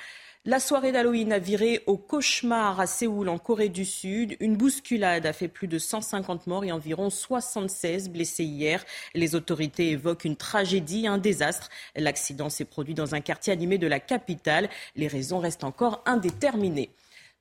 [0.50, 4.38] La soirée d'Halloween a viré au cauchemar à Séoul, en Corée du Sud.
[4.40, 8.86] Une bousculade a fait plus de 150 morts et environ 76 blessés hier.
[9.14, 11.68] Les autorités évoquent une tragédie, un désastre.
[11.98, 14.70] L'accident s'est produit dans un quartier animé de la capitale.
[14.96, 16.92] Les raisons restent encore indéterminées.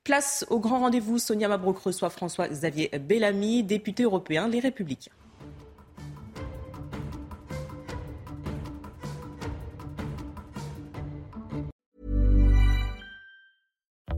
[0.03, 1.17] Place au grand rendez-vous.
[1.17, 5.13] Sonia Mabrouk reçoit François-Xavier Bellamy, député européen Les Républicains.